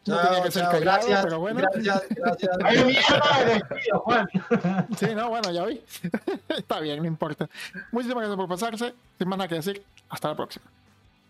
No 0.07 0.21
tenía 0.21 0.43
que 0.43 0.51
ser 0.51 0.63
callado, 0.65 0.81
gracias, 0.81 1.25
pero 1.25 1.41
bueno. 1.41 1.61
gracias, 1.61 2.03
gracias. 2.11 2.59
¡Ay, 2.65 2.85
mierda 2.85 3.99
Juan! 3.99 4.29
Sí, 4.99 5.15
no, 5.15 5.29
bueno, 5.31 5.51
ya 5.51 5.65
vi. 5.65 5.83
Está 6.49 6.81
bien, 6.81 7.01
no 7.01 7.07
importa. 7.07 7.49
Muchísimas 7.91 8.23
gracias 8.23 8.37
por 8.37 8.49
pasarse. 8.49 8.95
Sin 9.19 9.29
más 9.29 9.39
nada 9.39 9.49
que 9.49 9.57
decir, 9.57 9.83
hasta 10.09 10.29
la 10.29 10.37
próxima. 10.37 10.67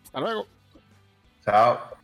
Hasta 0.05 0.21
luego. 0.21 0.47
Chao. 1.45 1.97